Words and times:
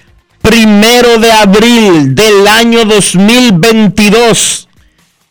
primero 0.42 1.20
de 1.20 1.32
abril 1.32 2.16
del 2.16 2.48
año 2.48 2.84
2022 2.84 4.68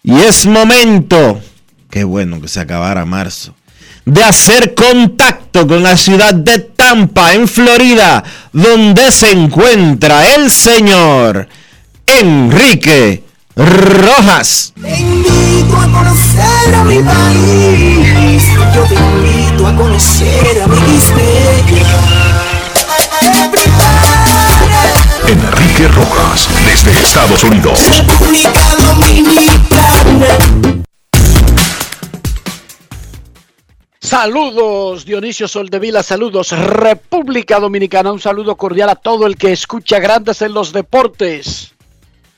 y 0.04 0.20
es 0.20 0.46
momento 0.46 1.40
Qué 1.96 2.04
bueno 2.04 2.42
que 2.42 2.48
se 2.48 2.60
acabara 2.60 3.06
marzo. 3.06 3.54
De 4.04 4.22
hacer 4.22 4.74
contacto 4.74 5.66
con 5.66 5.82
la 5.82 5.96
ciudad 5.96 6.34
de 6.34 6.58
Tampa, 6.58 7.32
en 7.32 7.48
Florida, 7.48 8.22
donde 8.52 9.10
se 9.10 9.32
encuentra 9.32 10.34
el 10.34 10.50
señor 10.50 11.48
Enrique 12.06 13.24
Rojas. 13.56 14.74
Te 14.78 14.94
invito 14.94 15.74
a 15.74 15.90
conocer 15.90 16.74
a 16.74 16.84
mi 16.84 16.98
país. 16.98 18.44
Yo 18.74 18.82
te 18.82 18.94
invito 18.94 19.66
a 19.66 19.74
conocer 19.74 20.62
a 20.62 20.66
mi 20.66 21.00
Enrique 25.28 25.88
Rojas, 25.88 26.46
desde 26.62 26.90
Estados 27.00 27.42
Unidos. 27.42 27.80
República 27.88 28.60
Dominicana. 28.82 30.75
Saludos 34.06 35.04
Dionisio 35.04 35.48
Soldevila, 35.48 36.00
saludos 36.00 36.52
República 36.52 37.58
Dominicana, 37.58 38.12
un 38.12 38.20
saludo 38.20 38.56
cordial 38.56 38.88
a 38.88 38.94
todo 38.94 39.26
el 39.26 39.36
que 39.36 39.50
escucha 39.50 39.98
Grandes 39.98 40.42
en 40.42 40.54
los 40.54 40.72
Deportes 40.72 41.74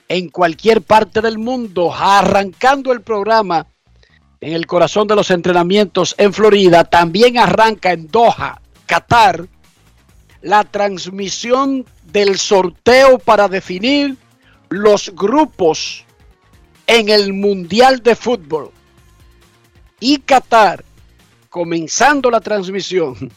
en 0.08 0.30
cualquier 0.30 0.80
parte 0.80 1.20
del 1.20 1.36
mundo, 1.36 1.92
arrancando 1.94 2.90
el 2.90 3.02
programa 3.02 3.66
en 4.40 4.54
el 4.54 4.66
corazón 4.66 5.06
de 5.08 5.16
los 5.16 5.30
entrenamientos 5.30 6.14
en 6.16 6.32
Florida, 6.32 6.84
también 6.84 7.36
arranca 7.36 7.92
en 7.92 8.08
Doha, 8.08 8.62
Qatar, 8.86 9.46
la 10.40 10.64
transmisión 10.64 11.84
del 12.02 12.38
sorteo 12.38 13.18
para 13.18 13.46
definir 13.46 14.16
los 14.70 15.14
grupos 15.14 16.06
en 16.86 17.10
el 17.10 17.34
Mundial 17.34 18.02
de 18.02 18.16
Fútbol. 18.16 18.70
Y 20.00 20.16
Qatar 20.20 20.87
comenzando 21.58 22.30
la 22.30 22.40
transmisión, 22.40 23.16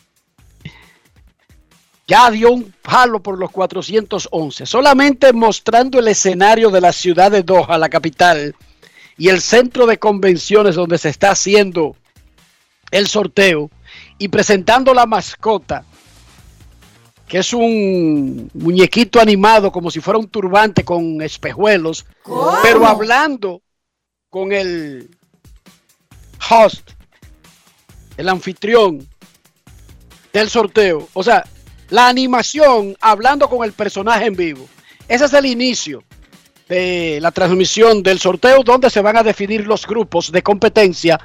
ya 2.07 2.29
dio 2.29 2.51
un 2.51 2.71
palo 2.83 3.19
por 3.19 3.39
los 3.39 3.49
411, 3.49 4.67
solamente 4.67 5.33
mostrando 5.33 5.97
el 5.97 6.07
escenario 6.07 6.69
de 6.69 6.81
la 6.81 6.93
ciudad 6.93 7.31
de 7.31 7.41
Doha, 7.41 7.79
la 7.79 7.89
capital, 7.89 8.55
y 9.17 9.29
el 9.29 9.41
centro 9.41 9.87
de 9.87 9.97
convenciones 9.97 10.75
donde 10.75 10.99
se 10.99 11.09
está 11.09 11.31
haciendo 11.31 11.95
el 12.91 13.07
sorteo, 13.07 13.71
y 14.19 14.27
presentando 14.27 14.93
la 14.93 15.07
mascota, 15.07 15.83
que 17.27 17.39
es 17.39 17.51
un 17.53 18.51
muñequito 18.53 19.19
animado 19.19 19.71
como 19.71 19.89
si 19.89 19.99
fuera 19.99 20.19
un 20.19 20.27
turbante 20.27 20.85
con 20.85 21.23
espejuelos, 21.23 22.05
pero 22.61 22.85
hablando 22.85 23.63
con 24.29 24.51
el 24.51 25.09
host 26.51 27.00
el 28.17 28.29
anfitrión 28.29 29.07
del 30.33 30.49
sorteo. 30.49 31.07
O 31.13 31.23
sea, 31.23 31.44
la 31.89 32.07
animación 32.07 32.95
hablando 33.01 33.49
con 33.49 33.63
el 33.63 33.73
personaje 33.73 34.25
en 34.25 34.35
vivo. 34.35 34.67
Ese 35.07 35.25
es 35.25 35.33
el 35.33 35.45
inicio 35.45 36.03
de 36.69 37.19
la 37.21 37.31
transmisión 37.31 38.01
del 38.01 38.19
sorteo 38.19 38.63
donde 38.63 38.89
se 38.89 39.01
van 39.01 39.17
a 39.17 39.23
definir 39.23 39.67
los 39.67 39.85
grupos 39.85 40.31
de 40.31 40.41
competencia 40.41 41.19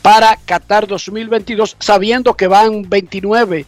para 0.00 0.36
Qatar 0.46 0.86
2022, 0.86 1.76
sabiendo 1.78 2.34
que 2.34 2.46
van 2.46 2.88
29 2.88 3.66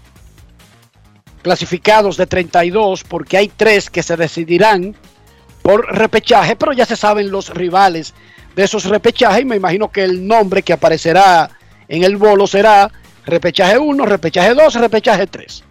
clasificados 1.43 2.17
de 2.17 2.27
32, 2.27 3.05
porque 3.05 3.37
hay 3.37 3.49
tres 3.49 3.91
que 3.91 4.03
se 4.03 4.17
decidirán 4.17 4.95
por 5.63 5.87
repechaje, 5.95 6.57
pero 6.57 6.73
ya 6.73 6.87
se 6.87 6.97
saben 6.97 7.31
los 7.31 7.51
rivales 7.51 8.15
de 8.57 8.65
esos 8.65 8.85
repechajes 8.85 9.43
y 9.43 9.45
me 9.45 9.57
imagino 9.57 9.91
que 9.91 10.05
el 10.05 10.27
nombre 10.27 10.63
que 10.63 10.73
aparecerá 10.73 11.51
en 11.91 12.05
el 12.05 12.17
bolo 12.17 12.47
será 12.47 12.91
repechaje 13.27 13.77
1, 13.77 14.07
repechaje 14.07 14.55
2, 14.55 14.75
repechaje 14.75 15.27
3. 15.27 15.65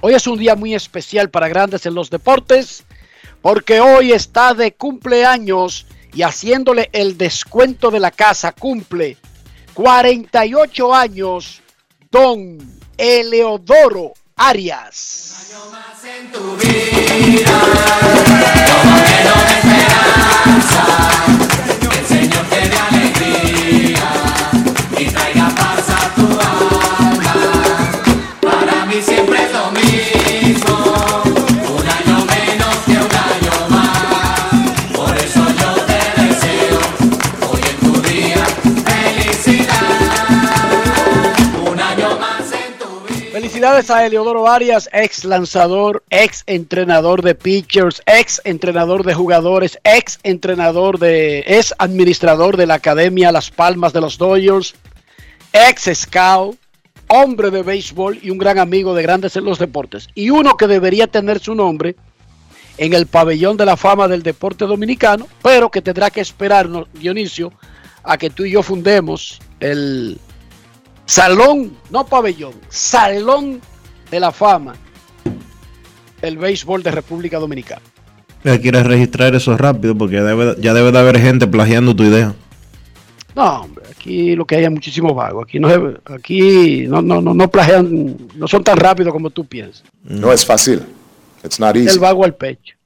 Hoy 0.00 0.14
es 0.14 0.26
un 0.26 0.38
día 0.38 0.54
muy 0.54 0.74
especial 0.74 1.30
para 1.30 1.48
grandes 1.48 1.84
en 1.84 1.94
los 1.94 2.10
deportes 2.10 2.84
porque 3.42 3.80
hoy 3.80 4.12
está 4.12 4.54
de 4.54 4.72
cumpleaños 4.72 5.86
y 6.14 6.22
haciéndole 6.22 6.90
el 6.92 7.18
descuento 7.18 7.90
de 7.90 7.98
la 8.00 8.12
casa 8.12 8.52
cumple 8.52 9.16
48 9.74 10.94
años 10.94 11.60
don 12.10 12.58
Eleodoro 12.96 14.12
Arias. 14.36 15.52
Felicidades 43.64 43.90
a 43.90 44.04
Eleodoro 44.04 44.46
Arias, 44.46 44.90
ex 44.92 45.24
lanzador, 45.24 46.04
ex 46.10 46.44
entrenador 46.46 47.22
de 47.22 47.34
pitchers, 47.34 48.02
ex 48.04 48.42
entrenador 48.44 49.04
de 49.04 49.14
jugadores, 49.14 49.78
ex 49.84 50.18
entrenador 50.22 50.98
de, 50.98 51.38
ex 51.46 51.72
administrador 51.78 52.58
de 52.58 52.66
la 52.66 52.74
Academia 52.74 53.32
Las 53.32 53.50
Palmas 53.50 53.94
de 53.94 54.02
los 54.02 54.18
Dodgers, 54.18 54.74
ex 55.54 55.88
scout, 55.98 56.58
hombre 57.08 57.50
de 57.50 57.62
béisbol 57.62 58.18
y 58.20 58.28
un 58.28 58.36
gran 58.36 58.58
amigo 58.58 58.94
de 58.94 59.02
grandes 59.02 59.34
en 59.36 59.46
los 59.46 59.58
deportes. 59.58 60.08
Y 60.14 60.28
uno 60.28 60.58
que 60.58 60.66
debería 60.66 61.06
tener 61.06 61.38
su 61.38 61.54
nombre 61.54 61.96
en 62.76 62.92
el 62.92 63.06
pabellón 63.06 63.56
de 63.56 63.64
la 63.64 63.78
fama 63.78 64.08
del 64.08 64.22
deporte 64.22 64.66
dominicano, 64.66 65.26
pero 65.42 65.70
que 65.70 65.80
tendrá 65.80 66.10
que 66.10 66.20
esperarnos, 66.20 66.86
Dionisio, 66.92 67.50
a 68.02 68.18
que 68.18 68.28
tú 68.28 68.44
y 68.44 68.50
yo 68.50 68.62
fundemos 68.62 69.40
el 69.60 70.18
salón, 71.06 71.76
no 71.90 72.06
pabellón, 72.06 72.54
salón 72.68 73.60
de 74.10 74.20
la 74.20 74.32
fama 74.32 74.74
del 76.20 76.38
béisbol 76.38 76.82
de 76.82 76.90
República 76.90 77.38
Dominicana. 77.38 77.82
Ya 78.44 78.60
quieres 78.60 78.84
registrar 78.86 79.34
eso 79.34 79.56
rápido 79.56 79.96
porque 79.96 80.16
ya 80.16 80.24
debe, 80.24 80.56
ya 80.60 80.74
debe 80.74 80.92
de 80.92 80.98
haber 80.98 81.18
gente 81.18 81.46
plagiando 81.46 81.96
tu 81.96 82.04
idea. 82.04 82.34
No, 83.34 83.62
hombre, 83.62 83.84
aquí 83.90 84.36
lo 84.36 84.44
que 84.46 84.56
hay 84.56 84.64
es 84.64 84.70
muchísimo 84.70 85.14
vago. 85.14 85.42
Aquí 85.42 85.58
no, 85.58 85.68
aquí 86.04 86.86
no, 86.86 87.02
no, 87.02 87.20
no, 87.20 87.34
no 87.34 87.50
plagian, 87.50 88.16
no 88.34 88.46
son 88.46 88.62
tan 88.62 88.76
rápidos 88.76 89.12
como 89.12 89.30
tú 89.30 89.44
piensas. 89.44 89.82
No 90.02 90.32
es 90.32 90.44
fácil. 90.44 90.82
It's 91.42 91.58
not 91.58 91.74
easy. 91.76 91.88
El 91.88 91.98
vago 91.98 92.24
al 92.24 92.34
pecho. 92.34 92.76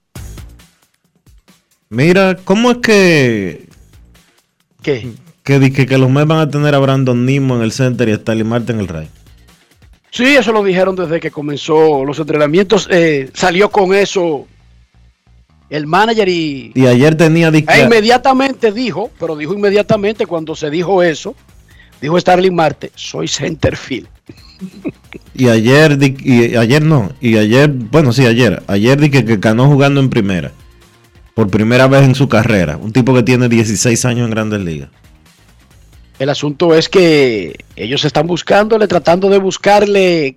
Mira, 1.91 2.37
¿cómo 2.45 2.71
es 2.71 2.79
que, 2.79 3.69
¿Qué? 4.83 5.11
Que, 5.49 5.73
que, 5.73 5.87
que 5.87 5.99
los 5.99 6.11
Mets 6.11 6.29
van 6.29 6.41
a 6.41 6.51
tener 6.51 6.75
a 6.75 6.79
Brandon 6.79 7.25
Nimo 7.25 7.57
en 7.57 7.63
el 7.63 7.73
center 7.73 8.09
y 8.09 8.13
a 8.13 8.17
Starling 8.17 8.47
Marte 8.47 8.73
en 8.73 8.81
el 8.81 8.89
Ray? 8.89 9.09
Sí, 10.11 10.25
eso 10.37 10.53
lo 10.53 10.63
dijeron 10.63 10.95
desde 10.95 11.21
que 11.21 11.31
comenzó 11.31 12.05
los 12.05 12.19
entrenamientos. 12.19 12.87
eh, 12.91 13.31
salió 13.33 13.71
con 13.71 13.95
eso 13.95 14.47
el 15.71 15.87
manager 15.87 16.29
y 16.29 16.73
Y 16.75 16.87
ayer 16.87 17.15
tenía 17.15 17.49
e 17.49 17.83
inmediatamente 17.85 18.73
dijo, 18.73 19.11
pero 19.19 19.37
dijo 19.37 19.55
inmediatamente 19.55 20.27
cuando 20.27 20.55
se 20.55 20.71
dijo 20.71 21.03
eso, 21.03 21.35
dijo 22.01 22.19
Starling 22.21 22.55
Marte, 22.55 22.91
soy 22.95 23.29
centerfield. 23.29 24.09
y 25.35 25.49
ayer 25.49 25.99
y 26.03 26.57
ayer 26.57 26.83
no, 26.83 27.13
y 27.21 27.37
ayer, 27.37 27.71
bueno, 27.71 28.13
sí, 28.13 28.27
ayer, 28.27 28.63
ayer 28.67 29.01
di 29.01 29.11
que, 29.11 29.25
que 29.25 29.37
ganó 29.37 29.67
jugando 29.67 30.01
en 30.01 30.11
primera. 30.11 30.53
Por 31.35 31.49
primera 31.49 31.87
vez 31.87 32.03
en 32.03 32.17
su 32.17 32.29
carrera, 32.29 32.77
un 32.77 32.93
tipo 32.93 33.15
que 33.15 33.23
tiene 33.23 33.49
16 33.49 34.05
años 34.07 34.25
en 34.25 34.31
Grandes 34.31 34.61
Ligas. 34.61 34.89
El 36.19 36.29
asunto 36.31 36.75
es 36.75 36.89
que 36.89 37.65
ellos 37.77 38.05
están 38.05 38.27
buscándole, 38.27 38.89
tratando 38.89 39.29
de 39.31 39.39
buscarle 39.39 40.37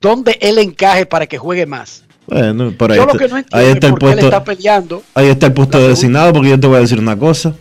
dónde 0.00 0.38
él 0.40 0.58
encaje 0.58 1.06
para 1.06 1.26
que 1.26 1.38
juegue 1.38 1.66
más. 1.66 2.04
Bueno, 2.26 2.72
por 2.72 2.92
ahí, 2.92 2.98
Yo 2.98 3.06
lo 3.06 3.14
que 3.14 3.28
no 3.28 3.36
ahí 3.36 3.66
es 3.66 3.74
está 3.74 3.86
el 3.88 3.94
puesto, 3.94 4.24
está 4.26 4.44
peleando. 4.44 5.02
ahí 5.14 5.28
está 5.28 5.46
el 5.46 5.52
puesto 5.52 5.78
de 5.78 5.88
designado, 5.88 6.32
porque 6.32 6.50
yo 6.50 6.60
te 6.60 6.66
voy 6.66 6.76
a 6.76 6.80
decir 6.80 6.98
una 6.98 7.18
cosa. 7.18 7.54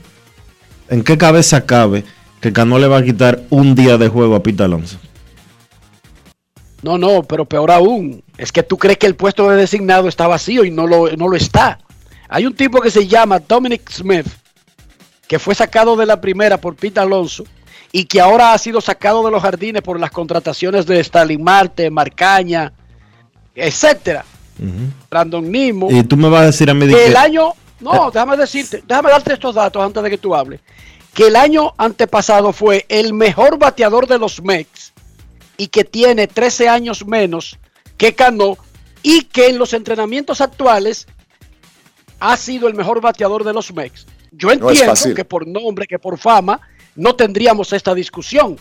¿En 0.89 1.04
qué 1.04 1.18
cabeza 1.18 1.65
cabe 1.65 2.04
que 2.39 2.54
Cano 2.54 2.80
le 2.80 2.88
va 2.88 2.98
a 2.98 3.04
quitar 3.04 3.42
un 3.50 3.75
día 3.75 3.98
de 3.98 4.07
juego 4.10 4.36
a 4.36 4.44
Pete 4.44 4.63
Alonso? 4.63 5.00
No, 6.81 6.98
no, 6.98 7.24
pero 7.24 7.45
peor 7.45 7.71
aún, 7.71 8.24
es 8.38 8.51
que 8.51 8.62
tú 8.63 8.77
crees 8.77 8.98
que 8.98 9.07
el 9.07 9.15
puesto 9.15 9.50
de 9.50 9.56
designado 9.57 10.10
está 10.10 10.27
vacío 10.27 10.65
y 10.65 10.71
no 10.71 10.86
lo, 10.86 11.10
no 11.15 11.30
lo 11.30 11.36
está. 11.38 11.80
Hay 12.27 12.45
un 12.45 12.54
tipo 12.54 12.81
que 12.81 12.92
se 12.92 13.07
llama 13.07 13.39
Dominic 13.39 13.89
Smith, 13.89 14.27
que 15.28 15.40
fue 15.40 15.56
sacado 15.56 15.96
de 15.96 16.06
la 16.06 16.20
primera 16.22 16.58
por 16.58 16.75
Pete 16.75 17.00
Alonso 17.00 17.44
y 17.92 18.06
que 18.06 18.20
ahora 18.20 18.54
ha 18.54 18.58
sido 18.58 18.81
sacado 18.81 19.24
de 19.24 19.31
los 19.31 19.42
jardines 19.42 19.81
por 19.81 20.00
las 20.00 20.12
contrataciones 20.12 20.86
de 20.86 21.00
Stalin 21.00 21.44
Marte, 21.44 21.90
Marcaña, 21.90 22.74
etcétera. 23.56 24.25
Brandon 25.10 25.52
Nimo. 25.52 25.90
Y 25.92 26.04
tú 26.04 26.18
me 26.18 26.30
vas 26.30 26.42
a 26.42 26.46
decir 26.48 26.70
a 26.70 26.74
mí 26.74 26.88
que 26.88 27.06
el 27.06 27.16
año, 27.16 27.54
no, 27.80 28.12
déjame 28.12 28.38
decirte, 28.38 28.84
déjame 28.88 29.10
darte 29.10 29.34
estos 29.34 29.56
datos 29.56 29.84
antes 29.84 30.02
de 30.02 30.10
que 30.10 30.18
tú 30.18 30.34
hables. 30.36 30.60
Que 31.14 31.28
el 31.28 31.36
año 31.36 31.74
antepasado 31.78 32.54
fue 32.54 32.86
el 32.90 33.14
mejor 33.14 33.60
bateador 33.60 34.08
de 34.08 34.18
los 34.18 34.42
Mex 34.42 34.94
y 35.58 35.68
que 35.68 35.84
tiene 35.84 36.28
13 36.28 36.70
años 36.70 37.06
menos 37.06 37.60
que 37.98 38.16
Cano 38.16 38.58
y 39.04 39.25
que 39.25 39.50
en 39.50 39.60
los 39.60 39.74
entrenamientos 39.74 40.42
actuales 40.42 41.08
ha 42.20 42.38
sido 42.38 42.68
el 42.68 42.74
mejor 42.74 43.02
bateador 43.02 43.44
de 43.44 43.54
los 43.54 43.72
Mex. 43.74 44.08
Yo 44.35 44.50
es 44.50 44.57
entiendo 44.59 45.15
que 45.15 45.25
por 45.25 45.47
nombre, 45.47 45.85
que 45.88 46.00
por 46.00 46.18
fama, 46.18 46.59
no 46.95 47.15
tendríamos 47.15 47.71
esta 47.74 47.94
discusión. 47.94 48.57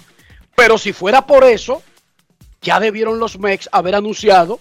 Pero 0.55 0.77
si 0.79 0.93
fuera 0.93 1.27
por 1.27 1.45
eso, 1.45 1.83
ya 2.61 2.79
debieron 2.79 3.19
los 3.19 3.39
Mex 3.39 3.69
haber 3.73 3.95
anunciado 3.95 4.61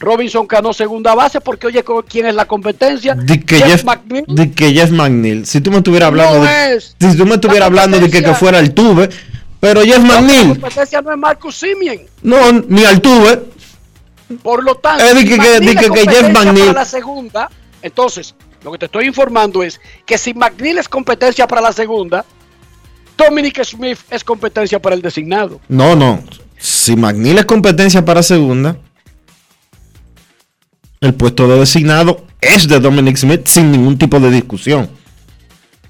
Robinson 0.00 0.46
Cano 0.46 0.72
segunda 0.72 1.14
base, 1.16 1.40
porque 1.40 1.66
oye, 1.66 1.82
¿con 1.82 2.02
¿quién 2.02 2.26
es 2.26 2.34
la 2.36 2.44
competencia? 2.46 3.14
Di 3.16 3.40
que 3.40 3.56
Jeff 3.56 3.66
Jeff, 3.68 3.84
McNeil. 3.84 4.24
di 4.28 4.50
que 4.52 4.72
Jeff 4.72 4.90
McNeil. 4.92 5.44
Si 5.44 5.60
tú 5.60 5.72
me 5.72 5.78
estuvieras 5.78 6.06
hablando 6.08 6.38
No 6.38 6.44
de, 6.44 6.74
es. 6.76 6.94
si 7.00 7.16
tú 7.16 7.26
me 7.26 7.34
estuvieras 7.34 7.60
La 7.60 7.66
hablando 7.66 7.98
de 7.98 8.08
que, 8.08 8.22
que 8.22 8.34
fuera 8.34 8.58
Altuve, 8.58 9.08
pero 9.58 9.82
Jeff 9.82 9.98
No, 9.98 10.06
La 10.14 10.20
McNeil, 10.20 10.48
competencia 10.50 11.02
no 11.02 11.10
es 11.12 11.18
Marcus 11.18 11.56
Simeon. 11.56 11.98
no, 12.22 12.52
ni 12.68 12.84
Altuve. 12.84 13.42
Por 14.42 14.62
lo 14.62 14.76
tanto, 14.76 15.04
Eh, 15.04 15.14
di 15.14 15.20
si 15.22 15.24
que- 15.26 15.30
que- 15.30 15.36
McNeil 15.38 15.60
di 15.62 15.68
es 15.68 15.76
que- 15.80 15.90
que 15.90 16.10
Jeff 16.14 16.28
McNeil- 16.30 16.74
la 16.74 16.84
segunda, 16.84 17.50
entonces, 17.82 18.36
lo 18.64 18.72
que 18.72 18.78
te 18.78 18.86
estoy 18.86 19.06
informando 19.06 19.62
es 19.62 19.80
que 20.04 20.18
si 20.18 20.34
McNeil 20.34 20.78
es 20.78 20.88
competencia 20.88 21.46
para 21.46 21.60
la 21.60 21.72
segunda, 21.72 22.24
Dominic 23.16 23.62
Smith 23.64 23.98
es 24.10 24.24
competencia 24.24 24.80
para 24.80 24.94
el 24.94 25.02
designado. 25.02 25.60
No, 25.68 25.94
no. 25.96 26.22
Si 26.56 26.96
McNeil 26.96 27.38
es 27.38 27.44
competencia 27.44 28.04
para 28.04 28.22
segunda, 28.22 28.76
el 31.00 31.14
puesto 31.14 31.46
de 31.48 31.58
designado 31.58 32.24
es 32.40 32.68
de 32.68 32.80
Dominic 32.80 33.16
Smith 33.16 33.46
sin 33.46 33.70
ningún 33.70 33.98
tipo 33.98 34.18
de 34.20 34.30
discusión. 34.30 34.90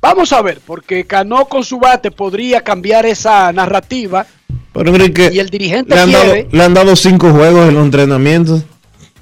Vamos 0.00 0.32
a 0.32 0.42
ver, 0.42 0.60
porque 0.64 1.04
Cano 1.04 1.46
con 1.46 1.64
su 1.64 1.78
bate 1.78 2.10
podría 2.10 2.62
cambiar 2.62 3.04
esa 3.04 3.52
narrativa 3.52 4.26
Pero 4.72 4.92
mire 4.92 5.12
que 5.12 5.30
y 5.32 5.40
el 5.40 5.50
dirigente 5.50 5.94
le 5.94 6.00
han, 6.00 6.12
dado, 6.12 6.24
quiere, 6.24 6.48
le 6.50 6.62
han 6.62 6.74
dado 6.74 6.94
cinco 6.94 7.30
juegos 7.32 7.68
en 7.68 7.74
los 7.74 7.84
entrenamientos. 7.84 8.62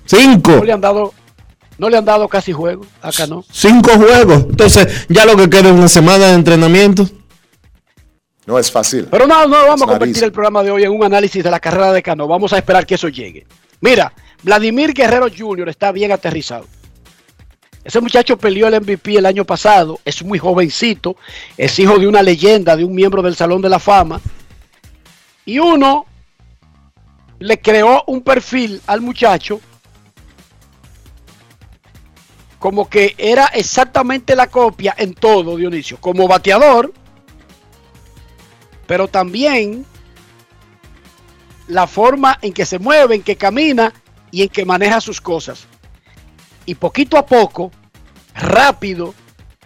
Cinco. 0.05 0.53
no 0.53 0.65
le 0.65 0.73
han 0.73 0.81
dado, 0.81 1.15
no 1.79 1.89
le 1.89 1.97
han 1.97 2.05
dado 2.05 2.29
casi 2.29 2.53
juego 2.53 2.87
a 3.03 3.13
Cano. 3.13 3.45
Cinco 3.51 3.91
juegos. 3.91 4.47
Entonces, 4.51 5.07
ya 5.09 5.25
lo 5.25 5.37
que 5.37 5.51
queda 5.51 5.69
es 5.69 5.75
una 5.75 5.89
semana 5.89 6.27
de 6.27 6.35
entrenamiento. 6.35 7.09
No 8.47 8.59
es 8.59 8.71
fácil. 8.71 9.09
Pero 9.11 9.27
no, 9.27 9.47
no 9.47 9.67
vamos 9.67 9.83
a 9.83 9.87
convertir 9.87 10.25
el 10.25 10.33
programa 10.33 10.63
de 10.63 10.71
hoy 10.71 10.85
en 10.85 10.93
un 10.93 11.05
análisis 11.05 11.43
de 11.43 11.51
la 11.51 11.61
carrera 11.61 11.93
de 11.93 12.03
Cano. 12.03 12.29
Vamos 12.29 12.53
a 12.53 12.59
esperar 12.59 12.87
que 12.87 12.95
eso 12.95 13.09
llegue. 13.09 13.47
Mira, 13.81 14.13
Vladimir 14.43 14.93
Guerrero 14.95 15.27
Jr. 15.37 15.69
está 15.69 15.93
bien 15.93 16.13
aterrizado. 16.13 16.67
Ese 17.87 18.01
muchacho 18.01 18.37
peleó 18.37 18.67
el 18.67 18.81
MVP 18.81 19.17
el 19.17 19.27
año 19.27 19.45
pasado, 19.45 20.01
es 20.05 20.25
muy 20.25 20.41
jovencito, 20.41 21.17
es 21.57 21.79
hijo 21.79 21.99
de 22.01 22.09
una 22.09 22.21
leyenda, 22.21 22.77
de 22.77 22.85
un 22.85 22.93
miembro 22.93 23.23
del 23.23 23.37
Salón 23.37 23.63
de 23.63 23.69
la 23.69 23.79
Fama. 23.79 24.21
Y 25.45 25.61
uno 25.61 26.05
le 27.39 27.61
creó 27.61 28.03
un 28.09 28.23
perfil 28.23 28.81
al 28.89 29.03
muchacho 29.03 29.61
como 32.59 32.89
que 32.89 33.15
era 33.19 33.47
exactamente 33.47 34.35
la 34.35 34.47
copia 34.49 34.95
en 34.97 35.15
todo, 35.15 35.57
Dionisio, 35.57 35.99
como 36.01 36.27
bateador, 36.27 36.93
pero 38.87 39.09
también 39.09 39.85
la 41.69 41.87
forma 41.87 42.39
en 42.43 42.53
que 42.53 42.65
se 42.65 42.79
mueve, 42.79 43.17
en 43.17 43.23
que 43.23 43.37
camina 43.37 43.93
y 44.31 44.43
en 44.43 44.49
que 44.49 44.65
maneja 44.65 45.01
sus 45.01 45.21
cosas. 45.21 45.67
Y 46.65 46.75
poquito 46.75 47.17
a 47.19 47.27
poco, 47.27 47.71
rápido, 48.35 49.15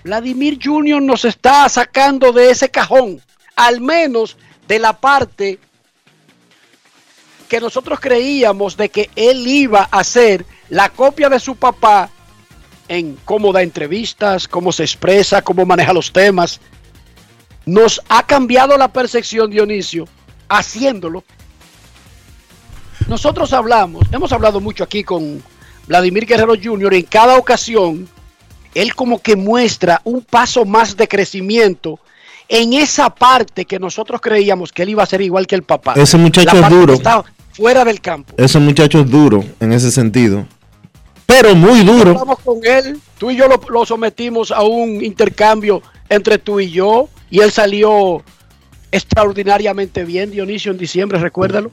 Vladimir 0.02 0.59
Jr. 0.62 1.02
nos 1.02 1.25
está 1.25 1.68
sacando 1.68 2.32
de 2.32 2.50
ese 2.50 2.70
cajón, 2.70 3.20
al 3.56 3.80
menos 3.80 4.37
de 4.66 4.78
la 4.78 4.99
parte 4.99 5.59
que 7.49 7.61
nosotros 7.61 7.99
creíamos 8.00 8.76
de 8.76 8.88
que 8.88 9.11
él 9.16 9.47
iba 9.47 9.88
a 9.90 10.04
ser 10.04 10.47
la 10.68 10.88
copia 10.88 11.28
de 11.28 11.40
su 11.40 11.56
papá 11.56 12.09
en 12.90 13.16
cómo 13.25 13.52
da 13.52 13.62
entrevistas, 13.62 14.49
cómo 14.49 14.73
se 14.73 14.82
expresa, 14.82 15.42
cómo 15.42 15.64
maneja 15.64 15.92
los 15.92 16.12
temas. 16.12 16.61
Nos 17.64 18.02
ha 18.09 18.26
cambiado 18.26 18.76
la 18.76 18.88
percepción, 18.88 19.49
Dionisio, 19.49 20.09
haciéndolo. 20.49 21.23
Nosotros 23.06 23.52
hablamos, 23.52 24.04
hemos 24.11 24.32
hablado 24.32 24.61
mucho 24.61 24.82
aquí 24.82 25.04
con 25.04 25.40
Vladimir 25.87 26.26
Guerrero 26.26 26.54
Jr. 26.61 26.94
En 26.94 27.02
cada 27.04 27.38
ocasión, 27.38 28.09
él 28.75 28.92
como 28.97 29.23
que 29.23 29.37
muestra 29.37 30.00
un 30.02 30.23
paso 30.23 30.64
más 30.64 30.97
de 30.97 31.06
crecimiento 31.06 32.00
en 32.49 32.73
esa 32.73 33.09
parte 33.11 33.66
que 33.66 33.78
nosotros 33.78 34.20
creíamos 34.20 34.73
que 34.73 34.82
él 34.82 34.88
iba 34.88 35.04
a 35.04 35.06
ser 35.06 35.20
igual 35.20 35.47
que 35.47 35.54
el 35.54 35.62
papá. 35.62 35.94
Ese 35.94 36.16
muchacho 36.16 36.59
es 36.59 36.68
duro. 36.68 36.94
está 36.94 37.23
fuera 37.52 37.85
del 37.85 38.00
campo. 38.00 38.35
Ese 38.37 38.59
muchacho 38.59 38.99
es 38.99 39.09
duro 39.09 39.44
en 39.61 39.73
ese 39.73 39.92
sentido. 39.92 40.44
Pero 41.30 41.54
muy 41.54 41.80
duro. 41.82 42.10
Hablamos 42.10 42.40
con 42.40 42.58
él, 42.64 42.99
tú 43.18 43.30
y 43.30 43.37
yo 43.37 43.46
lo, 43.49 43.60
lo 43.70 43.87
sometimos 43.87 44.50
a 44.50 44.62
un 44.62 45.02
intercambio 45.04 45.82
entre 46.08 46.38
tú 46.38 46.58
y 46.60 46.70
yo, 46.70 47.08
y 47.30 47.40
él 47.40 47.50
salió 47.52 48.22
extraordinariamente 48.92 50.04
bien, 50.04 50.30
Dionisio, 50.30 50.72
en 50.72 50.78
diciembre, 50.78 51.18
recuérdalo. 51.18 51.70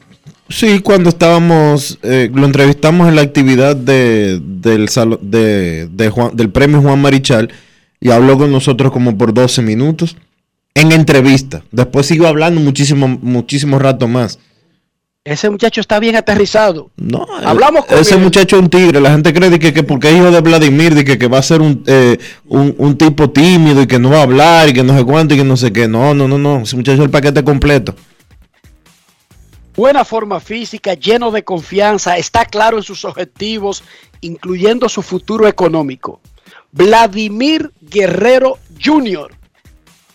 Sí, 0.50 0.80
cuando 0.80 1.10
estábamos, 1.10 1.98
eh, 2.04 2.30
lo 2.34 2.46
entrevistamos 2.46 3.08
en 3.10 3.16
la 3.16 3.22
actividad 3.22 3.76
de, 3.76 4.40
del, 4.42 4.88
salo- 4.90 5.20
de, 5.22 5.88
de 5.88 6.10
Juan- 6.10 6.36
del 6.36 6.52
premio 6.52 6.82
Juan 6.82 7.02
Marichal 7.02 7.52
y 8.00 8.12
habló 8.12 8.38
con 8.38 8.52
nosotros 8.52 8.92
como 8.92 9.18
por 9.18 9.34
12 9.34 9.62
minutos. 9.62 10.16
en 10.76 10.92
entrevista. 10.92 11.64
Después 11.72 12.06
siguió 12.06 12.28
hablando 12.28 12.62
muchísimo, 12.62 13.08
muchísimo 13.08 13.80
rato 13.80 14.08
más. 14.08 14.38
Ese 15.28 15.50
muchacho 15.50 15.82
está 15.82 16.00
bien 16.00 16.16
aterrizado. 16.16 16.90
No, 16.96 17.28
Hablamos 17.44 17.86
con 17.86 18.00
ese 18.00 18.16
él. 18.16 18.22
muchacho 18.22 18.56
es 18.56 18.62
un 18.62 18.70
tigre. 18.70 19.02
La 19.02 19.12
gente 19.12 19.34
cree 19.34 19.60
que, 19.60 19.74
que 19.74 19.84
porque 19.84 20.08
es 20.10 20.16
hijo 20.16 20.32
de 20.32 20.40
Vladimir, 20.40 20.96
de 20.96 21.04
que, 21.04 21.18
que 21.18 21.28
va 21.28 21.40
a 21.40 21.42
ser 21.42 21.60
un, 21.60 21.84
eh, 21.86 22.18
un, 22.46 22.74
un 22.78 22.98
tipo 22.98 23.30
tímido 23.30 23.82
y 23.82 23.88
que 23.88 24.00
no 24.00 24.10
va 24.12 24.20
a 24.20 24.24
hablar 24.24 24.70
y 24.70 24.74
que 24.74 24.84
no 24.84 24.98
sé 24.98 25.04
cuánto 25.04 25.34
y 25.34 25.38
que 25.38 25.44
no 25.44 25.58
sé 25.58 25.74
qué. 25.74 25.90
No, 25.90 26.14
no, 26.14 26.30
no, 26.30 26.38
no. 26.38 26.62
Ese 26.62 26.78
muchacho 26.78 26.96
es 26.96 27.04
el 27.04 27.10
paquete 27.10 27.44
completo. 27.44 27.94
Buena 29.76 30.06
forma 30.06 30.40
física, 30.40 30.94
lleno 30.94 31.30
de 31.30 31.44
confianza, 31.44 32.18
está 32.18 32.46
claro 32.46 32.78
en 32.78 32.84
sus 32.84 33.04
objetivos, 33.04 33.84
incluyendo 34.22 34.88
su 34.88 35.02
futuro 35.02 35.46
económico. 35.46 36.22
Vladimir 36.72 37.74
Guerrero 37.82 38.60
Jr. 38.82 39.36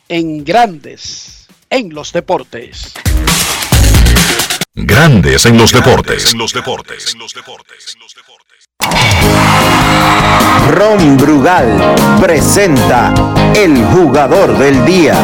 en 0.09 0.42
Grandes 0.42 1.47
en 1.69 1.92
los 1.92 2.14
Deportes. 2.14 2.95
Grandes 4.75 5.45
en 5.45 5.59
los 5.59 5.71
deportes. 5.71 6.35
Ron 10.71 11.17
Brugal 11.19 11.95
presenta 12.19 13.12
el 13.55 13.85
jugador 13.87 14.57
del 14.57 14.83
día. 14.87 15.14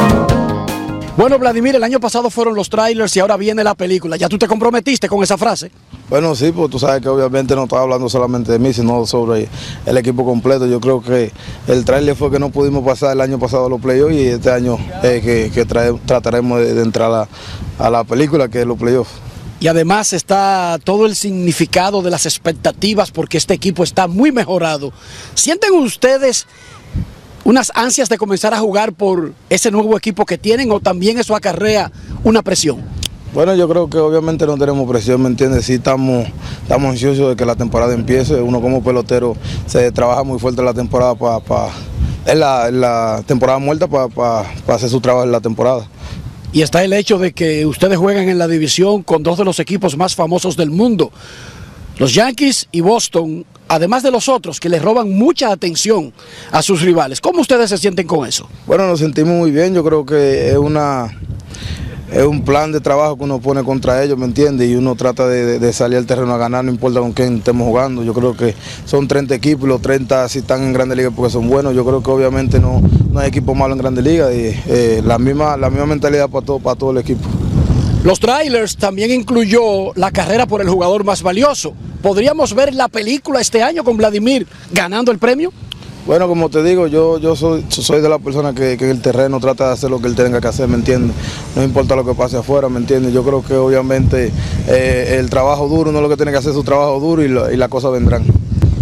Bueno, 1.16 1.38
Vladimir, 1.38 1.74
el 1.74 1.82
año 1.82 1.98
pasado 1.98 2.28
fueron 2.28 2.54
los 2.54 2.68
trailers 2.68 3.16
y 3.16 3.20
ahora 3.20 3.38
viene 3.38 3.64
la 3.64 3.74
película. 3.74 4.16
¿Ya 4.18 4.28
tú 4.28 4.36
te 4.38 4.46
comprometiste 4.46 5.08
con 5.08 5.22
esa 5.22 5.38
frase? 5.38 5.72
Bueno, 6.10 6.34
sí, 6.34 6.52
pues 6.52 6.70
tú 6.70 6.78
sabes 6.78 7.00
que 7.02 7.08
obviamente 7.08 7.56
no 7.56 7.64
estaba 7.64 7.82
hablando 7.82 8.08
solamente 8.10 8.52
de 8.52 8.58
mí, 8.58 8.72
sino 8.74 9.06
sobre 9.06 9.48
el 9.86 9.96
equipo 9.96 10.26
completo. 10.26 10.66
Yo 10.66 10.78
creo 10.78 11.00
que 11.02 11.32
el 11.66 11.84
trailer 11.86 12.14
fue 12.14 12.30
que 12.30 12.38
no 12.38 12.50
pudimos 12.50 12.84
pasar 12.84 13.12
el 13.14 13.20
año 13.22 13.38
pasado 13.38 13.66
a 13.66 13.68
los 13.70 13.80
playoffs 13.80 14.14
y 14.14 14.26
este 14.28 14.50
año 14.50 14.76
eh, 15.02 15.20
que, 15.24 15.50
que 15.52 15.66
trae- 15.66 15.98
trataremos 16.04 16.60
de, 16.60 16.74
de 16.74 16.82
entrar 16.82 17.10
a, 17.10 17.28
a 17.84 17.90
la 17.90 18.04
película 18.04 18.48
que 18.48 18.60
es 18.60 18.66
los 18.66 18.78
playoffs. 18.78 19.10
Y 19.60 19.66
además 19.66 20.12
está 20.12 20.78
todo 20.84 21.06
el 21.06 21.16
significado 21.16 22.00
de 22.02 22.10
las 22.10 22.26
expectativas 22.26 23.10
porque 23.10 23.38
este 23.38 23.54
equipo 23.54 23.82
está 23.82 24.06
muy 24.06 24.30
mejorado. 24.30 24.92
¿Sienten 25.34 25.74
ustedes 25.74 26.46
unas 27.44 27.72
ansias 27.74 28.08
de 28.08 28.18
comenzar 28.18 28.54
a 28.54 28.60
jugar 28.60 28.92
por 28.92 29.32
ese 29.50 29.70
nuevo 29.70 29.96
equipo 29.96 30.24
que 30.26 30.38
tienen 30.38 30.70
o 30.70 30.80
también 30.80 31.18
eso 31.18 31.34
acarrea 31.34 31.90
una 32.22 32.42
presión? 32.42 32.84
Bueno, 33.34 33.54
yo 33.54 33.68
creo 33.68 33.90
que 33.90 33.98
obviamente 33.98 34.46
no 34.46 34.56
tenemos 34.56 34.88
presión, 34.88 35.22
¿me 35.22 35.28
entiendes? 35.28 35.66
Sí 35.66 35.74
estamos, 35.74 36.26
estamos 36.62 36.90
ansiosos 36.90 37.30
de 37.30 37.36
que 37.36 37.44
la 37.44 37.56
temporada 37.56 37.94
empiece. 37.94 38.40
Uno 38.40 38.60
como 38.60 38.82
pelotero 38.82 39.36
se 39.66 39.90
trabaja 39.92 40.22
muy 40.22 40.38
fuerte 40.38 40.62
la 40.62 40.72
temporada 40.72 41.14
para... 41.14 41.72
es 42.24 42.36
la, 42.36 42.70
la 42.70 43.22
temporada 43.26 43.58
muerta 43.58 43.86
para 43.86 44.46
hacer 44.68 44.88
su 44.88 45.00
trabajo 45.00 45.24
en 45.24 45.32
la 45.32 45.40
temporada. 45.40 45.86
Y 46.52 46.62
está 46.62 46.82
el 46.82 46.92
hecho 46.92 47.18
de 47.18 47.32
que 47.32 47.66
ustedes 47.66 47.98
juegan 47.98 48.28
en 48.28 48.38
la 48.38 48.48
división 48.48 49.02
con 49.02 49.22
dos 49.22 49.38
de 49.38 49.44
los 49.44 49.60
equipos 49.60 49.96
más 49.96 50.14
famosos 50.14 50.56
del 50.56 50.70
mundo. 50.70 51.12
Los 51.98 52.14
Yankees 52.14 52.68
y 52.72 52.80
Boston, 52.80 53.44
además 53.66 54.02
de 54.02 54.10
los 54.10 54.28
otros 54.28 54.60
que 54.60 54.68
les 54.68 54.80
roban 54.80 55.10
mucha 55.10 55.50
atención 55.50 56.12
a 56.52 56.62
sus 56.62 56.80
rivales. 56.82 57.20
¿Cómo 57.20 57.40
ustedes 57.40 57.70
se 57.70 57.78
sienten 57.78 58.06
con 58.06 58.26
eso? 58.26 58.48
Bueno, 58.66 58.86
nos 58.86 59.00
sentimos 59.00 59.34
muy 59.34 59.50
bien. 59.50 59.74
Yo 59.74 59.84
creo 59.84 60.06
que 60.06 60.50
es 60.50 60.56
una 60.56 61.18
es 62.12 62.24
un 62.24 62.42
plan 62.42 62.72
de 62.72 62.80
trabajo 62.80 63.16
que 63.16 63.24
uno 63.24 63.38
pone 63.38 63.62
contra 63.62 64.02
ellos, 64.02 64.16
¿me 64.16 64.24
entiendes? 64.24 64.68
Y 64.68 64.76
uno 64.76 64.94
trata 64.94 65.26
de, 65.28 65.72
salir 65.72 65.98
al 65.98 66.06
terreno 66.06 66.32
a 66.32 66.38
ganar, 66.38 66.64
no 66.64 66.70
importa 66.70 67.00
con 67.00 67.12
quién 67.12 67.38
estemos 67.38 67.66
jugando. 67.66 68.02
Yo 68.02 68.14
creo 68.14 68.36
que 68.36 68.54
son 68.86 69.06
30 69.06 69.34
equipos 69.34 69.68
los 69.68 69.82
30 69.82 70.28
si 70.28 70.38
están 70.38 70.62
en 70.62 70.72
Grandes 70.72 70.96
Ligas 70.96 71.12
porque 71.14 71.32
son 71.32 71.48
buenos. 71.48 71.74
Yo 71.74 71.84
creo 71.84 72.02
que 72.02 72.10
obviamente 72.10 72.60
no, 72.60 72.80
no 73.12 73.20
hay 73.20 73.28
equipo 73.28 73.54
malo 73.54 73.74
en 73.74 73.80
Grandes 73.80 74.04
Ligas 74.04 74.32
y 74.32 74.54
eh, 74.68 75.02
la, 75.04 75.18
misma, 75.18 75.56
la 75.56 75.68
misma 75.70 75.86
mentalidad 75.86 76.28
para 76.28 76.44
todo, 76.44 76.58
para 76.58 76.76
todo 76.76 76.92
el 76.92 76.98
equipo. 76.98 77.28
Los 78.04 78.20
trailers 78.20 78.76
también 78.76 79.10
incluyó 79.10 79.92
la 79.94 80.10
carrera 80.10 80.46
por 80.46 80.62
el 80.62 80.68
jugador 80.68 81.04
más 81.04 81.22
valioso. 81.22 81.74
¿Podríamos 82.00 82.54
ver 82.54 82.74
la 82.74 82.88
película 82.88 83.40
este 83.40 83.62
año 83.62 83.84
con 83.84 83.96
Vladimir 83.96 84.46
ganando 84.70 85.10
el 85.10 85.18
premio? 85.18 85.52
Bueno, 86.08 86.26
como 86.26 86.48
te 86.48 86.62
digo, 86.62 86.86
yo, 86.86 87.18
yo 87.18 87.36
soy, 87.36 87.66
soy 87.68 88.00
de 88.00 88.08
la 88.08 88.18
persona 88.18 88.54
que, 88.54 88.78
que 88.78 88.86
en 88.86 88.92
el 88.92 89.02
terreno 89.02 89.38
trata 89.40 89.66
de 89.66 89.72
hacer 89.74 89.90
lo 89.90 90.00
que 90.00 90.08
él 90.08 90.14
tenga 90.14 90.40
que 90.40 90.48
hacer, 90.48 90.66
¿me 90.66 90.76
entiendes? 90.76 91.14
No 91.54 91.62
importa 91.62 91.94
lo 91.94 92.02
que 92.04 92.14
pase 92.14 92.38
afuera, 92.38 92.70
¿me 92.70 92.78
entiendes? 92.78 93.12
Yo 93.12 93.22
creo 93.22 93.44
que 93.44 93.52
obviamente 93.52 94.32
eh, 94.68 95.16
el 95.20 95.28
trabajo 95.28 95.68
duro, 95.68 95.90
uno 95.90 96.00
lo 96.00 96.08
que 96.08 96.16
tiene 96.16 96.32
que 96.32 96.38
hacer 96.38 96.50
es 96.52 96.56
su 96.56 96.64
trabajo 96.64 96.98
duro 96.98 97.22
y, 97.22 97.28
la- 97.28 97.52
y 97.52 97.58
las 97.58 97.68
cosas 97.68 97.92
vendrán. 97.92 98.24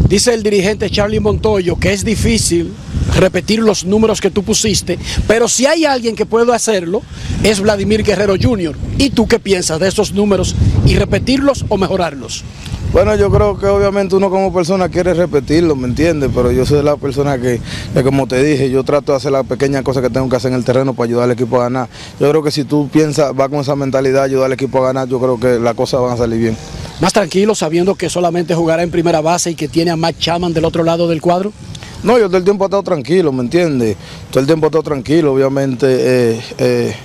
Dice 0.08 0.34
el 0.34 0.44
dirigente 0.44 0.88
Charlie 0.88 1.18
Montoyo 1.18 1.74
que 1.74 1.92
es 1.92 2.04
difícil 2.04 2.72
repetir 3.18 3.58
los 3.58 3.84
números 3.84 4.20
que 4.20 4.30
tú 4.30 4.44
pusiste, 4.44 4.96
pero 5.26 5.48
si 5.48 5.66
hay 5.66 5.84
alguien 5.84 6.14
que 6.14 6.26
puede 6.26 6.54
hacerlo, 6.54 7.02
es 7.42 7.58
Vladimir 7.58 8.04
Guerrero 8.04 8.34
Jr. 8.40 8.76
¿Y 8.98 9.10
tú 9.10 9.26
qué 9.26 9.40
piensas 9.40 9.80
de 9.80 9.88
esos 9.88 10.12
números 10.12 10.54
y 10.86 10.94
repetirlos 10.94 11.64
o 11.68 11.76
mejorarlos? 11.76 12.44
Bueno, 12.92 13.14
yo 13.14 13.30
creo 13.30 13.58
que 13.58 13.66
obviamente 13.66 14.16
uno 14.16 14.30
como 14.30 14.50
persona 14.54 14.88
quiere 14.88 15.12
repetirlo, 15.12 15.76
¿me 15.76 15.86
entiendes? 15.86 16.30
Pero 16.34 16.50
yo 16.50 16.64
soy 16.64 16.82
la 16.82 16.96
persona 16.96 17.38
que, 17.38 17.60
que, 17.92 18.02
como 18.02 18.26
te 18.26 18.42
dije, 18.42 18.70
yo 18.70 18.84
trato 18.84 19.12
de 19.12 19.18
hacer 19.18 19.32
las 19.32 19.44
pequeñas 19.44 19.82
cosas 19.82 20.02
que 20.02 20.08
tengo 20.08 20.28
que 20.30 20.36
hacer 20.36 20.50
en 20.50 20.56
el 20.56 20.64
terreno 20.64 20.94
para 20.94 21.04
ayudar 21.04 21.24
al 21.24 21.32
equipo 21.32 21.60
a 21.60 21.64
ganar. 21.64 21.88
Yo 22.18 22.30
creo 22.30 22.42
que 22.42 22.50
si 22.50 22.64
tú 22.64 22.88
piensas, 22.88 23.36
vas 23.36 23.50
con 23.50 23.58
esa 23.60 23.76
mentalidad, 23.76 24.22
ayudar 24.22 24.46
al 24.46 24.52
equipo 24.52 24.78
a 24.78 24.86
ganar, 24.86 25.08
yo 25.08 25.20
creo 25.20 25.38
que 25.38 25.58
las 25.58 25.74
cosas 25.74 26.00
van 26.00 26.14
a 26.14 26.16
salir 26.16 26.38
bien. 26.40 26.56
Más 27.00 27.12
tranquilo 27.12 27.54
sabiendo 27.54 27.96
que 27.96 28.08
solamente 28.08 28.54
jugará 28.54 28.82
en 28.82 28.90
primera 28.90 29.20
base 29.20 29.50
y 29.50 29.54
que 29.54 29.68
tiene 29.68 29.90
a 29.90 29.96
Matt 29.96 30.18
Chapman 30.18 30.54
del 30.54 30.64
otro 30.64 30.82
lado 30.82 31.06
del 31.06 31.20
cuadro. 31.20 31.52
No, 32.02 32.18
yo 32.18 32.28
todo 32.28 32.38
el 32.38 32.44
tiempo 32.44 32.64
he 32.64 32.66
estado 32.68 32.82
tranquilo, 32.82 33.30
¿me 33.30 33.42
entiendes? 33.42 33.96
Todo 34.30 34.40
el 34.40 34.46
tiempo 34.46 34.66
he 34.66 34.68
estado 34.68 34.84
tranquilo, 34.84 35.34
obviamente. 35.34 35.86
eh, 35.88 36.40
eh, 36.56 36.96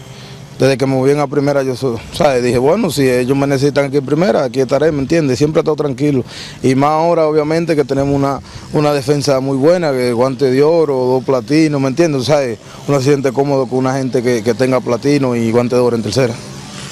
desde 0.62 0.78
que 0.78 0.86
me 0.86 0.94
moví 0.94 1.12
a 1.14 1.26
primera, 1.26 1.64
yo 1.64 1.76
¿sabes? 1.76 2.44
dije, 2.44 2.60
bueno, 2.60 2.92
si 2.92 3.10
ellos 3.10 3.36
me 3.36 3.48
necesitan 3.48 3.86
aquí 3.86 3.98
en 3.98 4.06
primera, 4.06 4.44
aquí 4.44 4.60
estaré, 4.60 4.92
¿me 4.92 5.00
entiendes? 5.00 5.40
Siempre 5.40 5.60
he 5.60 5.62
estado 5.62 5.76
tranquilo. 5.76 6.24
Y 6.62 6.76
más 6.76 6.92
ahora, 6.92 7.26
obviamente, 7.26 7.76
que 7.76 7.84
tenemos 7.84 8.14
una, 8.14 8.40
una 8.72 8.94
defensa 8.94 9.40
muy 9.40 9.58
buena, 9.58 9.92
que 9.92 10.14
guante 10.14 10.52
de 10.52 10.62
oro, 10.62 10.94
dos 10.94 11.24
platinos, 11.24 11.82
¿me 11.82 11.88
entiendes? 11.88 12.26
¿Sabes? 12.26 12.60
Uno 12.88 13.00
se 13.00 13.06
siente 13.06 13.32
cómodo 13.32 13.66
con 13.66 13.80
una 13.80 13.96
gente 13.96 14.22
que, 14.22 14.44
que 14.44 14.54
tenga 14.54 14.80
platino 14.80 15.36
y 15.36 15.50
guante 15.52 15.76
de 15.76 15.82
oro 15.82 15.96
en 15.96 16.04
tercera. 16.04 16.36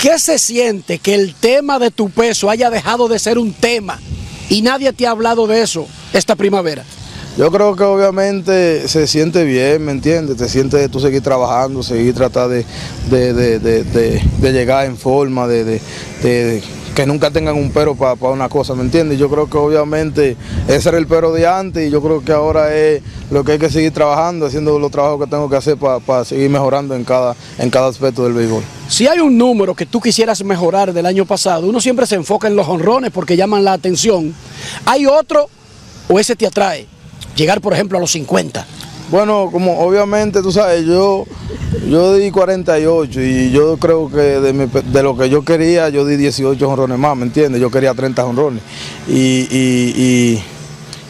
¿Qué 0.02 0.18
se 0.18 0.40
siente 0.40 0.98
que 0.98 1.14
el 1.14 1.36
tema 1.36 1.78
de 1.78 1.92
tu 1.92 2.10
peso 2.10 2.50
haya 2.50 2.72
dejado 2.72 3.08
de 3.08 3.20
ser 3.20 3.38
un 3.38 3.54
tema 3.54 4.00
y 4.50 4.64
nadie 4.64 4.94
te 4.94 5.06
ha 5.06 5.12
hablado 5.12 5.46
de 5.46 5.62
eso 5.62 5.86
esta 6.12 6.36
primavera? 6.36 6.84
Yo 7.40 7.50
creo 7.52 7.74
que 7.74 7.86
obviamente 7.86 8.86
se 8.90 9.08
siente 9.08 9.46
bien, 9.46 9.86
¿me 9.86 9.94
entiendes? 9.94 10.36
Te 10.36 10.50
sientes 10.50 10.92
tú 10.92 11.00
seguir 11.00 11.22
trabajando, 11.22 11.82
seguir 11.82 12.14
tratar 12.14 12.50
de, 12.50 12.66
de, 13.10 13.34
de- 13.34 13.84
de- 13.86 14.52
llegar 14.52 14.86
en 14.86 14.98
forma, 14.98 15.48
de, 15.48 15.80
que 16.94 17.06
nunca 17.06 17.32
tengan 17.32 17.56
un 17.56 17.72
pero 17.72 17.96
para 17.96 18.16
una 18.34 18.50
cosa, 18.50 18.76
¿me 18.76 18.82
entiendes? 18.82 19.18
Yo 19.18 19.30
creo 19.30 19.50
que 19.50 19.56
obviamente 19.56 20.36
ese 20.68 20.90
era 20.90 20.98
el 20.98 21.08
pero 21.08 21.32
de 21.32 21.48
antes 21.48 21.88
y 21.88 21.90
yo 21.90 22.02
creo 22.02 22.22
que 22.22 22.34
ahora 22.34 22.76
es 22.76 23.02
lo 23.32 23.46
que 23.46 23.54
hay 23.54 23.58
que 23.58 23.70
seguir 23.70 23.94
trabajando, 23.94 24.46
haciendo 24.48 24.78
los 24.78 24.92
trabajos 24.92 25.24
que 25.24 25.32
tengo 25.32 25.50
que 25.50 25.56
hacer 25.56 25.78
para, 25.78 26.02
para 26.02 26.26
seguir 26.26 26.50
mejorando 26.50 26.94
en 26.94 27.06
cada, 27.06 27.38
en 27.58 27.70
cada 27.70 27.88
aspecto 27.88 28.26
del 28.26 28.34
béisbol. 28.34 28.64
Si 28.90 29.08
hay 29.08 29.20
un 29.20 29.38
número 29.38 29.74
que 29.76 29.86
tú 29.86 30.02
quisieras 30.02 30.44
mejorar 30.44 30.92
del 30.92 31.06
año 31.06 31.24
pasado, 31.26 31.70
uno 31.70 31.80
siempre 31.80 32.06
se 32.06 32.16
enfoca 32.16 32.50
en 32.50 32.58
los 32.58 32.68
honrones 32.68 33.12
porque 33.12 33.38
llaman 33.38 33.64
la 33.64 33.72
atención. 33.72 34.36
¿Hay 34.86 35.06
otro 35.06 35.48
o 36.10 36.20
ese 36.20 36.36
te 36.36 36.46
atrae? 36.46 36.99
Llegar, 37.40 37.62
por 37.62 37.72
ejemplo, 37.72 37.98
a 37.98 38.02
los 38.02 38.12
50. 38.12 38.68
Bueno, 39.10 39.48
como 39.50 39.80
obviamente 39.80 40.42
tú 40.42 40.52
sabes, 40.52 40.86
yo, 40.86 41.24
yo 41.90 42.14
di 42.16 42.32
48 42.32 43.22
y 43.24 43.50
yo 43.50 43.78
creo 43.78 44.10
que 44.10 44.18
de, 44.18 45.04
lo 45.04 45.18
que 45.18 45.30
yo 45.30 45.46
quería, 45.46 45.88
yo 45.88 46.06
di 46.06 46.18
18 46.18 46.68
honrones 46.70 47.00
más, 47.00 47.16
¿me 47.16 47.24
entiendes? 47.24 47.62
Yo 47.62 47.72
quería 47.72 47.94
30 47.94 48.26
honrones. 48.26 48.62
Y, 49.08 49.48
y- 49.50 49.94
y 49.98 50.44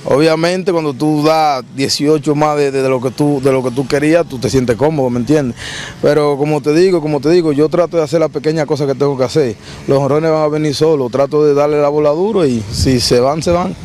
obviamente 0.06 0.72
cuando 0.72 0.94
tú 0.94 1.24
das 1.24 1.64
18 1.76 2.36
más 2.36 2.58
de, 2.58 2.70
de 2.72 2.88
lo 2.88 3.02
que 3.02 3.10
tú, 3.10 3.42
de 3.44 3.52
lo 3.52 3.64
que 3.64 3.72
tú 3.72 3.88
querías, 3.88 4.26
tú 4.28 4.38
te 4.38 4.52
sientes 4.52 4.76
cómodo, 4.78 5.10
¿me 5.10 5.20
entiendes? 5.20 5.58
Pero 6.00 6.38
como 6.38 6.62
te 6.62 6.74
digo, 6.74 7.02
como 7.02 7.20
te 7.20 7.32
digo, 7.32 7.54
yo 7.54 7.70
trato 7.70 7.98
de 7.98 8.04
hacer 8.04 8.20
las 8.20 8.30
pequeñas 8.30 8.68
cosas 8.68 8.86
que 8.86 8.94
tengo 8.94 9.18
que 9.18 9.24
hacer. 9.24 9.56
Los 9.88 9.98
honrones 9.98 10.30
van 10.30 10.44
a 10.44 10.48
venir 10.48 10.76
solos, 10.76 11.12
trato 11.12 11.44
de 11.44 11.56
darle 11.56 11.82
la 11.82 11.90
bola 11.90 12.12
duro 12.12 12.46
y 12.46 12.64
si 12.72 13.00
se 13.00 13.20
van, 13.20 13.42
se 13.42 13.50
van. 13.52 13.76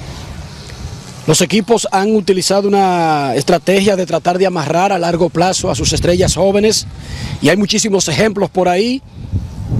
Los 1.26 1.40
equipos 1.40 1.88
han 1.90 2.14
utilizado 2.14 2.68
una 2.68 3.34
estrategia 3.34 3.96
de 3.96 4.04
tratar 4.04 4.36
de 4.36 4.44
amarrar 4.44 4.92
a 4.92 4.98
largo 4.98 5.30
plazo 5.30 5.70
a 5.70 5.74
sus 5.74 5.94
estrellas 5.94 6.34
jóvenes 6.34 6.86
y 7.40 7.48
hay 7.48 7.56
muchísimos 7.56 8.08
ejemplos 8.08 8.50
por 8.50 8.68
ahí. 8.68 9.00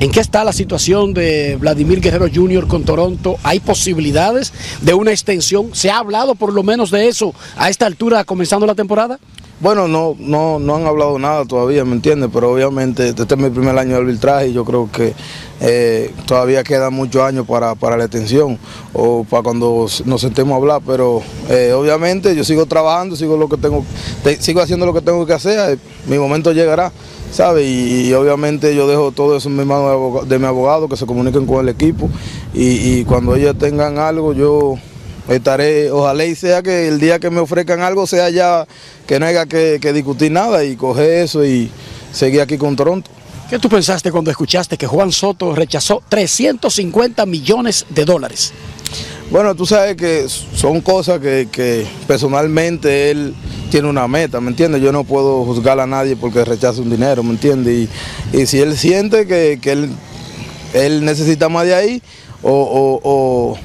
¿En 0.00 0.10
qué 0.10 0.20
está 0.20 0.42
la 0.42 0.54
situación 0.54 1.12
de 1.12 1.56
Vladimir 1.56 2.00
Guerrero 2.00 2.28
Jr. 2.34 2.66
con 2.66 2.84
Toronto? 2.84 3.36
¿Hay 3.42 3.60
posibilidades 3.60 4.54
de 4.80 4.94
una 4.94 5.10
extensión? 5.10 5.74
¿Se 5.74 5.90
ha 5.90 5.98
hablado 5.98 6.34
por 6.34 6.50
lo 6.50 6.62
menos 6.62 6.90
de 6.90 7.08
eso 7.08 7.34
a 7.56 7.68
esta 7.68 7.84
altura 7.84 8.24
comenzando 8.24 8.66
la 8.66 8.74
temporada? 8.74 9.18
Bueno, 9.60 9.88
no, 9.88 10.14
no, 10.18 10.58
no 10.58 10.76
han 10.76 10.86
hablado 10.86 11.18
nada 11.18 11.44
todavía, 11.44 11.84
¿me 11.84 11.92
entiendes? 11.92 12.28
Pero 12.32 12.52
obviamente 12.52 13.08
este 13.08 13.22
es 13.22 13.36
mi 13.38 13.48
primer 13.50 13.78
año 13.78 13.92
de 13.92 13.96
arbitraje 14.02 14.48
y 14.48 14.52
yo 14.52 14.64
creo 14.64 14.90
que 14.92 15.14
eh, 15.60 16.12
todavía 16.26 16.62
quedan 16.64 16.92
muchos 16.92 17.22
años 17.22 17.46
para, 17.46 17.74
para 17.76 17.96
la 17.96 18.04
extensión 18.04 18.58
o 18.92 19.24
para 19.24 19.42
cuando 19.44 19.86
nos 20.04 20.20
sentemos 20.20 20.52
a 20.52 20.56
hablar, 20.56 20.82
pero 20.84 21.22
eh, 21.48 21.72
obviamente 21.72 22.34
yo 22.34 22.44
sigo 22.44 22.66
trabajando, 22.66 23.16
sigo 23.16 23.36
lo 23.36 23.48
que 23.48 23.56
tengo, 23.56 23.84
te- 24.22 24.42
sigo 24.42 24.60
haciendo 24.60 24.86
lo 24.86 24.92
que 24.92 25.00
tengo 25.00 25.24
que 25.24 25.32
hacer, 25.32 25.74
eh, 25.74 25.78
mi 26.08 26.18
momento 26.18 26.52
llegará. 26.52 26.92
¿sabes? 27.32 27.66
Y, 27.66 28.08
y 28.08 28.12
obviamente 28.14 28.76
yo 28.76 28.86
dejo 28.86 29.10
todo 29.10 29.36
eso 29.36 29.48
en 29.48 29.56
mi 29.56 29.64
mano 29.64 30.20
de, 30.22 30.28
de 30.28 30.38
mi 30.38 30.46
abogado, 30.46 30.88
que 30.88 30.96
se 30.96 31.04
comuniquen 31.06 31.46
con 31.46 31.60
el 31.60 31.68
equipo 31.68 32.08
y, 32.52 32.98
y 33.00 33.04
cuando 33.04 33.34
ellos 33.34 33.56
tengan 33.58 33.98
algo 33.98 34.32
yo 34.34 34.76
estaré, 35.28 35.90
ojalá 35.90 36.24
y 36.24 36.34
sea 36.34 36.62
que 36.62 36.88
el 36.88 37.00
día 37.00 37.18
que 37.18 37.30
me 37.30 37.40
ofrezcan 37.40 37.80
algo 37.80 38.06
sea 38.06 38.28
ya 38.30 38.66
que 39.06 39.18
no 39.18 39.26
haya 39.26 39.46
que, 39.46 39.78
que 39.80 39.92
discutir 39.92 40.30
nada 40.32 40.64
y 40.64 40.76
coger 40.76 41.22
eso 41.24 41.44
y 41.44 41.70
seguir 42.12 42.40
aquí 42.40 42.58
con 42.58 42.76
Toronto. 42.76 43.10
¿Qué 43.48 43.58
tú 43.58 43.68
pensaste 43.68 44.10
cuando 44.10 44.30
escuchaste 44.30 44.76
que 44.78 44.86
Juan 44.86 45.12
Soto 45.12 45.54
rechazó 45.54 46.02
350 46.08 47.26
millones 47.26 47.84
de 47.90 48.04
dólares? 48.04 48.52
Bueno, 49.30 49.54
tú 49.54 49.66
sabes 49.66 49.96
que 49.96 50.26
son 50.28 50.80
cosas 50.80 51.18
que, 51.20 51.48
que 51.50 51.86
personalmente 52.06 53.10
él 53.10 53.34
tiene 53.70 53.88
una 53.88 54.06
meta, 54.06 54.40
¿me 54.40 54.50
entiendes? 54.50 54.80
Yo 54.82 54.92
no 54.92 55.04
puedo 55.04 55.44
juzgar 55.44 55.80
a 55.80 55.86
nadie 55.86 56.14
porque 56.16 56.44
rechaza 56.44 56.80
un 56.80 56.90
dinero, 56.90 57.22
¿me 57.22 57.30
entiendes? 57.30 57.88
Y, 58.32 58.38
y 58.38 58.46
si 58.46 58.60
él 58.60 58.76
siente 58.78 59.26
que, 59.26 59.58
que 59.60 59.72
él, 59.72 59.90
él 60.74 61.04
necesita 61.04 61.48
más 61.48 61.66
de 61.66 61.74
ahí, 61.74 62.02
o, 62.42 62.50
o- 62.50 63.00
o- 63.02 63.58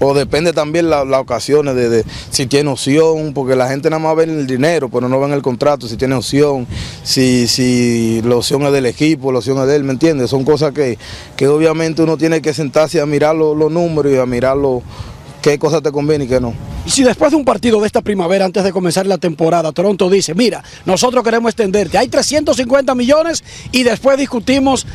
o 0.00 0.12
depende 0.14 0.52
también 0.52 0.90
la- 0.90 1.04
las 1.04 1.20
ocasiones 1.20 1.74
de, 1.76 2.04
si 2.30 2.46
tiene 2.46 2.70
opción, 2.70 3.32
porque 3.34 3.54
la 3.56 3.68
gente 3.68 3.88
nada 3.90 4.00
más 4.02 4.16
ve 4.16 4.24
el 4.24 4.46
dinero, 4.46 4.88
pero 4.88 5.08
no 5.08 5.20
ven 5.20 5.32
el 5.32 5.42
contrato, 5.42 5.86
si 5.88 5.96
tiene 5.96 6.14
opción, 6.14 6.66
si, 7.02 7.46
si 7.48 8.20
la 8.22 8.36
opción 8.36 8.62
es 8.62 8.72
del 8.72 8.86
equipo, 8.86 9.30
la 9.32 9.38
opción 9.38 9.58
es 9.60 9.66
de 9.66 9.76
él, 9.76 9.84
¿me 9.84 9.92
entiendes? 9.92 10.30
Son 10.30 10.44
cosas 10.44 10.72
que, 10.72 10.98
que 11.36 11.48
obviamente 11.48 12.02
uno 12.02 12.16
tiene 12.16 12.42
que 12.42 12.52
sentarse 12.54 13.00
a 13.00 13.06
mirar 13.06 13.34
los, 13.36 13.56
los 13.56 13.70
números 13.70 14.12
y 14.12 14.16
a 14.16 14.26
mirar 14.26 14.56
lo- 14.56 14.82
qué 15.42 15.58
cosas 15.58 15.82
te 15.82 15.92
conviene 15.92 16.24
y 16.24 16.28
qué 16.28 16.40
no. 16.40 16.54
Si 16.86 17.02
después 17.02 17.30
de 17.30 17.36
un 17.36 17.44
partido 17.44 17.80
de 17.80 17.86
esta 17.86 18.00
primavera, 18.02 18.44
antes 18.46 18.64
de 18.64 18.72
comenzar 18.72 19.06
la 19.06 19.18
temporada, 19.18 19.72
Toronto 19.72 20.08
dice, 20.10 20.34
mira, 20.34 20.62
nosotros 20.86 21.22
queremos 21.22 21.50
extenderte, 21.50 21.96
hay 21.98 22.08
350 22.08 22.94
millones 22.94 23.44
y 23.72 23.82
después 23.84 24.18
discutimos 24.18 24.86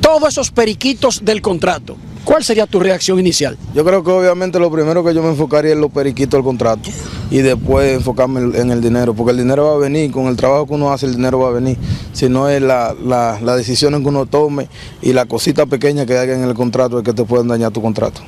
todos 0.00 0.28
esos 0.30 0.50
periquitos 0.50 1.24
del 1.24 1.40
contrato. 1.40 1.96
¿Cuál 2.24 2.42
sería 2.42 2.66
tu 2.66 2.80
reacción 2.80 3.18
inicial? 3.20 3.58
Yo 3.74 3.84
creo 3.84 4.02
que 4.02 4.10
obviamente 4.10 4.58
lo 4.58 4.70
primero 4.70 5.04
que 5.04 5.12
yo 5.14 5.22
me 5.22 5.28
enfocaría 5.28 5.72
es 5.72 5.76
los 5.78 5.90
periquitos 5.92 6.38
del 6.38 6.42
contrato 6.42 6.88
y 7.30 7.38
después 7.38 7.94
enfocarme 7.96 8.40
en- 8.40 8.56
en 8.56 8.70
el 8.70 8.80
dinero, 8.80 9.12
porque 9.12 9.32
el 9.32 9.36
dinero 9.38 9.66
va 9.66 9.74
a 9.74 9.78
venir, 9.78 10.10
con 10.10 10.26
el 10.26 10.36
trabajo 10.36 10.66
que 10.66 10.72
uno 10.72 10.90
hace 10.90 11.04
el 11.04 11.16
dinero 11.16 11.38
va 11.40 11.48
a 11.48 11.52
venir, 11.52 11.76
si 12.14 12.28
no 12.30 12.48
es 12.48 12.62
la, 12.62 12.94
la, 13.04 13.38
decisiones 13.56 14.00
que 14.00 14.08
uno 14.08 14.24
tome 14.24 14.68
y 15.02 15.12
la 15.12 15.26
cosita 15.26 15.66
pequeña 15.66 16.06
que 16.06 16.16
haga 16.16 16.34
en 16.34 16.44
el 16.44 16.54
contrato 16.54 16.98
es 16.98 17.04
que 17.04 17.12
te 17.12 17.24
pueden 17.24 17.48
dañar 17.48 17.72
tu 17.72 17.82
contrato. 17.82 18.22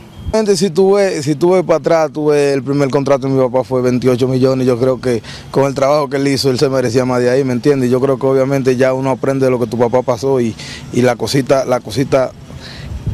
Si 0.57 0.69
tú 0.69 0.95
ves, 0.97 1.25
si 1.25 1.35
tú 1.35 1.53
ves 1.53 1.62
para 1.65 1.79
atrás, 1.79 2.11
tú 2.12 2.26
ves 2.26 2.53
el 2.53 2.62
primer 2.62 2.91
contrato 2.91 3.26
de 3.26 3.33
mi 3.33 3.41
papá 3.41 3.65
fue 3.65 3.81
28 3.81 4.29
millones. 4.29 4.67
Yo 4.67 4.79
creo 4.79 5.00
que 5.00 5.23
con 5.50 5.65
el 5.65 5.73
trabajo 5.75 6.11
que 6.11 6.17
él 6.19 6.29
hizo, 6.29 6.50
él 6.50 6.59
se 6.59 6.69
merecía 6.69 7.07
más 7.07 7.21
de 7.23 7.31
ahí, 7.31 7.43
¿me 7.45 7.55
entiendes? 7.55 7.91
Yo 7.91 8.00
creo 8.03 8.19
que 8.19 8.26
obviamente 8.26 8.76
ya 8.76 8.93
uno 8.93 9.09
aprende 9.11 9.47
de 9.47 9.50
lo 9.50 9.59
que 9.59 9.67
tu 9.67 9.79
papá 9.79 10.03
pasó 10.03 10.38
y, 10.41 10.55
y 10.93 11.00
la 11.00 11.17
cosita, 11.17 11.65
la 11.65 11.81
cosita 11.81 12.33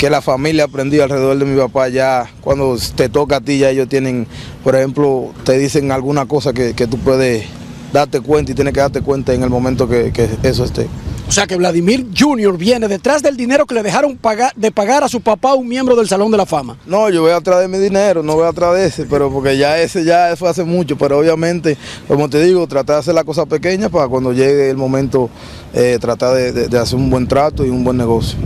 que 0.03 0.11
la 0.11 0.21
familia 0.21 0.65
aprendió 0.65 1.05
alrededor 1.05 1.39
de 1.39 1.45
mi 1.45 1.57
papá 1.57 1.89
ya 1.89 2.29
cuando 2.41 2.77
te 2.97 3.09
toca 3.09 3.37
a 3.37 3.41
ti 3.41 3.59
ya 3.59 3.71
ellos 3.71 3.89
tienen, 3.89 4.27
por 4.65 4.75
ejemplo, 4.75 5.31
te 5.45 5.57
dicen 5.57 5.93
alguna 5.93 6.27
cosa 6.27 6.53
que, 6.53 6.75
que 6.75 6.89
tú 6.89 6.99
puedes 6.99 7.45
darte 7.93 8.21
cuenta 8.21 8.51
y 8.51 8.57
tienes 8.57 8.75
que 8.75 8.81
darte 8.81 9.01
cuenta 9.01 9.33
en 9.33 9.45
el 9.45 9.49
momento 9.51 9.89
que, 9.89 10.13
que 10.13 10.29
eso 10.43 10.65
esté. 10.65 10.89
O 11.29 11.31
sea 11.31 11.47
que 11.47 11.55
Vladimir 11.55 12.05
Jr. 12.19 12.59
viene 12.59 12.89
detrás 12.89 13.23
del 13.23 13.37
dinero 13.37 13.65
que 13.65 13.77
le 13.77 13.85
dejaron 13.85 14.17
pagar, 14.17 14.51
de 14.57 14.73
pagar 14.73 15.05
a 15.05 15.09
su 15.09 15.21
papá, 15.21 15.55
un 15.55 15.69
miembro 15.69 15.95
del 15.95 16.09
Salón 16.09 16.33
de 16.33 16.37
la 16.37 16.47
Fama. 16.47 16.77
No, 16.85 17.09
yo 17.09 17.23
voy 17.23 17.31
atrás 17.31 17.61
de 17.61 17.69
mi 17.69 17.79
dinero, 17.79 18.25
no 18.25 18.35
voy 18.35 18.49
atrás 18.49 18.75
de 18.75 18.87
ese, 18.87 19.05
pero 19.05 19.31
porque 19.33 19.57
ya 19.57 19.79
ese 19.79 20.05
ya 20.05 20.35
fue 20.37 20.49
hace 20.49 20.65
mucho, 20.65 20.99
pero 20.99 21.17
obviamente, 21.21 21.77
como 22.09 22.29
te 22.29 22.43
digo, 22.43 22.67
tratar 22.67 22.97
de 22.97 23.01
hacer 23.03 23.15
las 23.15 23.23
cosas 23.23 23.47
pequeñas 23.47 23.89
para 23.93 24.09
cuando 24.09 24.33
llegue 24.33 24.69
el 24.69 24.77
momento 24.77 25.31
eh, 25.73 25.97
tratar 26.01 26.35
de, 26.35 26.51
de- 26.51 26.67
de 26.67 26.77
hacer 26.81 26.97
un 26.99 27.09
buen 27.09 27.29
trato 27.29 27.65
y 27.65 27.71
un 27.71 27.85
buen 27.85 27.97
negocio. 27.99 28.37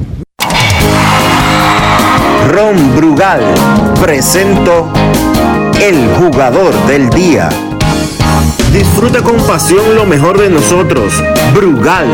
Ron 2.48 2.94
Brugal 2.94 3.40
presento 4.00 4.92
el 5.80 6.08
jugador 6.14 6.72
del 6.86 7.10
día. 7.10 7.48
Disfruta 8.72 9.20
con 9.20 9.36
pasión 9.46 9.96
lo 9.96 10.06
mejor 10.06 10.38
de 10.38 10.48
nosotros. 10.48 11.12
Brugal, 11.52 12.06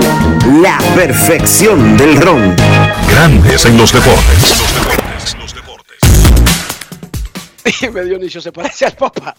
la 0.62 0.78
perfección 0.94 1.98
del 1.98 2.16
ron. 2.20 2.56
Grandes 3.08 3.66
en 3.66 3.76
los 3.76 3.92
deportes. 3.92 4.62
Dime, 7.80 8.04
Dionisio, 8.04 8.40
se 8.40 8.52
parece 8.52 8.86
al 8.86 8.92
papá. 8.92 9.34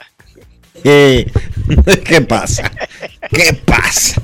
Eh, 0.84 1.25
¿Qué 2.06 2.21
pasa? 2.21 2.71
¿Qué 3.32 3.53
pasa? 3.65 4.21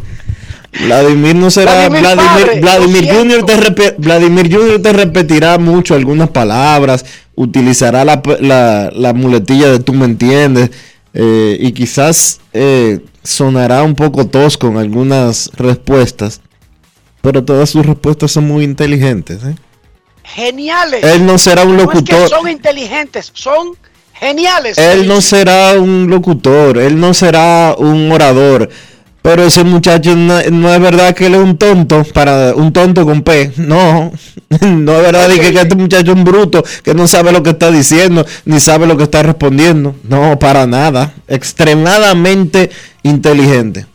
Vladimir 0.71 1.35
no 1.35 1.49
será 1.49 1.89
Vladimir 1.89 2.61
Vladimir, 2.61 3.09
Junior 3.13 3.45
te 3.45 3.95
Vladimir 3.97 4.53
Junior 4.55 4.81
te 4.81 4.93
repetirá 4.93 5.57
mucho 5.57 5.95
algunas 5.95 6.29
palabras, 6.29 7.05
utilizará 7.35 8.05
la, 8.05 8.21
la- 8.39 8.91
la 8.93 9.13
muletilla 9.13 9.69
de 9.71 9.79
tú 9.79 9.93
me 9.93 10.05
entiendes 10.05 10.69
eh, 11.13 11.57
y 11.59 11.71
quizás 11.71 12.39
eh, 12.53 12.99
sonará 13.23 13.81
un 13.83 13.95
poco 13.95 14.27
tosco 14.27 14.67
en 14.67 14.77
algunas 14.77 15.49
respuestas, 15.55 16.41
pero 17.21 17.43
todas 17.43 17.71
sus 17.71 17.83
respuestas 17.85 18.31
son 18.31 18.47
muy 18.47 18.63
inteligentes. 18.63 19.43
¿eh? 19.43 19.55
Geniales. 20.23 21.03
Él 21.03 21.25
no 21.25 21.37
será 21.39 21.63
un 21.63 21.73
No 21.77 21.79
es 21.79 21.85
locutor. 21.87 22.23
que 22.23 22.27
son 22.29 22.47
inteligentes, 22.47 23.31
son 23.33 23.69
geniales. 24.13 24.77
Él 24.77 25.07
no 25.07 25.19
será 25.21 25.73
un 25.79 26.07
locutor, 26.09 26.77
él 26.77 26.99
no 26.99 27.13
será 27.15 27.73
un 27.77 28.11
orador, 28.11 28.69
pero 29.29 29.43
ese 29.43 29.63
muchacho 29.63 30.15
no, 30.15 30.41
no 30.49 30.73
es 30.73 30.81
verdad 30.81 31.13
que 31.13 31.27
él 31.27 31.35
es 31.35 31.39
un 31.39 31.55
tonto, 31.55 32.03
para 32.15 32.55
un 32.55 32.73
tonto 32.73 33.05
con 33.05 33.21
P, 33.21 33.51
no, 33.57 34.11
no 34.61 34.95
es 34.95 35.01
verdad 35.03 35.29
que, 35.29 35.53
que 35.53 35.61
este 35.61 35.75
muchacho 35.75 36.13
es 36.13 36.17
un 36.17 36.23
bruto, 36.23 36.63
que 36.81 36.95
no 36.95 37.07
sabe 37.07 37.31
lo 37.31 37.43
que 37.43 37.51
está 37.51 37.69
diciendo, 37.69 38.25
ni 38.45 38.59
sabe 38.59 38.87
lo 38.87 38.97
que 38.97 39.03
está 39.03 39.21
respondiendo, 39.21 39.95
no, 40.01 40.39
para 40.39 40.65
nada, 40.65 41.13
extremadamente 41.27 42.71
inteligente, 43.03 43.85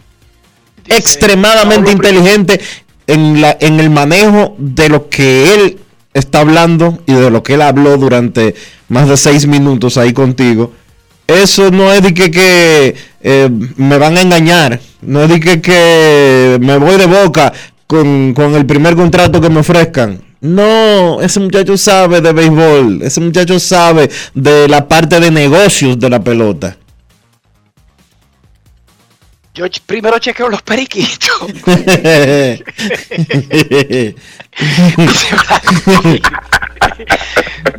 extremadamente 0.87 1.91
inteligente 1.91 2.61
en, 3.09 3.41
la, 3.41 3.57
en 3.59 3.81
el 3.81 3.91
manejo 3.91 4.55
de 4.57 4.89
lo 4.89 5.09
que 5.09 5.53
él 5.53 5.79
está 6.13 6.43
hablando 6.43 7.03
y 7.07 7.13
de 7.13 7.33
lo 7.33 7.43
que 7.43 7.55
él 7.55 7.63
habló 7.63 7.97
durante 7.97 8.55
más 8.89 9.09
de 9.09 9.17
seis 9.17 9.49
minutos 9.49 9.99
ahí 9.99 10.13
contigo. 10.13 10.71
Eso 11.27 11.71
no 11.71 11.93
es 11.93 12.03
de 12.03 12.13
que, 12.13 12.95
eh, 13.23 13.51
me 13.77 13.99
van 13.99 14.17
a 14.19 14.23
engañar, 14.23 14.81
no 15.01 15.23
es 15.23 15.29
de 15.31 15.41
que, 15.41 15.61
que 15.61 16.59
me 16.61 16.77
voy 16.77 16.97
de 16.97 17.07
boca 17.07 17.53
con, 17.87 18.35
con 18.35 18.55
el 18.55 18.67
primer 18.67 18.95
contrato 18.95 19.41
que 19.41 19.49
me 19.49 19.61
ofrezcan. 19.61 20.21
No, 20.41 21.23
ese 21.23 21.41
muchacho 21.41 21.79
sabe 21.79 22.21
de 22.21 22.33
béisbol, 22.35 23.01
ese 23.03 23.21
muchacho 23.23 23.59
sabe 23.59 24.11
de 24.35 24.69
la 24.69 24.87
parte 24.87 25.19
de 25.19 25.31
negocios 25.31 25.99
de 25.99 26.11
la 26.11 26.23
pelota. 26.23 26.77
Yo 29.55 29.67
primero 29.87 30.19
chequeo 30.19 30.49
los 30.49 30.63
periquitos. 30.63 31.31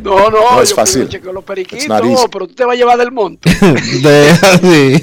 No, 0.02 0.30
no, 0.30 0.56
No 0.56 0.62
es 0.62 0.70
yo 0.70 0.76
fácil. 0.76 1.08
chequeo 1.08 1.32
los 1.32 1.44
periquitos. 1.44 1.86
pero 2.30 2.46
tú 2.46 2.54
te 2.54 2.64
vas 2.64 2.74
a 2.74 2.76
llevar 2.76 2.98
del 2.98 3.12
monte. 3.12 3.50
De- 4.02 4.30
así. 4.30 5.02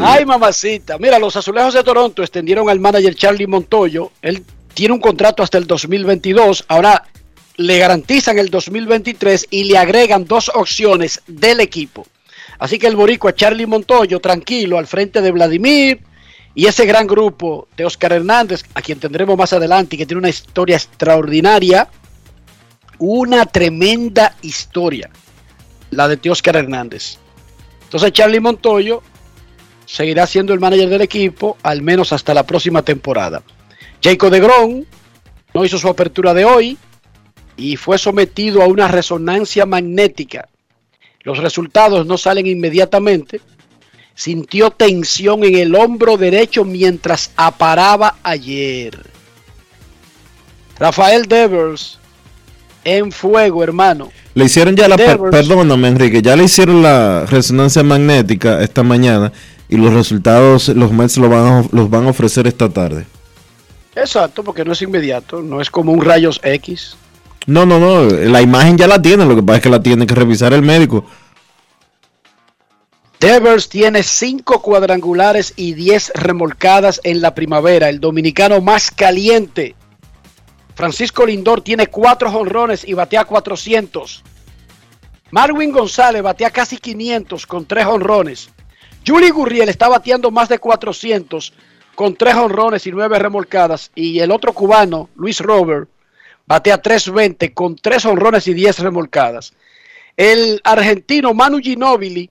Ay, 0.00 0.24
mamacita. 0.24 0.98
Mira, 0.98 1.18
los 1.18 1.36
azulejos 1.36 1.74
de 1.74 1.82
Toronto 1.82 2.22
extendieron 2.22 2.68
al 2.70 2.80
manager 2.80 3.14
Charlie 3.14 3.46
Montoyo. 3.46 4.12
Él 4.22 4.42
tiene 4.74 4.94
un 4.94 5.00
contrato 5.00 5.42
hasta 5.42 5.58
el 5.58 5.66
2022. 5.66 6.64
Ahora 6.68 7.04
le 7.56 7.78
garantizan 7.78 8.38
el 8.38 8.48
2023 8.50 9.48
y 9.50 9.64
le 9.64 9.76
agregan 9.78 10.24
dos 10.24 10.50
opciones 10.54 11.20
del 11.26 11.60
equipo. 11.60 12.06
Así 12.58 12.78
que 12.78 12.86
el 12.86 12.96
boricua 12.96 13.34
Charlie 13.34 13.66
Montoyo, 13.66 14.20
tranquilo, 14.20 14.78
al 14.78 14.86
frente 14.86 15.20
de 15.20 15.30
Vladimir 15.30 16.00
y 16.54 16.66
ese 16.66 16.86
gran 16.86 17.06
grupo 17.06 17.68
de 17.76 17.84
Oscar 17.84 18.12
Hernández, 18.12 18.64
a 18.74 18.80
quien 18.80 18.98
tendremos 18.98 19.36
más 19.36 19.52
adelante 19.52 19.94
y 19.94 19.98
que 19.98 20.06
tiene 20.06 20.20
una 20.20 20.30
historia 20.30 20.76
extraordinaria. 20.76 21.88
Una 22.98 23.44
tremenda 23.44 24.34
historia, 24.40 25.10
la 25.90 26.08
de 26.08 26.30
Oscar 26.30 26.56
Hernández. 26.56 27.18
Entonces 27.82 28.10
Charlie 28.12 28.40
Montoyo 28.40 29.02
seguirá 29.84 30.26
siendo 30.26 30.54
el 30.54 30.60
manager 30.60 30.88
del 30.88 31.02
equipo, 31.02 31.58
al 31.62 31.82
menos 31.82 32.12
hasta 32.12 32.32
la 32.32 32.46
próxima 32.46 32.82
temporada. 32.82 33.42
Jacob 34.02 34.30
de 34.30 34.40
Gron 34.40 34.86
no 35.54 35.64
hizo 35.64 35.78
su 35.78 35.88
apertura 35.88 36.32
de 36.32 36.44
hoy 36.44 36.78
y 37.56 37.76
fue 37.76 37.98
sometido 37.98 38.62
a 38.62 38.66
una 38.66 38.88
resonancia 38.88 39.66
magnética. 39.66 40.48
Los 41.26 41.38
resultados 41.38 42.06
no 42.06 42.16
salen 42.16 42.46
inmediatamente. 42.46 43.40
Sintió 44.14 44.70
tensión 44.70 45.42
en 45.42 45.56
el 45.56 45.74
hombro 45.74 46.16
derecho 46.16 46.64
mientras 46.64 47.32
aparaba 47.36 48.14
ayer. 48.22 48.96
Rafael 50.78 51.26
Devers 51.26 51.98
en 52.84 53.10
fuego, 53.10 53.64
hermano. 53.64 54.12
Le 54.34 54.44
hicieron 54.44 54.76
ya 54.76 54.86
la, 54.86 54.96
per- 54.96 55.18
perdóname 55.32 55.88
Enrique, 55.88 56.22
ya 56.22 56.36
le 56.36 56.44
hicieron 56.44 56.80
la 56.80 57.26
resonancia 57.26 57.82
magnética 57.82 58.62
esta 58.62 58.84
mañana 58.84 59.32
y 59.68 59.76
los 59.78 59.92
resultados 59.92 60.68
los 60.68 60.92
Mets 60.92 61.16
los 61.16 61.28
van, 61.28 61.46
a, 61.46 61.64
los 61.72 61.90
van 61.90 62.06
a 62.06 62.10
ofrecer 62.10 62.46
esta 62.46 62.68
tarde. 62.68 63.04
Exacto, 63.96 64.44
porque 64.44 64.64
no 64.64 64.72
es 64.74 64.82
inmediato, 64.82 65.42
no 65.42 65.60
es 65.60 65.70
como 65.70 65.90
un 65.90 66.02
rayos 66.04 66.38
X. 66.44 66.96
No, 67.46 67.64
no, 67.64 67.78
no, 67.78 68.02
la 68.02 68.42
imagen 68.42 68.76
ya 68.76 68.88
la 68.88 69.00
tiene, 69.00 69.24
lo 69.24 69.36
que 69.36 69.42
pasa 69.42 69.58
es 69.58 69.62
que 69.62 69.70
la 69.70 69.82
tiene 69.82 70.06
que 70.06 70.14
revisar 70.14 70.52
el 70.52 70.62
médico. 70.62 71.04
Devers 73.20 73.68
tiene 73.68 74.02
5 74.02 74.60
cuadrangulares 74.60 75.54
y 75.56 75.72
10 75.72 76.12
remolcadas 76.16 77.00
en 77.04 77.20
la 77.20 77.34
primavera, 77.34 77.88
el 77.88 78.00
dominicano 78.00 78.60
más 78.60 78.90
caliente. 78.90 79.74
Francisco 80.74 81.24
Lindor 81.24 81.62
tiene 81.62 81.86
4 81.86 82.30
jonrones 82.30 82.86
y 82.86 82.92
batea 82.92 83.24
400. 83.24 84.22
Marwin 85.30 85.72
González 85.72 86.22
batea 86.22 86.50
casi 86.50 86.76
500 86.76 87.46
con 87.46 87.64
3 87.64 87.86
honrones. 87.86 88.50
Julie 89.06 89.30
Gurriel 89.30 89.68
está 89.68 89.88
bateando 89.88 90.30
más 90.30 90.48
de 90.48 90.58
400 90.58 91.54
con 91.94 92.14
3 92.16 92.34
honrones 92.34 92.86
y 92.86 92.90
9 92.90 93.18
remolcadas. 93.18 93.90
Y 93.94 94.18
el 94.18 94.30
otro 94.30 94.52
cubano, 94.52 95.08
Luis 95.16 95.40
Robert, 95.40 95.88
batea 96.46 96.80
320 96.80 97.52
con 97.52 97.76
3 97.76 98.04
honrones 98.06 98.46
y 98.48 98.54
10 98.54 98.78
remolcadas. 98.80 99.52
El 100.16 100.60
argentino 100.64 101.34
Manu 101.34 101.58
Ginóbili 101.58 102.30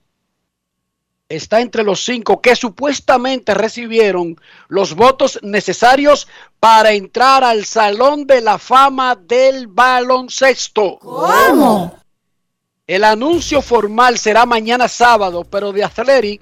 está 1.28 1.60
entre 1.60 1.82
los 1.82 2.04
cinco 2.04 2.40
que 2.40 2.54
supuestamente 2.54 3.54
recibieron 3.54 4.36
los 4.68 4.94
votos 4.94 5.38
necesarios 5.42 6.28
para 6.60 6.92
entrar 6.92 7.44
al 7.44 7.64
Salón 7.64 8.26
de 8.26 8.40
la 8.40 8.58
Fama 8.58 9.16
del 9.16 9.66
Baloncesto. 9.66 10.98
¿Cómo? 11.00 11.98
El 12.86 13.02
anuncio 13.02 13.62
formal 13.62 14.18
será 14.18 14.46
mañana 14.46 14.86
sábado, 14.86 15.44
pero 15.44 15.72
The 15.72 15.84
Athletic 15.84 16.40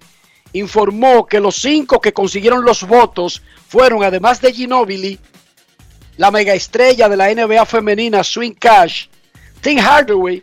informó 0.53 1.27
que 1.27 1.41
los 1.41 1.57
cinco 1.57 2.01
que 2.01 2.13
consiguieron 2.13 2.65
los 2.65 2.87
votos 2.87 3.43
fueron, 3.67 4.05
además 4.05 4.41
de 4.41 4.53
Ginobili, 4.53 5.19
la 6.17 6.31
megaestrella 6.31 7.09
de 7.09 7.17
la 7.17 7.35
NBA 7.35 7.67
femenina 7.67 8.23
Swing 8.23 8.55
Cash, 8.55 9.07
Tim 9.61 9.79
Hardaway, 9.79 10.43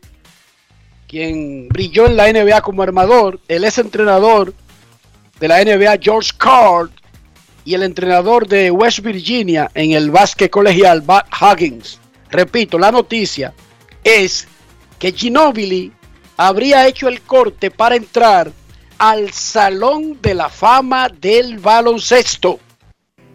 quien 1.07 1.67
brilló 1.69 2.07
en 2.07 2.17
la 2.17 2.31
NBA 2.31 2.62
como 2.62 2.84
armador, 2.84 3.39
el 3.47 3.63
ex 3.63 3.77
entrenador 3.77 4.53
de 5.39 5.47
la 5.47 5.63
NBA 5.63 5.97
George 6.01 6.31
Card 6.38 6.89
y 7.65 7.73
el 7.73 7.84
entrenador 7.84 8.47
de 8.47 8.71
West 8.71 8.99
Virginia 8.99 9.69
en 9.73 9.91
el 9.91 10.12
básquet 10.12 10.49
colegial 10.49 11.03
Huggins. 11.41 11.99
Repito, 12.29 12.79
la 12.79 12.91
noticia 12.91 13.53
es 14.03 14.47
que 14.99 15.12
Ginobili 15.12 15.91
habría 16.38 16.88
hecho 16.88 17.07
el 17.07 17.21
corte 17.21 17.71
para 17.71 17.95
entrar 17.95 18.51
al 18.97 19.31
Salón 19.31 20.19
de 20.21 20.34
la 20.34 20.49
Fama 20.49 21.10
del 21.10 21.60
Baloncesto. 21.60 22.60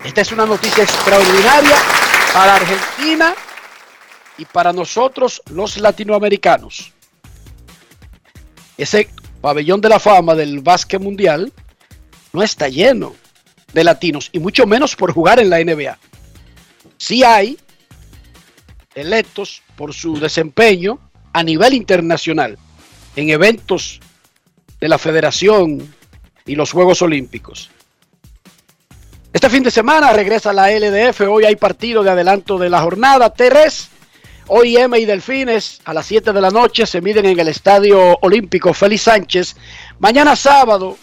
Esta 0.05 0.20
es 0.20 0.33
una 0.33 0.46
noticia 0.46 0.85
extraordinaria 0.85 1.77
para 2.37 2.57
Argentina 2.57 3.35
y 4.37 4.44
para 4.44 4.70
nosotros 4.70 5.40
los 5.49 5.79
latinoamericanos. 5.79 6.92
Ese 8.77 9.09
pabellón 9.40 9.81
de 9.81 9.88
la 9.88 9.99
fama 9.99 10.35
del 10.35 10.61
básquet 10.61 11.01
mundial 11.01 11.51
no 12.35 12.42
está 12.42 12.68
lleno 12.68 13.14
de 13.72 13.85
latinos 13.85 14.29
y 14.33 14.38
mucho 14.38 14.66
menos 14.66 14.94
por 14.96 15.14
jugar 15.14 15.40
en 15.40 15.49
la 15.49 15.64
NBA. 15.64 15.99
Sí 16.99 17.25
hay 17.25 17.57
electos 18.94 19.62
por 19.75 19.94
su 19.94 20.20
desempeño 20.20 20.99
a 21.33 21.42
nivel 21.42 21.72
internacional 21.72 22.59
en 23.16 23.31
eventos 23.31 23.99
de 24.79 24.90
la 24.90 24.99
federación 24.99 25.90
y 26.44 26.55
los 26.55 26.70
Juegos 26.70 27.01
Olímpicos. 27.01 27.70
Este 29.37 29.51
fin 29.51 29.62
de 29.62 29.70
semana 29.70 30.14
regresa 30.14 30.51
la 30.55 30.70
LDF, 30.70 31.20
hoy 31.29 31.44
hay 31.44 31.57
partido 31.57 32.03
de 32.03 32.09
adelanto 32.09 32.57
de 32.57 32.70
la 32.70 32.81
jornada, 32.81 33.35
T3, 33.35 33.88
hoy 34.46 34.79
M 34.79 34.99
y 34.99 35.05
Delfines 35.05 35.79
a 35.85 35.92
las 35.92 36.07
7 36.07 36.33
de 36.33 36.40
la 36.40 36.49
noche 36.49 36.87
se 36.87 37.03
miden 37.03 37.27
en 37.27 37.38
el 37.38 37.49
Estadio 37.49 38.16
Olímpico 38.22 38.72
Félix 38.72 39.03
Sánchez, 39.03 39.57
mañana 39.99 40.37
sábado 40.37 40.96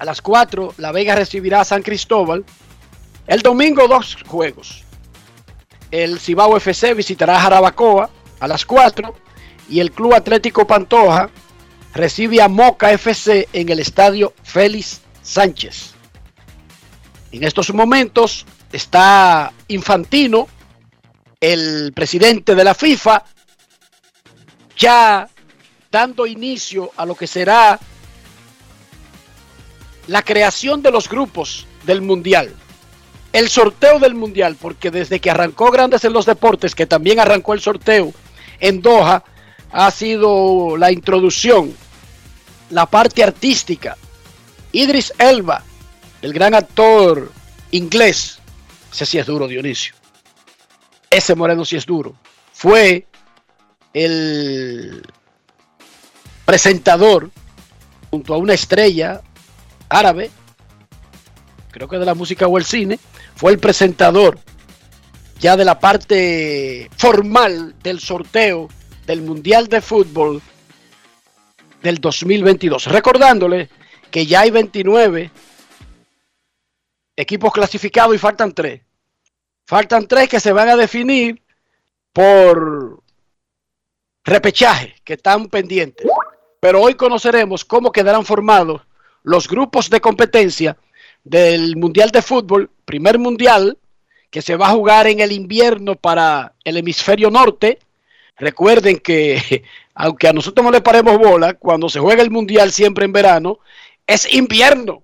a 0.00 0.04
las 0.04 0.20
4 0.20 0.74
La 0.78 0.90
Vega 0.90 1.14
recibirá 1.14 1.60
a 1.60 1.64
San 1.64 1.82
Cristóbal, 1.82 2.44
el 3.28 3.40
domingo 3.42 3.86
dos 3.86 4.16
juegos, 4.26 4.82
el 5.92 6.18
Cibao 6.18 6.56
FC 6.56 6.92
visitará 6.92 7.36
a 7.36 7.42
Jarabacoa 7.42 8.10
a 8.40 8.48
las 8.48 8.66
4 8.66 9.14
y 9.68 9.78
el 9.78 9.92
Club 9.92 10.14
Atlético 10.14 10.66
Pantoja 10.66 11.30
recibe 11.94 12.42
a 12.42 12.48
Moca 12.48 12.90
FC 12.90 13.48
en 13.52 13.68
el 13.68 13.78
estadio 13.78 14.34
Félix 14.42 15.02
Sánchez. 15.22 15.97
En 17.32 17.44
estos 17.44 17.72
momentos 17.74 18.46
está 18.72 19.52
Infantino, 19.68 20.48
el 21.40 21.92
presidente 21.94 22.54
de 22.54 22.64
la 22.64 22.74
FIFA, 22.74 23.22
ya 24.76 25.28
dando 25.90 26.26
inicio 26.26 26.90
a 26.96 27.04
lo 27.04 27.14
que 27.14 27.26
será 27.26 27.78
la 30.06 30.22
creación 30.22 30.82
de 30.82 30.90
los 30.90 31.08
grupos 31.08 31.66
del 31.84 32.00
Mundial. 32.00 32.54
El 33.32 33.50
sorteo 33.50 33.98
del 33.98 34.14
Mundial, 34.14 34.56
porque 34.58 34.90
desde 34.90 35.20
que 35.20 35.30
arrancó 35.30 35.70
Grandes 35.70 36.04
en 36.04 36.14
los 36.14 36.24
Deportes, 36.24 36.74
que 36.74 36.86
también 36.86 37.20
arrancó 37.20 37.52
el 37.52 37.60
sorteo 37.60 38.12
en 38.58 38.80
Doha, 38.80 39.22
ha 39.70 39.90
sido 39.90 40.78
la 40.78 40.90
introducción, 40.90 41.74
la 42.70 42.86
parte 42.86 43.22
artística. 43.22 43.98
Idris 44.72 45.12
Elba, 45.18 45.62
el 46.22 46.32
gran 46.32 46.54
actor 46.54 47.30
inglés, 47.70 48.38
ese 48.92 49.06
sí 49.06 49.18
es 49.18 49.26
duro, 49.26 49.46
Dionisio. 49.46 49.94
Ese 51.10 51.34
moreno 51.34 51.64
sí 51.64 51.76
es 51.76 51.86
duro. 51.86 52.14
Fue 52.52 53.06
el 53.94 55.02
presentador 56.44 57.30
junto 58.10 58.34
a 58.34 58.38
una 58.38 58.54
estrella 58.54 59.22
árabe, 59.88 60.30
creo 61.70 61.88
que 61.88 61.98
de 61.98 62.06
la 62.06 62.14
música 62.14 62.46
o 62.46 62.58
el 62.58 62.64
cine, 62.64 62.98
fue 63.36 63.52
el 63.52 63.58
presentador 63.58 64.38
ya 65.38 65.56
de 65.56 65.64
la 65.64 65.78
parte 65.78 66.90
formal 66.96 67.74
del 67.82 68.00
sorteo 68.00 68.68
del 69.06 69.22
Mundial 69.22 69.68
de 69.68 69.80
Fútbol 69.80 70.42
del 71.82 71.98
2022. 71.98 72.86
Recordándole 72.86 73.68
que 74.10 74.26
ya 74.26 74.40
hay 74.40 74.50
29 74.50 75.30
equipos 77.18 77.52
clasificados 77.52 78.14
y 78.14 78.18
faltan 78.18 78.52
3. 78.52 78.80
Faltan 79.66 80.06
3 80.06 80.28
que 80.28 80.40
se 80.40 80.52
van 80.52 80.68
a 80.68 80.76
definir 80.76 81.42
por 82.12 83.02
repechaje, 84.24 84.94
que 85.04 85.14
están 85.14 85.48
pendientes. 85.48 86.06
Pero 86.60 86.80
hoy 86.80 86.94
conoceremos 86.94 87.64
cómo 87.64 87.90
quedarán 87.90 88.24
formados 88.24 88.82
los 89.24 89.48
grupos 89.48 89.90
de 89.90 90.00
competencia 90.00 90.76
del 91.24 91.76
Mundial 91.76 92.10
de 92.12 92.22
Fútbol, 92.22 92.70
primer 92.84 93.18
mundial, 93.18 93.76
que 94.30 94.40
se 94.40 94.54
va 94.54 94.68
a 94.68 94.72
jugar 94.72 95.08
en 95.08 95.18
el 95.18 95.32
invierno 95.32 95.96
para 95.96 96.54
el 96.62 96.76
hemisferio 96.76 97.30
norte. 97.30 97.80
Recuerden 98.36 98.98
que, 98.98 99.64
aunque 99.94 100.28
a 100.28 100.32
nosotros 100.32 100.64
no 100.64 100.70
le 100.70 100.82
paremos 100.82 101.18
bola, 101.18 101.54
cuando 101.54 101.88
se 101.88 101.98
juega 101.98 102.22
el 102.22 102.30
mundial 102.30 102.70
siempre 102.70 103.04
en 103.06 103.12
verano, 103.12 103.58
es 104.06 104.32
invierno 104.32 105.02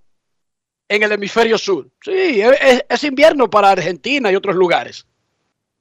en 0.88 1.02
el 1.02 1.12
hemisferio 1.12 1.58
sur. 1.58 1.88
Sí, 2.02 2.40
es, 2.40 2.84
es 2.88 3.04
invierno 3.04 3.48
para 3.48 3.70
Argentina 3.70 4.30
y 4.30 4.36
otros 4.36 4.56
lugares. 4.56 5.06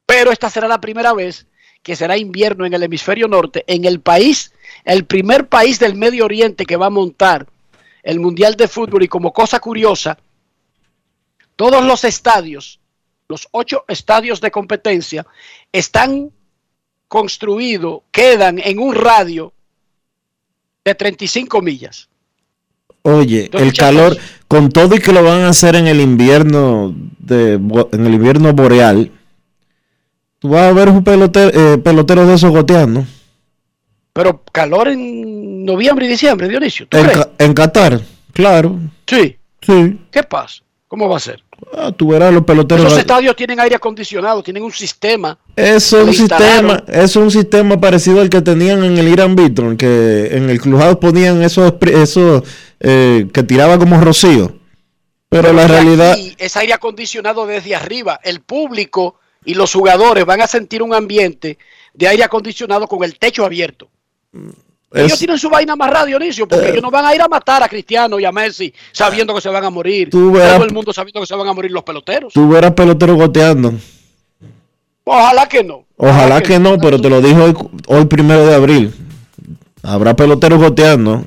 Pero 0.05 0.31
esta 0.31 0.49
será 0.49 0.67
la 0.67 0.81
primera 0.81 1.13
vez 1.13 1.47
que 1.81 1.95
será 1.95 2.17
invierno 2.17 2.65
en 2.65 2.73
el 2.73 2.83
hemisferio 2.83 3.27
norte, 3.27 3.65
en 3.67 3.85
el 3.85 3.99
país, 3.99 4.53
el 4.85 5.05
primer 5.05 5.47
país 5.47 5.79
del 5.79 5.95
Medio 5.95 6.25
Oriente 6.25 6.65
que 6.65 6.77
va 6.77 6.85
a 6.87 6.89
montar 6.89 7.47
el 8.03 8.19
Mundial 8.19 8.55
de 8.55 8.67
Fútbol 8.67 9.03
y 9.03 9.07
como 9.07 9.33
cosa 9.33 9.59
curiosa, 9.59 10.17
todos 11.55 11.83
los 11.83 12.03
estadios, 12.05 12.79
los 13.27 13.47
ocho 13.51 13.85
estadios 13.87 14.41
de 14.41 14.51
competencia, 14.51 15.25
están 15.71 16.31
construidos, 17.07 18.01
quedan 18.11 18.59
en 18.59 18.79
un 18.79 18.95
radio 18.95 19.53
de 20.83 20.95
35 20.95 21.61
millas. 21.61 22.09
Oye, 23.03 23.49
el 23.53 23.73
calor, 23.73 24.17
con 24.53 24.69
todo 24.69 24.95
y 24.95 24.99
que 24.99 25.11
lo 25.11 25.23
van 25.23 25.41
a 25.41 25.49
hacer 25.49 25.75
en 25.75 25.87
el 25.87 25.99
invierno, 25.99 26.93
de, 27.17 27.53
en 27.53 28.05
el 28.05 28.13
invierno 28.13 28.53
boreal, 28.53 29.09
tú 30.37 30.49
vas 30.49 30.65
a 30.65 30.73
ver 30.73 30.89
un 30.89 31.03
pelotero, 31.03 31.49
eh, 31.73 31.79
pelotero 31.79 32.27
de 32.27 32.35
esos 32.35 32.51
goteando. 32.51 33.03
Pero 34.13 34.43
calor 34.51 34.89
en 34.89 35.65
noviembre 35.65 36.05
y 36.05 36.09
diciembre, 36.09 36.47
Dionisio. 36.47 36.85
¿tú 36.87 36.99
En, 36.99 37.03
crees? 37.03 37.27
En 37.39 37.53
Qatar, 37.55 37.99
claro. 38.31 38.79
Sí. 39.07 39.37
Sí. 39.59 39.99
¿Qué 40.11 40.21
pasa? 40.21 40.61
¿Cómo 40.87 41.09
va 41.09 41.17
a 41.17 41.19
ser? 41.19 41.43
Ah, 41.73 41.91
tú 41.91 42.10
verás 42.10 42.34
los 42.34 42.43
peloteros. 42.43 42.86
Esos 42.86 42.99
estadios 42.99 43.36
tienen 43.36 43.60
aire 43.60 43.76
acondicionado, 43.76 44.43
tienen 44.43 44.63
un 44.63 44.71
sistema. 44.71 45.38
Es 45.56 45.93
un 45.93 46.13
sistema, 46.13 46.84
es 46.88 47.15
un 47.15 47.32
sistema 47.32 47.80
parecido 47.80 48.21
al 48.21 48.30
que 48.30 48.41
tenían 48.41 48.84
en 48.84 48.97
el 48.97 49.08
Irán 49.08 49.36
Vitron, 49.36 49.78
que 49.78 50.30
en 50.32 50.49
el 50.49 50.60
Clubhouse 50.60 50.97
ponían 50.97 51.41
esos, 51.41 51.73
esos 51.82 52.43
eh, 52.80 53.28
que 53.34 53.43
tiraba 53.43 53.78
como 53.78 53.99
rocío. 54.02 54.58
Pero 55.30 55.52
la 55.52 55.67
realidad, 55.67 56.15
es 56.38 56.58
aire 56.58 56.73
acondicionado 56.73 57.47
desde 57.47 57.76
arriba. 57.76 58.19
El 58.23 58.41
público 58.41 59.19
y 59.45 59.56
los 59.56 59.73
jugadores 59.73 60.26
van 60.26 60.41
a 60.41 60.47
sentir 60.47 60.84
un 60.84 60.93
ambiente 60.93 61.58
de 61.93 62.08
aire 62.08 62.23
acondicionado 62.23 62.88
con 62.88 63.04
el 63.04 63.17
techo 63.17 63.43
abierto. 63.43 63.89
Ellos 64.93 65.13
es- 65.13 65.19
tienen 65.19 65.39
su 65.39 65.49
vaina 65.49 65.73
amarrada, 65.73 66.06
Dionisio, 66.06 66.47
porque 66.47 66.69
ellos 66.69 66.82
no 66.82 66.91
van 66.91 67.06
a 67.06 67.15
ir 67.15 67.21
a 67.21 67.27
matar 67.27 67.63
a 67.63 67.67
Cristiano 67.67 68.19
y 68.19 68.25
a 68.25 68.32
Messi 68.32 68.71
sabiendo 68.91 69.34
que 69.34 69.41
se 69.41 69.49
van 69.49 69.65
a 69.65 69.69
morir. 69.69 70.10
Verás- 70.12 70.56
Todo 70.56 70.65
el 70.65 70.73
mundo 70.73 70.93
sabiendo 70.93 71.19
que 71.21 71.25
se 71.25 71.36
van 71.36 71.47
a 71.47 71.53
morir 71.53 71.71
los 71.71 71.84
peloteros. 71.84 72.34
tú 72.34 72.47
verás 72.49 72.71
peloteros 72.73 73.17
goteando. 73.17 73.73
Ojalá 75.06 75.47
que 75.49 75.63
no. 75.63 75.86
Ojalá 75.97 76.41
que 76.41 76.60
no, 76.60 76.77
pero 76.77 76.99
te 77.01 77.10
lo 77.10 77.21
dijo 77.21 77.43
hoy, 77.43 77.53
hoy 77.88 78.06
primero 78.06 78.45
de 78.45 78.56
abril. 78.56 78.93
Habrá 79.82 80.15
peloteros 80.15 80.60
goteando. 80.60 81.25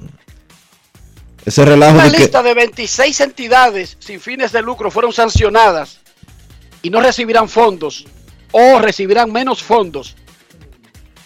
Ese 1.45 1.65
relajo 1.65 1.95
Una 1.95 2.05
de 2.05 2.13
que 2.13 2.19
lista 2.19 2.43
de 2.43 2.55
26 2.55 3.21
entidades 3.21 3.97
sin 4.01 4.21
fines 4.21 4.51
de 4.53 4.63
lucro 4.63 4.91
fueron 4.91 5.13
sancionadas 5.13 6.01
y 6.83 6.91
no 6.91 7.01
recibirán 7.01 7.49
fondos 7.49 8.05
o 8.51 8.79
recibirán 8.81 9.31
menos 9.31 9.63
fondos 9.63 10.17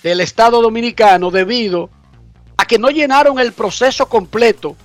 del 0.02 0.20
Estado 0.20 0.60
Dominicano 0.60 1.30
debido 1.30 1.88
a 2.60 2.66
que 2.66 2.78
no 2.78 2.90
llenaron 2.90 3.38
el 3.38 3.54
proceso 3.54 4.06
completo 4.06 4.76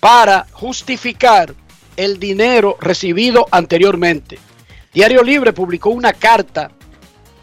para 0.00 0.46
justificar 0.50 1.54
el 1.94 2.18
dinero 2.18 2.78
recibido 2.80 3.46
anteriormente. 3.50 4.38
Diario 4.94 5.22
Libre 5.22 5.52
publicó 5.52 5.90
una 5.90 6.14
carta 6.14 6.70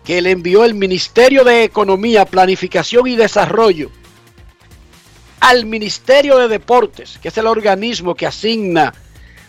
que 0.04 0.24
le 0.24 0.32
envió 0.32 0.66
el 0.66 0.74
Ministerio 0.74 1.44
de 1.44 1.64
Economía, 1.64 2.26
Planificación 2.26 3.06
y 3.06 3.16
Desarrollo 3.16 3.92
al 5.40 5.68
Ministerio 5.68 6.38
de 6.40 6.48
Deportes, 6.48 7.20
que 7.22 7.28
es 7.28 7.38
el 7.38 7.46
organismo 7.46 8.16
que 8.16 8.26
asigna 8.26 8.92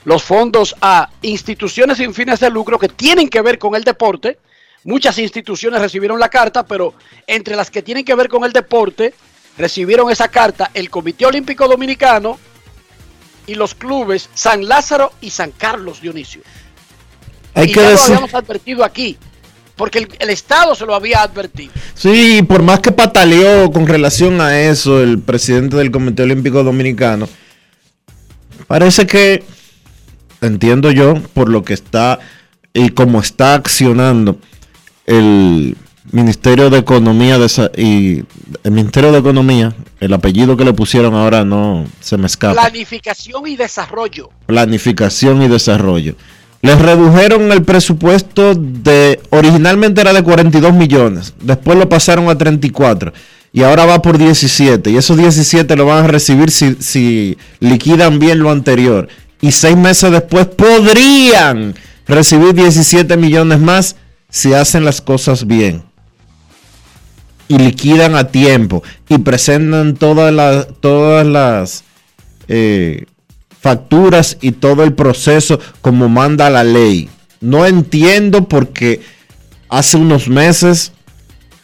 los 0.05 0.23
fondos 0.23 0.77
a 0.83 1.09
instituciones 1.23 1.97
sin 1.97 2.13
fines 2.13 2.41
de 2.41 2.51
lucro 2.51 2.79
que 2.79 2.91
tienen 2.91 3.31
que 3.31 3.41
ver 3.41 3.59
con 3.59 3.75
el 3.75 3.85
deporte. 3.85 4.39
Muchas 4.85 5.17
instituciones 5.17 5.81
recibieron 5.81 6.21
la 6.21 6.29
carta, 6.29 6.67
pero 6.67 6.93
entre 7.27 7.57
las 7.57 7.71
que 7.71 7.81
tienen 7.81 8.05
que 8.05 8.15
ver 8.15 8.29
con 8.29 8.45
el 8.45 8.53
deporte, 8.53 9.15
recibieron 9.59 10.11
esa 10.11 10.29
carta 10.29 10.71
el 10.75 10.91
Comité 10.91 11.27
Olímpico 11.27 11.67
Dominicano 11.69 12.39
y 13.47 13.55
los 13.55 13.75
clubes 13.75 14.29
San 14.35 14.67
Lázaro 14.67 15.13
y 15.21 15.31
San 15.31 15.53
Carlos 15.53 16.01
Dionisio. 16.01 16.43
hay 17.55 17.69
y 17.69 17.73
que 17.73 17.81
ya 17.81 17.83
lo 17.83 17.91
decir, 17.91 18.15
habíamos 18.15 18.35
advertido 18.35 18.85
aquí, 18.85 19.17
porque 19.77 20.01
el, 20.01 20.09
el 20.19 20.31
Estado 20.31 20.75
se 20.75 20.85
lo 20.85 20.95
había 20.95 21.23
advertido. 21.23 21.73
sí, 21.95 22.43
por 22.43 22.63
más 22.63 22.81
que 22.81 22.93
pataleó 22.93 23.71
con 23.71 23.87
relación 23.87 24.41
a 24.41 24.61
eso 24.61 25.03
el 25.03 25.21
presidente 25.21 25.77
del 25.77 25.91
Comité 25.91 26.25
Olímpico 26.25 26.63
Dominicano, 26.63 27.29
parece 28.67 29.07
que 29.07 29.45
entiendo 30.41 30.91
yo 30.91 31.15
por 31.35 31.49
lo 31.49 31.65
que 31.65 31.75
está 31.75 32.19
y 32.75 32.91
cómo 32.91 33.21
está 33.21 33.55
accionando 33.55 34.39
el 35.07 35.77
Ministerio 36.13 36.71
de 36.71 36.79
Economía 36.79 37.39
de 37.39 37.47
esa- 37.47 37.71
y 37.77 38.25
el 38.65 38.71
Ministerio 38.71 39.13
de 39.13 39.19
Economía, 39.19 39.75
el 40.01 40.13
apellido 40.13 40.57
que 40.57 40.65
le 40.65 40.73
pusieron 40.73 41.15
ahora 41.15 41.45
no 41.45 41.85
se 42.01 42.17
me 42.17 42.27
escapa. 42.27 42.61
Planificación 42.61 43.47
y 43.47 43.57
desarrollo. 43.57 44.31
planificación 44.47 45.43
y 45.43 45.49
desarrollo. 45.49 46.15
Les 46.63 46.79
redujeron 46.81 47.53
el 47.53 47.63
presupuesto 47.63 48.55
de, 48.55 49.21
originalmente 49.31 50.01
era 50.01 50.13
de 50.13 50.23
42 50.23 50.73
millones, 50.75 51.35
después 51.41 51.79
lo 51.79 51.89
pasaron 51.89 52.29
a 52.29 52.37
34 52.39 53.13
y 53.53 53.63
ahora 53.63 53.85
va 53.87 54.03
por 54.03 54.19
17 54.19 54.91
y 54.91 54.97
esos 54.97 55.17
17 55.17 55.77
lo 55.77 55.87
van 55.87 56.05
a 56.05 56.09
recibir 56.09 56.51
si, 56.51 56.75
si 56.81 57.37
liquidan 57.61 58.19
bien 58.19 58.41
lo 58.41 58.51
anterior 58.51 59.09
y 59.41 59.53
seis 59.53 59.77
meses 59.77 60.11
después 60.11 60.47
podrían 60.47 61.75
recibir 62.07 62.55
17 62.55 63.17
millones 63.17 63.61
más 63.61 63.97
si 64.29 64.53
hacen 64.55 64.85
las 64.85 65.01
cosas 65.01 65.47
bien 65.47 65.83
y 67.49 67.59
liquidan 67.59 68.17
a 68.17 68.29
tiempo 68.29 68.83
y 69.09 69.19
presentan 69.19 69.95
todas 69.95 70.33
las 70.33 70.69
todas 70.81 71.27
las 71.27 71.85
eh, 72.49 73.07
facturas 73.61 74.39
y 74.41 74.53
todo 74.53 74.85
el 74.85 74.95
proceso 74.95 75.59
como 75.81 76.09
manda 76.09 76.51
la 76.51 76.65
ley. 76.65 77.09
No 77.41 77.67
entiendo 77.67 78.49
porque 78.49 79.01
hace 79.69 79.97
unos 79.97 80.29
meses 80.29 80.93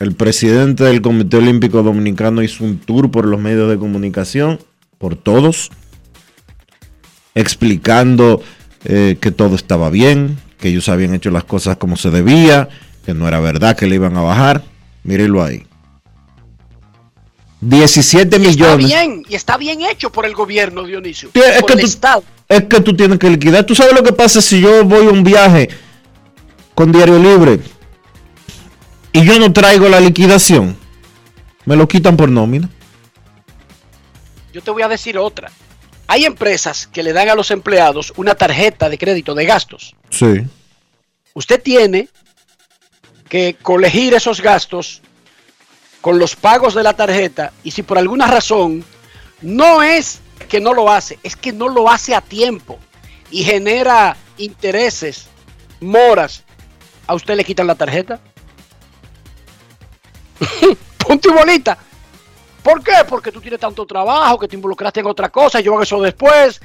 el 0.01 0.15
presidente 0.15 0.83
del 0.83 1.01
Comité 1.01 1.37
Olímpico 1.37 1.83
Dominicano 1.83 2.43
hizo 2.43 2.65
un 2.65 2.79
tour 2.79 3.11
por 3.13 3.25
los 3.25 3.39
medios 3.39 3.71
de 3.71 3.79
comunicación, 3.79 4.59
por 4.99 5.15
todos, 5.15 5.71
explicando 7.37 8.43
eh, 8.85 9.17
que 9.21 9.31
todo 9.31 9.55
estaba 9.55 9.91
bien, 9.91 10.39
que 10.59 10.71
ellos 10.71 10.89
habían 10.89 11.15
hecho 11.15 11.31
las 11.31 11.45
cosas 11.45 11.77
como 11.77 11.97
se 11.97 12.11
debía, 12.11 12.69
que 13.07 13.15
no 13.15 13.29
era 13.29 13.39
verdad 13.39 13.77
que 13.77 13.87
le 13.87 13.95
iban 13.95 14.17
a 14.17 14.23
bajar. 14.23 14.65
Mírenlo 15.05 15.43
ahí. 15.43 15.67
17 17.63 18.37
Y 18.39 18.47
está 18.47 18.49
millones. 18.51 18.87
bien, 18.87 19.23
y 19.29 19.35
está 19.37 19.57
bien 19.57 19.83
hecho 19.83 20.11
por 20.11 20.27
el 20.27 20.35
gobierno, 20.35 20.83
Dionisio. 20.83 21.31
Sí, 21.33 21.41
es 21.41 21.61
por 21.61 21.67
que 21.69 21.73
el 21.75 21.81
tú- 21.81 21.87
Estado. 21.87 22.25
es 22.49 22.65
que 22.65 22.81
tú 22.81 22.95
tienes 22.97 23.19
que 23.19 23.31
liquidar. 23.31 23.65
¿Tú 23.65 23.75
sabes 23.75 23.95
lo 23.95 24.03
que 24.03 24.13
pasa 24.13 24.43
si 24.43 24.61
yo 24.61 24.85
voy 24.85 25.07
a 25.07 25.11
un 25.11 25.23
viaje 25.23 25.69
con 26.75 26.91
diario 26.91 27.19
libre 27.19 27.61
y 29.13 29.25
yo 29.25 29.39
no 29.39 29.53
traigo 29.53 29.89
la 29.89 30.01
liquidación? 30.01 30.77
Me 31.65 31.77
lo 31.77 31.87
quitan 31.87 32.17
por 32.17 32.29
nómina. 32.29 32.69
Yo 34.53 34.61
te 34.61 34.71
voy 34.73 34.83
a 34.83 34.89
decir 34.89 35.17
otra. 35.17 35.51
Hay 36.09 36.25
empresas 36.25 36.89
que 36.89 37.03
le 37.05 37.13
dan 37.13 37.29
a 37.29 37.35
los 37.37 37.51
empleados 37.53 38.13
una 38.17 38.35
tarjeta 38.35 38.89
de 38.91 38.99
crédito 38.99 39.35
de 39.37 39.47
gastos. 39.47 39.95
Sí. 40.11 40.43
Usted 41.33 41.63
tiene 41.63 42.09
que 43.29 43.57
colegir 43.63 44.13
esos 44.15 44.43
gastos 44.43 45.01
con 46.03 46.19
los 46.19 46.37
pagos 46.37 46.75
de 46.75 46.83
la 46.83 46.93
tarjeta 46.95 47.53
y 47.65 47.71
si 47.71 47.83
por 47.83 47.97
alguna 47.97 48.27
razón 48.27 48.85
no 49.41 49.83
es 49.83 50.21
que 50.49 50.61
no 50.61 50.75
lo 50.75 50.91
hace, 50.91 51.19
es 51.23 51.37
que 51.37 51.53
no 51.53 51.69
lo 51.69 51.89
hace 51.89 52.15
a 52.15 52.21
tiempo 52.21 52.79
y 53.31 53.45
genera 53.45 54.17
intereses, 54.37 55.29
moras, 55.81 56.43
¿a 57.07 57.15
usted 57.15 57.37
le 57.37 57.45
quitan 57.45 57.69
la 57.69 57.77
tarjeta? 57.77 58.21
Punto 60.99 61.31
y 61.31 61.33
bolita. 61.33 61.79
¿Por 62.63 62.83
qué? 62.83 63.05
Porque 63.09 63.33
tú 63.33 63.41
tienes 63.41 63.61
tanto 63.61 63.87
trabajo, 63.87 64.39
que 64.39 64.49
te 64.49 64.57
involucraste 64.57 65.01
en 65.01 65.07
otra 65.07 65.31
cosa, 65.31 65.61
yo 65.61 65.73
hago 65.73 65.83
eso 65.83 66.03
después, 66.03 66.61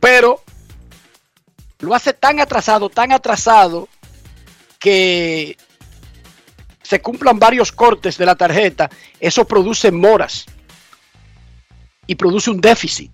pero 0.00 0.42
lo 1.80 1.94
hace 1.94 2.14
tan 2.14 2.40
atrasado, 2.40 2.88
tan 2.88 3.12
atrasado, 3.12 3.88
que 4.78 5.56
se 6.88 7.02
cumplan 7.02 7.38
varios 7.38 7.70
cortes 7.70 8.16
de 8.16 8.24
la 8.24 8.34
tarjeta, 8.34 8.88
eso 9.20 9.44
produce 9.46 9.92
moras 9.92 10.46
y 12.06 12.14
produce 12.14 12.50
un 12.50 12.62
déficit. 12.62 13.12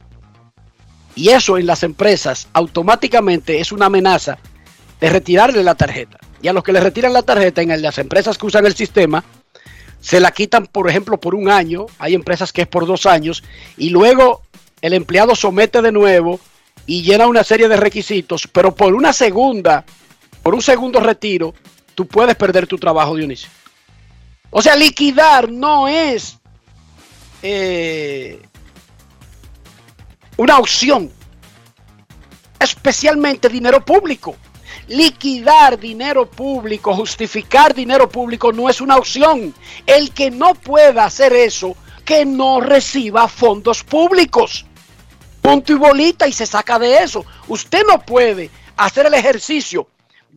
Y 1.17 1.31
eso 1.31 1.59
en 1.59 1.67
las 1.67 1.83
empresas 1.83 2.47
automáticamente 2.53 3.59
es 3.59 3.73
una 3.73 3.87
amenaza 3.87 4.39
de 5.01 5.11
retirarle 5.11 5.65
la 5.65 5.75
tarjeta. 5.75 6.19
Y 6.41 6.47
a 6.47 6.53
los 6.53 6.63
que 6.63 6.73
le 6.73 6.79
retiran 6.79 7.13
la 7.13 7.23
tarjeta 7.23 7.63
en 7.63 7.83
las 7.83 7.99
empresas 7.99 8.39
que 8.39 8.47
usan 8.47 8.65
el 8.65 8.77
sistema, 8.77 9.25
se 10.01 10.21
la 10.21 10.31
quitan, 10.31 10.69
por 10.69 10.89
ejemplo, 10.89 11.19
por 11.19 11.35
un 11.35 11.51
año. 11.51 11.87
Hay 11.99 12.15
empresas 12.15 12.53
que 12.53 12.63
es 12.63 12.69
por 12.69 12.87
dos 12.87 13.07
años. 13.07 13.43
Y 13.77 13.91
luego 13.91 14.43
el 14.83 14.93
empleado 14.93 15.35
somete 15.35 15.83
de 15.83 15.91
nuevo 15.91 16.39
y 16.87 17.03
llena 17.03 17.27
una 17.27 17.43
serie 17.43 17.67
de 17.67 17.77
requisitos. 17.77 18.47
Pero 18.47 18.73
por 18.73 18.95
una 18.95 19.13
segunda, 19.13 19.85
por 20.45 20.55
un 20.55 20.63
segundo 20.63 21.01
retiro, 21.01 21.55
tú 21.97 22.07
puedes 22.07 22.37
perder 22.37 22.69
tu 22.69 22.79
trabajo, 22.79 23.17
Dionisio. 23.17 23.51
O 24.57 24.63
sea, 24.63 24.77
liquidar 24.77 25.51
no 25.51 25.89
es 25.89 26.39
eh, 27.43 28.41
una 30.37 30.59
opción. 30.59 31.11
Especialmente 32.61 33.49
dinero 33.49 33.85
público. 33.85 34.37
Liquidar 34.87 35.77
dinero 35.77 36.31
público, 36.31 36.95
justificar 36.95 37.75
dinero 37.75 38.09
público 38.09 38.53
no 38.53 38.71
es 38.71 38.81
una 38.81 38.97
opción. 38.97 39.53
El 39.87 40.13
que 40.13 40.31
no 40.31 40.55
pueda 40.55 41.05
hacer 41.05 41.33
eso, 41.33 41.77
que 42.05 42.25
no 42.25 42.61
reciba 42.61 43.27
fondos 43.27 43.83
públicos. 43.83 44.67
Punto 45.43 45.73
y 45.73 45.75
bolita 45.75 46.29
y 46.29 46.33
se 46.33 46.47
saca 46.47 46.79
de 46.79 46.99
eso. 46.99 47.27
Usted 47.49 47.83
no 47.89 47.99
puede 47.99 48.51
hacer 48.77 49.07
el 49.07 49.15
ejercicio 49.15 49.89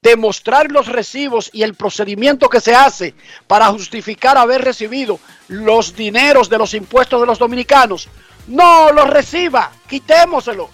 de 0.08 0.16
mostrar 0.16 0.72
los 0.72 0.88
recibos 0.88 1.50
y 1.52 1.64
el 1.64 1.74
procedimiento 1.74 2.48
que 2.48 2.62
se 2.62 2.74
hace 2.74 3.14
para 3.46 3.68
justificar 3.68 4.38
haber 4.38 4.64
recibido 4.64 5.20
los 5.50 5.98
dineros 5.98 6.48
de 6.50 6.58
los 6.58 6.74
impuestos 6.74 7.20
de 7.20 7.28
los 7.28 7.38
dominicanos. 7.38 8.08
No 8.48 8.94
los 8.94 9.10
reciba, 9.10 9.70
quitémoselo. 9.86 10.70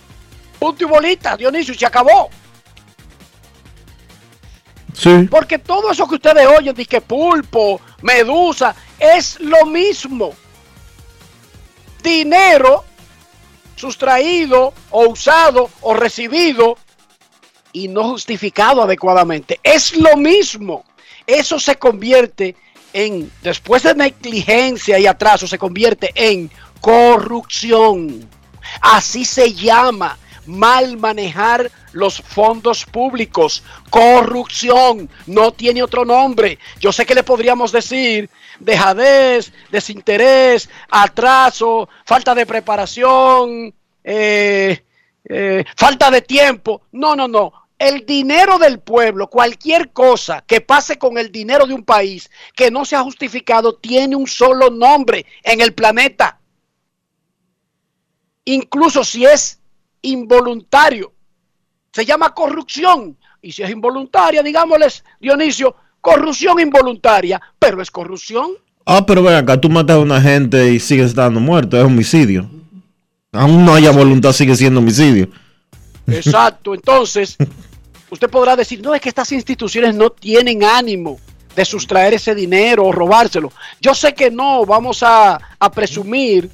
Punto 0.59 0.83
y 0.83 0.87
bolita, 0.87 1.35
Dionisio, 1.35 1.73
y 1.73 1.77
se 1.79 1.85
acabó. 1.87 2.29
Sí. 4.93 5.27
Porque 5.31 5.57
todo 5.57 5.89
eso 5.89 6.07
que 6.07 6.15
ustedes 6.15 6.45
oyen, 6.45 6.75
que 6.75 7.01
pulpo, 7.01 7.81
medusa, 8.03 8.75
es 8.99 9.39
lo 9.39 9.65
mismo. 9.65 10.35
Dinero 12.03 12.85
sustraído 13.75 14.75
o 14.91 15.07
usado 15.07 15.71
o 15.81 15.95
recibido 15.95 16.77
y 17.73 17.87
no 17.87 18.09
justificado 18.09 18.81
adecuadamente. 18.81 19.59
Es 19.63 19.97
lo 19.97 20.15
mismo. 20.15 20.85
Eso 21.27 21.59
se 21.59 21.75
convierte 21.75 22.55
en, 22.93 23.31
después 23.41 23.83
de 23.83 23.95
negligencia 23.95 24.99
y 24.99 25.07
atraso, 25.07 25.47
se 25.47 25.57
convierte 25.57 26.11
en 26.15 26.49
corrupción. 26.79 28.29
Así 28.81 29.25
se 29.25 29.53
llama 29.53 30.17
mal 30.45 30.97
manejar 30.97 31.71
los 31.93 32.21
fondos 32.21 32.85
públicos. 32.85 33.63
Corrupción. 33.89 35.09
No 35.27 35.51
tiene 35.51 35.83
otro 35.83 36.05
nombre. 36.05 36.59
Yo 36.79 36.91
sé 36.91 37.05
que 37.05 37.15
le 37.15 37.23
podríamos 37.23 37.71
decir 37.71 38.29
dejadez, 38.59 39.51
desinterés, 39.71 40.69
atraso, 40.89 41.89
falta 42.05 42.35
de 42.35 42.45
preparación, 42.45 43.73
eh, 44.03 44.83
eh, 45.25 45.65
falta 45.75 46.11
de 46.11 46.21
tiempo. 46.21 46.81
No, 46.91 47.15
no, 47.15 47.27
no. 47.27 47.62
El 47.83 48.05
dinero 48.05 48.57
del 48.59 48.79
pueblo, 48.79 49.27
cualquier 49.27 49.91
cosa 49.91 50.41
que 50.47 50.61
pase 50.61 50.97
con 50.97 51.17
el 51.17 51.33
dinero 51.33 51.67
de 51.67 51.73
un 51.73 51.83
país 51.83 52.31
que 52.55 52.71
no 52.71 52.85
sea 52.85 53.01
justificado, 53.01 53.75
tiene 53.75 54.15
un 54.15 54.25
solo 54.25 54.69
nombre 54.69 55.25
en 55.43 55.59
el 55.59 55.73
planeta. 55.73 56.39
Incluso 58.45 59.03
si 59.03 59.25
es 59.25 59.59
involuntario, 60.01 61.11
se 61.91 62.05
llama 62.05 62.33
corrupción. 62.33 63.17
Y 63.41 63.51
si 63.51 63.63
es 63.63 63.69
involuntaria, 63.69 64.41
digámosles, 64.41 65.03
Dionisio, 65.19 65.75
corrupción 65.99 66.61
involuntaria, 66.61 67.41
pero 67.59 67.81
es 67.81 67.91
corrupción. 67.91 68.51
Ah, 68.85 69.05
pero 69.05 69.23
ven 69.23 69.35
acá, 69.35 69.59
tú 69.59 69.69
matas 69.69 69.97
a 69.97 69.99
una 69.99 70.21
gente 70.21 70.71
y 70.71 70.79
sigues 70.79 71.07
estando 71.07 71.41
muerto, 71.41 71.77
es 71.77 71.83
homicidio. 71.83 72.49
Aún 73.33 73.65
no 73.65 73.75
haya 73.75 73.91
voluntad, 73.91 74.31
sigue 74.31 74.55
siendo 74.55 74.79
homicidio. 74.79 75.27
Exacto, 76.07 76.73
entonces 76.73 77.35
usted 78.13 78.29
podrá 78.29 78.55
decir, 78.55 78.81
no, 78.81 78.93
es 78.93 79.01
que 79.01 79.09
estas 79.09 79.31
instituciones 79.31 79.95
no 79.95 80.11
tienen 80.11 80.63
ánimo 80.63 81.19
de 81.55 81.65
sustraer 81.65 82.13
ese 82.13 82.33
dinero 82.33 82.85
o 82.85 82.91
robárselo. 82.91 83.51
Yo 83.81 83.93
sé 83.93 84.13
que 84.13 84.31
no, 84.31 84.65
vamos 84.65 85.03
a, 85.03 85.39
a 85.59 85.71
presumir 85.71 86.49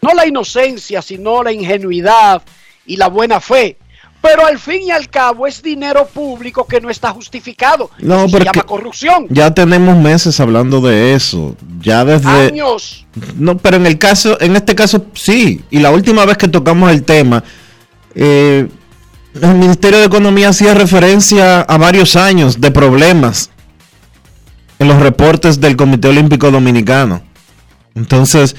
no 0.00 0.14
la 0.14 0.26
inocencia, 0.26 1.02
sino 1.02 1.42
la 1.42 1.52
ingenuidad 1.52 2.42
y 2.86 2.96
la 2.96 3.08
buena 3.08 3.40
fe. 3.40 3.76
Pero 4.22 4.46
al 4.46 4.58
fin 4.58 4.82
y 4.82 4.90
al 4.90 5.08
cabo 5.08 5.46
es 5.46 5.62
dinero 5.62 6.06
público 6.06 6.66
que 6.66 6.80
no 6.80 6.90
está 6.90 7.10
justificado. 7.10 7.90
No, 8.00 8.28
se 8.28 8.38
llama 8.40 8.62
corrupción. 8.64 9.26
Ya 9.30 9.52
tenemos 9.52 9.96
meses 9.96 10.38
hablando 10.40 10.80
de 10.80 11.14
eso. 11.14 11.56
Ya 11.80 12.04
desde. 12.04 12.28
Años. 12.28 13.06
No, 13.36 13.56
pero 13.56 13.78
en 13.78 13.86
el 13.86 13.98
caso, 13.98 14.38
en 14.40 14.56
este 14.56 14.74
caso 14.74 15.06
sí. 15.14 15.62
Y 15.70 15.78
la 15.78 15.90
última 15.90 16.26
vez 16.26 16.36
que 16.36 16.48
tocamos 16.48 16.90
el 16.90 17.02
tema, 17.02 17.42
eh, 18.14 18.68
el 19.34 19.54
Ministerio 19.54 19.98
de 19.98 20.06
Economía 20.06 20.48
hacía 20.48 20.74
referencia 20.74 21.60
a 21.60 21.78
varios 21.78 22.16
años 22.16 22.60
de 22.60 22.70
problemas 22.70 23.50
en 24.78 24.88
los 24.88 25.00
reportes 25.00 25.60
del 25.60 25.76
Comité 25.76 26.08
Olímpico 26.08 26.50
Dominicano. 26.50 27.22
Entonces, 27.94 28.56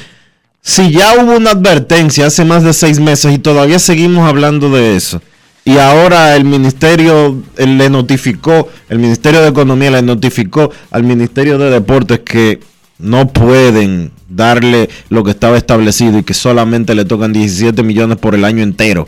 si 0.62 0.92
ya 0.92 1.16
hubo 1.16 1.36
una 1.36 1.52
advertencia 1.52 2.28
hace 2.28 2.46
más 2.46 2.64
de 2.64 2.74
seis 2.74 3.00
meses 3.00 3.34
y 3.34 3.40
todavía 3.40 3.80
seguimos 3.80 4.28
hablando 4.28 4.70
de 4.70 4.96
eso, 4.96 5.22
y 5.64 5.78
ahora 5.78 6.36
el 6.36 6.46
Ministerio 6.46 7.42
le 7.58 7.90
notificó, 7.90 8.70
el 8.90 9.00
Ministerio 9.00 9.42
de 9.42 9.50
Economía 9.50 9.92
le 9.92 10.02
notificó 10.02 10.72
al 10.90 11.04
Ministerio 11.04 11.58
de 11.58 11.70
Deportes 11.70 12.20
que 12.20 12.60
no 12.98 13.28
pueden 13.28 14.12
darle 14.28 14.90
lo 15.10 15.24
que 15.24 15.32
estaba 15.32 15.58
establecido 15.58 16.20
y 16.20 16.24
que 16.24 16.34
solamente 16.34 16.96
le 16.96 17.06
tocan 17.06 17.34
17 17.34 17.84
millones 17.84 18.18
por 18.18 18.36
el 18.36 18.46
año 18.46 18.64
entero. 18.64 19.08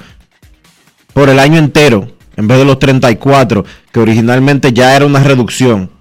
Por 1.14 1.30
el 1.30 1.40
año 1.40 1.60
entero, 1.60 2.12
en 2.36 2.48
vez 2.48 2.58
de 2.58 2.66
los 2.66 2.80
34, 2.80 3.66
que 3.92 4.00
originalmente 4.00 4.74
ya 4.74 4.96
era 4.96 5.06
una 5.06 5.24
reducción. 5.24 5.92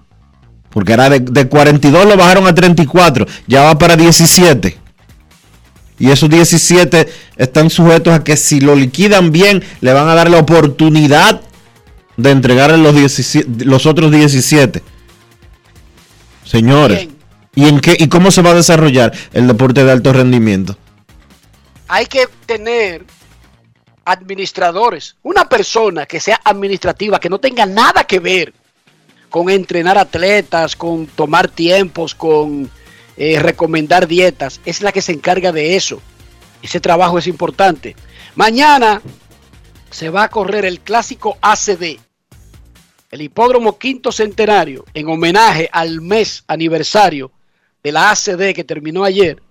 Porque 0.69 0.93
era 0.93 1.09
de, 1.09 1.19
de 1.19 1.47
42 1.47 2.05
lo 2.05 2.17
bajaron 2.17 2.47
a 2.47 2.55
34, 2.55 3.27
ya 3.47 3.63
va 3.63 3.77
para 3.77 3.95
17. 3.95 4.77
Y 5.99 6.09
esos 6.09 6.29
17 6.29 7.07
están 7.37 7.69
sujetos 7.69 8.13
a 8.13 8.23
que 8.23 8.35
si 8.35 8.59
lo 8.59 8.75
liquidan 8.75 9.31
bien, 9.31 9.63
le 9.81 9.93
van 9.93 10.09
a 10.09 10.15
dar 10.15 10.29
la 10.29 10.39
oportunidad 10.39 11.41
de 12.17 12.31
entregarle 12.31 12.77
los, 12.77 12.95
17 12.95 13.65
los 13.65 13.85
otros 13.85 14.11
17. 14.11 14.81
Señores, 16.43 16.97
Bien. 16.97 17.15
¿y, 17.55 17.67
en 17.67 17.79
qué, 17.79 17.95
¿y 17.97 18.07
cómo 18.07 18.31
se 18.31 18.41
va 18.41 18.51
a 18.51 18.55
desarrollar 18.55 19.13
el 19.33 19.47
deporte 19.47 19.83
de 19.83 19.91
alto 19.91 20.11
rendimiento? 20.11 20.77
hay 21.93 22.07
que 22.07 22.27
tener 22.47 23.05
administradores, 24.05 25.15
una 25.23 25.47
persona 25.47 26.05
que 26.05 26.19
sea 26.19 26.39
administrativa, 26.43 27.19
que 27.19 27.29
no 27.29 27.39
tenga 27.39 27.65
nada 27.65 28.03
que 28.03 28.19
ver 28.19 28.53
con 29.29 29.49
entrenar 29.49 29.97
atletas, 29.97 30.75
con 30.75 31.07
tomar 31.07 31.47
tiempos, 31.47 32.13
con 32.13 32.69
eh, 33.17 33.39
recomendar 33.39 34.07
dietas, 34.07 34.59
es 34.65 34.81
la 34.81 34.91
que 34.91 35.01
se 35.01 35.11
encarga 35.11 35.51
de 35.51 35.75
eso. 35.75 36.01
Ese 36.61 36.79
trabajo 36.79 37.17
es 37.17 37.27
importante. 37.27 37.95
Mañana 38.35 39.01
se 39.89 40.09
va 40.09 40.23
a 40.23 40.29
correr 40.29 40.65
el 40.65 40.79
clásico 40.79 41.37
ACD, 41.41 41.99
el 43.11 43.21
hipódromo 43.21 43.77
quinto 43.77 44.11
centenario, 44.11 44.85
en 44.93 45.07
homenaje 45.07 45.69
al 45.71 46.01
mes 46.01 46.43
aniversario 46.47 47.31
de 47.83 47.91
la 47.91 48.11
ACD 48.11 48.53
que 48.55 48.63
terminó 48.63 49.03
ayer 49.03 49.41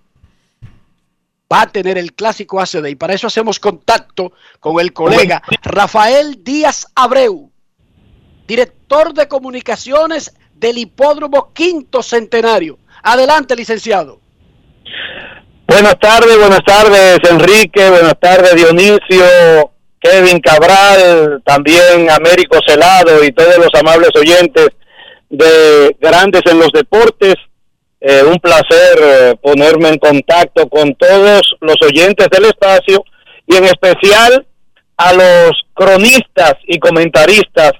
va 1.53 1.61
a 1.61 1.71
tener 1.71 1.97
el 1.97 2.13
clásico 2.13 2.59
ACD 2.59 2.87
y 2.87 2.95
para 2.95 3.13
eso 3.13 3.27
hacemos 3.27 3.59
contacto 3.59 4.33
con 4.59 4.79
el 4.79 4.91
colega 4.91 5.43
Rafael 5.61 6.43
Díaz 6.43 6.87
Abreu, 6.95 7.51
director 8.47 9.13
de 9.13 9.27
comunicaciones 9.27 10.33
del 10.55 10.77
hipódromo 10.77 11.53
quinto 11.53 12.01
centenario. 12.01 12.79
Adelante, 13.03 13.55
licenciado. 13.55 14.19
Buenas 15.67 15.99
tardes, 15.99 16.37
buenas 16.37 16.63
tardes 16.65 17.19
Enrique, 17.29 17.89
buenas 17.89 18.19
tardes 18.19 18.55
Dionisio, 18.55 19.71
Kevin 19.99 20.39
Cabral, 20.39 21.41
también 21.45 22.09
Américo 22.09 22.57
Celado 22.65 23.23
y 23.23 23.31
todos 23.31 23.57
los 23.57 23.69
amables 23.73 24.09
oyentes 24.15 24.69
de 25.29 25.95
Grandes 25.99 26.41
en 26.45 26.59
los 26.59 26.71
Deportes. 26.71 27.35
Eh, 28.05 28.21
un 28.21 28.37
placer 28.37 28.99
eh, 29.01 29.35
ponerme 29.41 29.87
en 29.87 29.97
contacto 29.97 30.67
con 30.67 30.93
todos 30.95 31.55
los 31.61 31.77
oyentes 31.81 32.27
del 32.29 32.43
espacio 32.43 33.01
y 33.47 33.55
en 33.55 33.63
especial 33.63 34.45
a 34.97 35.13
los 35.13 35.51
cronistas 35.73 36.55
y 36.67 36.79
comentaristas 36.79 37.71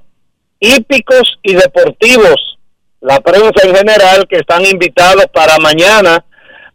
hípicos 0.61 1.37
y 1.43 1.55
deportivos, 1.55 2.57
la 3.01 3.19
prensa 3.19 3.67
en 3.67 3.75
general 3.75 4.25
que 4.29 4.37
están 4.37 4.65
invitados 4.65 5.25
para 5.33 5.57
mañana 5.57 6.23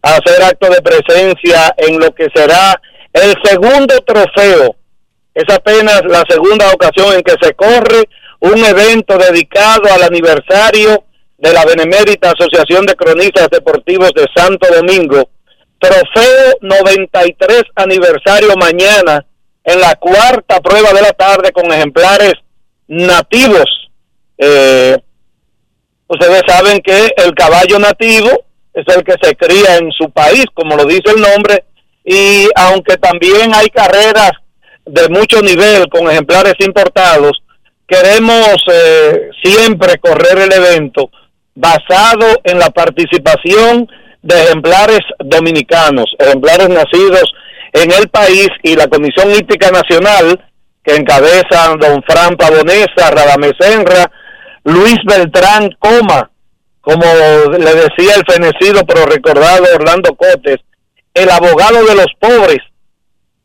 a 0.02 0.10
hacer 0.10 0.42
acto 0.42 0.68
de 0.68 0.82
presencia 0.82 1.74
en 1.78 1.98
lo 1.98 2.14
que 2.14 2.28
será 2.34 2.78
el 3.14 3.34
segundo 3.42 3.94
trofeo. 4.06 4.76
Es 5.32 5.44
apenas 5.54 6.02
la 6.04 6.22
segunda 6.28 6.70
ocasión 6.70 7.14
en 7.14 7.22
que 7.22 7.36
se 7.40 7.54
corre 7.54 8.10
un 8.40 8.62
evento 8.62 9.16
dedicado 9.16 9.90
al 9.90 10.02
aniversario 10.02 11.04
de 11.38 11.52
la 11.52 11.64
Benemérita 11.64 12.32
Asociación 12.32 12.84
de 12.84 12.96
Cronistas 12.96 13.48
Deportivos 13.50 14.10
de 14.14 14.26
Santo 14.34 14.66
Domingo. 14.74 15.30
Trofeo 15.78 16.58
93 16.60 17.62
aniversario 17.76 18.56
mañana 18.56 19.24
en 19.62 19.80
la 19.80 19.94
cuarta 19.94 20.60
prueba 20.60 20.92
de 20.92 21.02
la 21.02 21.12
tarde 21.12 21.52
con 21.52 21.72
ejemplares 21.72 22.34
nativos. 22.88 23.88
Eh, 24.36 24.96
ustedes 26.08 26.42
saben 26.46 26.80
que 26.80 27.12
el 27.16 27.34
caballo 27.34 27.78
nativo 27.78 28.44
es 28.74 28.84
el 28.94 29.04
que 29.04 29.14
se 29.22 29.36
cría 29.36 29.76
en 29.76 29.92
su 29.92 30.10
país, 30.10 30.46
como 30.54 30.74
lo 30.74 30.84
dice 30.84 31.12
el 31.14 31.20
nombre, 31.20 31.64
y 32.04 32.48
aunque 32.56 32.96
también 32.96 33.54
hay 33.54 33.68
carreras 33.68 34.32
de 34.84 35.08
mucho 35.08 35.40
nivel 35.42 35.88
con 35.88 36.10
ejemplares 36.10 36.54
importados, 36.60 37.42
queremos 37.86 38.56
eh, 38.72 39.30
siempre 39.42 39.98
correr 39.98 40.38
el 40.38 40.52
evento 40.52 41.10
basado 41.58 42.40
en 42.44 42.60
la 42.60 42.70
participación 42.70 43.88
de 44.22 44.42
ejemplares 44.44 45.00
dominicanos, 45.18 46.06
ejemplares 46.18 46.68
nacidos 46.68 47.32
en 47.72 47.90
el 47.90 48.08
país 48.08 48.48
y 48.62 48.76
la 48.76 48.86
Comisión 48.86 49.32
Hípica 49.34 49.70
Nacional, 49.72 50.40
que 50.84 50.94
encabezan 50.94 51.78
don 51.80 52.00
Fran 52.04 52.36
Pavonesa, 52.36 53.10
Radamés 53.10 53.54
Senra, 53.58 54.10
Luis 54.62 54.98
Beltrán 55.04 55.70
Coma, 55.80 56.30
como 56.80 57.04
le 57.50 57.74
decía 57.74 58.14
el 58.16 58.24
fenecido 58.26 58.82
pero 58.86 59.06
recordado 59.06 59.64
Orlando 59.74 60.14
Cotes, 60.14 60.58
el 61.12 61.28
abogado 61.28 61.84
de 61.84 61.96
los 61.96 62.12
pobres, 62.20 62.60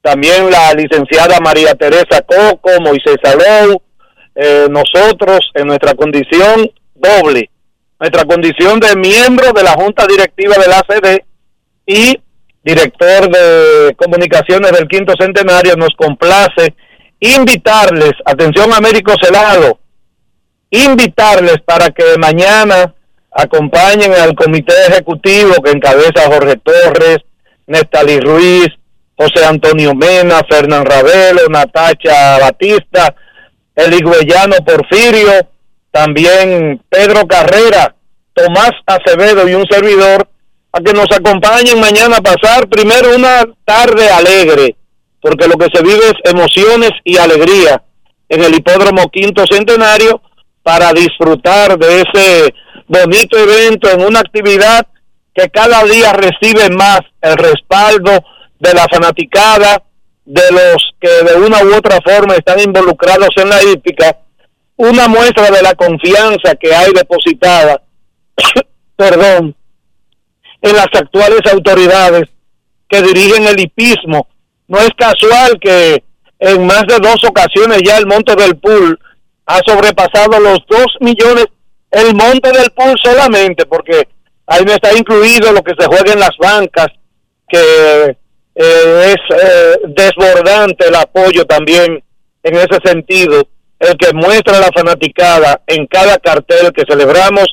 también 0.03 0.51
la 0.51 0.71
licenciada 0.73 1.39
María 1.39 1.73
Teresa 1.73 2.21
Coco, 2.21 2.79
Moisés 2.79 3.17
Salou, 3.23 3.81
eh, 4.35 4.67
nosotros 4.69 5.39
en 5.55 5.67
nuestra 5.67 5.95
condición 5.95 6.69
doble, 6.93 7.49
nuestra 8.03 8.25
condición 8.25 8.81
de 8.81 8.97
miembro 8.97 9.53
de 9.53 9.63
la 9.63 9.71
Junta 9.71 10.05
Directiva 10.05 10.55
de 10.55 10.67
la 10.67 10.79
ACD 10.79 11.23
y 11.85 12.19
director 12.61 13.29
de 13.31 13.95
comunicaciones 13.95 14.73
del 14.73 14.89
quinto 14.89 15.13
centenario, 15.17 15.77
nos 15.77 15.95
complace 15.95 16.75
invitarles, 17.21 18.11
atención 18.25 18.73
Américo 18.73 19.13
Celado, 19.21 19.79
invitarles 20.69 21.59
para 21.63 21.91
que 21.91 22.17
mañana 22.17 22.93
acompañen 23.31 24.11
al 24.15 24.35
comité 24.35 24.73
ejecutivo 24.89 25.53
que 25.63 25.71
encabeza 25.71 26.25
Jorge 26.25 26.57
Torres, 26.57 27.19
Néstalí 27.67 28.19
Ruiz, 28.19 28.67
José 29.15 29.45
Antonio 29.45 29.95
Mena, 29.95 30.41
Fernán 30.49 30.85
Ravelo, 30.85 31.47
Natacha 31.49 32.37
Batista, 32.37 33.15
el 33.75 33.93
higüeyano 33.93 34.57
Porfirio, 34.65 35.52
también 35.93 36.81
Pedro 36.89 37.27
Carrera, 37.27 37.95
Tomás 38.33 38.71
Acevedo 38.87 39.47
y 39.47 39.53
un 39.53 39.65
servidor, 39.67 40.27
a 40.71 40.79
que 40.81 40.91
nos 40.91 41.05
acompañen 41.11 41.79
mañana 41.79 42.17
a 42.17 42.21
pasar 42.21 42.67
primero 42.67 43.15
una 43.15 43.43
tarde 43.63 44.09
alegre, 44.09 44.75
porque 45.21 45.47
lo 45.47 45.53
que 45.53 45.67
se 45.71 45.83
vive 45.83 46.01
es 46.07 46.31
emociones 46.31 46.89
y 47.03 47.17
alegría 47.17 47.83
en 48.27 48.43
el 48.43 48.55
hipódromo 48.55 49.07
quinto 49.11 49.43
centenario 49.47 50.19
para 50.63 50.91
disfrutar 50.93 51.77
de 51.77 52.01
ese 52.01 52.55
bonito 52.87 53.37
evento 53.37 53.87
en 53.91 54.01
una 54.01 54.21
actividad 54.21 54.87
que 55.35 55.47
cada 55.49 55.83
día 55.83 56.11
recibe 56.13 56.71
más 56.71 57.01
el 57.21 57.37
respaldo 57.37 58.25
de 58.59 58.73
la 58.73 58.87
fanaticada, 58.91 59.83
de 60.25 60.51
los 60.51 60.77
que 60.99 61.09
de 61.09 61.35
una 61.35 61.63
u 61.63 61.75
otra 61.75 61.99
forma 62.03 62.33
están 62.33 62.59
involucrados 62.59 63.29
en 63.35 63.49
la 63.49 63.61
hípica, 63.61 64.17
una 64.83 65.07
muestra 65.07 65.49
de 65.49 65.61
la 65.61 65.73
confianza 65.75 66.55
que 66.59 66.73
hay 66.73 66.91
depositada, 66.93 67.81
perdón, 68.95 69.55
en 70.61 70.75
las 70.75 70.87
actuales 70.93 71.41
autoridades 71.51 72.23
que 72.89 73.01
dirigen 73.01 73.47
el 73.47 73.59
hipismo. 73.59 74.27
No 74.67 74.79
es 74.79 74.91
casual 74.97 75.57
que 75.61 76.03
en 76.39 76.65
más 76.65 76.83
de 76.87 76.99
dos 76.99 77.23
ocasiones 77.23 77.81
ya 77.85 77.97
el 77.97 78.07
monto 78.07 78.35
del 78.35 78.57
pool 78.57 78.99
ha 79.45 79.59
sobrepasado 79.65 80.39
los 80.39 80.59
dos 80.69 80.87
millones, 80.99 81.45
el 81.91 82.13
monto 82.15 82.51
del 82.51 82.69
pool 82.71 82.95
solamente, 83.01 83.65
porque 83.65 84.07
ahí 84.47 84.63
no 84.65 84.73
está 84.73 84.93
incluido 84.97 85.53
lo 85.53 85.63
que 85.63 85.73
se 85.77 85.85
juega 85.85 86.13
en 86.13 86.19
las 86.19 86.35
bancas, 86.37 86.87
que 87.47 88.17
eh, 88.55 89.15
es 89.15 89.37
eh, 89.37 89.79
desbordante 89.87 90.87
el 90.87 90.95
apoyo 90.95 91.45
también 91.45 92.03
en 92.43 92.55
ese 92.55 92.79
sentido, 92.83 93.47
el 93.83 93.97
que 93.97 94.13
muestra 94.13 94.59
la 94.59 94.69
fanaticada 94.73 95.61
en 95.67 95.85
cada 95.87 96.17
cartel 96.17 96.71
que 96.73 96.85
celebramos 96.87 97.45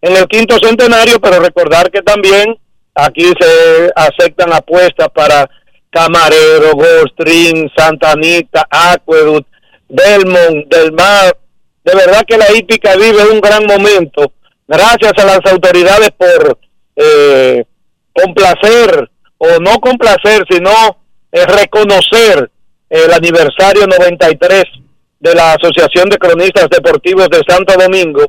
en 0.00 0.16
el 0.16 0.26
quinto 0.26 0.56
centenario, 0.62 1.20
pero 1.20 1.40
recordar 1.40 1.90
que 1.90 2.02
también 2.02 2.56
aquí 2.94 3.32
se 3.38 3.90
aceptan 3.94 4.52
apuestas 4.52 5.08
para 5.14 5.48
Camarero, 5.90 6.72
Goldstream, 6.72 7.68
Santa 7.76 8.12
Anita, 8.12 8.66
Aqueduct, 8.70 9.48
Belmont, 9.88 10.68
Del 10.68 10.92
Mar. 10.92 11.36
De 11.84 11.94
verdad 11.94 12.22
que 12.26 12.38
la 12.38 12.50
hípica 12.52 12.96
vive 12.96 13.30
un 13.30 13.40
gran 13.40 13.64
momento. 13.66 14.32
Gracias 14.66 15.12
a 15.16 15.24
las 15.24 15.40
autoridades 15.52 16.10
por 16.16 16.58
eh, 16.96 17.64
complacer 18.12 19.10
o 19.38 19.58
no 19.60 19.80
complacer, 19.80 20.44
sino 20.48 20.70
eh, 21.32 21.44
reconocer 21.46 22.50
el 22.90 23.12
aniversario 23.12 23.86
93 23.86 24.64
de 25.20 25.34
la 25.34 25.54
Asociación 25.54 26.08
de 26.08 26.18
Cronistas 26.18 26.68
Deportivos 26.70 27.28
de 27.28 27.42
Santo 27.46 27.74
Domingo 27.78 28.24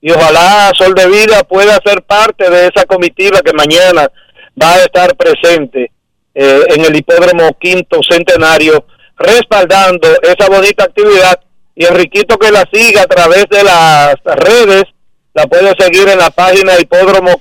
y 0.00 0.10
ojalá 0.10 0.72
Sol 0.76 0.94
de 0.94 1.06
Vida 1.06 1.44
pueda 1.44 1.78
ser 1.84 2.02
parte 2.02 2.50
de 2.50 2.66
esa 2.66 2.84
comitiva 2.86 3.40
que 3.40 3.52
mañana 3.52 4.08
va 4.60 4.74
a 4.74 4.78
estar 4.78 5.16
presente 5.16 5.92
eh, 6.34 6.62
en 6.68 6.84
el 6.84 6.96
hipódromo 6.96 7.56
quinto 7.60 8.00
centenario 8.08 8.84
respaldando 9.16 10.08
esa 10.22 10.48
bonita 10.48 10.84
actividad. 10.84 11.38
Y 11.74 11.86
Enriquito 11.86 12.36
que 12.36 12.50
la 12.50 12.64
siga 12.72 13.02
a 13.02 13.06
través 13.06 13.46
de 13.48 13.62
las 13.62 14.16
redes 14.24 14.84
la 15.34 15.46
puede 15.46 15.72
seguir 15.78 16.08
en 16.08 16.18
la 16.18 16.30
página 16.30 16.78
hipódromo, 16.78 17.40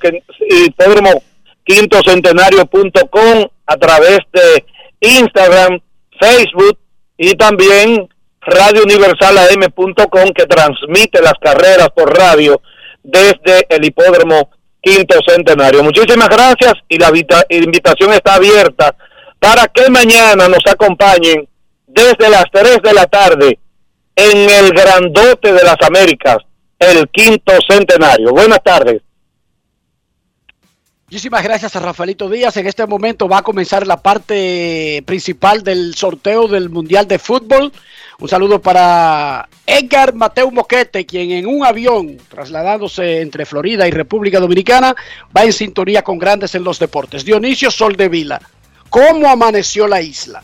hipódromo 0.50 1.24
quintocentenario.com 1.64 3.48
a 3.66 3.78
través 3.78 4.20
de 4.32 4.66
Instagram, 5.02 5.80
Facebook 6.20 6.78
y 7.18 7.34
también 7.34 8.08
radiouniversalam.com 8.42 10.32
que 10.36 10.46
transmite 10.46 11.22
las 11.22 11.34
carreras 11.40 11.90
por 11.96 12.16
radio 12.16 12.62
desde 13.04 13.66
el 13.70 13.86
hipódromo 13.86 14.50
Quinto 14.82 15.20
Centenario. 15.26 15.84
Muchísimas 15.84 16.30
gracias 16.30 16.74
y 16.90 16.98
la 16.98 17.12
invitación 17.50 18.14
está 18.14 18.36
abierta 18.36 18.96
para 19.40 19.68
que 19.68 19.90
mañana 19.90 20.48
nos 20.48 20.66
acompañen 20.66 21.48
desde 21.88 22.30
las 22.30 22.46
3 22.52 22.78
de 22.84 22.94
la 22.94 23.06
tarde 23.06 23.60
en 24.16 24.50
el 24.50 24.72
Grandote 24.72 25.54
de 25.54 25.64
las 25.64 25.78
Américas, 25.82 26.38
el 26.80 27.10
Quinto 27.10 27.54
Centenario. 27.68 28.32
Buenas 28.32 28.62
tardes. 28.64 29.02
Muchísimas 31.12 31.44
gracias 31.44 31.76
a 31.76 31.82
Rafaelito 31.82 32.30
Díaz. 32.30 32.56
En 32.56 32.68
este 32.68 32.88
momento 32.88 33.28
va 33.28 33.40
a 33.40 33.42
comenzar 33.42 33.86
la 33.86 33.98
parte 33.98 35.04
principal 35.06 35.62
del 35.62 35.94
sorteo 35.94 36.48
del 36.48 36.70
Mundial 36.70 37.06
de 37.06 37.20
Fútbol. 37.20 37.74
Un 38.18 38.30
saludo 38.30 38.62
para 38.62 39.50
Edgar 39.66 40.16
Mateo 40.16 40.50
Moquete, 40.52 41.06
quien 41.06 41.32
en 41.32 41.48
un 41.48 41.66
avión 41.66 42.16
trasladándose 42.30 43.20
entre 43.20 43.46
Florida 43.46 43.86
y 43.90 43.92
República 43.92 44.40
Dominicana 44.40 44.96
va 45.36 45.44
en 45.44 45.52
sintonía 45.52 46.02
con 46.02 46.18
grandes 46.18 46.56
en 46.56 46.64
los 46.64 46.80
deportes. 46.80 47.26
Dionisio 47.26 47.72
Sol 47.72 47.98
de 47.98 48.08
Vila, 48.08 48.42
¿cómo 48.90 49.28
amaneció 49.28 49.90
la 49.90 50.02
isla? 50.02 50.42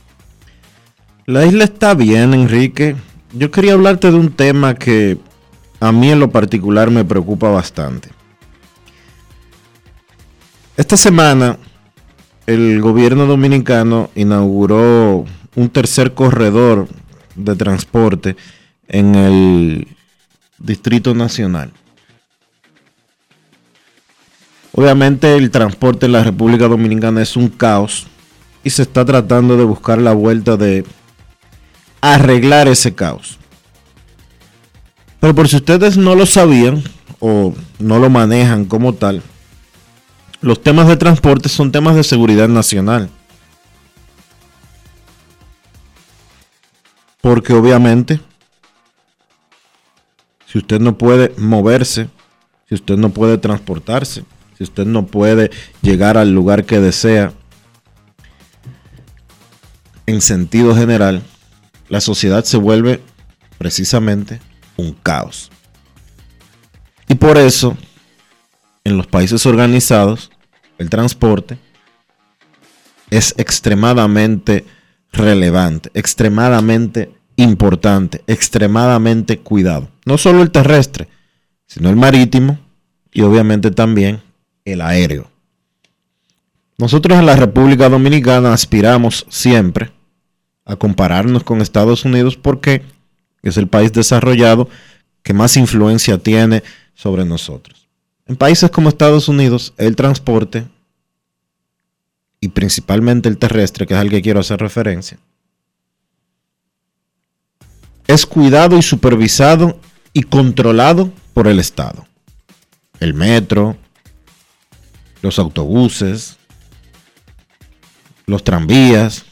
La 1.28 1.46
isla 1.46 1.64
está 1.64 1.94
bien, 1.94 2.34
Enrique. 2.34 2.98
Yo 3.32 3.52
quería 3.52 3.72
hablarte 3.72 4.12
de 4.12 4.18
un 4.18 4.34
tema 4.34 4.76
que 4.76 5.18
a 5.80 5.94
mí 5.94 6.12
en 6.12 6.20
lo 6.20 6.30
particular 6.30 6.92
me 6.92 7.06
preocupa 7.06 7.50
bastante. 7.50 8.17
Esta 10.78 10.96
semana 10.96 11.58
el 12.46 12.80
gobierno 12.82 13.26
dominicano 13.26 14.12
inauguró 14.14 15.26
un 15.56 15.70
tercer 15.70 16.14
corredor 16.14 16.88
de 17.36 17.56
transporte 17.56 18.36
en 18.88 19.16
el 19.16 19.88
Distrito 20.60 21.16
Nacional. 21.16 21.72
Obviamente 24.72 25.36
el 25.36 25.50
transporte 25.50 26.06
en 26.06 26.12
la 26.12 26.24
República 26.24 26.68
Dominicana 26.68 27.24
es 27.24 27.36
un 27.36 27.50
caos 27.50 28.06
y 28.64 28.70
se 28.70 28.84
está 28.84 29.04
tratando 29.04 29.58
de 29.58 29.64
buscar 29.64 29.98
la 29.98 30.14
vuelta 30.14 30.58
de 30.58 30.86
arreglar 32.02 32.68
ese 32.68 32.94
caos. 32.94 33.40
Pero 35.20 35.34
por 35.34 35.48
si 35.48 35.56
ustedes 35.56 35.98
no 35.98 36.14
lo 36.14 36.28
sabían 36.28 36.84
o 37.20 37.56
no 37.80 37.98
lo 37.98 38.12
manejan 38.12 38.66
como 38.66 38.94
tal, 38.94 39.24
los 40.48 40.64
temas 40.64 40.88
de 40.88 40.96
transporte 40.96 41.50
son 41.50 41.74
temas 41.74 41.98
de 41.98 42.06
seguridad 42.06 42.48
nacional. 42.48 43.10
Porque 47.20 47.52
obviamente, 47.52 48.22
si 50.46 50.60
usted 50.60 50.80
no 50.80 50.98
puede 50.98 51.34
moverse, 51.38 52.08
si 52.70 52.76
usted 52.76 52.96
no 52.96 53.10
puede 53.10 53.38
transportarse, 53.38 54.24
si 54.58 54.64
usted 54.64 54.86
no 54.86 55.06
puede 55.06 55.52
llegar 55.82 56.18
al 56.18 56.34
lugar 56.34 56.64
que 56.64 56.80
desea, 56.80 57.34
en 60.06 60.22
sentido 60.22 60.74
general, 60.78 61.24
la 61.90 62.00
sociedad 62.00 62.46
se 62.46 62.56
vuelve 62.56 63.02
precisamente 63.58 64.40
un 64.78 64.94
caos. 64.94 65.52
Y 67.10 67.16
por 67.16 67.38
eso 67.38 67.76
en 68.86 68.96
los 68.96 69.08
países 69.08 69.46
organizados, 69.46 70.32
el 70.78 70.90
transporte 70.90 71.58
es 73.10 73.34
extremadamente 73.38 74.66
relevante, 75.12 75.90
extremadamente 75.94 77.12
importante, 77.36 78.24
extremadamente 78.28 79.40
cuidado. 79.40 79.90
No 80.06 80.18
solo 80.18 80.42
el 80.42 80.52
terrestre, 80.52 81.08
sino 81.66 81.90
el 81.90 81.96
marítimo 81.96 82.60
y 83.12 83.22
obviamente 83.22 83.72
también 83.72 84.22
el 84.66 84.82
aéreo. 84.82 85.30
Nosotros 86.78 87.18
en 87.18 87.26
la 87.26 87.36
República 87.36 87.90
Dominicana 87.90 88.54
aspiramos 88.54 89.26
siempre 89.30 89.92
a 90.66 90.76
compararnos 90.76 91.44
con 91.44 91.62
Estados 91.62 92.06
Unidos 92.06 92.38
porque 92.38 92.84
es 93.42 93.58
el 93.58 93.68
país 93.68 93.94
desarrollado 93.94 94.70
que 95.24 95.34
más 95.34 95.58
influencia 95.58 96.18
tiene 96.18 96.64
sobre 96.94 97.26
nosotros. 97.26 97.87
En 98.28 98.36
países 98.36 98.70
como 98.70 98.90
Estados 98.90 99.30
Unidos, 99.30 99.74
el 99.78 99.96
transporte, 99.96 100.68
y 102.40 102.50
principalmente 102.50 103.30
el 103.30 103.38
terrestre, 103.38 103.88
que 103.88 103.94
es 103.94 104.00
al 104.00 104.10
que 104.10 104.22
quiero 104.22 104.40
hacer 104.40 104.60
referencia, 104.60 105.18
es 108.06 108.26
cuidado 108.26 108.78
y 108.78 108.82
supervisado 108.82 109.80
y 110.14 110.24
controlado 110.24 111.12
por 111.34 111.48
el 111.48 111.60
Estado. 111.60 112.06
El 113.00 113.14
metro, 113.14 113.78
los 115.22 115.40
autobuses, 115.40 116.38
los 118.26 118.44
tranvías, 118.44 119.26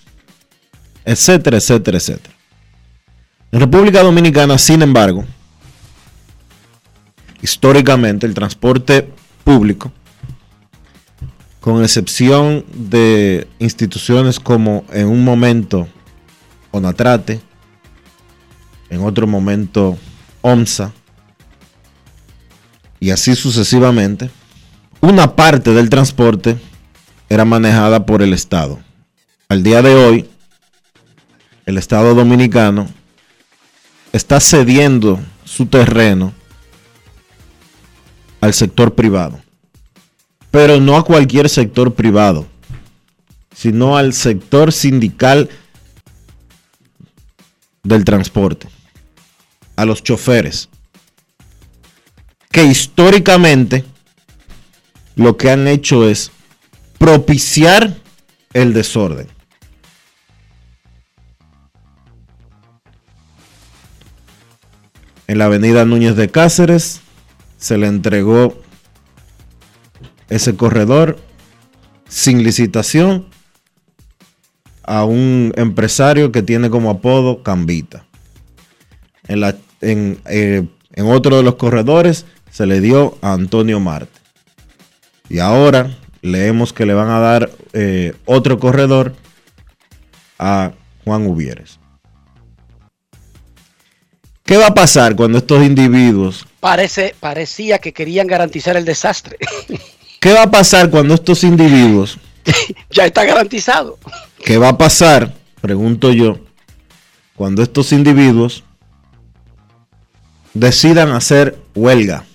etcétera, 1.03 1.57
etcétera, 1.57 1.97
etcétera. 1.97 2.35
En 3.51 3.59
República 3.59 4.03
Dominicana, 4.03 4.57
sin 4.57 4.81
embargo, 4.81 5.25
históricamente 7.45 8.25
el 8.25 8.33
transporte 8.33 9.07
público, 9.43 9.91
con 11.59 11.83
excepción 11.83 12.65
de 12.73 13.47
instituciones 13.59 14.39
como 14.39 14.83
en 14.91 15.07
un 15.07 15.23
momento 15.23 15.87
Onatrate, 16.71 17.39
en 18.89 19.01
otro 19.03 19.27
momento 19.27 19.95
OMSA, 20.41 20.91
y 22.99 23.11
así 23.11 23.35
sucesivamente, 23.35 24.31
una 24.99 25.35
parte 25.35 25.69
del 25.69 25.91
transporte 25.91 26.57
era 27.29 27.45
manejada 27.45 28.07
por 28.07 28.23
el 28.23 28.33
Estado. 28.33 28.79
Al 29.49 29.61
día 29.61 29.83
de 29.83 29.93
hoy, 29.93 30.27
el 31.67 31.77
Estado 31.77 32.15
dominicano 32.15 32.87
está 34.13 34.39
cediendo 34.39 35.19
su 35.43 35.67
terreno 35.67 36.33
al 38.45 38.53
sector 38.53 38.93
privado. 38.93 39.41
Pero 40.51 40.79
no 40.79 40.95
a 40.97 41.03
cualquier 41.03 41.49
sector 41.49 41.95
privado, 41.95 42.45
sino 43.55 43.97
al 43.97 44.13
sector 44.13 44.71
sindical 44.71 45.49
del 47.83 48.05
transporte, 48.05 48.67
a 49.75 49.85
los 49.85 50.03
choferes, 50.03 50.69
que 52.51 52.63
históricamente 52.63 53.83
lo 55.15 55.37
que 55.37 55.49
han 55.49 55.67
hecho 55.67 56.07
es 56.07 56.31
propiciar 56.99 57.97
el 58.53 58.73
desorden. 58.73 59.27
En 65.27 65.39
la 65.39 65.45
avenida 65.45 65.83
Núñez 65.83 66.15
de 66.15 66.29
Cáceres 66.29 67.01
se 67.57 67.77
le 67.77 67.87
entregó 67.87 68.55
ese 70.29 70.55
corredor 70.55 71.17
sin 72.07 72.43
licitación 72.43 73.25
a 74.83 75.03
un 75.03 75.51
empresario 75.55 76.31
que 76.31 76.43
tiene 76.43 76.69
como 76.69 76.89
apodo 76.89 77.43
Cambita. 77.43 78.05
En, 79.27 79.39
la, 79.39 79.55
en, 79.81 80.19
eh, 80.25 80.67
en 80.93 81.05
otro 81.07 81.37
de 81.37 81.43
los 81.43 81.55
corredores 81.55 82.25
se 82.51 82.65
le 82.65 82.81
dio 82.81 83.17
a 83.21 83.33
Antonio 83.33 83.79
Marte. 83.79 84.19
Y 85.29 85.39
ahora 85.39 85.97
leemos 86.21 86.73
que 86.73 86.85
le 86.85 86.93
van 86.93 87.09
a 87.09 87.19
dar 87.19 87.51
eh, 87.73 88.13
otro 88.25 88.59
corredor 88.59 89.13
a 90.39 90.71
Juan 91.03 91.25
Ubieres. 91.27 91.79
¿Qué 94.43 94.57
va 94.57 94.67
a 94.67 94.73
pasar 94.73 95.15
cuando 95.15 95.39
estos 95.39 95.63
individuos... 95.65 96.45
Parece, 96.65 97.13
parecía 97.19 97.77
que 97.77 97.93
querían 97.93 98.25
garantizar 98.25 98.75
el 98.75 98.85
desastre. 98.85 99.37
¿Qué 100.19 100.33
va 100.33 100.41
a 100.41 100.49
pasar 100.49 100.89
cuando 100.89 101.13
estos 101.13 101.43
individuos... 101.43 102.17
ya 102.89 103.05
está 103.05 103.23
garantizado. 103.23 103.99
¿Qué 104.43 104.57
va 104.57 104.69
a 104.69 104.77
pasar, 104.79 105.31
pregunto 105.61 106.11
yo, 106.11 106.39
cuando 107.35 107.61
estos 107.61 107.91
individuos 107.91 108.63
decidan 110.55 111.11
hacer 111.11 111.55
huelga 111.75 112.25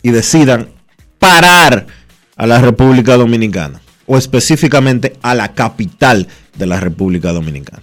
y 0.00 0.10
decidan 0.10 0.70
parar 1.18 1.86
a 2.36 2.46
la 2.46 2.62
República 2.62 3.18
Dominicana 3.18 3.82
o 4.06 4.16
específicamente 4.16 5.18
a 5.20 5.34
la 5.34 5.52
capital 5.52 6.28
de 6.56 6.64
la 6.64 6.80
República 6.80 7.30
Dominicana? 7.34 7.82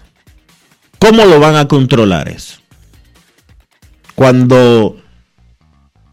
¿Cómo 0.98 1.24
lo 1.26 1.40
van 1.40 1.56
a 1.56 1.68
controlar 1.68 2.30
eso? 2.30 2.62
cuando 4.22 5.01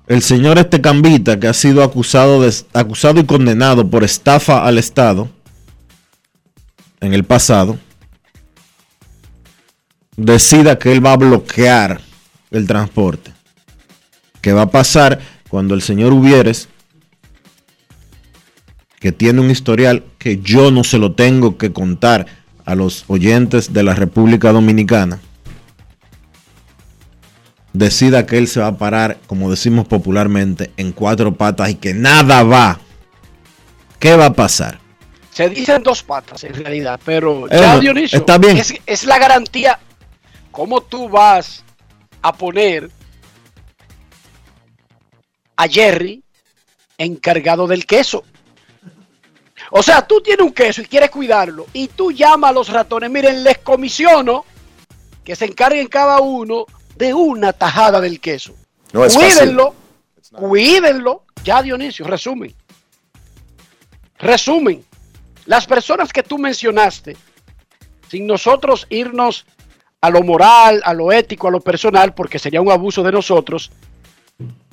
el 0.09 0.23
señor 0.23 0.59
este 0.59 0.81
Cambita, 0.81 1.39
que 1.39 1.49
ha 1.49 1.53
sido 1.53 1.83
acusado, 1.83 2.41
de, 2.43 2.53
acusado 2.73 3.21
y 3.21 3.25
condenado 3.25 3.89
por 3.89 4.05
estafa 4.05 4.67
al 4.67 4.79
Estado 4.79 5.29
en 7.01 7.13
el 7.13 7.25
pasado, 7.25 7.79
decida 10.17 10.79
que 10.79 10.93
él 10.93 11.05
va 11.05 11.13
a 11.13 11.19
bloquear 11.19 12.01
el 12.51 12.67
transporte. 12.67 13.33
¿Qué 14.41 14.53
va 14.55 14.63
a 14.63 14.71
pasar 14.71 15.21
cuando 15.51 15.75
el 15.75 15.83
señor 15.83 16.15
Hubieres, 16.15 16.69
que 18.99 19.13
tiene 19.13 19.41
un 19.41 19.51
historial 19.51 20.05
que 20.19 20.39
yo 20.39 20.71
no 20.71 20.85
se 20.85 20.99
lo 20.99 21.13
tengo 21.13 21.59
que 21.59 21.73
contar 21.73 22.27
a 22.65 22.75
los 22.75 23.05
oyentes 23.09 23.75
de 23.75 23.83
la 23.83 23.95
República 23.95 24.53
Dominicana, 24.53 25.21
decida 27.73 28.27
que 28.27 28.39
él 28.39 28.49
se 28.49 28.61
va 28.61 28.69
a 28.69 28.79
parar, 28.79 29.19
como 29.27 29.51
decimos 29.51 29.87
popularmente, 29.87 30.73
en 30.77 30.93
cuatro 30.93 31.35
patas 31.35 31.71
y 31.71 31.75
que 31.75 31.95
nada 31.95 32.43
va, 32.43 32.81
¿qué 33.99 34.17
va 34.17 34.27
a 34.27 34.33
pasar? 34.33 34.81
Se 35.33 35.49
dicen 35.49 35.83
dos 35.83 36.03
patas 36.03 36.43
en 36.45 36.55
realidad, 36.55 36.99
pero 37.05 37.49
ya 37.49 37.79
Dionisio, 37.79 38.19
está 38.19 38.39
bien. 38.39 38.57
Es, 38.57 38.75
es 38.85 39.05
la 39.05 39.19
garantía. 39.19 39.79
¿Cómo 40.51 40.81
tú 40.81 41.09
vas 41.09 41.65
a 42.23 42.33
poner 42.33 42.91
a 45.57 45.69
Jerry 45.69 46.23
encargado 46.97 47.69
del 47.69 47.87
queso? 47.87 48.25
O 49.71 49.83
sea, 49.83 50.07
tú 50.07 50.21
tienes 50.21 50.45
un 50.45 50.53
queso 50.53 50.81
y 50.81 50.87
quieres 50.87 51.11
cuidarlo 51.11 51.67
y 51.73 51.89
tú 51.89 52.11
llamas 52.11 52.51
a 52.51 52.55
los 52.55 52.69
ratones, 52.71 53.11
miren, 53.11 53.45
les 53.45 53.59
comisiono 53.59 54.45
que 55.23 55.37
se 55.37 55.45
encarguen 55.45 55.89
cada 55.89 56.21
uno 56.21 56.67
de 56.99 57.15
una 57.15 57.53
tajada 57.53 58.01
del 58.01 58.21
queso. 58.21 58.55
No 58.93 59.05
es 59.05 59.15
fácil. 59.15 59.31
cuídenlo, 59.31 59.75
cuídenlo. 60.33 61.25
Ya 61.45 61.63
Dionisio, 61.63 62.07
resumen. 62.07 62.55
Resumen. 64.19 64.85
Las 65.47 65.67
personas 65.67 66.13
que 66.13 66.23
tú 66.23 66.37
mencionaste, 66.37 67.17
sin 68.11 68.27
nosotros 68.27 68.87
irnos 68.91 69.47
a 70.01 70.11
lo 70.11 70.23
moral, 70.23 70.83
a 70.85 70.93
lo 70.93 71.13
ético, 71.13 71.49
a 71.49 71.51
lo 71.51 71.61
personal, 71.61 72.13
porque 72.13 72.39
sería 72.39 72.61
un 72.61 72.71
abuso 72.71 73.03
de 73.03 73.13
nosotros, 73.13 73.71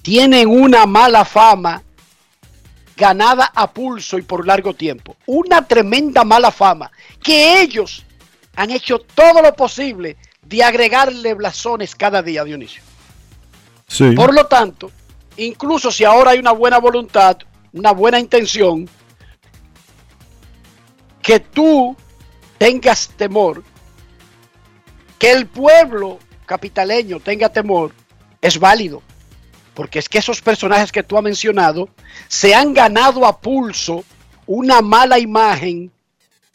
tienen 0.01 0.47
una 0.47 0.86
mala 0.86 1.23
fama 1.23 1.84
ganada 2.97 3.51
a 3.53 3.71
pulso 3.71 4.17
y 4.17 4.23
por 4.23 4.45
largo 4.45 4.73
tiempo. 4.73 5.15
Una 5.28 5.65
tremenda 5.65 6.23
mala 6.23 6.51
fama 6.51 6.91
que 7.21 7.61
ellos 7.61 8.03
han 8.55 8.71
hecho 8.71 8.99
todo 8.99 9.41
lo 9.41 9.53
posible 9.53 10.17
de 10.45 10.63
agregarle 10.63 11.33
blasones 11.33 11.95
cada 11.95 12.21
día, 12.21 12.43
Dionisio. 12.43 12.83
Sí. 13.87 14.11
Por 14.11 14.33
lo 14.33 14.45
tanto, 14.47 14.91
incluso 15.37 15.91
si 15.91 16.03
ahora 16.03 16.31
hay 16.31 16.39
una 16.39 16.51
buena 16.51 16.77
voluntad, 16.77 17.37
una 17.73 17.91
buena 17.91 18.19
intención, 18.19 18.87
que 21.21 21.39
tú 21.39 21.95
tengas 22.57 23.09
temor, 23.09 23.63
que 25.17 25.31
el 25.31 25.47
pueblo 25.47 26.19
capitaleño 26.45 27.19
tenga 27.19 27.49
temor, 27.49 27.91
es 28.41 28.59
válido. 28.59 29.01
Porque 29.73 29.99
es 29.99 30.07
que 30.07 30.19
esos 30.19 30.41
personajes 30.41 30.91
que 30.91 31.03
tú 31.03 31.17
has 31.17 31.23
mencionado 31.23 31.89
se 32.27 32.55
han 32.55 32.73
ganado 32.73 33.25
a 33.25 33.41
pulso 33.41 34.05
una 34.45 34.81
mala 34.81 35.19
imagen 35.19 35.91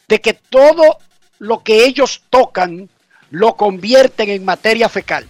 de 0.07 0.21
que 0.21 0.33
todo 0.33 0.97
lo 1.37 1.61
que 1.61 1.85
ellos 1.85 2.23
tocan 2.29 2.89
lo 3.31 3.55
convierten 3.55 4.29
en 4.29 4.45
materia 4.45 4.87
fecal. 4.89 5.27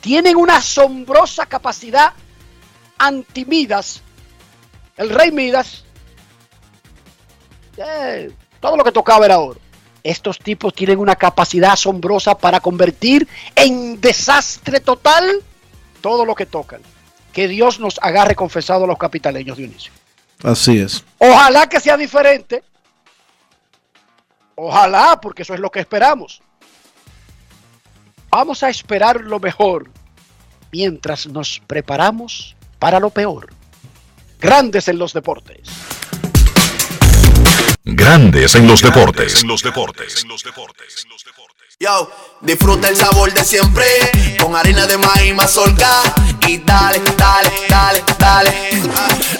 Tienen 0.00 0.36
una 0.36 0.56
asombrosa 0.56 1.46
capacidad 1.46 2.12
anti-Midas. 2.98 4.00
El 4.96 5.10
rey 5.10 5.32
Midas, 5.32 5.84
eh, 7.76 8.30
todo 8.60 8.76
lo 8.76 8.84
que 8.84 8.92
tocaba 8.92 9.26
era 9.26 9.38
oro. 9.38 9.60
Estos 10.04 10.38
tipos 10.38 10.74
tienen 10.74 10.98
una 10.98 11.16
capacidad 11.16 11.72
asombrosa 11.72 12.36
para 12.36 12.60
convertir 12.60 13.26
en 13.56 14.00
desastre 14.00 14.80
total 14.80 15.42
todo 16.00 16.24
lo 16.24 16.34
que 16.34 16.46
tocan. 16.46 16.80
Que 17.32 17.48
Dios 17.48 17.80
nos 17.80 17.98
agarre 18.00 18.36
confesado 18.36 18.84
a 18.84 18.86
los 18.86 18.98
capitaleños, 18.98 19.56
Dionisio. 19.56 19.92
Así 20.42 20.78
es. 20.78 21.02
Ojalá 21.18 21.68
que 21.68 21.80
sea 21.80 21.96
diferente. 21.96 22.62
Ojalá, 24.54 25.18
porque 25.20 25.42
eso 25.42 25.54
es 25.54 25.60
lo 25.60 25.70
que 25.70 25.80
esperamos. 25.80 26.42
Vamos 28.36 28.64
a 28.64 28.68
esperar 28.68 29.20
lo 29.20 29.38
mejor 29.38 29.88
mientras 30.72 31.28
nos 31.28 31.62
preparamos 31.68 32.56
para 32.80 32.98
lo 32.98 33.10
peor. 33.10 33.54
Grandes 34.40 34.88
en 34.88 34.98
los 34.98 35.12
deportes. 35.12 35.68
Grandes 37.84 38.56
en 38.56 38.66
los 38.66 38.82
deportes. 38.82 39.44
Yo, 41.78 42.10
disfruta 42.40 42.88
el 42.88 42.96
sabor 42.96 43.32
de 43.32 43.44
siempre 43.44 43.84
con 44.40 44.56
harina 44.56 44.84
de 44.88 44.98
maíz 44.98 45.32
mazorca 45.32 46.02
y 46.48 46.58
dale, 46.58 47.00
dale, 47.16 47.52
dale, 47.68 48.02
dale. 48.18 48.52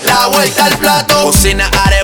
La 0.04 0.28
vuelta 0.28 0.66
al 0.66 0.78
plato, 0.78 1.22
cocina 1.24 1.68
arepa, 1.84 2.03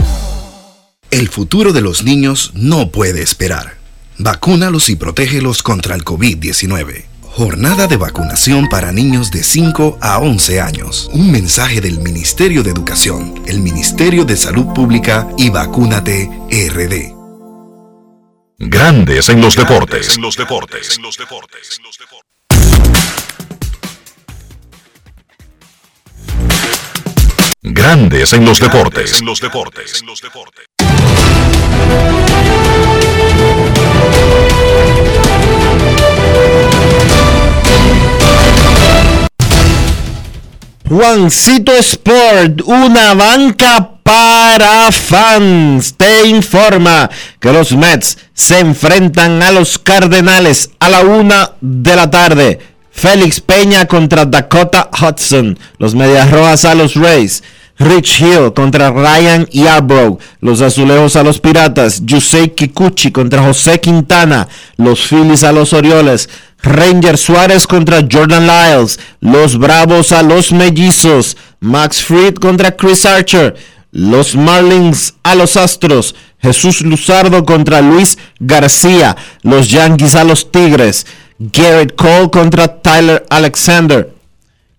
El 1.11 1.27
futuro 1.27 1.73
de 1.73 1.81
los 1.81 2.03
niños 2.03 2.53
no 2.55 2.89
puede 2.89 3.21
esperar. 3.21 3.75
Vacúnalos 4.17 4.87
y 4.87 4.95
protégelos 4.95 5.61
contra 5.61 5.93
el 5.93 6.05
COVID-19. 6.05 7.03
Jornada 7.23 7.87
de 7.87 7.97
vacunación 7.97 8.69
para 8.69 8.93
niños 8.93 9.29
de 9.29 9.43
5 9.43 9.97
a 9.99 10.19
11 10.19 10.61
años. 10.61 11.09
Un 11.11 11.29
mensaje 11.29 11.81
del 11.81 11.99
Ministerio 11.99 12.63
de 12.63 12.71
Educación, 12.71 13.43
el 13.45 13.59
Ministerio 13.59 14.23
de 14.23 14.37
Salud 14.37 14.67
Pública 14.73 15.27
y 15.37 15.49
Vacúnate 15.49 16.29
RD. 16.49 17.13
Grandes 18.57 19.27
en 19.27 19.41
los 19.41 19.57
deportes. 19.57 20.17
Grandes 27.63 28.31
en 28.31 28.45
los 28.45 28.59
deportes. 28.61 29.21
Juancito 40.91 41.71
Sport, 41.71 42.63
una 42.65 43.13
banca 43.13 43.91
para 44.03 44.91
fans, 44.91 45.95
te 45.95 46.27
informa 46.27 47.09
que 47.39 47.53
los 47.53 47.71
Mets 47.71 48.17
se 48.33 48.59
enfrentan 48.59 49.41
a 49.41 49.51
los 49.51 49.79
Cardenales 49.79 50.71
a 50.79 50.89
la 50.89 50.99
una 50.99 51.51
de 51.61 51.95
la 51.95 52.11
tarde. 52.11 52.59
Félix 52.91 53.39
Peña 53.39 53.85
contra 53.85 54.25
Dakota 54.25 54.89
Hudson, 54.91 55.57
los 55.77 55.95
Medias 55.95 56.29
Rojas 56.29 56.65
a 56.65 56.75
los 56.75 56.95
Rays. 56.95 57.41
Rich 57.81 58.21
Hill 58.21 58.53
contra 58.53 58.91
Ryan 58.91 59.47
Yarbrough, 59.51 60.19
los 60.39 60.61
Azulejos 60.61 61.15
a 61.15 61.23
los 61.23 61.39
Piratas, 61.39 62.01
Yusei 62.05 62.49
Kikuchi 62.49 63.11
contra 63.11 63.41
José 63.41 63.79
Quintana, 63.79 64.47
los 64.77 64.99
Phillies 65.07 65.43
a 65.43 65.51
los 65.51 65.73
Orioles, 65.73 66.29
Ranger 66.61 67.17
Suárez 67.17 67.65
contra 67.65 68.05
Jordan 68.09 68.45
Lyles, 68.45 68.99
los 69.19 69.57
Bravos 69.57 70.11
a 70.11 70.21
los 70.21 70.51
Mellizos, 70.51 71.35
Max 71.59 72.03
Fried 72.03 72.35
contra 72.35 72.75
Chris 72.75 73.03
Archer, 73.07 73.55
los 73.91 74.35
Marlins 74.35 75.15
a 75.23 75.33
los 75.33 75.57
Astros, 75.57 76.13
Jesús 76.39 76.81
Luzardo 76.81 77.45
contra 77.45 77.81
Luis 77.81 78.15
García, 78.39 79.17
los 79.41 79.71
Yankees 79.71 80.13
a 80.13 80.23
los 80.23 80.51
Tigres, 80.51 81.07
Garrett 81.39 81.95
Cole 81.95 82.29
contra 82.29 82.81
Tyler 82.81 83.25
Alexander, 83.31 84.13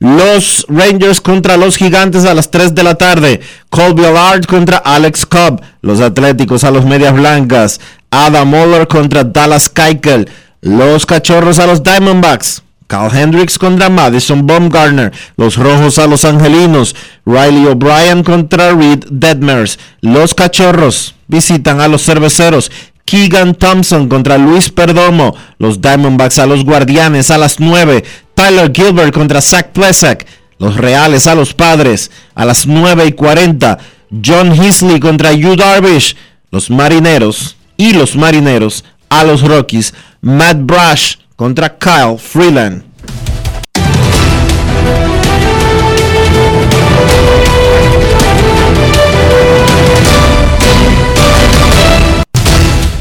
los 0.03 0.67
Rangers 0.69 1.21
contra 1.21 1.57
los 1.57 1.77
Gigantes 1.77 2.25
a 2.25 2.35
las 2.35 2.51
3 2.51 2.75
de 2.75 2.83
la 2.83 2.97
tarde. 2.97 3.41
Colby 3.71 4.05
Allard 4.05 4.47
contra 4.47 4.79
Alex 4.79 5.25
Cobb. 5.25 5.63
Los 5.81 6.01
Atléticos 6.01 6.65
a 6.65 6.73
los 6.73 6.85
Medias 6.85 7.15
Blancas. 7.15 7.81
Adam 8.11 8.49
Muller 8.49 8.89
contra 8.89 9.23
Dallas 9.23 9.69
Keuchel. 9.69 10.29
Los 10.61 11.07
Cachorros 11.07 11.61
a 11.61 11.69
los 11.69 11.85
Diamondbacks. 11.85 12.63
Carl 12.89 13.17
Hendricks 13.17 13.59
contra 13.59 13.91
Madison 13.91 14.45
Baumgartner. 14.45 15.13
Los 15.37 15.57
Rojos 15.57 16.01
a 16.01 16.09
los 16.09 16.25
Angelinos. 16.25 16.97
Riley 17.25 17.67
O'Brien 17.67 18.25
contra 18.25 18.73
Reed 18.73 19.05
Detmers. 19.09 19.79
Los 20.01 20.35
Cachorros 20.35 21.15
visitan 21.29 21.81
a 21.81 21.87
los 21.87 22.05
Cerveceros. 22.05 22.73
Keegan 23.05 23.55
Thompson 23.55 24.09
contra 24.09 24.39
Luis 24.39 24.71
Perdomo. 24.71 25.37
Los 25.59 25.81
Diamondbacks 25.81 26.39
a 26.39 26.47
los 26.47 26.65
Guardianes 26.65 27.31
a 27.31 27.39
las 27.39 27.61
9. 27.61 28.05
Tyler 28.43 28.73
Gilbert 28.73 29.15
contra 29.15 29.41
Zach 29.41 29.69
Plesak. 29.73 30.27
Los 30.59 30.77
Reales 30.77 31.29
a 31.29 31.35
los 31.37 31.55
Padres 31.55 32.11
a 32.35 32.45
las 32.45 32.67
9 32.67 33.07
y 33.07 33.13
40. 33.13 33.79
John 34.25 34.53
Heasley 34.53 34.99
contra 34.99 35.33
Yu 35.33 35.55
Darvish. 35.55 36.17
Los 36.51 36.69
Marineros 36.69 37.57
y 37.77 37.93
los 37.93 38.17
Marineros 38.17 38.85
a 39.09 39.23
los 39.23 39.43
Rockies. 39.43 39.95
Matt 40.23 40.57
Brush 40.59 41.19
contra 41.37 41.79
Kyle 41.79 42.19
Freeland. 42.19 42.83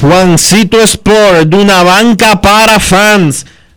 Juancito 0.02 0.80
Sport, 0.82 1.52
una 1.54 1.82
banca 1.82 2.42
para 2.42 2.80
fans, 2.80 3.46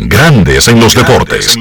Grandes 0.00 0.68
en 0.68 0.78
los 0.78 0.94
deportes. 0.94 1.58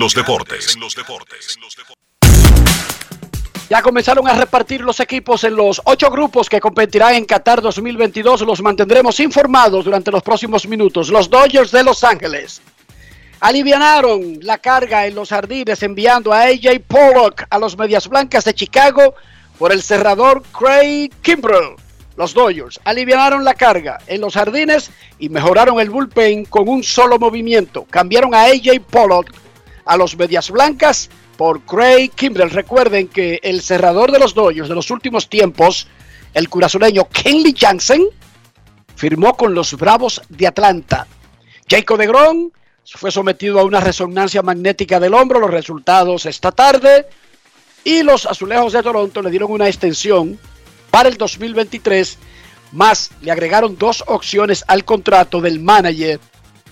Ya 3.68 3.82
comenzaron 3.82 4.28
a 4.28 4.34
repartir 4.36 4.82
los 4.82 5.00
equipos 5.00 5.44
en 5.44 5.56
los 5.56 5.82
ocho 5.86 6.12
grupos 6.12 6.48
que 6.48 6.60
competirán 6.60 7.16
en 7.16 7.26
Qatar 7.26 7.64
2022. 7.64 8.42
Los 8.42 8.62
mantendremos 8.62 9.20
informados 9.20 9.86
durante 9.86 10.12
los 10.12 10.22
próximos 10.22 10.68
minutos. 10.68 11.10
Los 11.10 11.32
Dodgers 11.32 11.72
de 11.72 11.84
Los 11.84 12.04
Ángeles 12.04 12.62
alivianaron 13.40 14.38
la 14.42 14.60
carga 14.60 15.08
en 15.08 15.16
los 15.16 15.30
jardines 15.30 15.82
enviando 15.82 16.32
a 16.32 16.44
AJ 16.44 16.80
Pollock 16.88 17.44
a 17.50 17.58
los 17.58 17.76
Medias 17.76 18.08
Blancas 18.08 18.46
de 18.46 18.54
Chicago 18.54 19.16
por 19.58 19.72
el 19.72 19.82
cerrador 19.82 20.44
Craig 20.52 21.10
Kimbrell. 21.24 21.87
Los 22.18 22.34
Dodgers 22.34 22.80
alivianaron 22.84 23.46
la 23.46 23.54
carga 23.54 24.00
en 24.08 24.22
los 24.22 24.34
jardines 24.34 24.90
y 25.20 25.30
mejoraron 25.30 25.80
el 25.80 25.92
bullpen 25.92 26.46
con 26.46 26.68
un 26.68 26.84
solo 26.84 27.20
movimiento. 27.20 27.86
Cambiaron 27.88 28.34
a 28.34 28.46
AJ 28.46 28.82
Pollock 28.90 29.32
a 29.86 29.96
los 29.96 30.18
Medias 30.18 30.50
Blancas 30.50 31.12
por 31.38 31.62
Craig 31.62 32.10
Kimbrell. 32.10 32.50
Recuerden 32.50 33.08
que 33.08 33.40
el 33.44 33.62
cerrador 33.62 34.12
de 34.12 34.18
los 34.18 34.34
Dodgers 34.34 34.68
de 34.68 34.74
los 34.74 34.90
últimos 34.90 35.30
tiempos, 35.30 35.88
el 36.34 36.50
curazoleño 36.50 37.08
Kenley 37.08 37.54
Jansen, 37.56 38.08
firmó 38.96 39.38
con 39.38 39.54
los 39.54 39.76
Bravos 39.76 40.20
de 40.28 40.48
Atlanta. 40.48 41.06
Jacob 41.70 42.00
de 42.00 42.08
Grom 42.08 42.50
fue 42.84 43.12
sometido 43.12 43.60
a 43.60 43.64
una 43.64 43.80
resonancia 43.80 44.42
magnética 44.42 45.00
del 45.00 45.14
hombro. 45.14 45.40
Los 45.40 45.52
resultados 45.52 46.26
esta 46.26 46.52
tarde. 46.52 47.06
Y 47.84 48.02
los 48.02 48.26
Azulejos 48.26 48.74
de 48.74 48.82
Toronto 48.82 49.22
le 49.22 49.30
dieron 49.30 49.52
una 49.52 49.68
extensión 49.68 50.40
para 50.98 51.10
el 51.10 51.18
2023, 51.18 52.18
más 52.72 53.12
le 53.22 53.30
agregaron 53.30 53.78
dos 53.78 54.04
opciones 54.08 54.66
al 54.68 54.84
contrato 54.84 55.40
del 55.42 55.60
manager 55.60 56.20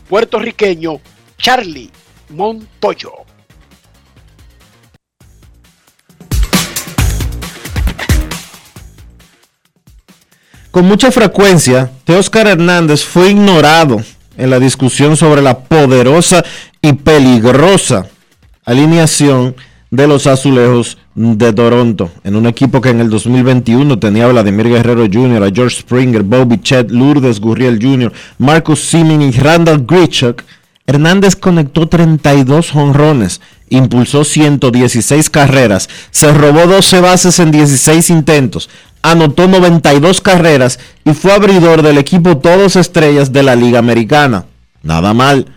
puertorriqueño 0.09 0.99
Charlie 1.37 1.91
Montoyo. 2.29 3.11
Con 10.71 10.85
mucha 10.85 11.11
frecuencia, 11.11 11.91
Teóscar 12.03 12.47
Hernández 12.47 13.03
fue 13.03 13.29
ignorado 13.29 14.01
en 14.37 14.49
la 14.49 14.57
discusión 14.57 15.15
sobre 15.15 15.43
la 15.43 15.59
poderosa 15.59 16.43
y 16.81 16.93
peligrosa 16.93 18.07
alineación 18.65 19.55
de 19.91 20.07
los 20.07 20.25
azulejos 20.25 20.97
de 21.15 21.53
Toronto, 21.53 22.11
en 22.25 22.35
un 22.35 22.45
equipo 22.45 22.81
que 22.81 22.89
en 22.89 22.99
el 22.99 23.09
2021 23.09 23.97
tenía 23.99 24.25
a 24.25 24.27
Vladimir 24.27 24.67
Guerrero 24.67 25.05
Jr., 25.11 25.43
a 25.43 25.49
George 25.49 25.77
Springer, 25.79 26.23
Bobby 26.23 26.59
Chet, 26.61 26.91
Lourdes 26.91 27.39
Gurriel 27.39 27.79
Jr., 27.81 28.11
Marcus 28.37 28.81
Simin 28.81 29.21
y 29.21 29.31
Randall 29.31 29.85
Grichuk, 29.85 30.43
Hernández 30.85 31.37
conectó 31.37 31.87
32 31.87 32.75
honrones, 32.75 33.39
impulsó 33.69 34.25
116 34.25 35.29
carreras, 35.29 35.89
se 36.11 36.33
robó 36.33 36.67
12 36.67 36.99
bases 36.99 37.39
en 37.39 37.49
16 37.49 38.09
intentos, 38.09 38.69
anotó 39.01 39.47
92 39.47 40.19
carreras 40.19 40.79
y 41.05 41.13
fue 41.13 41.31
abridor 41.31 41.81
del 41.81 41.97
equipo 41.97 42.37
Todos 42.37 42.75
Estrellas 42.75 43.31
de 43.31 43.41
la 43.41 43.55
Liga 43.55 43.79
Americana. 43.79 44.45
Nada 44.83 45.13
mal 45.13 45.47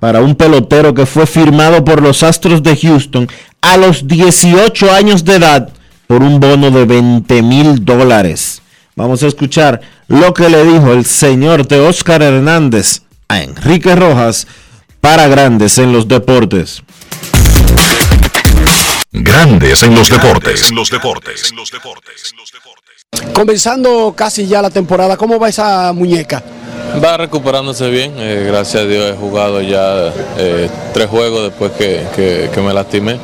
para 0.00 0.20
un 0.20 0.34
pelotero 0.34 0.92
que 0.92 1.06
fue 1.06 1.24
firmado 1.26 1.82
por 1.82 2.02
los 2.02 2.22
Astros 2.22 2.62
de 2.62 2.76
Houston 2.76 3.26
a 3.64 3.78
los 3.78 4.06
18 4.06 4.92
años 4.92 5.24
de 5.24 5.36
edad 5.36 5.70
por 6.06 6.22
un 6.22 6.38
bono 6.38 6.70
de 6.70 6.84
20 6.84 7.42
mil 7.42 7.82
dólares. 7.82 8.60
Vamos 8.94 9.22
a 9.22 9.26
escuchar 9.26 9.80
lo 10.06 10.34
que 10.34 10.50
le 10.50 10.64
dijo 10.64 10.92
el 10.92 11.06
señor 11.06 11.66
de 11.66 11.80
Oscar 11.80 12.22
Hernández 12.22 13.00
a 13.26 13.42
Enrique 13.42 13.96
Rojas 13.96 14.46
para 15.00 15.28
Grandes 15.28 15.78
en 15.78 15.94
los 15.94 16.06
Deportes. 16.08 16.82
Grandes 19.16 19.80
en 19.84 19.94
los 19.94 20.08
deportes. 20.10 20.70
En 20.70 20.74
los 20.74 20.90
deportes. 20.90 21.52
Comenzando 23.32 24.12
casi 24.16 24.44
ya 24.48 24.60
la 24.60 24.70
temporada, 24.70 25.16
¿cómo 25.16 25.38
va 25.38 25.48
esa 25.48 25.92
muñeca? 25.92 26.42
Va 27.02 27.16
recuperándose 27.16 27.88
bien, 27.90 28.14
eh, 28.18 28.44
gracias 28.48 28.82
a 28.82 28.86
Dios 28.86 29.12
he 29.12 29.16
jugado 29.16 29.60
ya 29.62 30.12
eh, 30.36 30.68
tres 30.92 31.06
juegos 31.08 31.44
después 31.44 31.70
que, 31.72 32.02
que- 32.16 32.50
que 32.52 32.60
me 32.60 32.72
lastimé. 32.74 33.18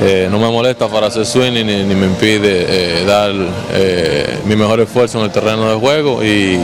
Eh, 0.00 0.28
no 0.30 0.38
me 0.38 0.48
molesta 0.48 0.86
para 0.88 1.08
hacer 1.08 1.26
swing 1.26 1.52
ni, 1.54 1.64
ni 1.64 1.94
me 1.96 2.06
impide 2.06 3.00
eh, 3.00 3.04
dar 3.04 3.32
eh, 3.72 4.38
mi 4.44 4.54
mejor 4.54 4.78
esfuerzo 4.80 5.18
en 5.18 5.24
el 5.24 5.32
terreno 5.32 5.68
de 5.70 5.74
juego 5.76 6.22
y 6.24 6.60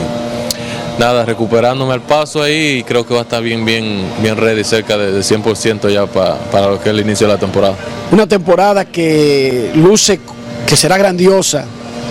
nada, 0.99 1.25
recuperándome 1.25 1.93
al 1.95 2.03
paso 2.03 2.43
ahí 2.43 2.79
y 2.79 2.83
creo 2.85 3.07
que 3.07 3.15
va 3.15 3.21
a 3.21 3.23
estar 3.25 3.43
bien, 3.43 3.65
bien, 3.65 4.03
bien 4.21 4.37
ready, 4.37 4.63
cerca 4.65 4.97
de, 4.97 5.13
de 5.13 5.21
100% 5.21 5.91
ya 5.93 6.07
pa- 6.07 6.37
para 6.51 6.69
lo 6.69 6.79
que 6.81 6.91
es 6.91 6.95
el 6.95 7.01
inicio 7.01 7.27
de 7.27 7.33
la 7.35 7.39
temporada. 7.39 7.75
Una 8.11 8.27
temporada 8.27 8.85
que 8.85 9.71
luce 9.75 10.21
que 10.67 10.77
será 10.77 10.97
grandiosa 10.99 11.65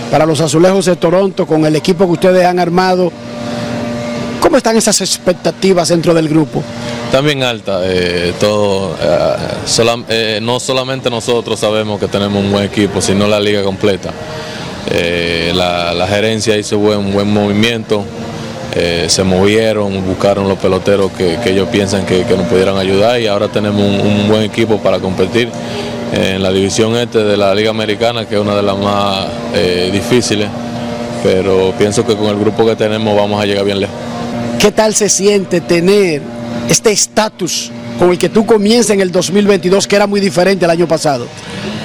para 0.09 0.25
los 0.25 0.41
azulejos 0.41 0.86
de 0.86 0.95
Toronto 0.97 1.45
con 1.47 1.65
el 1.65 1.75
equipo 1.75 2.05
que 2.05 2.11
ustedes 2.13 2.45
han 2.45 2.59
armado. 2.59 3.11
¿Cómo 4.41 4.57
están 4.57 4.75
esas 4.75 4.99
expectativas 5.01 5.89
dentro 5.89 6.13
del 6.13 6.27
grupo? 6.27 6.63
También 7.11 7.43
alta, 7.43 7.82
eh, 7.84 8.34
todo, 8.39 8.95
eh, 8.99 9.36
eh, 10.09 10.39
no 10.41 10.59
solamente 10.59 11.09
nosotros 11.09 11.59
sabemos 11.59 11.99
que 11.99 12.07
tenemos 12.07 12.43
un 12.43 12.51
buen 12.51 12.65
equipo, 12.65 12.99
sino 13.01 13.27
la 13.27 13.39
liga 13.39 13.63
completa. 13.63 14.11
La, 15.53 15.93
la 15.93 16.07
gerencia 16.07 16.57
hizo 16.57 16.77
buen, 16.79 17.13
buen 17.13 17.32
movimiento, 17.32 18.03
eh, 18.74 19.05
se 19.09 19.24
movieron, 19.24 20.05
buscaron 20.05 20.47
los 20.47 20.57
peloteros 20.57 21.11
que, 21.11 21.38
ellos 21.45 21.67
piensan 21.69 22.05
que, 22.05 22.24
que 22.24 22.38
nos 22.38 22.47
pudieran 22.47 22.78
ayudar 22.78 23.19
y 23.19 23.28
ahora 23.28 23.47
tenemos 23.49 23.82
un, 23.82 23.99
un 23.99 24.28
buen 24.28 24.43
equipo 24.43 24.78
para 24.78 24.99
competir 24.99 25.49
en 26.13 26.43
la 26.43 26.51
división 26.51 26.95
este 26.97 27.24
de 27.24 27.38
la 27.38 27.55
liga 27.55 27.69
americana, 27.69 28.26
que 28.26 28.36
es 28.36 28.41
una 28.41 28.55
de 28.55 28.63
las 28.63 28.78
más 28.78 29.28
eh, 29.53 29.89
difíciles, 29.91 30.49
pero 31.24 31.74
pienso 31.78 32.05
que 32.05 32.15
con 32.15 32.28
el 32.28 32.38
grupo 32.38 32.65
que 32.65 32.76
tenemos 32.76 33.15
vamos 33.15 33.41
a 33.41 33.45
llegar 33.45 33.63
bien 33.65 33.80
lejos. 33.80 33.95
¿Qué 34.59 34.72
tal 34.72 34.93
se 34.93 35.09
siente 35.09 35.61
tener 35.61 36.22
este 36.69 36.91
estatus 36.91 37.72
con 38.02 38.10
el 38.10 38.18
que 38.18 38.30
tú 38.30 38.47
comienzas 38.47 38.95
en 38.95 39.02
el 39.02 39.12
2022 39.12 39.86
que 39.86 39.95
era 39.95 40.08
muy 40.08 40.20
diferente 40.20 40.66
al 40.66 40.72
año 40.72 40.88
pasado? 40.88 41.28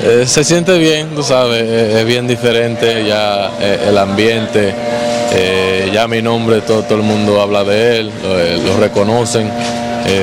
Eh, 0.03 0.25
se 0.27 0.45
siente 0.45 0.79
bien, 0.79 1.09
tú 1.15 1.23
sabes, 1.23 1.63
eh, 1.63 2.01
es 2.01 2.07
bien 2.07 2.27
diferente 2.27 3.05
ya 3.07 3.51
eh, 3.61 3.89
el 3.91 3.99
ambiente, 3.99 4.73
ya 5.93 6.09
mi 6.09 6.23
nombre, 6.23 6.63
todo, 6.63 6.85
todo 6.85 6.97
el 6.97 7.05
mundo 7.05 7.39
habla 7.39 7.65
de 7.65 7.99
él, 7.99 8.11
lo, 8.65 8.81
reconocen 8.81 9.51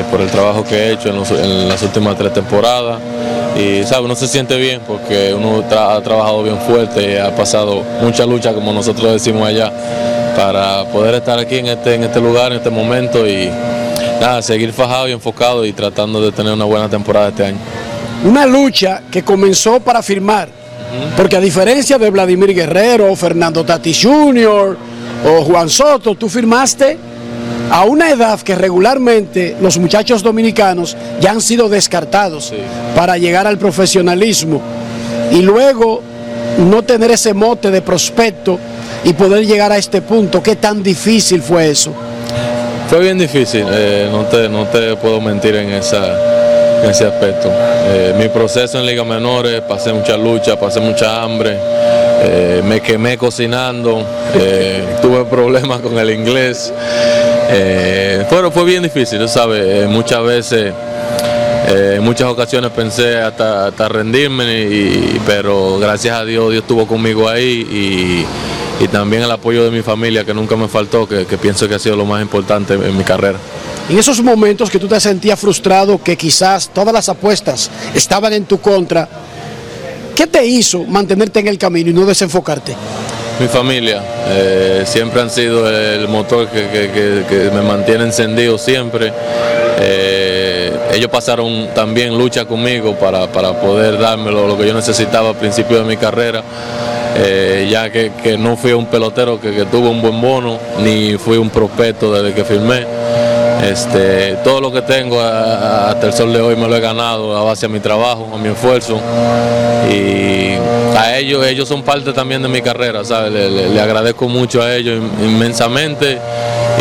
por 0.09 0.19
el 0.21 0.31
trabajo 0.31 0.63
que 0.63 0.75
he 0.75 0.93
hecho 0.93 1.09
en, 1.09 1.69
las 1.69 1.83
últimas 1.83 2.17
tres 2.17 2.33
temporadas. 2.33 2.99
Y 3.55 3.83
sabe, 3.83 4.05
uno 4.05 4.15
se 4.15 4.27
siente 4.27 4.57
bien 4.57 4.81
porque 4.87 5.31
uno 5.31 5.63
ha 5.69 6.01
trabajado 6.01 6.41
bien 6.41 6.57
fuerte 6.61 7.13
y 7.13 7.17
ha 7.17 7.35
pasado 7.35 7.83
mucha 8.01 8.25
lucha, 8.25 8.51
como 8.53 8.73
nosotros 8.73 9.13
decimos 9.13 9.47
allá, 9.47 9.71
para 10.35 10.85
poder 10.85 11.13
estar 11.13 11.37
aquí 11.37 11.59
en 11.59 11.67
este, 11.67 11.93
en 11.93 12.03
este 12.03 12.19
lugar, 12.19 12.51
en 12.51 12.57
este 12.57 12.71
momento 12.71 13.27
y 13.27 13.51
nada, 14.23 14.41
seguir 14.41 14.71
fajado 14.71 15.09
y 15.09 15.11
enfocado 15.11 15.65
y 15.65 15.73
tratando 15.73 16.21
de 16.21 16.31
tener 16.31 16.53
una 16.53 16.63
buena 16.63 16.87
temporada 16.87 17.27
este 17.29 17.45
año. 17.45 17.57
Una 18.23 18.45
lucha 18.45 19.03
que 19.11 19.21
comenzó 19.21 19.81
para 19.81 20.01
firmar, 20.01 20.47
porque 21.17 21.35
a 21.35 21.41
diferencia 21.41 21.97
de 21.97 22.09
Vladimir 22.09 22.53
Guerrero, 22.53 23.13
Fernando 23.17 23.65
Tatis 23.65 23.99
Jr. 24.01 24.77
o 25.27 25.41
Juan 25.43 25.69
Soto, 25.69 26.15
tú 26.15 26.29
firmaste 26.29 26.97
a 27.69 27.83
una 27.83 28.09
edad 28.11 28.39
que 28.39 28.55
regularmente 28.55 29.57
los 29.59 29.77
muchachos 29.77 30.23
dominicanos 30.23 30.95
ya 31.19 31.31
han 31.31 31.41
sido 31.41 31.67
descartados 31.67 32.53
para 32.95 33.17
llegar 33.17 33.45
al 33.45 33.57
profesionalismo 33.57 34.61
y 35.31 35.41
luego 35.41 36.01
no 36.59 36.83
tener 36.83 37.11
ese 37.11 37.33
mote 37.33 37.71
de 37.71 37.81
prospecto 37.81 38.57
y 39.03 39.11
poder 39.13 39.45
llegar 39.45 39.73
a 39.73 39.77
este 39.77 40.01
punto. 40.01 40.41
¿Qué 40.41 40.55
tan 40.55 40.81
difícil 40.81 41.41
fue 41.41 41.69
eso? 41.69 41.93
Fue 42.93 43.01
bien 43.01 43.17
difícil, 43.17 43.65
eh, 43.71 44.07
no, 44.11 44.25
te, 44.25 44.47
no 44.47 44.67
te 44.67 44.95
puedo 44.97 45.19
mentir 45.19 45.55
en, 45.55 45.71
esa, 45.71 46.83
en 46.83 46.91
ese 46.91 47.07
aspecto. 47.07 47.49
Eh, 47.51 48.13
mi 48.19 48.29
proceso 48.29 48.77
en 48.77 48.85
Liga 48.85 49.03
Menores, 49.03 49.61
pasé 49.61 49.91
mucha 49.91 50.15
lucha, 50.15 50.59
pasé 50.59 50.79
mucha 50.79 51.23
hambre, 51.23 51.57
eh, 51.57 52.61
me 52.63 52.81
quemé 52.81 53.17
cocinando, 53.17 54.05
tuve 55.01 55.25
problemas 55.25 55.79
con 55.79 55.97
el 55.97 56.11
inglés. 56.11 56.71
Pero 58.29 58.51
fue 58.51 58.63
bien 58.63 58.83
difícil, 58.83 59.27
sabes, 59.27 59.89
muchas 59.89 60.23
veces, 60.23 60.71
en 61.69 62.03
muchas 62.03 62.27
ocasiones 62.27 62.69
pensé 62.69 63.17
hasta, 63.17 63.89
rendirme, 63.89 65.19
pero 65.25 65.79
gracias 65.79 66.15
a 66.15 66.23
Dios, 66.25 66.51
Dios 66.51 66.61
estuvo 66.61 66.85
conmigo 66.85 67.27
ahí 67.27 67.65
y, 67.71 68.52
y 68.79 68.87
también 68.87 69.23
el 69.23 69.31
apoyo 69.31 69.63
de 69.63 69.71
mi 69.71 69.81
familia 69.81 70.23
que 70.25 70.33
nunca 70.33 70.55
me 70.55 70.67
faltó, 70.67 71.07
que, 71.07 71.25
que 71.25 71.37
pienso 71.37 71.67
que 71.67 71.75
ha 71.75 71.79
sido 71.79 71.95
lo 71.95 72.05
más 72.05 72.21
importante 72.21 72.73
en 72.73 72.97
mi 72.97 73.03
carrera. 73.03 73.37
En 73.89 73.97
esos 73.97 74.21
momentos 74.21 74.69
que 74.69 74.79
tú 74.79 74.87
te 74.87 74.99
sentías 74.99 75.39
frustrado, 75.39 76.01
que 76.01 76.15
quizás 76.17 76.69
todas 76.73 76.93
las 76.93 77.09
apuestas 77.09 77.69
estaban 77.93 78.33
en 78.33 78.45
tu 78.45 78.59
contra, 78.59 79.07
¿qué 80.15 80.25
te 80.27 80.45
hizo 80.45 80.83
mantenerte 80.85 81.39
en 81.39 81.47
el 81.47 81.57
camino 81.57 81.89
y 81.89 81.93
no 81.93 82.05
desenfocarte? 82.05 82.75
Mi 83.39 83.47
familia 83.47 84.01
eh, 84.29 84.83
siempre 84.85 85.19
han 85.21 85.29
sido 85.29 85.67
el 85.69 86.07
motor 86.07 86.47
que, 86.49 86.67
que- 86.69 86.91
que- 86.91 87.25
que 87.27 87.51
me 87.51 87.61
mantiene 87.61 88.03
encendido 88.05 88.57
siempre. 88.57 89.11
Eh, 89.79 90.71
ellos 90.93 91.09
pasaron 91.09 91.69
también 91.73 92.15
lucha 92.17 92.45
conmigo 92.45 92.95
para, 92.95 93.31
para 93.31 93.59
poder 93.59 93.97
darme 93.97 94.31
lo 94.31 94.55
que 94.57 94.67
yo 94.67 94.73
necesitaba 94.73 95.29
al 95.29 95.35
principio 95.35 95.79
de 95.79 95.83
mi 95.83 95.97
carrera, 95.97 96.43
eh, 97.15 97.67
ya 97.69 97.91
que, 97.91 98.11
que 98.21 98.37
no 98.37 98.55
fui 98.57 98.73
un 98.73 98.85
pelotero 98.85 99.39
que, 99.39 99.51
que 99.51 99.65
tuvo 99.65 99.89
un 99.89 100.01
buen 100.01 100.19
bono, 100.21 100.59
ni 100.83 101.17
fui 101.17 101.37
un 101.37 101.49
prospecto 101.49 102.13
desde 102.13 102.33
que 102.33 102.43
firmé. 102.43 102.85
Este, 103.63 104.37
todo 104.43 104.59
lo 104.59 104.71
que 104.71 104.81
tengo 104.81 105.19
a- 105.19 105.29
a- 105.29 105.89
hasta 105.91 106.07
el 106.07 106.13
sol 106.13 106.33
de 106.33 106.41
hoy 106.41 106.55
me 106.55 106.67
lo 106.67 106.75
he 106.75 106.79
ganado 106.81 107.35
a 107.37 107.43
base 107.43 107.67
de 107.67 107.73
mi 107.73 107.79
trabajo, 107.79 108.27
a 108.33 108.37
mi 108.37 108.49
esfuerzo. 108.49 108.99
Y 109.89 110.53
a 110.97 111.17
ellos, 111.17 111.45
ellos 111.45 111.67
son 111.67 111.81
parte 111.83 112.11
también 112.13 112.41
de 112.41 112.49
mi 112.49 112.61
carrera, 112.61 113.03
¿sabes? 113.05 113.31
Le, 113.31 113.79
agradezco 113.81 114.27
mucho 114.27 114.61
a 114.61 114.73
ellos 114.75 114.97
in- 115.19 115.29
inmensamente 115.29 116.17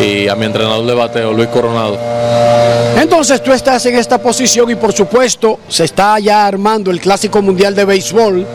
y 0.02 0.28
a 0.28 0.34
mi 0.34 0.46
entrenador 0.46 0.84
de 0.86 0.94
bateo, 0.94 1.32
Luis 1.32 1.48
Coronado. 1.48 1.98
Entonces 3.00 3.42
tú 3.42 3.52
estás 3.52 3.84
en 3.86 3.96
esta 3.96 4.18
posición 4.18 4.70
y 4.70 4.74
por 4.74 4.92
supuesto 4.92 5.60
se 5.68 5.84
está 5.84 6.18
ya 6.18 6.46
armando 6.46 6.90
el 6.90 7.00
Clásico 7.00 7.40
Mundial 7.42 7.74
de 7.74 7.84
Béisbol 7.84 8.46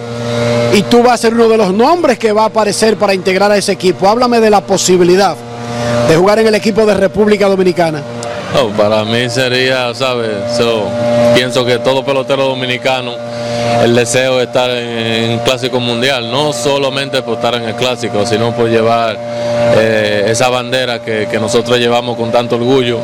y 0.74 0.82
tú 0.84 1.02
vas 1.02 1.14
a 1.14 1.18
ser 1.18 1.34
uno 1.34 1.48
de 1.48 1.58
los 1.58 1.74
nombres 1.74 2.20
que 2.20 2.32
va 2.32 2.44
a 2.44 2.46
aparecer 2.48 2.98
para 2.98 3.14
integrar 3.14 3.52
a 3.52 3.58
ese 3.58 3.72
equipo. 3.72 4.08
Háblame 4.08 4.40
de 4.40 4.50
la 4.50 4.62
posibilidad 4.62 5.36
de 6.08 6.16
jugar 6.16 6.40
en 6.40 6.48
el 6.48 6.56
equipo 6.56 6.86
de 6.86 6.94
República 6.94 7.48
Dominicana. 7.48 8.02
Para 8.78 9.04
mí 9.04 9.30
sería, 9.30 9.94
¿sabes? 9.94 10.32
So, 10.58 10.86
pienso 11.36 11.66
que 11.66 11.80
todo 11.80 12.04
pelotero 12.04 12.46
dominicano, 12.46 13.14
el 13.84 13.94
deseo 13.96 14.38
de 14.38 14.46
estar 14.46 14.70
en, 14.70 15.32
en 15.32 15.40
Clásico 15.40 15.80
Mundial, 15.80 16.32
no 16.32 16.54
solamente 16.54 17.22
por 17.22 17.36
estar 17.36 17.56
en 17.56 17.64
el 17.64 17.76
Clásico, 17.76 18.26
sino 18.26 18.56
por 18.56 18.70
llevar 18.70 19.18
eh, 19.78 20.26
esa 20.28 20.50
bandera 20.50 21.00
que, 21.02 21.28
que 21.30 21.40
nosotros 21.40 21.78
llevamos 21.78 22.16
con 22.18 22.32
tanto 22.32 22.56
orgullo 22.56 23.00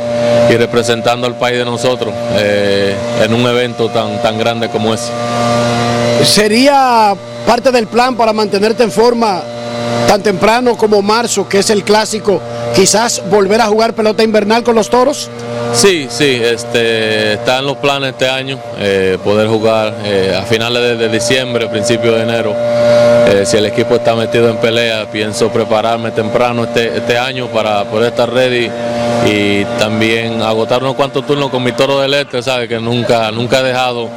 y 0.49 0.55
representando 0.55 1.27
al 1.27 1.35
país 1.35 1.57
de 1.57 1.65
nosotros 1.65 2.13
eh, 2.35 2.95
en 3.23 3.33
un 3.33 3.45
evento 3.47 3.89
tan, 3.89 4.21
tan 4.21 4.37
grande 4.37 4.69
como 4.69 4.93
ese. 4.93 5.11
¿Sería 6.23 7.13
parte 7.45 7.71
del 7.71 7.87
plan 7.87 8.15
para 8.15 8.33
mantenerte 8.33 8.83
en 8.83 8.91
forma 8.91 9.41
tan 10.07 10.21
temprano 10.21 10.75
como 10.77 11.01
marzo, 11.01 11.47
que 11.47 11.59
es 11.59 11.69
el 11.69 11.83
clásico, 11.83 12.39
quizás 12.75 13.21
volver 13.29 13.61
a 13.61 13.65
jugar 13.65 13.93
pelota 13.93 14.23
invernal 14.23 14.63
con 14.63 14.75
los 14.75 14.89
toros? 14.89 15.29
Sí, 15.73 16.07
sí, 16.09 16.39
este, 16.43 17.33
está 17.33 17.59
en 17.59 17.65
los 17.65 17.77
planes 17.77 18.11
este 18.11 18.29
año 18.29 18.59
eh, 18.77 19.17
poder 19.23 19.47
jugar 19.47 19.95
eh, 20.03 20.37
a 20.39 20.43
finales 20.43 20.81
de, 20.81 20.95
de 20.97 21.09
diciembre, 21.09 21.67
principio 21.67 22.13
de 22.13 22.23
enero. 22.23 22.53
Eh, 22.55 23.43
si 23.45 23.57
el 23.57 23.65
equipo 23.65 23.95
está 23.95 24.15
metido 24.15 24.49
en 24.49 24.57
pelea, 24.57 25.09
pienso 25.09 25.49
prepararme 25.49 26.11
temprano 26.11 26.65
este, 26.65 26.97
este 26.97 27.17
año 27.17 27.47
para 27.47 27.83
poder 27.85 28.11
estar 28.11 28.31
ready 28.31 28.69
y 29.25 29.65
también 29.79 30.41
agotar 30.41 30.83
unos 30.83 30.95
cuantos 30.95 31.25
turnos 31.25 31.49
con 31.49 31.63
mi 31.63 31.71
toro 31.71 31.99
del 31.99 32.13
este, 32.13 32.43
sabe 32.43 32.67
que 32.67 32.79
nunca, 32.79 33.31
nunca 33.31 33.59
he 33.59 33.63
dejado 33.63 34.09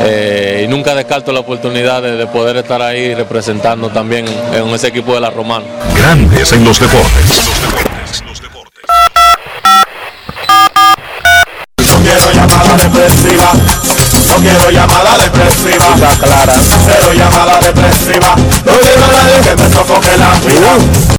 eh, 0.00 0.62
y 0.64 0.68
nunca 0.68 0.94
descarto 0.94 1.32
la 1.32 1.40
oportunidad 1.40 2.00
de, 2.00 2.16
de 2.16 2.26
poder 2.26 2.56
estar 2.56 2.80
ahí 2.80 3.14
representando 3.14 3.90
también 3.90 4.24
en 4.54 4.68
ese 4.68 4.88
equipo 4.88 5.14
de 5.14 5.20
la 5.20 5.30
Romana. 5.30 5.66
Grandes 5.96 6.52
en 6.52 6.64
los 6.64 6.80
deportes. 6.80 7.91
Depresiva. 15.96 16.26
clara. 16.26 16.54
Cero 16.86 17.12
llamada 17.14 17.60
depresiva. 17.60 18.36
No 18.36 18.72
quiero 18.80 19.04
a 19.04 19.08
nadie 19.08 19.40
que 19.42 19.56
me 19.56 19.68
sofoque 19.70 20.16
la 20.18 20.30
vida. 20.40 21.12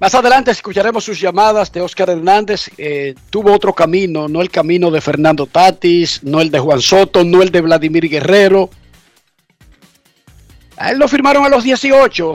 Más 0.00 0.14
adelante 0.14 0.50
escucharemos 0.50 1.04
sus 1.04 1.20
llamadas 1.20 1.70
de 1.72 1.82
Oscar 1.82 2.08
Hernández. 2.08 2.70
Eh, 2.78 3.14
tuvo 3.28 3.52
otro 3.52 3.74
camino, 3.74 4.28
no 4.28 4.40
el 4.40 4.50
camino 4.50 4.90
de 4.90 5.02
Fernando 5.02 5.44
Tatis, 5.44 6.24
no 6.24 6.40
el 6.40 6.50
de 6.50 6.58
Juan 6.58 6.80
Soto, 6.80 7.22
no 7.22 7.42
el 7.42 7.50
de 7.50 7.60
Vladimir 7.60 8.08
Guerrero. 8.08 8.70
A 10.78 10.92
él 10.92 10.98
lo 10.98 11.06
firmaron 11.06 11.44
a 11.44 11.50
los 11.50 11.64
18. 11.64 12.34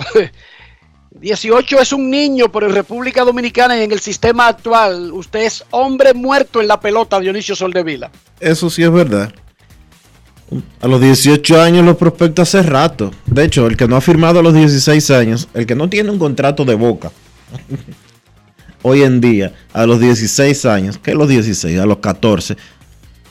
18 1.20 1.80
es 1.82 1.91
un 1.91 2.12
niño, 2.12 2.52
pero 2.52 2.68
en 2.68 2.76
República 2.76 3.24
Dominicana 3.24 3.76
y 3.76 3.82
en 3.82 3.91
el 3.91 4.00
sistema 4.00 4.48
actual, 4.48 5.12
usted 5.12 5.39
es 5.39 5.66
hombre 5.72 6.14
muerto 6.14 6.62
en 6.62 6.68
la 6.68 6.80
pelota, 6.80 7.20
Dionisio 7.20 7.56
Soldevila. 7.56 8.12
Eso 8.39 8.70
sí 8.70 8.84
es 8.84 8.91
verdad. 8.91 9.34
A 10.80 10.88
los 10.88 11.02
18 11.02 11.62
años 11.62 11.86
los 11.86 11.98
prospectos 11.98 12.48
hace 12.54 12.68
rato. 12.68 13.12
De 13.26 13.43
hecho, 13.43 13.66
el 13.68 13.76
que 13.76 13.88
no 13.88 13.96
ha 13.96 14.02
firmado 14.02 14.39
a 14.39 14.43
los 14.43 14.54
16 14.54 15.10
años, 15.12 15.48
el 15.54 15.66
que 15.66 15.76
no 15.76 15.89
tiene 15.89 16.12
un 16.12 16.20
contrato 16.20 16.66
de 16.66 16.76
boca, 16.76 17.12
hoy 18.84 19.02
en 19.02 19.22
día, 19.22 19.54
a 19.74 19.86
los 19.86 20.00
16 20.00 20.66
años, 20.66 20.98
que 21.00 21.16
los 21.16 21.28
16, 21.28 21.80
a 21.80 21.86
los 21.86 21.98
14, 21.98 22.56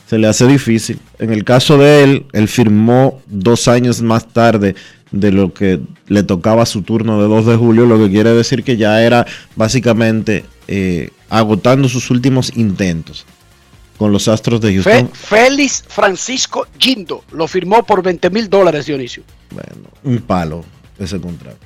se 0.07 0.17
le 0.17 0.27
hace 0.27 0.45
difícil. 0.45 0.99
En 1.17 1.31
el 1.31 1.45
caso 1.45 1.77
de 1.77 2.03
él, 2.03 2.25
él 2.33 2.47
firmó 2.47 3.21
dos 3.27 3.67
años 3.69 4.01
más 4.01 4.27
tarde 4.27 4.75
de 5.11 5.31
lo 5.31 5.53
que 5.53 5.79
le 6.07 6.23
tocaba 6.23 6.65
su 6.65 6.81
turno 6.81 7.21
de 7.21 7.29
2 7.29 7.45
de 7.45 7.55
julio, 7.55 7.85
lo 7.85 7.97
que 7.97 8.11
quiere 8.11 8.31
decir 8.31 8.63
que 8.63 8.75
ya 8.75 9.01
era 9.01 9.25
básicamente 9.55 10.43
eh, 10.67 11.11
agotando 11.29 11.87
sus 11.87 12.11
últimos 12.11 12.55
intentos 12.57 13.25
con 13.97 14.11
los 14.11 14.27
Astros 14.27 14.59
de 14.61 14.81
Fe- 14.81 14.91
Houston. 14.91 15.09
Félix 15.13 15.83
Francisco 15.87 16.67
Gindo 16.77 17.23
lo 17.31 17.47
firmó 17.47 17.83
por 17.83 18.03
20 18.03 18.29
mil 18.29 18.49
dólares, 18.49 18.85
Dionisio. 18.85 19.23
Bueno, 19.51 19.89
un 20.03 20.19
palo 20.19 20.63
ese 20.99 21.19
contrato. 21.19 21.65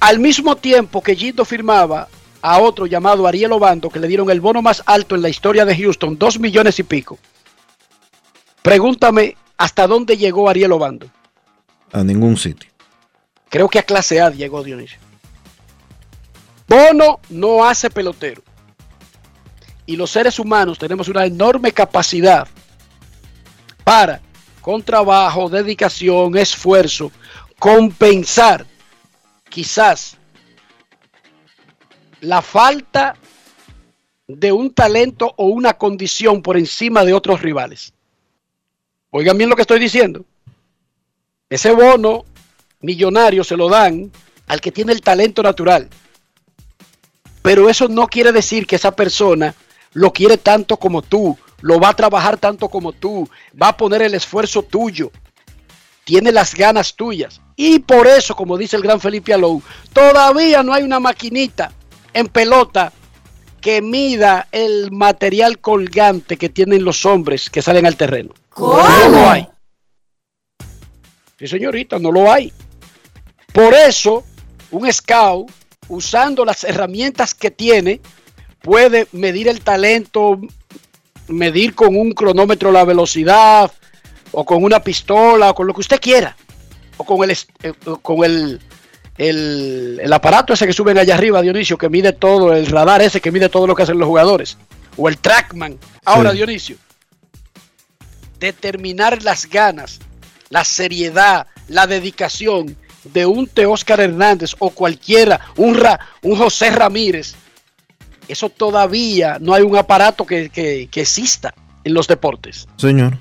Al 0.00 0.18
mismo 0.18 0.56
tiempo 0.56 1.02
que 1.02 1.16
Gindo 1.16 1.44
firmaba 1.44 2.08
a 2.42 2.58
otro 2.58 2.84
llamado 2.86 3.26
Ariel 3.26 3.52
Obando, 3.52 3.88
que 3.88 3.98
le 3.98 4.06
dieron 4.08 4.28
el 4.28 4.40
bono 4.42 4.60
más 4.60 4.82
alto 4.84 5.14
en 5.14 5.22
la 5.22 5.30
historia 5.30 5.64
de 5.64 5.74
Houston, 5.76 6.18
dos 6.18 6.38
millones 6.38 6.78
y 6.78 6.82
pico. 6.82 7.18
Pregúntame 8.62 9.36
hasta 9.56 9.86
dónde 9.86 10.16
llegó 10.18 10.48
Ariel 10.48 10.72
Obando. 10.72 11.08
A 11.92 12.02
ningún 12.04 12.36
sitio. 12.36 12.70
Creo 13.48 13.68
que 13.68 13.78
a 13.78 13.82
clase 13.82 14.20
A 14.20 14.30
llegó 14.30 14.62
Dionisio. 14.62 14.98
Bono 16.68 17.20
no 17.30 17.64
hace 17.64 17.88
pelotero. 17.90 18.42
Y 19.86 19.96
los 19.96 20.10
seres 20.10 20.38
humanos 20.38 20.78
tenemos 20.78 21.08
una 21.08 21.26
enorme 21.26 21.72
capacidad 21.72 22.48
para, 23.84 24.20
con 24.60 24.82
trabajo, 24.82 25.48
dedicación, 25.50 26.36
esfuerzo, 26.36 27.12
compensar 27.58 28.66
quizás 29.48 30.16
la 32.20 32.40
falta 32.42 33.14
de 34.26 34.52
un 34.52 34.72
talento 34.72 35.34
o 35.36 35.46
una 35.46 35.74
condición 35.74 36.42
por 36.42 36.56
encima 36.56 37.04
de 37.04 37.12
otros 37.12 37.42
rivales. 37.42 37.92
Oigan 39.10 39.36
bien 39.36 39.50
lo 39.50 39.56
que 39.56 39.62
estoy 39.62 39.78
diciendo. 39.78 40.24
Ese 41.48 41.72
bono 41.72 42.24
millonario 42.80 43.44
se 43.44 43.56
lo 43.56 43.68
dan 43.68 44.10
al 44.46 44.60
que 44.60 44.72
tiene 44.72 44.92
el 44.92 45.02
talento 45.02 45.42
natural. 45.42 45.88
Pero 47.42 47.68
eso 47.68 47.88
no 47.88 48.08
quiere 48.08 48.32
decir 48.32 48.66
que 48.66 48.76
esa 48.76 48.96
persona 48.96 49.54
lo 49.94 50.12
quiere 50.12 50.36
tanto 50.36 50.76
como 50.76 51.02
tú, 51.02 51.36
lo 51.62 51.80
va 51.80 51.90
a 51.90 51.96
trabajar 51.96 52.36
tanto 52.36 52.68
como 52.68 52.92
tú, 52.92 53.28
va 53.60 53.68
a 53.68 53.76
poner 53.76 54.02
el 54.02 54.14
esfuerzo 54.14 54.62
tuyo, 54.62 55.10
tiene 56.04 56.30
las 56.30 56.54
ganas 56.54 56.94
tuyas. 56.94 57.40
Y 57.56 57.78
por 57.78 58.06
eso, 58.06 58.36
como 58.36 58.58
dice 58.58 58.76
el 58.76 58.82
gran 58.82 59.00
Felipe 59.00 59.32
Alou, 59.32 59.62
todavía 59.92 60.62
no 60.62 60.74
hay 60.74 60.82
una 60.82 61.00
maquinita 61.00 61.72
en 62.12 62.26
pelota 62.26 62.92
que 63.60 63.80
mida 63.80 64.46
el 64.52 64.90
material 64.90 65.58
colgante 65.58 66.36
que 66.36 66.50
tienen 66.50 66.84
los 66.84 67.06
hombres 67.06 67.48
que 67.48 67.62
salen 67.62 67.86
al 67.86 67.96
terreno. 67.96 68.34
No 68.58 69.08
lo 69.08 69.30
hay. 69.30 69.48
Sí, 71.38 71.46
señorita, 71.46 71.98
no 71.98 72.12
lo 72.12 72.30
hay. 72.30 72.52
Por 73.52 73.72
eso, 73.72 74.22
un 74.70 74.92
scout, 74.92 75.50
usando 75.88 76.44
las 76.44 76.64
herramientas 76.64 77.34
que 77.34 77.50
tiene, 77.50 78.00
puede 78.64 79.06
medir 79.12 79.46
el 79.46 79.60
talento, 79.60 80.40
medir 81.28 81.74
con 81.74 81.94
un 81.96 82.12
cronómetro 82.12 82.72
la 82.72 82.84
velocidad, 82.84 83.70
o 84.32 84.44
con 84.44 84.64
una 84.64 84.80
pistola, 84.82 85.50
o 85.50 85.54
con 85.54 85.66
lo 85.66 85.74
que 85.74 85.80
usted 85.82 86.00
quiera, 86.00 86.34
o 86.96 87.04
con 87.04 87.22
el, 87.22 87.36
eh, 87.62 87.72
con 88.02 88.24
el, 88.24 88.58
el, 89.18 90.00
el 90.02 90.12
aparato 90.12 90.54
ese 90.54 90.66
que 90.66 90.72
suben 90.72 90.96
allá 90.98 91.14
arriba, 91.14 91.42
Dionisio, 91.42 91.76
que 91.76 91.90
mide 91.90 92.12
todo, 92.14 92.54
el 92.54 92.66
radar 92.66 93.02
ese 93.02 93.20
que 93.20 93.30
mide 93.30 93.48
todo 93.50 93.66
lo 93.66 93.74
que 93.74 93.82
hacen 93.82 93.98
los 93.98 94.08
jugadores, 94.08 94.56
o 94.96 95.08
el 95.08 95.18
trackman. 95.18 95.78
Ahora, 96.06 96.30
Sí. 96.30 96.36
Dionisio, 96.38 96.76
determinar 98.40 99.22
las 99.22 99.46
ganas, 99.48 100.00
la 100.48 100.64
seriedad, 100.64 101.46
la 101.68 101.86
dedicación 101.86 102.76
de 103.04 103.26
un 103.26 103.46
Teóscar 103.46 104.00
Hernández 104.00 104.54
o 104.58 104.70
cualquiera, 104.70 105.40
un, 105.56 105.74
Ra- 105.74 106.00
un 106.22 106.36
José 106.38 106.70
Ramírez, 106.70 107.34
eso 108.28 108.48
todavía 108.48 109.38
no 109.40 109.54
hay 109.54 109.62
un 109.62 109.76
aparato 109.76 110.24
que, 110.26 110.48
que- 110.50 110.88
que 110.90 111.00
exista 111.02 111.54
en 111.84 111.94
los 111.94 112.06
deportes. 112.08 112.66
Señor. 112.76 113.16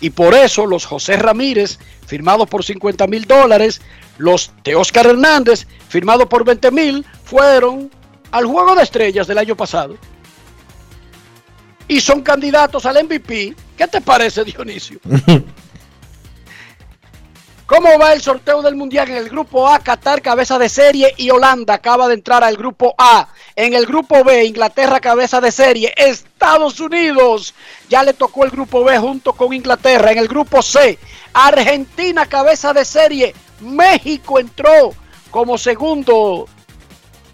Y 0.00 0.10
por 0.10 0.34
eso 0.34 0.66
los 0.66 0.84
José 0.84 1.16
Ramírez, 1.16 1.78
firmados 2.06 2.48
por 2.48 2.64
50 2.64 3.06
mil 3.06 3.24
dólares, 3.26 3.80
los 4.18 4.50
Teóscar 4.62 5.06
Hernández, 5.06 5.66
firmados 5.88 6.26
por 6.26 6.44
20 6.44 6.70
mil, 6.70 7.04
fueron 7.24 7.90
al 8.30 8.44
Juego 8.44 8.74
de 8.74 8.82
Estrellas 8.82 9.26
del 9.26 9.38
año 9.38 9.56
pasado. 9.56 9.96
Y 11.88 12.00
son 12.00 12.22
candidatos 12.22 12.84
al 12.84 13.02
MVP. 13.04 13.54
¿Qué 13.76 13.86
te 13.88 14.00
parece, 14.00 14.44
Dionisio? 14.44 14.98
¿Cómo 17.66 17.98
va 17.98 18.12
el 18.12 18.22
sorteo 18.22 18.62
del 18.62 18.76
Mundial 18.76 19.10
en 19.10 19.16
el 19.16 19.28
grupo 19.28 19.66
A? 19.66 19.80
Qatar 19.80 20.22
cabeza 20.22 20.56
de 20.56 20.68
serie 20.68 21.12
y 21.16 21.30
Holanda 21.30 21.74
acaba 21.74 22.06
de 22.06 22.14
entrar 22.14 22.44
al 22.44 22.56
grupo 22.56 22.94
A. 22.96 23.26
En 23.56 23.74
el 23.74 23.86
grupo 23.86 24.22
B, 24.22 24.44
Inglaterra 24.44 25.00
cabeza 25.00 25.40
de 25.40 25.50
serie. 25.50 25.92
Estados 25.96 26.78
Unidos 26.78 27.54
ya 27.88 28.04
le 28.04 28.12
tocó 28.12 28.44
el 28.44 28.52
grupo 28.52 28.84
B 28.84 28.96
junto 28.98 29.32
con 29.32 29.52
Inglaterra. 29.52 30.12
En 30.12 30.18
el 30.18 30.28
grupo 30.28 30.62
C, 30.62 30.96
Argentina 31.32 32.26
cabeza 32.26 32.72
de 32.72 32.84
serie. 32.84 33.34
México 33.60 34.38
entró 34.38 34.94
como 35.32 35.58
segundo 35.58 36.46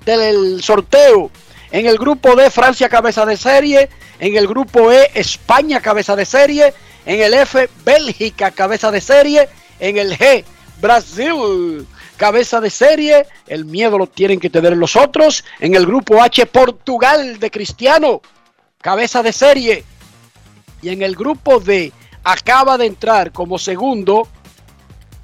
del 0.07 0.62
sorteo. 0.62 1.30
En 1.70 1.85
el 1.85 1.99
grupo 1.99 2.35
D, 2.37 2.51
Francia 2.51 2.89
cabeza 2.89 3.26
de 3.26 3.37
serie. 3.37 3.91
En 4.18 4.35
el 4.35 4.49
grupo 4.49 4.91
E, 4.91 5.11
España 5.12 5.83
cabeza 5.83 6.16
de 6.16 6.24
serie. 6.24 6.72
En 7.05 7.20
el 7.20 7.35
F, 7.35 7.68
Bélgica 7.85 8.51
cabeza 8.51 8.91
de 8.91 9.03
serie. 9.03 9.49
En 9.83 9.99
el 9.99 10.16
G, 10.16 10.45
Brasil 10.80 11.87
cabeza 12.16 12.61
de 12.61 12.70
serie. 12.70 13.26
El 13.49 13.64
miedo 13.64 13.99
lo 13.99 14.07
tienen 14.07 14.39
que 14.39 14.49
tener 14.49 14.76
los 14.76 14.95
otros. 14.95 15.45
En 15.59 15.74
el 15.74 15.85
grupo 15.85 16.22
H, 16.22 16.47
Portugal 16.47 17.41
de 17.41 17.51
Cristiano 17.51 18.22
cabeza 18.80 19.22
de 19.22 19.33
serie. 19.33 19.85
Y 20.83 20.91
en 20.91 21.03
el 21.03 21.16
grupo 21.16 21.59
D, 21.59 21.93
acaba 22.22 22.78
de 22.78 22.87
entrar 22.87 23.33
como 23.33 23.59
segundo 23.59 24.28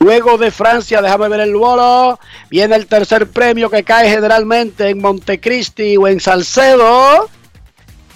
Luego 0.01 0.39
de 0.39 0.53
Francia, 0.53 1.03
déjame 1.03 1.29
ver 1.29 1.41
el 1.41 1.57
vuelo. 1.57 2.21
Viene 2.51 2.77
el 2.77 2.87
tercer 2.87 3.29
premio 3.29 3.69
que 3.69 3.83
cae 3.83 4.09
generalmente 4.09 4.89
en 4.89 5.01
Montecristi 5.01 5.97
o 5.97 6.07
en 6.07 6.21
Salcedo. 6.21 7.29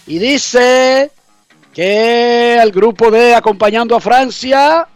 Y 0.06 0.18
dice 0.18 1.10
que 1.74 2.56
al 2.60 2.70
grupo 2.70 3.10
D, 3.10 3.34
acompañando 3.34 3.96
a 3.96 4.00
Francia, 4.00 4.86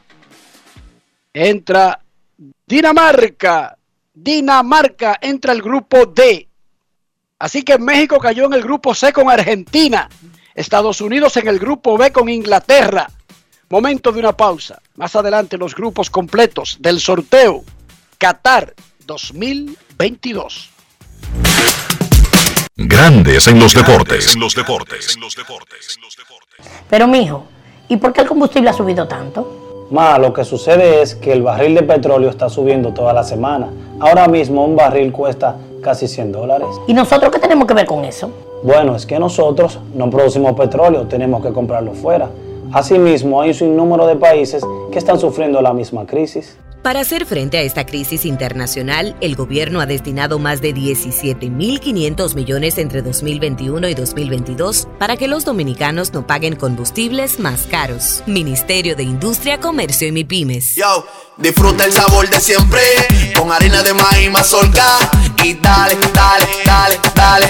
entra 1.37 2.01
Dinamarca. 2.67 3.77
Dinamarca 4.15 5.19
entra 5.21 5.53
al 5.53 5.61
grupo 5.61 6.07
D. 6.07 6.49
Así 7.39 7.63
que 7.63 7.79
México 7.79 8.19
cayó 8.19 8.47
en 8.47 8.55
el 8.55 8.63
grupo 8.63 8.95
C 8.95 9.13
con 9.13 9.29
Argentina, 9.29 10.09
Estados 10.55 11.03
Unidos 11.03 11.37
en 11.37 11.49
el 11.49 11.59
grupo 11.59 11.99
B 11.99 12.11
con 12.11 12.31
Inglaterra. 12.31 13.07
Momento 13.69 14.11
de 14.13 14.21
una 14.21 14.35
pausa. 14.35 14.81
Más 14.95 15.15
adelante 15.15 15.59
los 15.59 15.75
grupos 15.75 16.09
completos 16.09 16.79
del 16.81 16.99
sorteo 16.99 17.63
Qatar 18.17 18.73
2022. 19.05 20.71
Grandes 22.77 23.49
en 23.49 23.59
los 23.59 23.75
deportes. 23.75 24.35
En 24.35 24.41
los 24.41 24.55
deportes. 24.55 25.19
Pero 26.89 27.07
mijo, 27.07 27.47
¿y 27.89 27.99
por 27.99 28.15
qué 28.15 28.23
el 28.23 28.29
combustible 28.29 28.71
ha 28.71 28.73
subido 28.73 29.07
tanto? 29.07 29.66
Ma, 29.91 30.19
lo 30.19 30.33
que 30.33 30.45
sucede 30.45 31.01
es 31.01 31.15
que 31.15 31.33
el 31.33 31.43
barril 31.43 31.77
de 31.77 31.83
petróleo 31.83 32.29
está 32.29 32.49
subiendo 32.49 32.93
toda 32.93 33.13
la 33.13 33.23
semana. 33.23 33.69
Ahora 34.01 34.27
mismo 34.27 34.65
un 34.65 34.75
barril 34.75 35.13
cuesta 35.13 35.57
casi 35.81 36.09
100 36.09 36.33
dólares. 36.33 36.67
¿Y 36.89 36.95
nosotros 36.95 37.31
qué 37.31 37.39
tenemos 37.39 37.69
que 37.69 37.75
ver 37.75 37.87
con 37.87 38.05
eso? 38.05 38.31
Bueno, 38.65 38.97
es 38.97 39.07
que 39.07 39.19
nosotros 39.21 39.79
no 39.95 40.11
producimos 40.11 40.55
petróleo, 40.55 41.07
tenemos 41.07 41.41
que 41.41 41.53
comprarlo 41.53 41.93
fuera. 41.93 42.29
Asimismo, 42.73 43.41
hay 43.41 43.51
un 43.51 43.55
sinnúmero 43.55 44.07
de 44.07 44.17
países 44.17 44.63
que 44.93 44.99
están 44.99 45.19
sufriendo 45.19 45.61
la 45.63 45.73
misma 45.73 46.07
crisis. 46.07 46.57
Para 46.87 47.01
hacer 47.01 47.27
frente 47.27 47.59
a 47.59 47.63
esta 47.63 47.85
crisis 47.85 48.25
internacional, 48.25 49.17
el 49.21 49.35
gobierno 49.35 49.81
ha 49.81 49.87
destinado 49.87 50.39
más 50.39 50.61
de 50.61 50.73
17.500 50.73 52.37
millones 52.37 52.79
entre 52.79 53.03
2021 53.03 53.89
y 53.89 53.95
2022 53.95 54.87
para 54.97 55.17
que 55.17 55.27
los 55.27 55.45
dominicanos 55.45 56.13
no 56.13 56.29
paguen 56.29 56.55
combustibles 56.55 57.41
más 57.41 57.63
caros. 57.63 58.23
Ministerio 58.27 58.95
de 58.95 59.03
Industria, 59.03 59.59
Comercio 59.59 60.07
y 60.07 60.13
MIPIMES. 60.13 60.77
Yo, 60.77 61.05
disfruta 61.39 61.87
el 61.87 61.93
sabor 61.93 62.31
de 62.31 62.39
siempre 62.39 62.81
con 63.37 63.51
harina 63.51 63.83
de 63.83 63.93
maíz 63.93 64.31
mazorca 64.31 64.87
y 65.43 65.55
dale, 65.55 65.97
dale, 66.15 66.47
dale, 66.65 67.01
dale. 67.17 67.49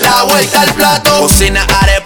La 0.00 0.22
vuelta 0.22 0.60
al 0.60 0.72
plato, 0.74 1.22
cocina 1.22 1.66
arepa, 1.82 2.05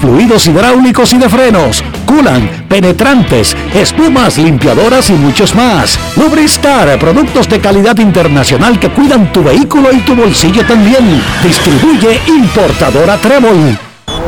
fluidos 0.00 0.46
hidráulicos 0.46 1.12
y 1.12 1.18
de 1.18 1.28
frenos, 1.28 1.82
culan, 2.06 2.48
penetrantes, 2.68 3.56
espumas, 3.74 4.38
limpiadoras 4.38 5.10
y 5.10 5.14
muchos 5.14 5.54
más. 5.54 5.98
Lubristar, 6.16 6.98
productos 6.98 7.48
de 7.48 7.60
calidad 7.60 7.98
internacional 7.98 8.78
que 8.78 8.90
cuidan 8.90 9.32
tu 9.32 9.42
vehículo 9.42 9.92
y 9.92 9.98
tu 10.00 10.14
bolsillo 10.14 10.64
también. 10.66 11.22
Distribuye 11.42 12.20
importadora 12.26 13.16
Trébol. 13.18 13.78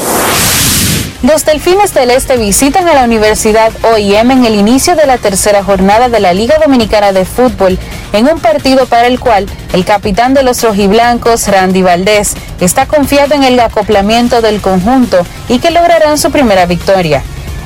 Los 1.20 1.44
Delfines 1.44 1.94
del 1.94 2.12
Este 2.12 2.36
visitan 2.36 2.86
a 2.86 2.94
la 2.94 3.02
Universidad 3.02 3.72
OIM 3.82 4.30
en 4.30 4.44
el 4.44 4.54
inicio 4.54 4.94
de 4.94 5.04
la 5.04 5.18
tercera 5.18 5.64
jornada 5.64 6.08
de 6.08 6.20
la 6.20 6.32
Liga 6.32 6.58
Dominicana 6.64 7.10
de 7.10 7.24
Fútbol, 7.24 7.76
en 8.12 8.28
un 8.28 8.38
partido 8.38 8.86
para 8.86 9.08
el 9.08 9.18
cual 9.18 9.46
el 9.72 9.84
capitán 9.84 10.32
de 10.32 10.44
los 10.44 10.62
rojiblancos, 10.62 11.48
Randy 11.48 11.82
Valdés, 11.82 12.34
está 12.60 12.86
confiado 12.86 13.34
en 13.34 13.42
el 13.42 13.58
acoplamiento 13.58 14.40
del 14.42 14.60
conjunto 14.60 15.26
y 15.48 15.58
que 15.58 15.72
lograrán 15.72 16.18
su 16.18 16.30
primera 16.30 16.66
victoria. 16.66 17.24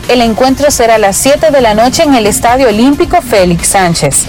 El 0.09 0.23
encuentro 0.23 0.71
será 0.71 0.95
a 0.95 0.99
las 0.99 1.19
7 1.19 1.51
de 1.51 1.61
la 1.61 1.75
noche 1.75 2.05
en 2.05 2.15
el 2.15 2.27
Estadio 2.27 2.69
Olímpico 2.69 3.21
Félix 3.21 3.69
Sánchez. 3.69 4.25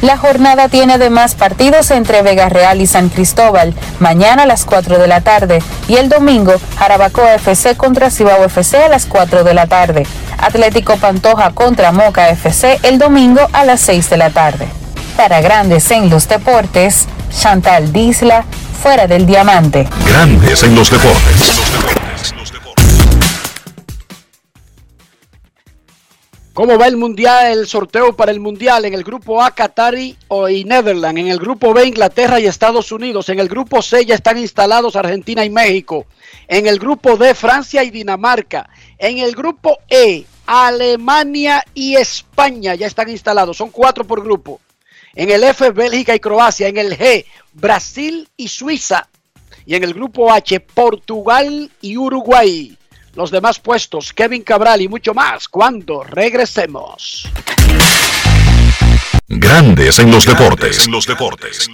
La 0.00 0.16
jornada 0.16 0.68
tiene 0.68 0.94
además 0.94 1.34
partidos 1.34 1.90
entre 1.90 2.22
Vega 2.22 2.48
Real 2.48 2.80
y 2.80 2.86
San 2.86 3.08
Cristóbal, 3.08 3.74
mañana 3.98 4.44
a 4.44 4.46
las 4.46 4.64
4 4.64 4.96
de 4.96 5.08
la 5.08 5.22
tarde, 5.22 5.60
y 5.88 5.96
el 5.96 6.08
domingo 6.08 6.54
Jarabacoa 6.78 7.34
FC 7.34 7.76
contra 7.76 8.10
Cibao 8.10 8.44
FC 8.44 8.78
a 8.84 8.88
las 8.88 9.06
4 9.06 9.42
de 9.42 9.54
la 9.54 9.66
tarde. 9.66 10.06
Atlético 10.38 10.96
Pantoja 10.98 11.50
contra 11.50 11.90
Moca 11.90 12.28
FC 12.28 12.78
el 12.84 12.98
domingo 12.98 13.40
a 13.52 13.64
las 13.64 13.80
6 13.80 14.08
de 14.10 14.16
la 14.16 14.30
tarde. 14.30 14.68
Para 15.16 15.40
Grandes 15.40 15.90
en 15.90 16.10
los 16.10 16.28
Deportes, 16.28 17.06
Chantal 17.36 17.92
Disla, 17.92 18.44
fuera 18.80 19.08
del 19.08 19.26
diamante. 19.26 19.88
Grandes 20.06 20.62
en 20.62 20.76
los 20.76 20.90
deportes. 20.92 21.97
¿Cómo 26.58 26.76
va 26.76 26.88
el 26.88 26.96
mundial, 26.96 27.52
el 27.52 27.68
sorteo 27.68 28.16
para 28.16 28.32
el 28.32 28.40
mundial? 28.40 28.84
En 28.84 28.92
el 28.92 29.04
grupo 29.04 29.40
A, 29.40 29.52
Qatar 29.52 29.96
y, 29.96 30.16
y 30.50 30.64
Netherlands. 30.64 31.20
En 31.20 31.28
el 31.28 31.38
grupo 31.38 31.72
B, 31.72 31.86
Inglaterra 31.86 32.40
y 32.40 32.46
Estados 32.46 32.90
Unidos. 32.90 33.28
En 33.28 33.38
el 33.38 33.48
grupo 33.48 33.80
C 33.80 34.04
ya 34.04 34.16
están 34.16 34.38
instalados 34.38 34.96
Argentina 34.96 35.44
y 35.44 35.50
México. 35.50 36.06
En 36.48 36.66
el 36.66 36.80
grupo 36.80 37.16
D, 37.16 37.32
Francia 37.36 37.84
y 37.84 37.90
Dinamarca. 37.90 38.68
En 38.98 39.18
el 39.18 39.36
grupo 39.36 39.78
E, 39.88 40.24
Alemania 40.46 41.64
y 41.74 41.94
España 41.94 42.74
ya 42.74 42.88
están 42.88 43.08
instalados. 43.08 43.56
Son 43.56 43.70
cuatro 43.70 44.04
por 44.04 44.24
grupo. 44.24 44.60
En 45.14 45.30
el 45.30 45.44
F, 45.44 45.70
Bélgica 45.70 46.16
y 46.16 46.18
Croacia. 46.18 46.66
En 46.66 46.76
el 46.76 46.98
G, 46.98 47.24
Brasil 47.52 48.28
y 48.36 48.48
Suiza. 48.48 49.08
Y 49.64 49.76
en 49.76 49.84
el 49.84 49.94
grupo 49.94 50.32
H, 50.32 50.58
Portugal 50.58 51.70
y 51.80 51.96
Uruguay 51.96 52.77
los 53.18 53.32
demás 53.32 53.58
puestos, 53.58 54.12
Kevin 54.12 54.42
Cabral 54.42 54.80
y 54.80 54.86
mucho 54.86 55.12
más 55.12 55.48
cuando 55.48 56.04
regresemos. 56.04 57.28
Grandes 59.26 59.98
en 59.98 60.12
los 60.12 60.24
deportes. 60.24 60.86
En 60.86 60.92
los 60.92 61.04
deportes. 61.04 61.68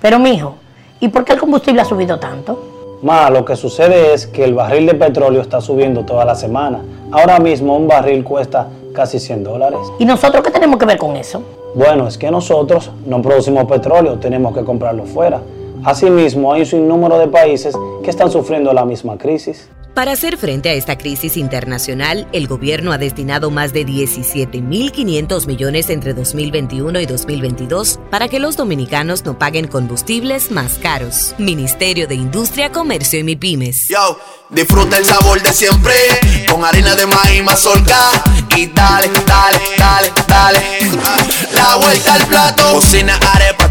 Pero 0.00 0.18
mijo, 0.18 0.56
¿y 0.98 1.08
por 1.08 1.26
qué 1.26 1.34
el 1.34 1.38
combustible 1.38 1.82
ha 1.82 1.84
subido 1.84 2.18
tanto? 2.18 2.98
Ma, 3.02 3.28
lo 3.28 3.44
que 3.44 3.54
sucede 3.54 4.14
es 4.14 4.26
que 4.26 4.44
el 4.44 4.54
barril 4.54 4.86
de 4.86 4.94
petróleo 4.94 5.42
está 5.42 5.60
subiendo 5.60 6.06
toda 6.06 6.24
la 6.24 6.34
semana. 6.34 6.80
Ahora 7.12 7.38
mismo 7.38 7.76
un 7.76 7.86
barril 7.86 8.24
cuesta 8.24 8.68
casi 8.94 9.20
100 9.20 9.44
dólares. 9.44 9.80
¿Y 9.98 10.06
nosotros 10.06 10.42
qué 10.42 10.50
tenemos 10.50 10.78
que 10.78 10.86
ver 10.86 10.96
con 10.96 11.14
eso? 11.16 11.42
Bueno, 11.74 12.08
es 12.08 12.16
que 12.16 12.30
nosotros 12.30 12.90
no 13.04 13.20
producimos 13.20 13.66
petróleo, 13.66 14.18
tenemos 14.18 14.56
que 14.56 14.64
comprarlo 14.64 15.04
fuera. 15.04 15.42
Asimismo, 15.86 16.52
hay 16.52 16.62
un 16.62 16.66
sinnúmero 16.66 17.16
de 17.16 17.28
países 17.28 17.72
que 18.02 18.10
están 18.10 18.28
sufriendo 18.28 18.72
la 18.72 18.84
misma 18.84 19.16
crisis. 19.16 19.68
Para 19.94 20.12
hacer 20.12 20.36
frente 20.36 20.68
a 20.68 20.72
esta 20.74 20.98
crisis 20.98 21.38
internacional, 21.38 22.28
el 22.32 22.48
gobierno 22.48 22.90
ha 22.92 22.98
destinado 22.98 23.50
más 23.52 23.72
de 23.72 23.86
17.500 23.86 25.46
millones 25.46 25.88
entre 25.88 26.12
2021 26.12 27.00
y 27.00 27.06
2022 27.06 28.00
para 28.10 28.28
que 28.28 28.40
los 28.40 28.56
dominicanos 28.56 29.24
no 29.24 29.38
paguen 29.38 29.68
combustibles 29.68 30.50
más 30.50 30.74
caros. 30.78 31.34
Ministerio 31.38 32.08
de 32.08 32.16
Industria, 32.16 32.72
Comercio 32.72 33.20
y 33.20 33.22
MIPIMES. 33.22 33.88
Yo, 33.88 34.18
disfruta 34.50 34.98
el 34.98 35.04
sabor 35.06 35.40
de 35.40 35.50
siempre 35.50 35.94
con 36.50 36.62
harina 36.62 36.94
de 36.94 37.06
maíz 37.06 37.42
mazorca 37.42 37.96
y 38.54 38.66
dale, 38.66 39.08
dale, 39.26 39.60
dale, 39.78 40.12
dale. 40.28 40.60
La 41.54 41.76
vuelta 41.76 42.14
al 42.14 42.26
plato, 42.26 42.72
cocina 42.74 43.18
arepa, 43.32 43.55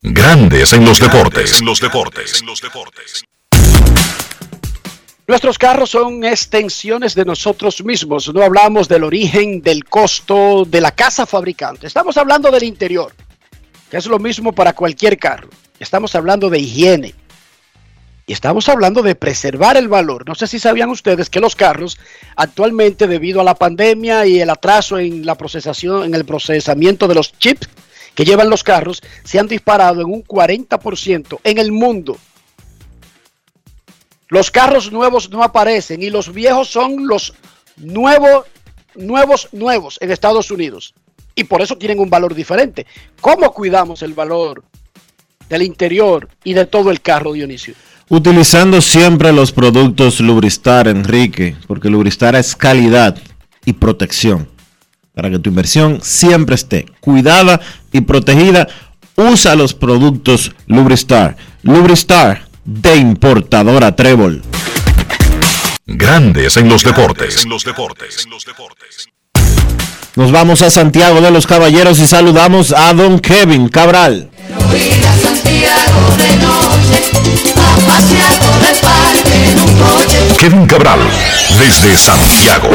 Grandes 0.00 0.72
en 0.74 0.84
los 0.84 1.00
deportes. 1.00 1.58
En 1.58 1.66
los 1.66 1.80
deportes. 1.80 2.44
Nuestros 5.26 5.58
carros 5.58 5.90
son 5.90 6.24
extensiones 6.24 7.16
de 7.16 7.24
nosotros 7.24 7.82
mismos. 7.84 8.32
No 8.32 8.44
hablamos 8.44 8.86
del 8.86 9.02
origen, 9.02 9.60
del 9.60 9.84
costo, 9.84 10.64
de 10.64 10.80
la 10.80 10.92
casa 10.92 11.26
fabricante. 11.26 11.88
Estamos 11.88 12.16
hablando 12.16 12.52
del 12.52 12.62
interior, 12.62 13.12
que 13.90 13.96
es 13.96 14.06
lo 14.06 14.20
mismo 14.20 14.52
para 14.52 14.72
cualquier 14.72 15.18
carro. 15.18 15.48
Estamos 15.80 16.14
hablando 16.14 16.48
de 16.48 16.60
higiene. 16.60 17.14
Y 18.28 18.34
estamos 18.34 18.68
hablando 18.68 19.02
de 19.02 19.16
preservar 19.16 19.76
el 19.76 19.88
valor. 19.88 20.28
No 20.28 20.36
sé 20.36 20.46
si 20.46 20.60
sabían 20.60 20.90
ustedes 20.90 21.28
que 21.28 21.40
los 21.40 21.56
carros 21.56 21.98
actualmente 22.36 23.08
debido 23.08 23.40
a 23.40 23.44
la 23.44 23.56
pandemia 23.56 24.26
y 24.26 24.38
el 24.38 24.50
atraso 24.50 25.00
en 25.00 25.26
la 25.26 25.34
procesación, 25.34 26.04
en 26.04 26.14
el 26.14 26.24
procesamiento 26.24 27.08
de 27.08 27.16
los 27.16 27.36
chips 27.36 27.68
que 28.18 28.24
llevan 28.24 28.50
los 28.50 28.64
carros, 28.64 29.00
se 29.22 29.38
han 29.38 29.46
disparado 29.46 30.00
en 30.00 30.08
un 30.08 30.24
40% 30.24 31.38
en 31.44 31.58
el 31.58 31.70
mundo. 31.70 32.18
Los 34.26 34.50
carros 34.50 34.90
nuevos 34.90 35.30
no 35.30 35.44
aparecen 35.44 36.02
y 36.02 36.10
los 36.10 36.32
viejos 36.32 36.66
son 36.66 37.06
los 37.06 37.32
nuevos, 37.76 38.46
nuevos, 38.96 39.48
nuevos 39.52 39.98
en 40.00 40.10
Estados 40.10 40.50
Unidos. 40.50 40.94
Y 41.36 41.44
por 41.44 41.62
eso 41.62 41.78
tienen 41.78 42.00
un 42.00 42.10
valor 42.10 42.34
diferente. 42.34 42.88
¿Cómo 43.20 43.54
cuidamos 43.54 44.02
el 44.02 44.14
valor 44.14 44.64
del 45.48 45.62
interior 45.62 46.28
y 46.42 46.54
de 46.54 46.66
todo 46.66 46.90
el 46.90 47.00
carro, 47.00 47.34
Dionisio? 47.34 47.74
Utilizando 48.08 48.80
siempre 48.80 49.32
los 49.32 49.52
productos 49.52 50.18
Lubristar, 50.18 50.88
Enrique, 50.88 51.56
porque 51.68 51.88
Lubristar 51.88 52.34
es 52.34 52.56
calidad 52.56 53.16
y 53.64 53.74
protección. 53.74 54.48
Para 55.18 55.30
que 55.30 55.40
tu 55.40 55.50
inversión 55.50 55.98
siempre 56.00 56.54
esté 56.54 56.86
cuidada 57.00 57.60
y 57.92 58.00
protegida, 58.02 58.68
usa 59.16 59.54
los 59.54 59.74
productos 59.74 60.52
Lubristar. 60.66 61.36
Lubristar 61.62 62.46
de 62.64 62.96
importadora 62.96 63.96
Trébol. 63.96 64.42
Grandes 65.86 66.56
en 66.56 66.68
los 66.68 66.84
deportes. 66.84 67.46
Nos 70.16 70.32
vamos 70.32 70.62
a 70.62 70.70
Santiago 70.70 71.20
de 71.20 71.30
los 71.30 71.46
Caballeros 71.46 71.98
y 72.00 72.06
saludamos 72.06 72.72
a 72.72 72.92
don 72.92 73.20
Kevin 73.20 73.68
Cabral. 73.68 74.28
Kevin 80.38 80.66
Cabral, 80.66 81.00
desde 81.58 81.96
Santiago. 81.96 82.68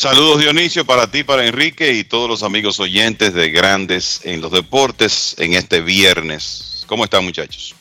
Saludos 0.00 0.40
Dionisio 0.40 0.86
para 0.86 1.10
ti, 1.10 1.24
para 1.24 1.44
Enrique 1.44 1.92
y 1.92 2.04
todos 2.04 2.26
los 2.26 2.42
amigos 2.42 2.80
oyentes 2.80 3.34
de 3.34 3.50
Grandes 3.50 4.22
en 4.24 4.40
los 4.40 4.50
Deportes 4.50 5.36
en 5.36 5.52
este 5.52 5.82
viernes. 5.82 6.84
¿Cómo 6.86 7.04
están 7.04 7.22
muchachos? 7.22 7.74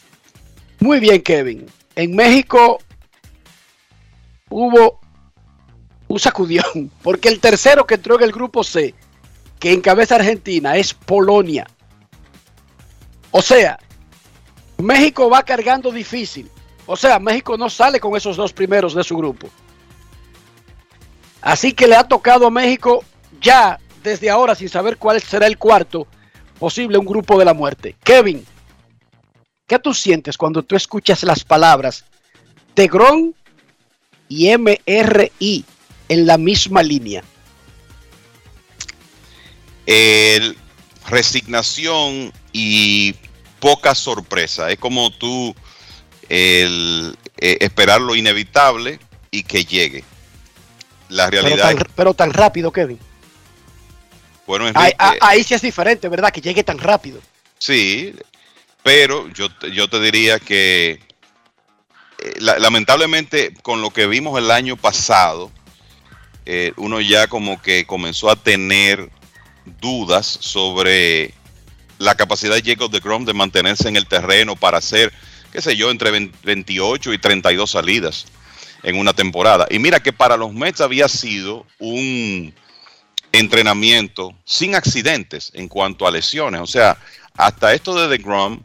Muy 0.81 0.99
bien, 0.99 1.21
Kevin. 1.21 1.65
En 1.95 2.13
México 2.13 2.79
hubo 4.49 4.99
un 6.09 6.19
sacudión, 6.19 6.91
porque 7.03 7.29
el 7.29 7.39
tercero 7.39 7.87
que 7.87 7.95
entró 7.95 8.17
en 8.17 8.23
el 8.23 8.33
grupo 8.33 8.65
C, 8.65 8.93
que 9.57 9.71
encabeza 9.71 10.15
Argentina, 10.15 10.75
es 10.75 10.93
Polonia. 10.93 11.67
O 13.31 13.41
sea, 13.41 13.79
México 14.77 15.29
va 15.29 15.43
cargando 15.43 15.89
difícil. 15.89 16.51
O 16.85 16.97
sea, 16.97 17.17
México 17.17 17.57
no 17.57 17.69
sale 17.69 17.97
con 18.01 18.13
esos 18.17 18.35
dos 18.35 18.51
primeros 18.51 18.93
de 18.93 19.05
su 19.05 19.15
grupo. 19.15 19.49
Así 21.41 21.73
que 21.73 21.87
le 21.87 21.95
ha 21.95 22.03
tocado 22.03 22.47
a 22.47 22.51
México 22.51 23.03
ya 23.41 23.79
desde 24.03 24.29
ahora, 24.29 24.55
sin 24.55 24.69
saber 24.69 24.97
cuál 24.97 25.21
será 25.21 25.47
el 25.47 25.57
cuarto, 25.57 26.07
posible 26.57 26.97
un 26.97 27.05
grupo 27.05 27.37
de 27.39 27.45
la 27.45 27.53
muerte. 27.53 27.95
Kevin, 28.03 28.45
¿qué 29.67 29.79
tú 29.79 29.93
sientes 29.93 30.37
cuando 30.37 30.63
tú 30.63 30.75
escuchas 30.75 31.23
las 31.23 31.43
palabras 31.43 32.05
Tegrón 32.73 33.35
y 34.27 34.55
MRI 34.55 35.65
en 36.07 36.25
la 36.25 36.37
misma 36.37 36.83
línea? 36.83 37.23
El 39.85 40.57
resignación 41.07 42.31
y 42.51 43.15
poca 43.59 43.95
sorpresa. 43.95 44.69
Es 44.69 44.77
como 44.77 45.09
tú 45.09 45.55
el, 46.27 47.17
eh, 47.37 47.57
esperar 47.61 48.01
lo 48.01 48.15
inevitable 48.15 48.99
y 49.31 49.43
que 49.43 49.65
llegue 49.65 50.03
la 51.09 51.29
realidad. 51.29 51.75
Pero 51.95 52.13
tan, 52.13 52.31
rápido, 52.31 52.71
Kevin. 52.71 52.99
Bueno, 54.47 54.71
ahí, 54.73 55.43
sí 55.43 55.53
es 55.53 55.61
diferente, 55.61 56.07
¿verdad? 56.07 56.31
Que 56.31 56.41
llegue 56.41 56.63
tan 56.63 56.79
rápido. 56.79 57.19
Sí, 57.57 58.15
pero 58.83 59.27
yo, 59.33 59.47
yo 59.71 59.87
te 59.89 59.99
diría 59.99 60.39
que 60.39 60.99
eh, 62.19 62.33
lamentablemente 62.39 63.53
con 63.61 63.81
lo 63.81 63.91
que 63.91 64.07
vimos 64.07 64.39
el 64.39 64.49
año 64.49 64.75
pasado, 64.77 65.51
eh, 66.45 66.73
uno 66.77 66.99
ya 67.01 67.27
como 67.27 67.61
que 67.61 67.85
comenzó 67.85 68.31
a 68.31 68.35
tener 68.35 69.09
dudas 69.79 70.25
sobre 70.25 71.33
la 71.99 72.15
capacidad 72.15 72.55
de 72.55 72.63
Jacob 72.63 72.89
de 72.89 73.01
Grom 73.01 73.25
de 73.25 73.33
mantenerse 73.33 73.87
en 73.87 73.97
el 73.97 74.07
terreno 74.07 74.55
para 74.55 74.77
hacer, 74.77 75.13
qué 75.51 75.61
sé 75.61 75.75
yo, 75.75 75.91
entre 75.91 76.31
28 76.43 77.13
y 77.13 77.17
32 77.19 77.69
salidas 77.69 78.25
en 78.83 78.97
una 78.97 79.13
temporada. 79.13 79.67
Y 79.69 79.79
mira 79.79 79.99
que 79.99 80.13
para 80.13 80.37
los 80.37 80.53
Mets 80.53 80.81
había 80.81 81.07
sido 81.07 81.65
un 81.79 82.53
entrenamiento 83.31 84.33
sin 84.45 84.75
accidentes 84.75 85.51
en 85.53 85.67
cuanto 85.67 86.07
a 86.07 86.11
lesiones. 86.11 86.61
O 86.61 86.67
sea, 86.67 86.97
hasta 87.35 87.73
esto 87.73 87.95
de 87.95 88.07
DeGrom, 88.07 88.61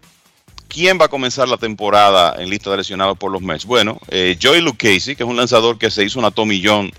¿quién 0.69 0.99
va 1.01 1.07
a 1.07 1.09
comenzar 1.09 1.49
la 1.49 1.57
temporada 1.57 2.36
en 2.39 2.49
lista 2.49 2.70
de 2.70 2.78
lesionados 2.78 3.19
por 3.19 3.31
los 3.31 3.43
Mets? 3.43 3.65
Bueno, 3.65 3.99
eh, 4.09 4.39
Joey 4.41 4.61
Lucchesi, 4.61 5.16
que 5.16 5.23
es 5.23 5.28
un 5.28 5.36
lanzador 5.36 5.78
que 5.78 5.91
se 5.91 6.05
hizo 6.05 6.19
una 6.19 6.31
tomillón 6.31 6.93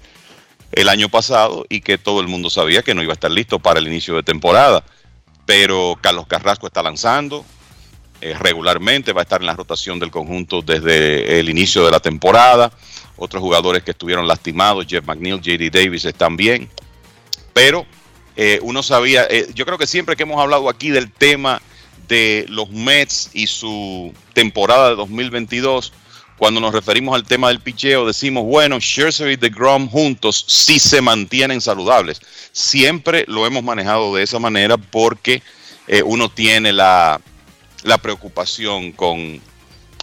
el 0.72 0.90
año 0.90 1.10
pasado 1.10 1.66
y 1.70 1.82
que 1.82 1.98
todo 1.98 2.22
el 2.22 2.28
mundo 2.28 2.50
sabía 2.50 2.82
que 2.82 2.94
no 2.94 3.02
iba 3.02 3.14
a 3.14 3.16
estar 3.16 3.32
listo 3.32 3.60
para 3.60 3.80
el 3.80 3.88
inicio 3.88 4.16
de 4.16 4.24
temporada. 4.24 4.84
Pero 5.46 5.98
Carlos 6.02 6.28
Carrasco 6.28 6.68
está 6.68 6.82
lanzando 6.82 7.46
regularmente, 8.22 9.14
va 9.14 9.22
a 9.22 9.24
estar 9.24 9.42
en 9.42 9.48
la 9.48 9.56
rotación 9.56 10.00
del 10.00 10.10
conjunto 10.10 10.62
desde 10.62 11.40
el 11.40 11.50
inicio 11.50 11.86
de 11.86 11.92
la 11.92 12.00
temporada. 12.00 12.72
Otros 13.18 13.42
jugadores 13.42 13.84
que 13.84 13.92
estuvieron 13.92 14.28
lastimados, 14.28 14.86
Jeff 14.88 15.06
McNeil, 15.06 15.40
JD 15.40 15.72
Davis, 15.72 16.06
están 16.06 16.36
bien. 16.36 16.70
Pero 17.54 17.86
eh, 18.36 18.60
uno 18.62 18.84
sabía, 18.84 19.26
eh, 19.30 19.48
yo 19.54 19.66
creo 19.66 19.78
que 19.78 19.88
siempre 19.88 20.16
que 20.16 20.24
hemos 20.24 20.42
hablado 20.42 20.70
aquí 20.70 20.90
del 20.90 21.12
tema 21.12 21.62
de 22.08 22.46
los 22.50 22.70
Mets 22.70 23.30
y 23.34 23.48
su 23.48 24.14
temporada 24.34 24.90
de 24.90 24.96
2022, 24.96 25.94
cuando 26.38 26.60
nos 26.60 26.74
referimos 26.74 27.16
al 27.16 27.24
tema 27.24 27.48
del 27.48 27.62
picheo, 27.62 28.06
decimos, 28.06 28.44
bueno, 28.44 28.80
Scherzer 28.80 29.32
y 29.32 29.38
DeGrom 29.38 29.90
juntos 29.90 30.44
sí 30.48 30.80
se 30.80 31.02
mantienen 31.02 31.62
saludables. 31.62 32.20
Siempre 32.52 33.24
lo 33.28 33.48
hemos 33.48 33.64
manejado 33.64 34.14
de 34.16 34.24
esa 34.24 34.38
manera 34.38 34.76
porque 34.78 35.42
eh, 35.88 36.04
uno 36.04 36.28
tiene 36.28 36.74
la, 36.74 37.22
la 37.86 38.00
preocupación 38.00 38.92
con 38.92 39.40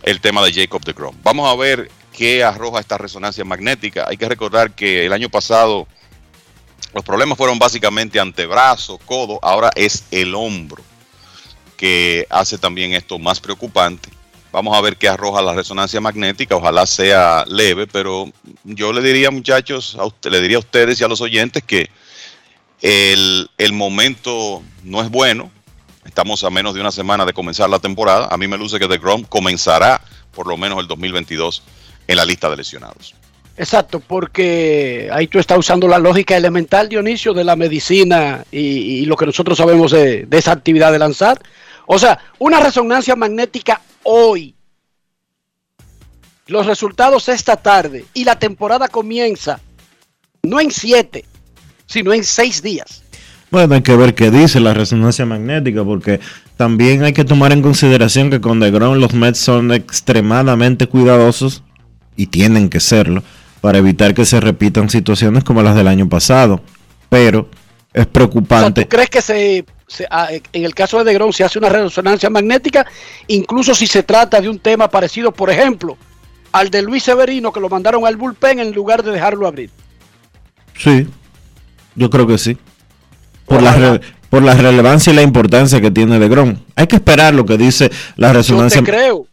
el 0.05 0.21
tema 0.21 0.43
de 0.45 0.53
Jacob 0.53 0.83
DeGrom. 0.85 1.17
Vamos 1.23 1.51
a 1.51 1.57
ver 1.57 1.91
qué 2.17 2.45
arroja 2.45 2.81
esta 2.81 2.97
resonancia 2.97 3.45
magnética. 3.45 4.07
Hay 4.09 4.17
que 4.17 4.29
recordar 4.29 4.75
que 4.75 5.05
el 5.05 5.13
año 5.13 5.29
pasado 5.29 5.89
los 6.95 7.05
problemas 7.05 7.37
fueron 7.37 7.59
básicamente 7.59 8.21
antebrazo, 8.21 8.99
codo, 8.99 9.41
ahora 9.43 9.71
es 9.75 10.05
el 10.11 10.35
hombro 10.35 10.83
que 11.77 12.27
hace 12.31 12.57
también 12.57 12.93
esto 12.93 13.19
más 13.19 13.41
preocupante. 13.41 14.09
Vamos 14.53 14.77
a 14.77 14.81
ver 14.81 14.97
qué 14.97 15.09
arroja 15.09 15.43
la 15.43 15.55
resonancia 15.55 16.01
magnética, 16.01 16.55
ojalá 16.55 16.87
sea 16.87 17.45
leve, 17.49 17.89
pero 17.89 18.31
yo 18.63 18.93
le 18.93 19.01
diría 19.01 19.33
muchachos, 19.33 19.97
a 19.99 20.05
usted, 20.05 20.31
le 20.31 20.41
diría 20.41 20.59
a 20.59 20.61
ustedes 20.61 21.01
y 21.01 21.05
a 21.05 21.09
los 21.09 21.21
oyentes 21.21 21.65
que 21.65 21.91
el, 22.81 23.51
el 23.59 23.73
momento 23.73 24.63
no 24.85 25.03
es 25.03 25.11
bueno, 25.11 25.51
estamos 26.05 26.43
a 26.45 26.51
menos 26.51 26.75
de 26.75 26.81
una 26.81 26.91
semana 26.91 27.25
de 27.25 27.33
comenzar 27.33 27.71
la 27.71 27.79
temporada, 27.79 28.29
a 28.31 28.37
mí 28.37 28.49
me 28.49 28.59
luce 28.59 28.79
que 28.79 28.89
The 28.89 28.99
Grom 28.99 29.25
comenzará 29.25 30.01
por 30.33 30.47
lo 30.47 30.57
menos 30.57 30.81
el 30.81 30.89
2022 30.89 31.63
en 32.09 32.17
la 32.17 32.25
lista 32.25 32.51
de 32.51 32.57
lesionados. 32.57 33.15
Exacto, 33.57 34.01
porque 34.01 35.11
ahí 35.13 35.27
tú 35.27 35.39
estás 35.39 35.59
usando 35.59 35.87
la 35.87 35.99
lógica 35.99 36.37
elemental, 36.37 36.89
Dionisio, 36.89 37.35
de 37.35 37.45
la 37.45 37.55
medicina 37.55 38.45
y, 38.51 39.05
lo 39.05 39.17
que 39.17 39.27
nosotros 39.27 39.59
sabemos 39.59 39.93
de, 39.93 40.27
esa 40.31 40.53
actividad 40.53 40.91
de 40.91 40.99
lanzar. 40.99 41.41
O 41.87 41.99
sea, 41.99 42.19
una 42.39 42.61
resonancia 42.61 43.15
magnética 43.15 43.83
hoy, 44.05 44.55
los 46.47 46.67
resultados 46.67 47.29
esta 47.29 47.57
tarde 47.57 48.07
y 48.15 48.25
la 48.25 48.39
temporada 48.39 48.89
comienza 48.89 49.61
no 50.43 50.59
en 50.59 50.71
siete, 50.71 51.25
sino 51.87 52.13
en 52.13 52.25
seis 52.25 52.63
días. 52.63 53.02
Bueno, 53.53 53.75
hay 53.75 53.83
que 53.83 53.95
ver 53.95 54.15
qué 54.15 54.31
dice 54.31 54.61
la 54.61 54.73
resonancia 54.73 55.27
magnética, 55.27 55.85
porque 55.85 56.21
también 56.57 57.03
hay 57.03 57.13
que 57.13 57.23
tomar 57.23 57.53
en 57.53 57.61
consideración 57.61 58.31
que 58.31 58.41
con 58.41 58.61
DeGrom 58.61 58.95
los 58.95 59.13
Mets 59.13 59.41
son 59.41 59.73
extremadamente 59.73 60.87
cuidadosos 60.87 61.63
y 62.17 62.29
tienen 62.29 62.71
que 62.71 62.81
serlo 62.81 63.23
para 63.61 63.77
evitar 63.77 64.15
que 64.15 64.25
se 64.25 64.41
repitan 64.41 64.89
situaciones 64.89 65.45
como 65.45 65.63
las 65.63 65.77
del 65.77 65.87
año 65.89 66.09
pasado. 66.09 66.63
Pero 67.11 67.51
es 67.93 68.07
preocupante. 68.07 68.81
O 68.81 68.85
sea, 68.85 68.85
¿Tú 68.85 68.89
crees 68.89 69.11
que 69.11 69.21
se, 69.21 69.67
se, 69.87 70.09
en 70.55 70.65
el 70.65 70.75
caso 70.75 70.97
de 70.97 71.05
DeGrom 71.05 71.31
se 71.31 71.45
hace 71.45 71.59
una 71.59 71.69
resonancia 71.69 72.31
magnética, 72.31 72.87
incluso 73.27 73.75
si 73.75 73.87
se 73.87 74.03
trata 74.03 74.41
de 74.41 74.49
un 74.49 74.61
tema 74.61 74.89
parecido, 74.89 75.31
por 75.31 75.51
ejemplo, 75.51 75.99
al 76.53 76.71
de 76.71 76.81
Luis 76.81 77.03
Severino, 77.03 77.53
que 77.53 77.61
lo 77.61 77.69
mandaron 77.69 78.07
al 78.07 78.17
bullpen 78.17 78.61
en 78.61 78.73
lugar 78.73 79.03
de 79.03 79.13
dejarlo 79.13 79.47
abrir? 79.47 79.69
Sí, 80.75 81.07
yo 81.95 82.09
creo 82.09 82.27
que 82.27 82.39
sí. 82.39 82.57
Por 83.53 83.63
la, 83.63 83.75
re, 83.75 84.01
por 84.31 84.43
la 84.43 84.55
relevancia 84.55 85.13
y 85.13 85.17
la 85.17 85.23
importancia 85.23 85.81
que 85.81 85.91
tiene 85.91 86.19
DeGrom. 86.19 86.57
Hay 86.75 86.87
que 86.87 86.97
esperar 86.97 87.35
lo 87.35 87.45
que 87.45 87.59
dice 87.59 87.91
la 88.17 88.33
resonancia. 88.33 88.81
Yo 88.81 88.87
te 88.87 88.91
creo. 88.91 89.27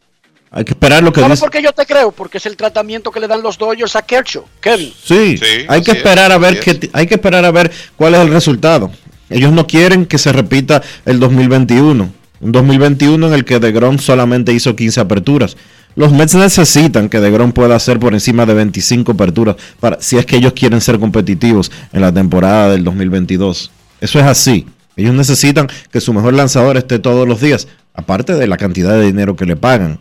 Hay 0.51 0.65
que 0.65 0.71
esperar 0.71 1.03
lo 1.03 1.13
que 1.13 1.21
¿Sabes 1.21 1.37
dice. 1.37 1.41
por 1.41 1.51
qué 1.51 1.61
yo 1.61 1.71
te 1.71 1.85
creo? 1.85 2.11
Porque 2.11 2.39
es 2.39 2.45
el 2.47 2.57
tratamiento 2.57 3.11
que 3.11 3.19
le 3.19 3.27
dan 3.27 3.43
los 3.43 3.57
Dodgers 3.57 3.95
a 3.95 4.01
Kershaw, 4.01 4.43
Kevin. 4.59 4.91
Sí, 5.03 5.37
sí 5.37 5.65
hay 5.67 5.83
que 5.83 5.91
esperar 5.91 6.31
es, 6.31 6.35
a 6.35 6.37
ver 6.39 6.59
que, 6.59 6.89
hay 6.91 7.05
que 7.05 7.13
esperar 7.13 7.45
a 7.45 7.51
ver 7.51 7.71
cuál 7.95 8.15
es 8.15 8.21
el 8.21 8.31
resultado. 8.31 8.91
Ellos 9.29 9.51
no 9.51 9.67
quieren 9.67 10.05
que 10.05 10.17
se 10.17 10.31
repita 10.33 10.81
el 11.05 11.19
2021. 11.19 12.11
Un 12.41 12.51
2021 12.51 13.27
en 13.27 13.33
el 13.33 13.45
que 13.45 13.59
DeGrom 13.59 13.99
solamente 13.99 14.51
hizo 14.53 14.75
15 14.75 14.99
aperturas. 15.01 15.55
Los 15.95 16.11
Mets 16.11 16.33
necesitan 16.35 17.09
que 17.09 17.19
DeGrom 17.19 17.51
pueda 17.51 17.75
hacer 17.75 17.99
por 17.99 18.13
encima 18.13 18.45
de 18.45 18.53
25 18.53 19.11
aperturas 19.11 19.55
para 19.79 20.01
si 20.01 20.17
es 20.17 20.25
que 20.25 20.37
ellos 20.37 20.53
quieren 20.53 20.81
ser 20.81 20.99
competitivos 20.99 21.71
en 21.93 22.01
la 22.01 22.11
temporada 22.11 22.71
del 22.71 22.83
2022. 22.83 23.71
Eso 24.01 24.19
es 24.19 24.25
así. 24.25 24.65
Ellos 24.95 25.13
necesitan 25.13 25.67
que 25.91 26.01
su 26.01 26.13
mejor 26.13 26.33
lanzador 26.33 26.75
esté 26.77 26.99
todos 26.99 27.27
los 27.27 27.39
días, 27.39 27.67
aparte 27.93 28.33
de 28.33 28.47
la 28.47 28.57
cantidad 28.57 28.93
de 28.93 29.05
dinero 29.05 29.35
que 29.35 29.45
le 29.45 29.55
pagan. 29.55 29.99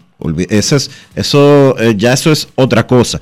Eso, 0.48 0.76
es, 0.76 0.90
eso 1.14 1.78
eh, 1.78 1.94
ya 1.96 2.12
eso 2.12 2.32
es 2.32 2.48
otra 2.56 2.86
cosa. 2.86 3.20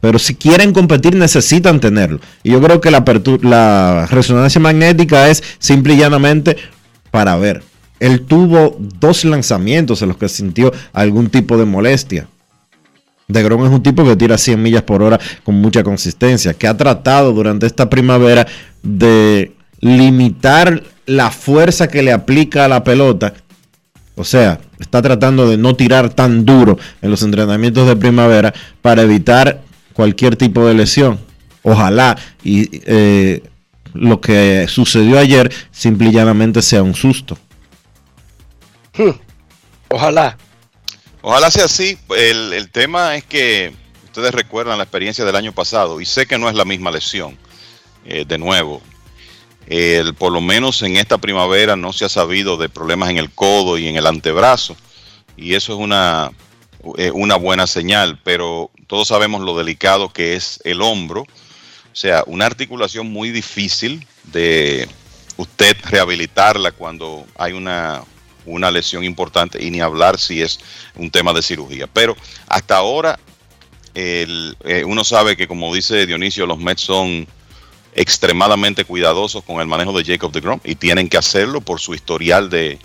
Pero 0.00 0.18
si 0.18 0.36
quieren 0.36 0.72
competir 0.72 1.16
necesitan 1.16 1.80
tenerlo. 1.80 2.20
Y 2.44 2.52
yo 2.52 2.60
creo 2.60 2.80
que 2.80 2.92
la, 2.92 4.06
resonancia 4.06 4.60
magnética 4.60 5.28
es 5.28 5.42
simple 5.58 5.94
y 5.94 5.98
llanamente 5.98 6.56
para 7.10 7.36
ver. 7.36 7.62
Él 7.98 8.20
tuvo 8.20 8.76
dos 8.78 9.24
lanzamientos 9.24 10.02
en 10.02 10.08
los 10.08 10.16
que 10.18 10.28
sintió 10.28 10.72
algún 10.92 11.28
tipo 11.28 11.56
de 11.56 11.64
molestia. 11.64 12.28
DeGrom 13.26 13.64
es 13.64 13.72
un 13.72 13.82
tipo 13.82 14.04
que 14.04 14.14
tira 14.14 14.38
100 14.38 14.62
millas 14.62 14.82
por 14.82 15.02
hora 15.02 15.18
con 15.42 15.56
mucha 15.56 15.82
consistencia, 15.82 16.54
que 16.54 16.68
ha 16.68 16.76
tratado 16.76 17.32
durante 17.32 17.66
esta 17.66 17.90
primavera 17.90 18.46
de 18.84 19.55
limitar 19.80 20.82
la 21.06 21.30
fuerza 21.30 21.88
que 21.88 22.02
le 22.02 22.12
aplica 22.12 22.64
a 22.64 22.68
la 22.68 22.84
pelota. 22.84 23.34
O 24.14 24.24
sea, 24.24 24.60
está 24.78 25.02
tratando 25.02 25.48
de 25.48 25.56
no 25.56 25.76
tirar 25.76 26.10
tan 26.14 26.44
duro 26.44 26.78
en 27.02 27.10
los 27.10 27.22
entrenamientos 27.22 27.86
de 27.86 27.96
primavera 27.96 28.52
para 28.82 29.02
evitar 29.02 29.62
cualquier 29.92 30.36
tipo 30.36 30.66
de 30.66 30.74
lesión. 30.74 31.18
Ojalá 31.62 32.16
y 32.42 32.68
eh, 32.86 33.42
lo 33.92 34.20
que 34.20 34.66
sucedió 34.68 35.18
ayer 35.18 35.52
simple 35.70 36.08
y 36.08 36.12
llanamente 36.12 36.62
sea 36.62 36.82
un 36.82 36.94
susto. 36.94 37.36
Hmm. 38.96 39.10
Ojalá. 39.88 40.36
Ojalá 41.22 41.50
sea 41.50 41.64
así. 41.64 41.98
El, 42.16 42.52
el, 42.52 42.70
tema 42.70 43.16
es 43.16 43.24
que 43.24 43.74
ustedes 44.04 44.32
recuerdan 44.32 44.78
la 44.78 44.84
experiencia 44.84 45.24
del 45.24 45.36
año 45.36 45.52
pasado 45.52 46.00
y 46.00 46.06
sé 46.06 46.26
que 46.26 46.38
no 46.38 46.48
es 46.48 46.54
la 46.54 46.64
misma 46.64 46.90
lesión. 46.90 47.36
Eh, 48.04 48.24
de 48.26 48.38
nuevo, 48.38 48.80
el, 49.66 50.14
por 50.14 50.32
lo 50.32 50.40
menos 50.40 50.82
en 50.82 50.96
esta 50.96 51.18
primavera 51.18 51.76
no 51.76 51.92
se 51.92 52.04
ha 52.04 52.08
sabido 52.08 52.56
de 52.56 52.68
problemas 52.68 53.10
en 53.10 53.18
el 53.18 53.30
codo 53.30 53.78
y 53.78 53.88
en 53.88 53.96
el 53.96 54.06
antebrazo. 54.06 54.76
Y 55.36 55.54
eso 55.54 55.74
es 55.74 55.78
una, 55.78 56.30
eh, 56.96 57.10
una 57.12 57.36
buena 57.36 57.66
señal, 57.66 58.20
pero 58.22 58.70
todos 58.86 59.08
sabemos 59.08 59.42
lo 59.42 59.56
delicado 59.56 60.12
que 60.12 60.34
es 60.34 60.60
el 60.64 60.80
hombro. 60.82 61.22
O 61.22 61.98
sea, 61.98 62.22
una 62.26 62.46
articulación 62.46 63.10
muy 63.10 63.30
difícil 63.30 64.06
de 64.24 64.88
usted 65.36 65.76
rehabilitarla 65.84 66.72
cuando 66.72 67.26
hay 67.36 67.52
una, 67.52 68.02
una 68.44 68.70
lesión 68.70 69.02
importante 69.04 69.62
y 69.62 69.70
ni 69.70 69.80
hablar 69.80 70.18
si 70.18 70.42
es 70.42 70.60
un 70.94 71.10
tema 71.10 71.32
de 71.32 71.42
cirugía. 71.42 71.86
Pero 71.86 72.16
hasta 72.46 72.76
ahora 72.76 73.18
el, 73.94 74.56
eh, 74.64 74.84
uno 74.84 75.04
sabe 75.04 75.36
que 75.36 75.48
como 75.48 75.74
dice 75.74 76.06
Dionisio, 76.06 76.46
los 76.46 76.58
Mets 76.58 76.82
son 76.82 77.26
extremadamente 77.96 78.84
cuidadosos 78.84 79.42
con 79.42 79.60
el 79.60 79.66
manejo 79.66 79.96
de 79.98 80.04
Jacob 80.04 80.30
DeGrom 80.30 80.60
y 80.62 80.74
tienen 80.74 81.08
que 81.08 81.16
hacerlo 81.16 81.62
por 81.62 81.80
su 81.80 81.94
historial 81.94 82.50
de, 82.50 82.78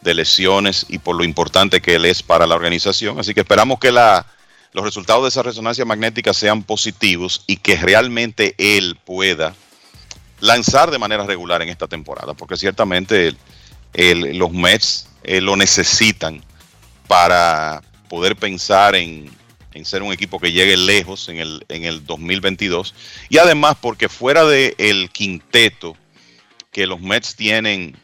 de, 0.00 0.14
lesiones 0.14 0.86
y 0.88 0.98
por 0.98 1.16
lo 1.16 1.24
importante 1.24 1.82
que 1.82 1.96
él 1.96 2.04
es 2.04 2.22
para 2.22 2.46
la 2.46 2.54
organización. 2.54 3.18
Así 3.18 3.34
que 3.34 3.40
esperamos 3.40 3.80
que 3.80 3.90
la, 3.90 4.24
los 4.72 4.84
resultados 4.84 5.24
de 5.24 5.30
esa 5.30 5.42
resonancia 5.42 5.84
magnética 5.84 6.32
sean 6.32 6.62
positivos 6.62 7.42
y 7.48 7.56
que 7.56 7.76
realmente 7.76 8.54
él 8.56 8.96
pueda 9.04 9.54
lanzar 10.40 10.92
de 10.92 10.98
manera 10.98 11.26
regular 11.26 11.60
en 11.62 11.68
esta 11.68 11.88
temporada, 11.88 12.34
porque 12.34 12.56
ciertamente 12.56 13.28
el, 13.28 13.36
el, 13.94 14.38
los 14.38 14.52
Mets 14.52 15.08
eh, 15.24 15.40
lo 15.40 15.56
necesitan 15.56 16.40
para 17.08 17.82
poder 18.08 18.36
pensar 18.36 18.94
en, 18.94 19.28
en, 19.74 19.84
ser 19.84 20.02
un 20.02 20.12
equipo 20.12 20.38
que 20.38 20.52
llegue 20.52 20.76
lejos 20.76 21.28
en 21.28 21.38
el, 21.38 21.64
en 21.68 21.84
el 21.84 22.04
2022 22.04 22.94
y 23.28 23.38
además 23.38 23.76
porque 23.80 24.08
fuera 24.08 24.44
del 24.44 24.74
el 24.78 25.10
quinteto 25.10 25.96
que 26.70 26.86
los 26.86 27.00
Mets 27.00 27.36
tienen 27.36 27.96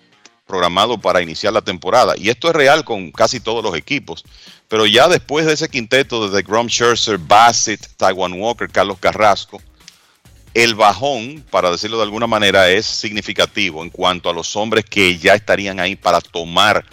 programado 0.47 0.99
para 0.99 1.20
iniciar 1.23 1.53
la 1.53 1.61
temporada, 1.61 2.15
y 2.16 2.31
esto 2.31 2.49
es 2.49 2.57
real 2.57 2.82
con 2.82 3.12
casi 3.12 3.39
todos 3.39 3.62
los 3.62 3.77
equipos, 3.77 4.24
pero 4.66 4.86
ya 4.86 5.07
después 5.07 5.47
de 5.47 5.53
ese 5.53 5.69
quinteto 5.69 6.27
desde 6.27 6.43
Grom 6.43 6.69
Scherzer, 6.69 7.19
Bassett, 7.19 7.86
Taiwan 7.97 8.32
Walker, 8.32 8.69
Carlos 8.69 8.99
Carrasco, 8.99 9.61
el 10.55 10.74
bajón, 10.74 11.45
para 11.51 11.70
decirlo 11.70 11.99
de 11.99 12.05
alguna 12.05 12.27
manera, 12.27 12.69
es 12.70 12.86
significativo 12.86 13.82
en 13.82 13.90
cuanto 13.90 14.31
a 14.31 14.32
los 14.32 14.57
hombres 14.57 14.85
que 14.85 15.19
ya 15.19 15.35
estarían 15.35 15.78
ahí 15.78 15.95
para 15.95 16.20
tomar 16.20 16.85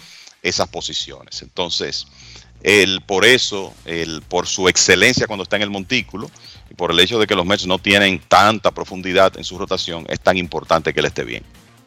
esas 0.42 0.68
posiciones. 0.68 1.42
Entonces, 1.42 2.06
el, 2.62 3.00
por 3.02 3.24
eso, 3.24 3.74
el, 3.84 4.22
por 4.22 4.46
su 4.46 4.68
excelencia 4.68 5.26
cuando 5.26 5.44
está 5.44 5.56
en 5.56 5.62
el 5.62 5.70
montículo 5.70 6.30
y 6.70 6.74
por 6.74 6.90
el 6.90 7.00
hecho 7.00 7.18
de 7.18 7.26
que 7.26 7.34
los 7.34 7.46
Mets 7.46 7.66
no 7.66 7.78
tienen 7.78 8.20
tanta 8.28 8.72
profundidad 8.72 9.36
en 9.36 9.44
su 9.44 9.58
rotación, 9.58 10.04
es 10.08 10.20
tan 10.20 10.36
importante 10.36 10.92
que 10.92 11.00
él 11.00 11.06
esté 11.06 11.24
bien. 11.24 11.42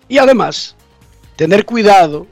Y 0.07 0.17
además, 0.17 0.75
tener 1.35 1.65
cuidado 1.65 2.27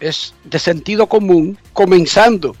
es 0.00 0.34
de 0.44 0.58
sentido 0.58 1.06
común, 1.06 1.58
comenzando, 1.72 2.54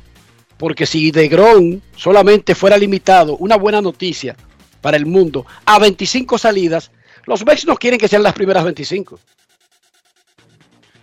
porque 0.56 0.86
si 0.86 1.10
DeGrom 1.10 1.80
solamente 1.96 2.54
fuera 2.54 2.78
limitado, 2.78 3.36
una 3.36 3.56
buena 3.56 3.80
noticia 3.80 4.36
para 4.80 4.96
el 4.96 5.06
mundo, 5.06 5.46
a 5.64 5.78
25 5.78 6.38
salidas, 6.38 6.90
los 7.26 7.44
Mets 7.44 7.66
no 7.66 7.76
quieren 7.76 7.98
que 7.98 8.08
sean 8.08 8.22
las 8.22 8.32
primeras 8.32 8.64
25. 8.64 9.18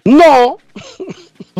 No, 0.05 0.57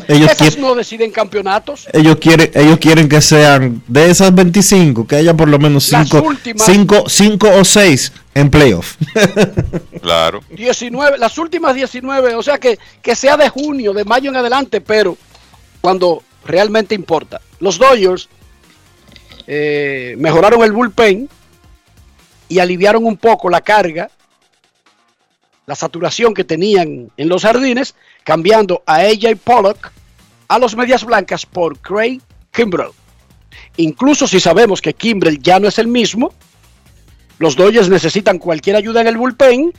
Ellos 0.07 0.31
esas 0.31 0.37
quieren, 0.37 0.61
no 0.61 0.75
deciden 0.75 1.11
campeonatos. 1.11 1.87
ellos 1.93 2.17
quieren, 2.17 2.51
ellos 2.53 2.77
quieren 2.79 3.07
que 3.07 3.21
sean 3.21 3.81
de 3.87 4.09
esas 4.09 4.35
25, 4.35 5.07
que 5.07 5.15
haya 5.15 5.33
por 5.33 5.47
lo 5.47 5.59
menos 5.59 5.89
Las 5.91 6.09
5 6.09 6.27
últimas. 6.27 6.65
cinco, 6.65 7.03
cinco 7.07 7.49
o 7.49 7.63
6 7.63 8.11
en 8.35 8.49
playoff. 8.49 8.95
Claro. 10.01 10.41
19, 10.49 11.17
las 11.17 11.37
últimas 11.37 11.73
19, 11.75 12.35
o 12.35 12.43
sea 12.43 12.57
que, 12.57 12.77
que 13.01 13.15
sea 13.15 13.37
de 13.37 13.47
junio, 13.47 13.93
de 13.93 14.03
mayo 14.03 14.29
en 14.29 14.35
adelante, 14.35 14.81
pero 14.81 15.17
cuando 15.79 16.21
realmente 16.45 16.93
importa. 16.93 17.39
Los 17.59 17.77
Dodgers 17.79 18.27
eh, 19.47 20.15
mejoraron 20.17 20.61
el 20.63 20.73
bullpen 20.73 21.29
y 22.49 22.59
aliviaron 22.59 23.05
un 23.05 23.15
poco 23.15 23.49
la 23.49 23.61
carga, 23.61 24.09
la 25.65 25.75
saturación 25.75 26.33
que 26.33 26.43
tenían 26.43 27.09
en 27.15 27.29
los 27.29 27.43
jardines, 27.43 27.95
cambiando 28.23 28.83
a 28.85 28.95
AJ 28.97 29.35
Pollock 29.43 29.91
a 30.47 30.59
los 30.59 30.75
medias 30.75 31.03
blancas 31.03 31.45
por 31.45 31.77
Craig 31.79 32.19
Kimbrell. 32.51 32.91
Incluso 33.77 34.27
si 34.27 34.39
sabemos 34.39 34.81
que 34.81 34.93
Kimbrell 34.93 35.41
ya 35.41 35.59
no 35.59 35.67
es 35.67 35.77
el 35.79 35.87
mismo, 35.87 36.33
los 37.39 37.55
Dodgers 37.55 37.89
necesitan 37.89 38.37
cualquier 38.39 38.75
ayuda 38.75 39.01
en 39.01 39.07
el 39.07 39.17
bullpen 39.17 39.73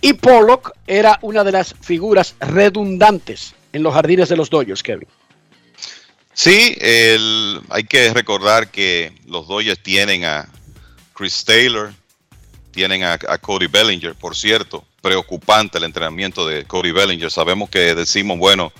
y 0.00 0.12
Pollock 0.14 0.72
era 0.86 1.18
una 1.22 1.44
de 1.44 1.52
las 1.52 1.74
figuras 1.80 2.34
redundantes 2.40 3.54
en 3.72 3.82
los 3.82 3.92
jardines 3.94 4.28
de 4.28 4.36
los 4.36 4.48
Dodgers, 4.48 4.82
Kevin. 4.82 5.08
Sí, 6.32 6.74
el- 6.80 7.60
hay 7.68 7.84
que 7.84 8.12
recordar 8.14 8.70
que 8.70 9.12
los 9.26 9.48
Dodgers 9.48 9.82
tienen 9.82 10.24
a 10.24 10.48
Chris 11.14 11.44
Taylor, 11.44 11.92
tienen 12.70 13.02
a, 13.02 13.14
a 13.28 13.38
Cody 13.38 13.66
Bellinger, 13.66 14.14
por 14.14 14.36
cierto, 14.36 14.84
preocupante 15.00 15.78
el 15.78 15.84
entrenamiento 15.84 16.46
de 16.46 16.64
Cody 16.64 16.92
Bellinger. 16.92 17.30
Sabemos 17.30 17.70
que 17.70 17.94
decimos, 17.94 18.38
bueno, 18.38 18.72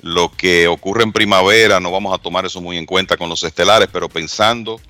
lo 0.00 0.30
que 0.30 0.68
ocurre 0.68 1.02
en 1.02 1.12
primavera 1.12 1.80
no 1.80 1.90
vamos 1.90 2.14
a 2.14 2.22
tomar 2.22 2.46
eso 2.46 2.60
muy 2.60 2.76
en 2.76 2.86
cuenta 2.86 3.16
con 3.16 3.28
los 3.28 3.42
estelares, 3.42 3.88
pero 3.92 4.08
pensando 4.08 4.80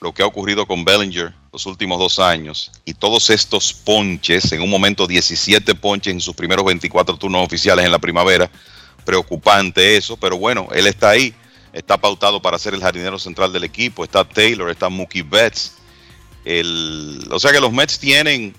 lo 0.00 0.12
que 0.12 0.22
ha 0.22 0.26
ocurrido 0.26 0.66
con 0.66 0.84
Bellinger 0.84 1.32
los 1.52 1.66
últimos 1.66 1.98
dos 1.98 2.18
años 2.18 2.72
y 2.84 2.94
todos 2.94 3.28
estos 3.30 3.72
ponches, 3.72 4.50
en 4.52 4.62
un 4.62 4.70
momento 4.70 5.06
17 5.06 5.74
ponches 5.74 6.12
en 6.12 6.20
sus 6.20 6.34
primeros 6.34 6.64
24 6.64 7.16
turnos 7.16 7.44
oficiales 7.44 7.84
en 7.84 7.92
la 7.92 7.98
primavera, 7.98 8.50
preocupante 9.04 9.96
eso, 9.96 10.16
pero 10.16 10.38
bueno, 10.38 10.68
él 10.72 10.86
está 10.86 11.10
ahí, 11.10 11.34
está 11.72 11.98
pautado 11.98 12.40
para 12.40 12.58
ser 12.58 12.74
el 12.74 12.80
jardinero 12.80 13.18
central 13.18 13.52
del 13.52 13.64
equipo, 13.64 14.02
está 14.02 14.24
Taylor, 14.24 14.70
está 14.70 14.88
Mookie 14.88 15.22
Betts, 15.22 15.74
el, 16.44 17.28
o 17.30 17.38
sea 17.38 17.52
que 17.52 17.60
los 17.60 17.72
Mets 17.72 17.98
tienen, 17.98 18.54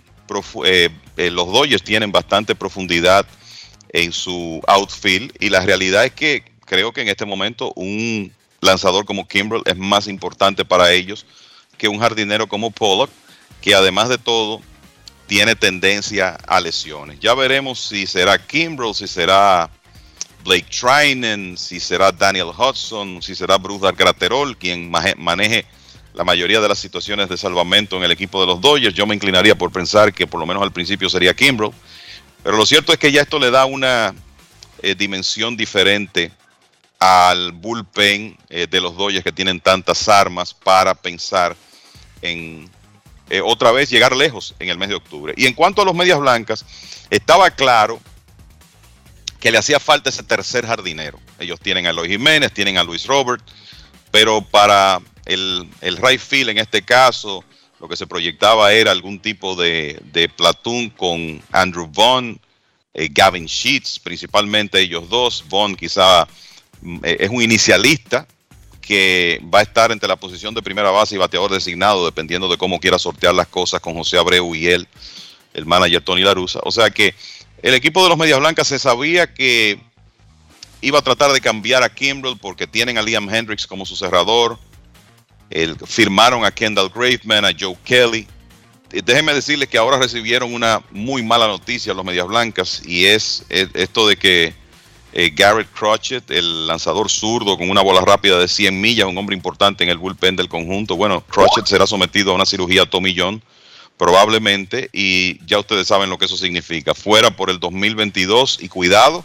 eh, 0.65 0.89
eh, 1.17 1.29
los 1.29 1.47
Dodgers 1.51 1.83
tienen 1.83 2.11
bastante 2.11 2.55
profundidad 2.55 3.25
en 3.89 4.11
su 4.11 4.61
outfield 4.67 5.31
y 5.39 5.49
la 5.49 5.61
realidad 5.61 6.05
es 6.05 6.13
que 6.13 6.43
creo 6.65 6.91
que 6.91 7.01
en 7.01 7.09
este 7.09 7.25
momento 7.25 7.71
un 7.75 8.33
lanzador 8.61 9.05
como 9.05 9.27
Kimbrell 9.27 9.63
es 9.65 9.77
más 9.77 10.07
importante 10.07 10.65
para 10.65 10.91
ellos 10.91 11.25
que 11.77 11.87
un 11.87 11.99
jardinero 11.99 12.47
como 12.47 12.71
Pollock, 12.71 13.09
que 13.61 13.75
además 13.75 14.09
de 14.09 14.17
todo 14.17 14.61
tiene 15.27 15.55
tendencia 15.55 16.37
a 16.47 16.59
lesiones. 16.59 17.19
Ya 17.19 17.33
veremos 17.33 17.79
si 17.79 18.07
será 18.07 18.37
Kimbrell, 18.37 18.93
si 18.93 19.07
será 19.07 19.69
Blake 20.43 20.67
Trinan, 20.69 21.57
si 21.57 21.79
será 21.79 22.11
Daniel 22.11 22.51
Hudson, 22.57 23.21
si 23.21 23.35
será 23.35 23.57
Bruce 23.57 23.89
Graterol 23.95 24.57
quien 24.57 24.91
maneje 25.17 25.65
la 26.13 26.23
mayoría 26.23 26.61
de 26.61 26.67
las 26.67 26.79
situaciones 26.79 27.29
de 27.29 27.37
salvamento 27.37 27.97
en 27.97 28.03
el 28.03 28.11
equipo 28.11 28.39
de 28.41 28.47
los 28.47 28.61
Dodgers. 28.61 28.95
Yo 28.95 29.05
me 29.05 29.15
inclinaría 29.15 29.55
por 29.55 29.71
pensar 29.71 30.13
que 30.13 30.27
por 30.27 30.39
lo 30.39 30.45
menos 30.45 30.61
al 30.63 30.71
principio 30.71 31.09
sería 31.09 31.33
Kimbrell. 31.33 31.71
Pero 32.43 32.57
lo 32.57 32.65
cierto 32.65 32.91
es 32.91 32.99
que 32.99 33.11
ya 33.11 33.21
esto 33.21 33.39
le 33.39 33.51
da 33.51 33.65
una 33.65 34.13
eh, 34.81 34.95
dimensión 34.95 35.55
diferente 35.55 36.31
al 36.99 37.51
bullpen 37.51 38.37
eh, 38.49 38.67
de 38.69 38.81
los 38.81 38.95
Dodgers 38.95 39.23
que 39.23 39.31
tienen 39.31 39.59
tantas 39.59 40.07
armas 40.07 40.53
para 40.53 40.93
pensar 40.93 41.55
en 42.21 42.69
eh, 43.29 43.41
otra 43.43 43.71
vez 43.71 43.89
llegar 43.89 44.15
lejos 44.15 44.55
en 44.59 44.69
el 44.69 44.77
mes 44.77 44.89
de 44.89 44.95
octubre. 44.95 45.33
Y 45.35 45.47
en 45.47 45.53
cuanto 45.53 45.81
a 45.81 45.85
los 45.85 45.95
medias 45.95 46.19
blancas, 46.19 46.65
estaba 47.09 47.49
claro 47.51 47.99
que 49.39 49.51
le 49.51 49.57
hacía 49.57 49.79
falta 49.79 50.09
ese 50.09 50.23
tercer 50.23 50.65
jardinero. 50.65 51.19
Ellos 51.39 51.59
tienen 51.59 51.87
a 51.87 51.89
Eloy 51.89 52.07
Jiménez, 52.07 52.53
tienen 52.53 52.77
a 52.77 52.83
Luis 52.83 53.05
Robert, 53.05 53.43
pero 54.11 54.41
para 54.41 55.01
el, 55.25 55.69
el 55.81 55.97
right 55.97 56.19
field 56.19 56.49
en 56.49 56.57
este 56.57 56.81
caso, 56.81 57.43
lo 57.79 57.87
que 57.87 57.95
se 57.95 58.07
proyectaba 58.07 58.71
era 58.73 58.91
algún 58.91 59.19
tipo 59.19 59.55
de, 59.55 59.99
de 60.11 60.29
platoon 60.29 60.89
con 60.89 61.41
Andrew 61.51 61.89
Vaughn, 61.91 62.39
eh, 62.93 63.09
Gavin 63.11 63.45
Sheets, 63.45 63.99
principalmente 63.99 64.79
ellos 64.79 65.09
dos. 65.09 65.43
Vaughn 65.49 65.75
quizá 65.75 66.27
mm, 66.81 66.99
eh, 67.03 67.17
es 67.19 67.29
un 67.29 67.41
inicialista 67.41 68.27
que 68.81 69.41
va 69.53 69.59
a 69.59 69.63
estar 69.63 69.91
entre 69.91 70.09
la 70.09 70.17
posición 70.17 70.53
de 70.53 70.61
primera 70.61 70.91
base 70.91 71.15
y 71.15 71.17
bateador 71.17 71.51
designado, 71.51 72.05
dependiendo 72.05 72.47
de 72.49 72.57
cómo 72.57 72.79
quiera 72.79 72.99
sortear 72.99 73.33
las 73.33 73.47
cosas 73.47 73.79
con 73.79 73.95
José 73.95 74.17
Abreu 74.17 74.53
y 74.53 74.67
él, 74.67 74.87
el 75.53 75.65
manager 75.65 76.01
Tony 76.01 76.21
Larusa. 76.21 76.59
O 76.63 76.71
sea 76.71 76.89
que 76.89 77.15
el 77.61 77.73
equipo 77.73 78.03
de 78.03 78.09
los 78.09 78.17
Medias 78.17 78.39
Blancas 78.39 78.67
se 78.67 78.77
sabía 78.77 79.33
que 79.33 79.79
iba 80.81 80.99
a 80.99 81.01
tratar 81.01 81.31
de 81.31 81.39
cambiar 81.39 81.81
a 81.81 81.93
Kimbrell 81.93 82.37
porque 82.37 82.67
tienen 82.67 82.97
a 82.97 83.01
Liam 83.01 83.33
Hendricks 83.33 83.65
como 83.65 83.85
su 83.85 83.95
cerrador. 83.95 84.59
El- 85.53 85.77
firmaron 85.85 86.43
a 86.45 86.51
Kendall 86.51 86.89
Graveman, 86.93 87.45
a 87.45 87.51
Joe 87.57 87.77
Kelly. 87.83 88.27
Eh, 88.91 89.01
Déjenme 89.05 89.33
decirles 89.33 89.69
que 89.69 89.77
ahora 89.77 89.97
recibieron 89.97 90.53
una 90.53 90.81
muy 90.91 91.21
mala 91.23 91.47
noticia 91.47 91.93
los 91.93 92.03
Medias 92.05 92.27
Blancas 92.27 92.81
y 92.85 93.05
es, 93.05 93.45
eh, 93.49 93.67
esto 93.73 94.07
de 94.07 94.15
que 94.17 94.53
eh, 95.15 95.31
Garrett 95.35 95.71
Crotchet, 95.71 96.31
el 96.31 96.65
lanzador 96.65 97.07
zurdo 97.09 97.55
con 97.57 97.69
una 97.69 97.81
bola 97.81 98.01
rápida 98.01 98.39
de 98.39 98.47
100 98.47 98.81
millas, 98.81 99.05
un 99.07 99.15
hombre 99.17 99.35
importante 99.35 99.83
en 99.83 99.91
el 99.91 99.99
bullpen 99.99 100.35
del 100.35 100.49
conjunto. 100.49 100.95
Bueno, 100.95 101.21
Crotchet 101.27 101.67
será 101.67 101.85
sometido 101.85 102.31
a 102.31 102.35
una 102.35 102.47
cirugía 102.47 102.87
Tommy 102.87 103.13
John 103.15 103.41
probablemente 103.97 104.89
y 104.91 105.43
ya 105.45 105.59
ustedes 105.59 105.87
saben 105.87 106.09
lo 106.09 106.17
que 106.17 106.25
eso 106.25 106.35
significa. 106.37 106.93
Fuera 106.95 107.35
por 107.35 107.49
el 107.51 107.59
2022 107.59 108.57
y 108.61 108.67
cuidado. 108.69 109.23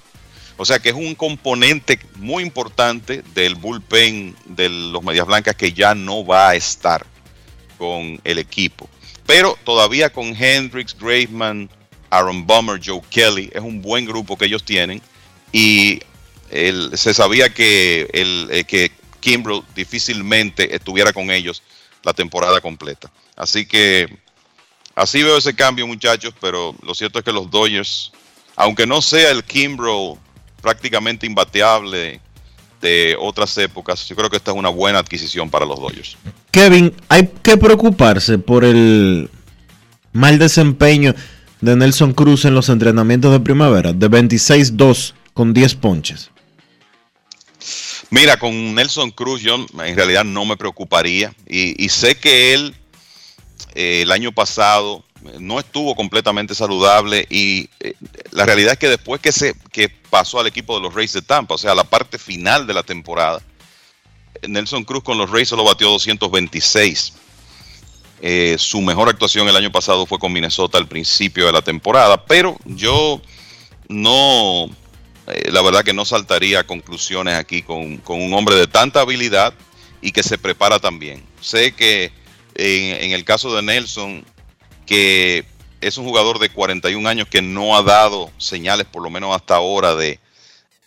O 0.59 0.65
sea 0.65 0.81
que 0.81 0.89
es 0.89 0.95
un 0.95 1.15
componente 1.15 2.01
muy 2.17 2.43
importante 2.43 3.23
del 3.33 3.55
bullpen 3.55 4.37
de 4.45 4.69
los 4.69 5.03
Medias 5.05 5.27
Blancas 5.27 5.55
que 5.55 5.73
ya 5.73 5.95
no 5.95 6.27
va 6.27 6.51
a 6.51 6.57
estar 6.57 7.07
con 7.79 8.21
el 8.25 8.39
equipo. 8.39 8.91
Pero 9.25 9.57
todavía 9.65 10.11
con 10.11 10.35
Hendricks, 10.35 10.97
Graveman, 10.99 11.71
Aaron 12.11 12.45
Bummer, 12.45 12.81
Joe 12.85 13.01
Kelly, 13.09 13.51
es 13.55 13.63
un 13.63 13.81
buen 13.81 14.05
grupo 14.05 14.37
que 14.37 14.47
ellos 14.47 14.65
tienen. 14.65 15.01
Y 15.53 16.01
se 16.51 17.15
sabía 17.15 17.51
que, 17.51 18.09
el, 18.13 18.49
eh, 18.51 18.65
que 18.65 18.91
difícilmente 19.77 20.75
estuviera 20.75 21.13
con 21.13 21.31
ellos 21.31 21.63
la 22.03 22.13
temporada 22.13 22.61
completa. 22.61 23.11
Así 23.37 23.65
que 23.67 24.09
así 24.95 25.23
veo 25.23 25.39
ese 25.39 25.55
cambio, 25.55 25.87
muchachos, 25.87 26.35
pero 26.41 26.75
lo 26.83 26.95
cierto 26.95 27.19
es 27.21 27.25
que 27.25 27.33
los 27.33 27.51
Dodgers, 27.51 28.11
aunque 28.57 28.87
no 28.87 29.03
sea 29.03 29.31
el 29.31 29.45
Kimbrell 29.45 30.19
prácticamente 30.61 31.27
imbateable 31.27 32.21
de 32.81 33.17
otras 33.19 33.57
épocas, 33.59 34.07
yo 34.09 34.15
creo 34.15 34.31
que 34.31 34.37
esta 34.37 34.53
es 34.53 34.57
una 34.57 34.69
buena 34.69 34.99
adquisición 34.99 35.51
para 35.51 35.67
los 35.67 35.81
Dodgers. 35.81 36.17
Kevin, 36.51 36.95
hay 37.09 37.29
que 37.43 37.57
preocuparse 37.57 38.39
por 38.39 38.65
el 38.65 39.31
mal 40.13 40.39
desempeño 40.39 41.15
de 41.61 41.77
Nelson 41.77 42.13
Cruz 42.13 42.45
en 42.45 42.55
los 42.55 42.69
entrenamientos 42.69 43.33
de 43.33 43.41
primavera, 43.41 43.93
de 43.93 44.11
26-2 44.11 45.15
con 45.35 45.53
10 45.53 45.75
ponches. 45.77 46.31
Mira, 48.11 48.39
con 48.39 48.75
Nelson 48.75 49.11
Cruz 49.11 49.43
yo 49.43 49.57
en 49.57 49.97
realidad 49.97 50.25
no 50.25 50.45
me 50.45 50.57
preocuparía 50.57 51.35
y, 51.47 51.85
y 51.85 51.89
sé 51.91 52.15
que 52.15 52.55
él 52.55 52.75
eh, 53.75 54.03
el 54.03 54.13
año 54.13 54.33
pasado 54.33 55.05
no 55.39 55.59
estuvo 55.59 55.95
completamente 55.95 56.55
saludable 56.55 57.27
y 57.29 57.69
eh, 57.81 57.95
la 58.31 58.47
realidad 58.47 58.73
es 58.73 58.79
que 58.79 58.89
después 58.89 59.21
que 59.21 59.33
se 59.33 59.55
que 59.73 59.89
pasó 59.89 60.41
al 60.41 60.47
equipo 60.47 60.77
de 60.77 60.83
los 60.83 60.95
Rays 60.95 61.13
de 61.13 61.23
Tampa, 61.23 61.55
o 61.55 61.59
sea, 61.59 61.75
la 61.75 61.85
parte 61.85 62.19
final 62.19 62.67
de 62.67 62.75
la 62.75 62.83
temporada, 62.83 63.41
Nelson 64.47 64.85
Cruz 64.85 65.03
con 65.03 65.19
los 65.19 65.31
Rays 65.31 65.49
solo 65.49 65.65
batió 65.65 65.89
226. 65.89 67.15
Eh, 68.21 68.57
su 68.59 68.81
mejor 68.81 69.09
actuación 69.09 69.49
el 69.49 69.57
año 69.57 69.71
pasado 69.71 70.05
fue 70.05 70.19
con 70.19 70.33
Minnesota 70.33 70.79
al 70.79 70.89
principio 70.89 71.47
de 71.47 71.53
la 71.53 71.63
temporada, 71.63 72.25
pero 72.25 72.57
yo 72.65 73.21
no 73.89 74.69
eh, 75.29 75.51
la 75.53 75.63
verdad 75.63 75.85
que 75.85 75.93
no 75.93 76.05
saltaría 76.05 76.61
a 76.61 76.65
conclusiones 76.65 77.35
aquí 77.37 77.63
con, 77.63 77.99
con 77.99 78.21
un 78.21 78.33
hombre 78.35 78.57
de 78.57 78.67
tanta 78.67 79.01
habilidad 79.01 79.55
y 80.01 80.13
que 80.13 80.23
se 80.23 80.39
prepara 80.39 80.79
también. 80.79 81.23
Sé 81.41 81.73
que 81.73 82.13
en, 82.55 83.05
en 83.05 83.13
el 83.13 83.25
caso 83.25 83.55
de 83.55 83.63
Nelson, 83.63 84.25
que 84.89 85.45
es 85.81 85.99
un 85.99 86.07
jugador 86.07 86.39
de 86.39 86.49
41 86.49 87.07
años 87.09 87.29
que 87.29 87.43
no 87.43 87.77
ha 87.77 87.83
dado 87.83 88.33
señales, 88.39 88.87
por 88.87 89.03
lo 89.03 89.11
menos 89.11 89.37
hasta 89.37 89.57
ahora, 89.57 89.95
de, 89.95 90.19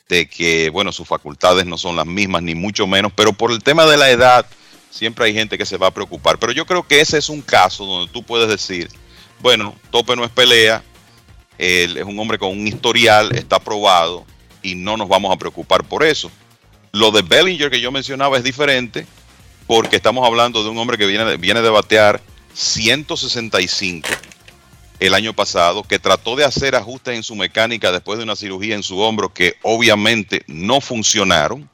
de 0.09 0.27
que, 0.27 0.69
bueno, 0.71 0.91
sus 0.91 1.07
facultades 1.07 1.65
no 1.65 1.77
son 1.77 1.95
las 1.95 2.07
mismas, 2.07 2.41
ni 2.41 2.55
mucho 2.55 2.87
menos, 2.87 3.13
pero 3.15 3.31
por 3.31 3.51
el 3.51 3.63
tema 3.63 3.85
de 3.85 3.97
la 3.97 4.09
edad, 4.09 4.45
siempre 4.89 5.25
hay 5.25 5.33
gente 5.33 5.57
que 5.57 5.67
se 5.67 5.77
va 5.77 5.87
a 5.87 5.93
preocupar. 5.93 6.39
Pero 6.39 6.51
yo 6.51 6.65
creo 6.65 6.85
que 6.85 6.99
ese 6.99 7.19
es 7.19 7.29
un 7.29 7.41
caso 7.41 7.85
donde 7.85 8.11
tú 8.11 8.23
puedes 8.23 8.49
decir, 8.49 8.89
bueno, 9.39 9.75
Tope 9.91 10.15
no 10.15 10.25
es 10.25 10.31
pelea, 10.31 10.83
él 11.59 11.95
es 11.95 12.03
un 12.03 12.19
hombre 12.19 12.39
con 12.39 12.49
un 12.49 12.67
historial, 12.67 13.33
está 13.35 13.59
probado 13.59 14.25
y 14.63 14.73
no 14.73 14.97
nos 14.97 15.07
vamos 15.07 15.31
a 15.31 15.37
preocupar 15.37 15.83
por 15.83 16.03
eso. 16.03 16.31
Lo 16.91 17.11
de 17.11 17.21
Bellinger 17.21 17.69
que 17.69 17.79
yo 17.79 17.91
mencionaba 17.91 18.37
es 18.37 18.43
diferente 18.43 19.05
porque 19.67 19.95
estamos 19.95 20.25
hablando 20.25 20.63
de 20.63 20.69
un 20.71 20.77
hombre 20.79 20.97
que 20.97 21.05
viene, 21.05 21.37
viene 21.37 21.61
de 21.61 21.69
batear 21.69 22.19
165 22.53 24.09
el 24.99 25.15
año 25.15 25.33
pasado, 25.33 25.83
que 25.83 25.97
trató 25.97 26.35
de 26.35 26.45
hacer 26.45 26.75
ajustes 26.75 27.15
en 27.15 27.23
su 27.23 27.35
mecánica 27.35 27.91
después 27.91 28.19
de 28.19 28.23
una 28.23 28.35
cirugía 28.35 28.75
en 28.75 28.83
su 28.83 28.99
hombro 28.99 29.33
que 29.33 29.55
obviamente 29.63 30.43
no 30.45 30.79
funcionaron. 30.79 31.67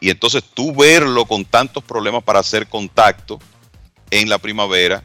Y 0.00 0.10
entonces 0.10 0.42
tú 0.54 0.74
verlo 0.74 1.24
con 1.24 1.44
tantos 1.44 1.84
problemas 1.84 2.24
para 2.24 2.40
hacer 2.40 2.68
contacto 2.68 3.38
en 4.10 4.28
la 4.28 4.38
primavera, 4.38 5.04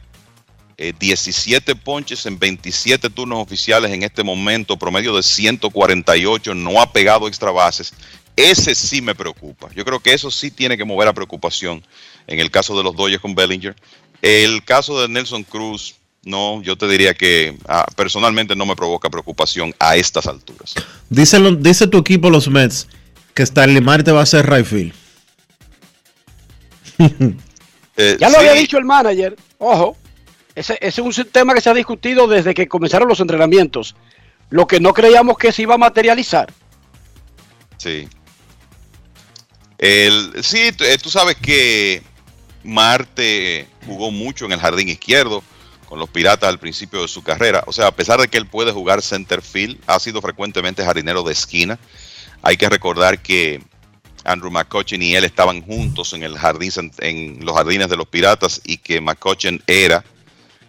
17 0.76 1.70
eh, 1.70 1.74
ponches 1.76 2.26
en 2.26 2.38
27 2.38 3.08
turnos 3.10 3.38
oficiales 3.38 3.92
en 3.92 4.02
este 4.02 4.24
momento, 4.24 4.76
promedio 4.76 5.14
de 5.14 5.22
148, 5.22 6.54
no 6.54 6.80
ha 6.80 6.92
pegado 6.92 7.28
extra 7.28 7.52
bases. 7.52 7.92
Ese 8.36 8.74
sí 8.74 9.00
me 9.00 9.14
preocupa. 9.14 9.70
Yo 9.76 9.84
creo 9.84 10.00
que 10.00 10.12
eso 10.12 10.30
sí 10.30 10.50
tiene 10.50 10.76
que 10.76 10.84
mover 10.84 11.06
a 11.06 11.12
preocupación 11.12 11.84
en 12.26 12.40
el 12.40 12.50
caso 12.50 12.76
de 12.76 12.82
los 12.82 12.96
Dodgers 12.96 13.22
con 13.22 13.34
Bellinger. 13.34 13.76
El 14.24 14.64
caso 14.64 14.98
de 15.02 15.08
Nelson 15.08 15.42
Cruz, 15.42 15.96
no, 16.22 16.62
yo 16.62 16.78
te 16.78 16.88
diría 16.88 17.12
que 17.12 17.58
ah, 17.68 17.86
personalmente 17.94 18.56
no 18.56 18.64
me 18.64 18.74
provoca 18.74 19.10
preocupación 19.10 19.74
a 19.78 19.96
estas 19.96 20.26
alturas. 20.26 20.72
Dice, 21.10 21.38
dice 21.58 21.86
tu 21.88 21.98
equipo 21.98 22.30
los 22.30 22.48
Mets 22.48 22.88
que 23.34 23.42
Stanley 23.42 23.82
Marte 23.82 24.12
va 24.12 24.22
a 24.22 24.26
ser 24.26 24.48
right 24.48 24.66
eh, 27.98 28.16
ya 28.18 28.30
lo 28.30 28.38
había 28.38 28.54
dicho 28.54 28.78
el 28.78 28.86
manager, 28.86 29.36
ojo, 29.58 29.94
ese, 30.54 30.78
ese, 30.80 31.02
es 31.02 31.18
un 31.18 31.24
tema 31.26 31.52
que 31.52 31.60
se 31.60 31.68
ha 31.68 31.74
discutido 31.74 32.26
desde 32.26 32.54
que 32.54 32.66
comenzaron 32.66 33.06
los 33.06 33.20
entrenamientos. 33.20 33.94
Lo 34.48 34.66
que 34.66 34.80
no 34.80 34.94
creíamos 34.94 35.36
que 35.36 35.52
se 35.52 35.62
iba 35.62 35.74
a 35.74 35.78
materializar. 35.78 36.50
Sí. 37.76 38.08
El, 39.76 40.42
sí, 40.42 40.70
eh, 40.78 40.96
tú 41.02 41.10
sabes 41.10 41.36
que 41.36 42.02
Marte 42.62 43.68
jugó 43.84 44.10
mucho 44.10 44.44
en 44.44 44.52
el 44.52 44.60
jardín 44.60 44.88
izquierdo 44.88 45.42
con 45.86 45.98
los 45.98 46.08
Piratas 46.08 46.48
al 46.48 46.58
principio 46.58 47.02
de 47.02 47.08
su 47.08 47.22
carrera. 47.22 47.62
O 47.66 47.72
sea, 47.72 47.88
a 47.88 47.92
pesar 47.92 48.20
de 48.20 48.28
que 48.28 48.38
él 48.38 48.46
puede 48.46 48.72
jugar 48.72 49.02
center 49.02 49.42
field, 49.42 49.78
ha 49.86 49.98
sido 50.00 50.20
frecuentemente 50.20 50.84
jardinero 50.84 51.22
de 51.22 51.32
esquina. 51.32 51.78
Hay 52.42 52.56
que 52.56 52.68
recordar 52.68 53.20
que 53.20 53.62
Andrew 54.24 54.50
McCutcheon 54.50 55.02
y 55.02 55.14
él 55.14 55.24
estaban 55.24 55.62
juntos 55.62 56.12
en 56.14 56.22
el 56.22 56.36
jardín 56.38 56.70
en 56.98 57.44
los 57.44 57.54
jardines 57.54 57.88
de 57.88 57.96
los 57.96 58.08
Piratas 58.08 58.60
y 58.64 58.78
que 58.78 59.00
McCutcheon 59.00 59.62
era 59.66 60.04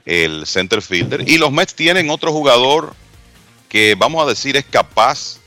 el 0.06 0.46
center 0.46 0.82
fielder. 0.82 1.28
Y 1.28 1.38
los 1.38 1.52
Mets 1.52 1.74
tienen 1.74 2.10
otro 2.10 2.32
jugador 2.32 2.94
que 3.70 3.96
vamos 3.98 4.24
a 4.24 4.30
decir 4.30 4.56
es 4.58 4.66
capaz, 4.66 5.40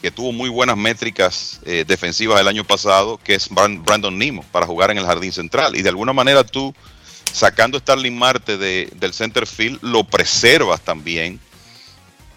que 0.00 0.10
tuvo 0.10 0.32
muy 0.32 0.48
buenas 0.48 0.78
métricas 0.78 1.60
eh, 1.66 1.84
defensivas 1.86 2.40
el 2.40 2.48
año 2.48 2.64
pasado, 2.64 3.18
que 3.22 3.34
es 3.34 3.48
Brandon 3.50 4.18
Nimo 4.18 4.42
para 4.50 4.66
jugar 4.66 4.90
en 4.90 4.98
el 4.98 5.04
jardín 5.04 5.32
central. 5.32 5.76
Y 5.76 5.82
de 5.82 5.90
alguna 5.90 6.12
manera 6.14 6.42
tú 6.42 6.74
sacando 7.32 7.78
Starling 7.78 8.16
Marte 8.16 8.56
del 8.56 9.14
center 9.14 9.46
field, 9.46 9.78
lo 9.82 10.04
preservas 10.04 10.80
también, 10.80 11.40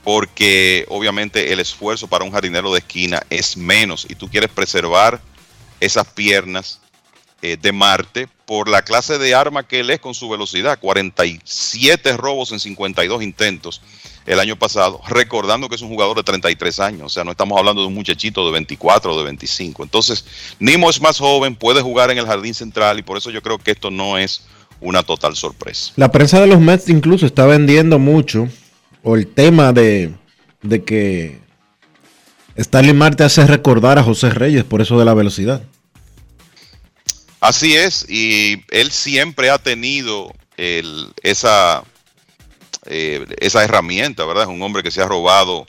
porque 0.03 0.85
obviamente 0.89 1.53
el 1.53 1.59
esfuerzo 1.59 2.07
para 2.07 2.25
un 2.25 2.31
jardinero 2.31 2.71
de 2.73 2.79
esquina 2.79 3.23
es 3.29 3.55
menos 3.57 4.05
y 4.09 4.15
tú 4.15 4.29
quieres 4.29 4.49
preservar 4.49 5.21
esas 5.79 6.07
piernas 6.07 6.79
eh, 7.41 7.57
de 7.61 7.71
Marte 7.71 8.27
por 8.45 8.69
la 8.69 8.83
clase 8.83 9.17
de 9.17 9.35
arma 9.35 9.67
que 9.67 9.81
él 9.81 9.89
es 9.89 9.99
con 9.99 10.13
su 10.13 10.29
velocidad, 10.29 10.79
47 10.79 12.15
robos 12.17 12.51
en 12.51 12.59
52 12.59 13.23
intentos 13.23 13.81
el 14.25 14.39
año 14.39 14.55
pasado, 14.55 15.01
recordando 15.07 15.67
que 15.67 15.75
es 15.75 15.81
un 15.81 15.89
jugador 15.89 16.15
de 16.15 16.23
33 16.23 16.79
años, 16.79 17.05
o 17.07 17.09
sea, 17.09 17.23
no 17.23 17.31
estamos 17.31 17.57
hablando 17.57 17.81
de 17.81 17.87
un 17.87 17.93
muchachito 17.93 18.45
de 18.45 18.53
24 18.53 19.13
o 19.13 19.17
de 19.17 19.23
25. 19.25 19.83
Entonces, 19.83 20.23
Nimo 20.59 20.89
es 20.89 21.01
más 21.01 21.17
joven, 21.17 21.55
puede 21.55 21.81
jugar 21.81 22.11
en 22.11 22.17
el 22.17 22.25
jardín 22.25 22.53
central 22.53 22.99
y 22.99 23.03
por 23.03 23.17
eso 23.17 23.29
yo 23.29 23.41
creo 23.41 23.57
que 23.57 23.71
esto 23.71 23.91
no 23.91 24.17
es 24.17 24.43
una 24.83 25.03
total 25.03 25.35
sorpresa. 25.35 25.93
La 25.95 26.11
prensa 26.11 26.39
de 26.39 26.47
los 26.47 26.59
Mets 26.59 26.89
incluso 26.89 27.25
está 27.25 27.45
vendiendo 27.45 27.99
mucho, 27.99 28.47
o 29.01 29.15
el 29.15 29.27
tema 29.27 29.73
de, 29.73 30.13
de 30.61 30.83
que 30.83 31.39
Stanley 32.55 32.93
Marte 32.93 33.23
hace 33.23 33.45
recordar 33.47 33.97
a 33.97 34.03
José 34.03 34.29
Reyes 34.29 34.63
por 34.63 34.81
eso 34.81 34.99
de 34.99 35.05
la 35.05 35.13
velocidad. 35.13 35.63
Así 37.39 37.75
es, 37.75 38.05
y 38.09 38.63
él 38.69 38.91
siempre 38.91 39.49
ha 39.49 39.57
tenido 39.57 40.33
el, 40.55 41.11
esa, 41.23 41.83
eh, 42.85 43.25
esa 43.39 43.63
herramienta, 43.63 44.25
¿verdad? 44.25 44.43
Es 44.43 44.49
un 44.49 44.61
hombre 44.61 44.83
que 44.83 44.91
se 44.91 45.01
ha 45.01 45.07
robado 45.07 45.65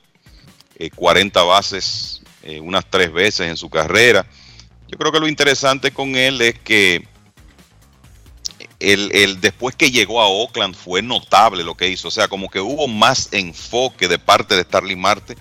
40 0.95 1.41
eh, 1.41 1.45
bases 1.45 2.23
eh, 2.45 2.61
unas 2.61 2.85
tres 2.89 3.13
veces 3.13 3.49
en 3.49 3.57
su 3.57 3.71
carrera. 3.71 4.27
Yo 4.87 4.99
creo 4.99 5.11
que 5.11 5.19
lo 5.19 5.27
interesante 5.27 5.91
con 5.91 6.15
él 6.15 6.41
es 6.43 6.59
que 6.59 7.09
el, 8.93 9.41
después 9.41 9.75
que 9.75 9.91
llegó 9.91 10.21
a 10.21 10.29
Oakland 10.29 10.75
fue 10.75 11.03
notable 11.03 11.65
lo 11.65 11.77
que 11.77 11.89
hizo. 11.89 12.09
O 12.09 12.11
sea, 12.11 12.29
como 12.29 12.49
que 12.49 12.61
hubo 12.61 12.87
más 12.89 13.29
enfoque 13.33 14.09
de 14.09 14.19
parte 14.19 14.55
de 14.55 14.63
Starling 14.63 15.01
Marte 15.01 15.37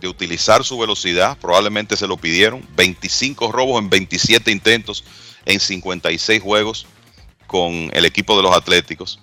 de 0.00 0.08
utilizar 0.08 0.64
su 0.64 0.78
velocidad. 0.78 1.36
Probablemente 1.38 1.96
se 1.96 2.06
lo 2.06 2.16
pidieron. 2.16 2.66
25 2.76 3.52
robos 3.52 3.82
en 3.82 3.90
27 3.90 4.50
intentos 4.50 5.04
en 5.44 5.60
56 5.60 6.42
juegos 6.42 6.86
con 7.46 7.90
el 7.92 8.04
equipo 8.04 8.36
de 8.36 8.42
los 8.42 8.54
Atléticos. 8.54 9.20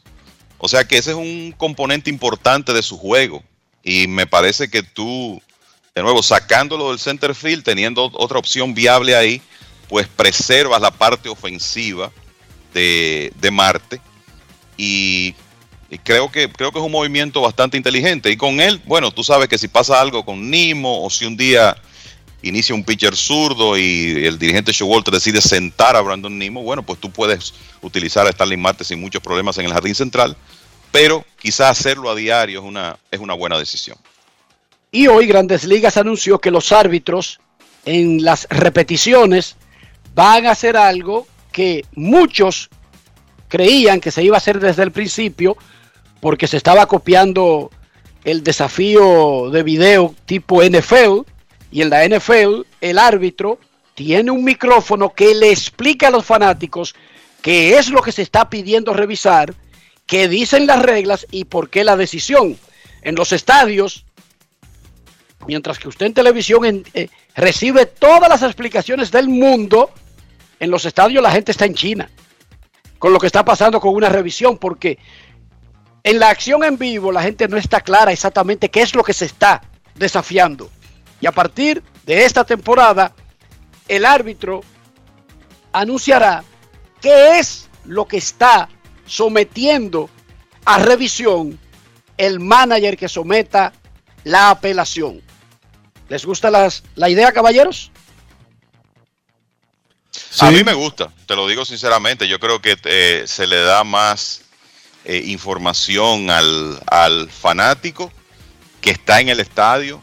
O 0.57 0.67
sea 0.67 0.87
que 0.87 0.97
ese 0.97 1.11
es 1.11 1.17
un 1.17 1.53
componente 1.57 2.09
importante 2.09 2.73
de 2.73 2.81
su 2.81 2.97
juego. 2.97 3.43
Y 3.83 4.07
me 4.07 4.25
parece 4.25 4.69
que 4.69 4.81
tú, 4.81 5.41
de 5.93 6.01
nuevo, 6.01 6.23
sacándolo 6.23 6.89
del 6.89 6.99
center 6.99 7.35
field, 7.35 7.63
teniendo 7.63 8.09
otra 8.13 8.39
opción 8.39 8.73
viable 8.73 9.15
ahí, 9.15 9.41
pues 9.87 10.07
preservas 10.07 10.81
la 10.81 10.91
parte 10.91 11.29
ofensiva 11.29 12.11
de, 12.75 13.51
Marte. 13.51 14.01
Y, 14.77 15.33
creo, 16.03 16.31
que, 16.31 16.51
creo 16.51 16.71
que 16.71 16.79
es 16.79 16.85
un 16.85 16.91
movimiento 16.91 17.41
bastante 17.41 17.77
inteligente. 17.77 18.29
Y 18.31 18.37
con 18.37 18.59
él, 18.59 18.81
bueno, 18.85 19.11
tú 19.11 19.23
sabes 19.23 19.47
que 19.47 19.57
si 19.57 19.67
pasa 19.67 19.99
algo 19.99 20.25
con 20.25 20.49
Nimo 20.49 21.03
o 21.03 21.09
si 21.09 21.25
un 21.25 21.37
día 21.37 21.75
inicia 22.41 22.75
un 22.75 22.83
pitcher 22.83 23.15
zurdo 23.15 23.77
y 23.77 24.25
el 24.25 24.37
dirigente 24.37 24.71
Showalter 24.71 25.13
decide 25.13 25.41
sentar 25.41 25.95
a 25.95 26.01
Brandon 26.01 26.37
Nimo, 26.37 26.61
bueno, 26.61 26.83
pues 26.83 26.99
tú 26.99 27.09
puedes 27.09 27.53
utilizar 27.81 28.27
a 28.27 28.31
Starling 28.31 28.61
Marte 28.61 28.83
sin 28.83 28.99
muchos 28.99 29.21
problemas 29.21 29.57
en 29.57 29.65
el 29.65 29.73
jardín 29.73 29.95
central, 29.95 30.37
pero 30.91 31.25
quizás 31.39 31.79
hacerlo 31.79 32.11
a 32.11 32.15
diario 32.15 32.59
es 32.59 32.65
una, 32.65 32.97
es 33.09 33.19
una 33.19 33.33
buena 33.33 33.57
decisión. 33.57 33.97
Y 34.91 35.07
hoy 35.07 35.25
Grandes 35.25 35.63
Ligas 35.63 35.97
anunció 35.97 36.39
que 36.39 36.51
los 36.51 36.71
árbitros 36.71 37.39
en 37.83 38.23
las 38.23 38.47
repeticiones 38.49 39.55
van 40.13 40.45
a 40.45 40.51
hacer 40.51 40.77
algo 40.77 41.27
que 41.55 41.85
muchos 41.93 42.69
creían 43.47 44.01
que 44.01 44.11
se 44.11 44.21
iba 44.21 44.35
a 44.35 44.39
hacer 44.39 44.59
desde 44.59 44.83
el 44.83 44.91
principio 44.91 45.55
porque 46.19 46.47
se 46.47 46.57
estaba 46.57 46.85
copiando 46.85 47.71
el 48.25 48.43
desafío 48.43 49.49
de 49.51 49.63
video 49.63 50.13
tipo 50.25 50.61
NFL 50.61 51.21
y 51.71 51.81
en 51.81 51.89
la 51.89 52.05
NFL 52.05 52.63
el 52.81 52.99
árbitro 52.99 53.57
tiene 53.93 54.31
un 54.31 54.43
micrófono 54.43 55.13
que 55.13 55.33
le 55.33 55.49
explica 55.49 56.09
a 56.09 56.11
los 56.11 56.25
fanáticos 56.25 56.93
qué 57.41 57.77
es 57.77 57.87
lo 57.87 58.01
que 58.01 58.11
se 58.11 58.23
está 58.23 58.49
pidiendo 58.49 58.91
revisar, 58.91 59.53
qué 60.05 60.27
dicen 60.27 60.67
las 60.67 60.81
reglas 60.81 61.25
y 61.31 61.45
por 61.45 61.69
qué 61.69 61.85
la 61.85 61.95
decisión. 61.95 62.57
En 63.01 63.15
los 63.15 63.31
estadios, 63.31 64.03
mientras 65.47 65.79
que 65.79 65.87
usted 65.87 66.07
en 66.07 66.13
televisión 66.13 66.83
eh, 66.93 67.07
recibe 67.33 67.85
todas 67.85 68.27
las 68.27 68.43
explicaciones 68.43 69.09
del 69.09 69.29
mundo, 69.29 69.89
en 70.59 70.71
los 70.71 70.85
estadios 70.85 71.21
la 71.21 71.31
gente 71.31 71.51
está 71.51 71.65
en 71.65 71.73
China 71.73 72.09
con 72.99 73.13
lo 73.13 73.19
que 73.19 73.27
está 73.27 73.45
pasando 73.45 73.79
con 73.79 73.93
una 73.93 74.09
revisión, 74.09 74.57
porque 74.57 74.97
en 76.03 76.19
la 76.19 76.29
acción 76.29 76.63
en 76.63 76.77
vivo 76.77 77.11
la 77.11 77.21
gente 77.21 77.47
no 77.47 77.57
está 77.57 77.81
clara 77.81 78.11
exactamente 78.11 78.69
qué 78.69 78.81
es 78.81 78.95
lo 78.95 79.03
que 79.03 79.13
se 79.13 79.25
está 79.25 79.61
desafiando. 79.95 80.69
Y 81.21 81.27
a 81.27 81.31
partir 81.31 81.83
de 82.05 82.25
esta 82.25 82.43
temporada, 82.43 83.13
el 83.87 84.05
árbitro 84.05 84.61
anunciará 85.71 86.43
qué 87.01 87.39
es 87.39 87.69
lo 87.85 88.07
que 88.07 88.17
está 88.17 88.69
sometiendo 89.05 90.09
a 90.65 90.79
revisión 90.79 91.59
el 92.17 92.39
manager 92.39 92.97
que 92.97 93.09
someta 93.09 93.73
la 94.23 94.49
apelación. 94.49 95.21
¿Les 96.07 96.25
gusta 96.25 96.49
las, 96.49 96.83
la 96.95 97.09
idea, 97.09 97.31
caballeros? 97.31 97.91
A 100.39 100.51
mí 100.51 100.63
me 100.63 100.73
gusta, 100.73 101.11
te 101.25 101.35
lo 101.35 101.47
digo 101.47 101.63
sinceramente. 101.65 102.27
Yo 102.27 102.39
creo 102.39 102.61
que 102.61 102.77
eh, 102.83 103.23
se 103.25 103.47
le 103.47 103.61
da 103.61 103.83
más 103.83 104.41
eh, 105.05 105.23
información 105.27 106.29
al, 106.29 106.81
al 106.87 107.29
fanático 107.29 108.11
que 108.81 108.91
está 108.91 109.21
en 109.21 109.29
el 109.29 109.39
estadio 109.39 110.01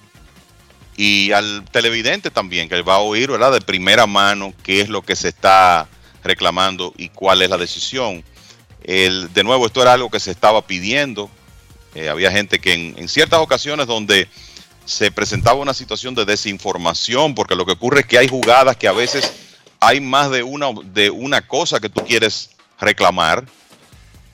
y 0.96 1.32
al 1.32 1.64
televidente 1.70 2.30
también, 2.30 2.68
que 2.68 2.80
va 2.82 2.96
a 2.96 3.00
oír 3.00 3.30
¿verdad? 3.30 3.52
de 3.52 3.60
primera 3.60 4.06
mano 4.06 4.54
qué 4.62 4.80
es 4.80 4.88
lo 4.88 5.02
que 5.02 5.16
se 5.16 5.28
está 5.28 5.88
reclamando 6.24 6.92
y 6.96 7.08
cuál 7.08 7.42
es 7.42 7.50
la 7.50 7.58
decisión. 7.58 8.24
El, 8.84 9.32
de 9.32 9.44
nuevo, 9.44 9.66
esto 9.66 9.82
era 9.82 9.92
algo 9.92 10.10
que 10.10 10.20
se 10.20 10.30
estaba 10.30 10.66
pidiendo. 10.66 11.30
Eh, 11.94 12.08
había 12.08 12.32
gente 12.32 12.58
que 12.58 12.72
en, 12.72 12.94
en, 12.96 13.08
ciertas 13.08 13.40
ocasiones 13.40 13.86
donde 13.86 14.28
se 14.84 15.10
presentaba 15.10 15.60
una 15.60 15.74
situación 15.74 16.14
de 16.14 16.24
desinformación, 16.24 17.34
porque 17.34 17.54
lo 17.54 17.66
que 17.66 17.72
ocurre 17.72 18.00
es 18.00 18.06
que 18.06 18.18
hay 18.18 18.28
jugadas 18.28 18.76
que 18.76 18.88
a 18.88 18.92
veces 18.92 19.32
hay 19.82 20.00
más 20.00 20.30
de 20.30 20.44
una, 20.44 20.68
de 20.84 21.10
una 21.10 21.42
cosa 21.42 21.80
que 21.80 21.88
tú 21.88 22.04
quieres 22.06 22.50
reclamar, 22.78 23.44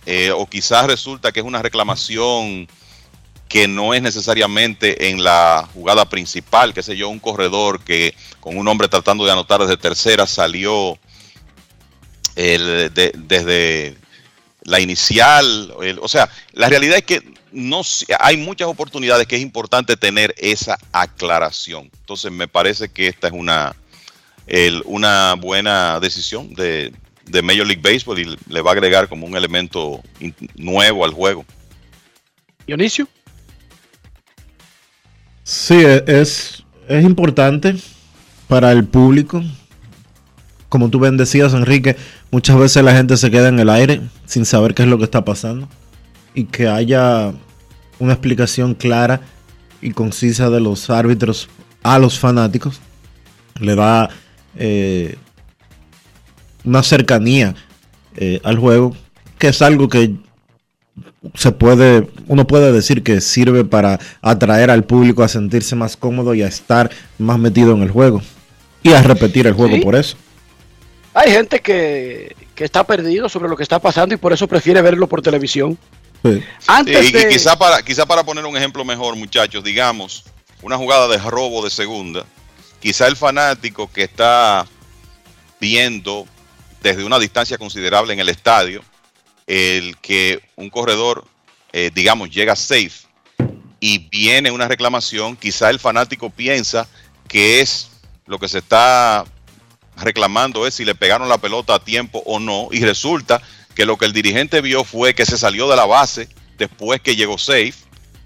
eh, 0.04 0.30
o 0.30 0.46
quizás 0.46 0.86
resulta 0.86 1.32
que 1.32 1.40
es 1.40 1.46
una 1.46 1.62
reclamación 1.62 2.68
que 3.48 3.66
no 3.66 3.94
es 3.94 4.02
necesariamente 4.02 5.08
en 5.08 5.24
la 5.24 5.66
jugada 5.72 6.06
principal, 6.06 6.74
que 6.74 6.82
sé 6.82 6.98
yo, 6.98 7.08
un 7.08 7.18
corredor 7.18 7.80
que 7.80 8.14
con 8.40 8.58
un 8.58 8.68
hombre 8.68 8.88
tratando 8.88 9.24
de 9.24 9.32
anotar 9.32 9.62
desde 9.62 9.78
tercera 9.78 10.26
salió 10.26 10.98
desde 12.36 13.96
la 14.64 14.80
inicial, 14.80 15.74
o 16.00 16.08
sea, 16.08 16.28
la 16.52 16.68
realidad 16.68 16.98
es 16.98 17.04
que 17.04 17.22
no 17.52 17.80
hay 18.20 18.36
muchas 18.36 18.68
oportunidades 18.68 19.26
que 19.26 19.36
es 19.36 19.42
importante 19.42 19.96
tener 19.96 20.34
esa 20.36 20.78
aclaración. 20.92 21.90
Entonces 22.00 22.30
me 22.30 22.48
parece 22.48 22.90
que 22.90 23.08
esta 23.08 23.28
es 23.28 23.32
una, 23.32 23.74
el, 24.48 24.82
una 24.86 25.34
buena 25.34 26.00
decisión 26.00 26.54
de, 26.54 26.92
de, 27.26 27.42
Major 27.42 27.66
League 27.66 27.82
Baseball 27.82 28.18
y 28.18 28.36
le 28.48 28.60
va 28.62 28.70
a 28.70 28.72
agregar 28.72 29.08
como 29.08 29.26
un 29.26 29.36
elemento 29.36 30.02
nuevo 30.56 31.04
al 31.04 31.12
juego. 31.12 31.44
Dionisio. 32.66 33.06
Sí, 35.44 35.76
es, 36.06 36.64
es 36.88 37.04
importante 37.04 37.76
para 38.48 38.72
el 38.72 38.84
público. 38.84 39.42
Como 40.68 40.90
tú 40.90 41.00
bien 41.00 41.16
decías, 41.16 41.54
Enrique, 41.54 41.96
muchas 42.30 42.58
veces 42.58 42.84
la 42.84 42.94
gente 42.94 43.16
se 43.16 43.30
queda 43.30 43.48
en 43.48 43.58
el 43.58 43.70
aire 43.70 44.02
sin 44.26 44.44
saber 44.44 44.74
qué 44.74 44.82
es 44.82 44.88
lo 44.88 44.98
que 44.98 45.04
está 45.04 45.24
pasando. 45.24 45.68
Y 46.34 46.44
que 46.44 46.68
haya 46.68 47.32
una 47.98 48.12
explicación 48.12 48.74
clara 48.74 49.20
y 49.80 49.92
concisa 49.92 50.50
de 50.50 50.60
los 50.60 50.90
árbitros 50.90 51.48
a 51.82 51.98
los 51.98 52.18
fanáticos 52.18 52.80
le 53.60 53.74
da 53.74 54.10
eh, 54.56 55.16
una 56.64 56.82
cercanía 56.82 57.54
eh, 58.16 58.40
al 58.44 58.58
juego, 58.58 58.94
que 59.38 59.48
es 59.48 59.62
algo 59.62 59.88
que 59.88 60.14
se 61.34 61.52
puede, 61.52 62.08
uno 62.26 62.46
puede 62.46 62.72
decir 62.72 63.02
que 63.02 63.20
sirve 63.20 63.64
para 63.64 63.98
atraer 64.22 64.70
al 64.70 64.84
público 64.84 65.22
a 65.22 65.28
sentirse 65.28 65.74
más 65.76 65.96
cómodo 65.96 66.34
y 66.34 66.42
a 66.42 66.46
estar 66.48 66.90
más 67.18 67.38
metido 67.38 67.72
en 67.72 67.82
el 67.82 67.90
juego 67.90 68.22
y 68.82 68.92
a 68.92 69.02
repetir 69.02 69.46
el 69.46 69.52
juego 69.54 69.74
Sí. 69.76 69.80
por 69.80 69.94
eso. 69.96 70.16
Hay 71.14 71.32
gente 71.32 71.60
que, 71.60 72.36
que 72.54 72.64
está 72.64 72.84
perdido 72.84 73.28
sobre 73.28 73.48
lo 73.48 73.56
que 73.56 73.62
está 73.62 73.78
pasando 73.80 74.14
y 74.14 74.18
por 74.18 74.32
eso 74.32 74.46
prefiere 74.46 74.80
verlo 74.82 75.08
por 75.08 75.20
televisión. 75.22 75.76
Sí. 76.24 76.42
Antes 76.66 76.98
Sí, 77.06 77.08
y 77.08 77.12
de- 77.12 77.28
quizá 77.28 77.56
para, 77.58 77.82
quizá 77.82 78.06
para 78.06 78.24
poner 78.24 78.44
un 78.44 78.56
ejemplo 78.56 78.84
mejor, 78.84 79.16
muchachos, 79.16 79.62
digamos, 79.64 80.24
una 80.62 80.76
jugada 80.76 81.08
de 81.08 81.18
robo 81.18 81.64
de 81.64 81.70
segunda, 81.70 82.24
quizá 82.80 83.06
el 83.06 83.16
fanático 83.16 83.90
que 83.90 84.04
está 84.04 84.66
viendo 85.60 86.26
desde 86.82 87.04
una 87.04 87.18
distancia 87.18 87.58
considerable 87.58 88.12
en 88.12 88.20
el 88.20 88.28
estadio, 88.28 88.82
el 89.46 89.96
que 89.98 90.40
un 90.56 90.70
corredor, 90.70 91.24
eh, 91.72 91.90
digamos, 91.94 92.30
llega 92.30 92.54
safe 92.54 93.08
y 93.80 93.98
viene 94.08 94.50
una 94.50 94.68
reclamación, 94.68 95.36
quizá 95.36 95.70
el 95.70 95.80
fanático 95.80 96.30
piensa 96.30 96.86
que 97.26 97.60
es 97.60 97.90
lo 98.26 98.38
que 98.38 98.48
se 98.48 98.58
está 98.58 99.24
reclamando 99.96 100.66
es 100.66 100.74
si 100.74 100.84
le 100.84 100.94
pegaron 100.94 101.28
la 101.28 101.38
pelota 101.38 101.74
a 101.74 101.84
tiempo 101.84 102.22
o 102.24 102.38
no, 102.38 102.68
y 102.70 102.84
resulta 102.84 103.42
que 103.74 103.84
lo 103.84 103.96
que 103.96 104.06
el 104.06 104.12
dirigente 104.12 104.60
vio 104.60 104.84
fue 104.84 105.14
que 105.14 105.26
se 105.26 105.38
salió 105.38 105.68
de 105.68 105.76
la 105.76 105.86
base 105.86 106.28
después 106.56 107.00
que 107.00 107.16
llegó 107.16 107.38
safe 107.38 107.74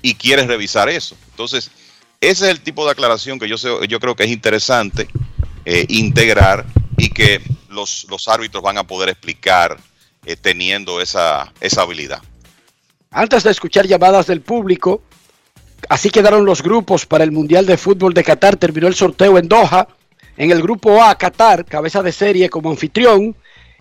y 0.03 0.15
quiere 0.15 0.47
revisar 0.47 0.89
eso. 0.89 1.17
Entonces, 1.31 1.71
ese 2.23 2.47
es 2.47 2.51
el 2.53 2.61
tipo 2.61 2.85
de 2.87 2.93
aclaración 2.93 3.39
que 3.39 3.49
yo, 3.49 3.59
sé- 3.59 3.87
yo 3.89 4.01
creo 4.01 4.17
que 4.17 4.25
es 4.25 4.31
interesante 4.31 5.09
eh, 5.65 5.85
integrar 5.89 6.65
y 6.97 7.11
que 7.11 7.41
los, 7.69 8.07
árbitros 8.29 8.63
van 8.63 8.79
a 8.79 8.85
poder 8.85 9.09
explicar 9.11 9.79
eh, 10.25 10.37
teniendo 10.37 11.01
esa, 11.01 11.53
esa 11.61 11.83
habilidad. 11.83 12.23
Antes 13.11 13.43
de 13.43 13.51
escuchar 13.51 13.87
llamadas 13.87 14.27
del 14.27 14.41
público, 14.41 15.03
así 15.89 16.11
quedaron 16.11 16.45
los 16.45 16.63
grupos 16.63 17.05
para 17.07 17.25
el 17.25 17.33
Mundial 17.33 17.67
de 17.67 17.77
Fútbol 17.77 18.15
de 18.15 18.25
Qatar. 18.25 18.57
Terminó 18.57 18.87
el 18.89 18.95
sorteo 18.95 19.37
en 19.39 19.49
Doha. 19.49 19.89
En 20.37 20.51
el 20.51 20.63
grupo 20.63 21.03
A, 21.03 21.17
Qatar, 21.19 21.65
cabeza 21.67 22.03
de 22.03 22.13
serie 22.13 22.49
como 22.49 22.71
anfitrión. 22.71 23.37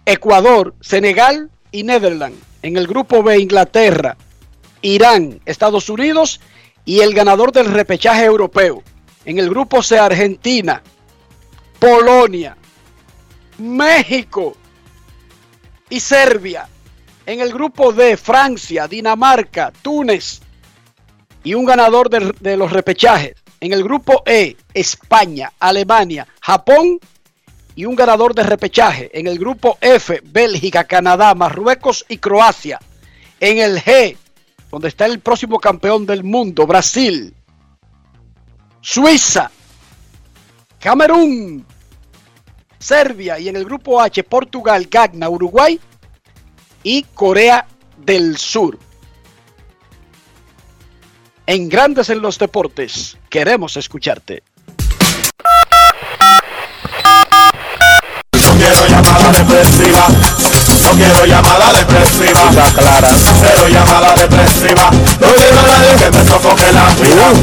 Ecuador, 0.05 0.73
Senegal 0.81 1.49
y 1.71 1.83
Netherlands. 1.83 2.37
En 2.61 2.75
el 2.75 2.87
grupo 2.87 3.23
B, 3.23 3.39
Inglaterra, 3.39 4.17
Irán, 4.81 5.39
Estados 5.45 5.89
Unidos 5.89 6.41
y 6.85 6.99
el 6.99 7.13
ganador 7.13 7.51
del 7.51 7.65
repechaje 7.65 8.25
europeo. 8.25 8.83
En 9.25 9.37
el 9.37 9.49
grupo 9.49 9.83
C, 9.83 9.99
Argentina, 9.99 10.81
Polonia, 11.79 12.57
México 13.57 14.55
y 15.89 15.99
Serbia. 15.99 16.67
En 17.25 17.39
el 17.39 17.53
grupo 17.53 17.93
D, 17.93 18.17
Francia, 18.17 18.87
Dinamarca, 18.87 19.71
Túnez 19.81 20.41
y 21.43 21.53
un 21.53 21.65
ganador 21.65 22.09
de, 22.09 22.33
de 22.39 22.57
los 22.57 22.71
repechajes. 22.71 23.35
En 23.59 23.73
el 23.73 23.83
grupo 23.83 24.23
E, 24.25 24.57
España, 24.73 25.53
Alemania, 25.59 26.27
Japón 26.41 26.99
y 27.75 27.85
un 27.85 27.95
ganador 27.95 28.33
de 28.33 28.43
repechaje. 28.43 29.11
En 29.13 29.27
el 29.27 29.37
grupo 29.37 29.77
F, 29.81 30.19
Bélgica, 30.23 30.83
Canadá, 30.83 31.35
Marruecos 31.35 32.05
y 32.09 32.17
Croacia. 32.17 32.79
En 33.39 33.59
el 33.59 33.79
G, 33.81 34.17
donde 34.71 34.87
está 34.87 35.05
el 35.05 35.19
próximo 35.19 35.59
campeón 35.59 36.05
del 36.05 36.23
mundo, 36.23 36.65
Brasil, 36.65 37.33
Suiza, 38.79 39.51
Camerún, 40.79 41.65
Serbia 42.79 43.37
y 43.37 43.49
en 43.49 43.57
el 43.57 43.65
grupo 43.65 44.01
H, 44.01 44.23
Portugal, 44.23 44.87
Gagna, 44.89 45.29
Uruguay 45.29 45.79
y 46.83 47.03
Corea 47.03 47.67
del 47.97 48.37
Sur. 48.37 48.79
En 51.45 51.69
Grandes 51.69 52.09
en 52.09 52.21
los 52.21 52.39
Deportes, 52.39 53.17
queremos 53.29 53.75
escucharte. 53.75 54.41
Quiero 61.01 61.25
llamada 61.25 61.73
depresiva. 61.73 62.49
Está 62.49 62.71
clara. 62.73 63.09
Cero 63.41 63.67
llamada 63.69 64.15
depresiva. 64.15 64.89
No 64.91 65.27
quiero 65.33 65.59
a 65.59 65.63
nadie 65.63 65.95
que 65.97 66.11
me 66.11 66.23
sofoque 66.25 66.71
la 66.71 66.93
vida. 66.95 67.33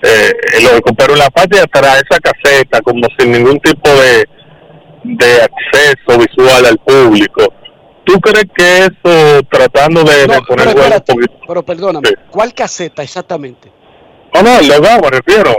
eh, 0.02 0.32
lo 0.62 0.80
que- 0.80 0.92
pero 0.96 1.12
en 1.14 1.18
la 1.18 1.30
parte 1.30 1.56
de 1.56 1.62
atrás, 1.62 2.02
esa 2.08 2.20
caseta, 2.20 2.80
como 2.82 3.06
sin 3.18 3.32
ningún 3.32 3.58
tipo 3.58 3.90
de, 3.90 4.24
de 5.04 5.42
acceso 5.42 6.18
visual 6.18 6.66
al 6.66 6.78
público, 6.78 7.52
¿tú 8.04 8.20
crees 8.20 8.46
que 8.54 8.78
eso, 8.78 9.42
tratando 9.50 10.04
de, 10.04 10.26
No, 10.26 10.42
poner 10.42 10.66
pero 10.66 10.70
espérate, 10.70 11.14
pero 11.46 11.62
perdóname, 11.62 12.08
¿cuál 12.30 12.54
caseta 12.54 13.02
exactamente? 13.02 13.70
No, 14.34 14.42
no, 14.42 14.58
el 14.58 14.68
dogado 14.68 15.00
me 15.02 15.10
refiero. 15.10 15.54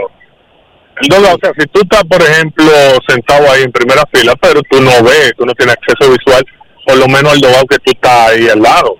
El 1.00 1.08
dogado, 1.08 1.36
o 1.36 1.38
sea, 1.42 1.52
si 1.58 1.66
tú 1.68 1.80
estás, 1.82 2.04
por 2.04 2.22
ejemplo, 2.22 2.70
sentado 3.08 3.50
ahí 3.50 3.62
en 3.62 3.72
primera 3.72 4.02
fila, 4.12 4.34
pero 4.40 4.60
tú 4.70 4.80
no 4.80 5.02
ves, 5.02 5.32
tú 5.36 5.44
no 5.44 5.54
tienes 5.54 5.76
acceso 5.76 6.12
visual, 6.12 6.44
por 6.86 6.96
lo 6.96 7.06
menos 7.08 7.32
al 7.32 7.40
dogado 7.40 7.66
que 7.66 7.76
tú 7.76 7.92
estás 7.92 8.30
ahí 8.30 8.48
al 8.48 8.60
lado, 8.60 8.96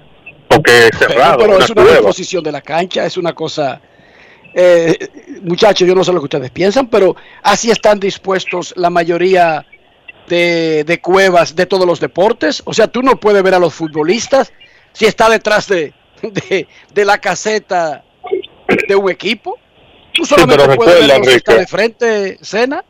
porque 0.48 0.88
es 0.88 0.98
cerrado. 0.98 1.38
Pero 1.38 1.58
es 1.58 1.70
una 1.70 1.84
disposición 1.84 2.42
de 2.42 2.52
la 2.52 2.60
cancha, 2.60 3.04
es 3.04 3.16
una 3.16 3.34
cosa... 3.34 3.80
Eh, 4.54 4.98
muchachos, 5.42 5.88
yo 5.88 5.94
no 5.94 6.04
sé 6.04 6.12
lo 6.12 6.18
que 6.18 6.24
ustedes 6.24 6.50
piensan, 6.50 6.88
pero 6.88 7.16
así 7.42 7.70
están 7.70 7.98
dispuestos 7.98 8.74
la 8.76 8.90
mayoría 8.90 9.64
de, 10.32 10.84
de 10.84 11.00
cuevas 11.00 11.54
de 11.54 11.66
todos 11.66 11.86
los 11.86 12.00
deportes. 12.00 12.62
O 12.64 12.72
sea, 12.72 12.86
tú 12.88 13.02
no 13.02 13.16
puedes 13.20 13.42
ver 13.42 13.54
a 13.54 13.58
los 13.58 13.74
futbolistas 13.74 14.50
si 14.92 15.04
está 15.04 15.28
detrás 15.28 15.68
de, 15.68 15.92
de, 16.22 16.66
de 16.94 17.04
la 17.04 17.18
caseta 17.18 18.02
de 18.88 18.94
un 18.96 19.10
equipo. 19.10 19.58
Tú 20.14 20.24
solamente 20.24 20.64
pero 20.64 20.76
puedes 20.76 21.00
ver 21.00 21.10
recuerda, 21.10 21.36
está 21.36 21.54
de 21.56 21.66
frente, 21.66 22.38
Cena. 22.42 22.82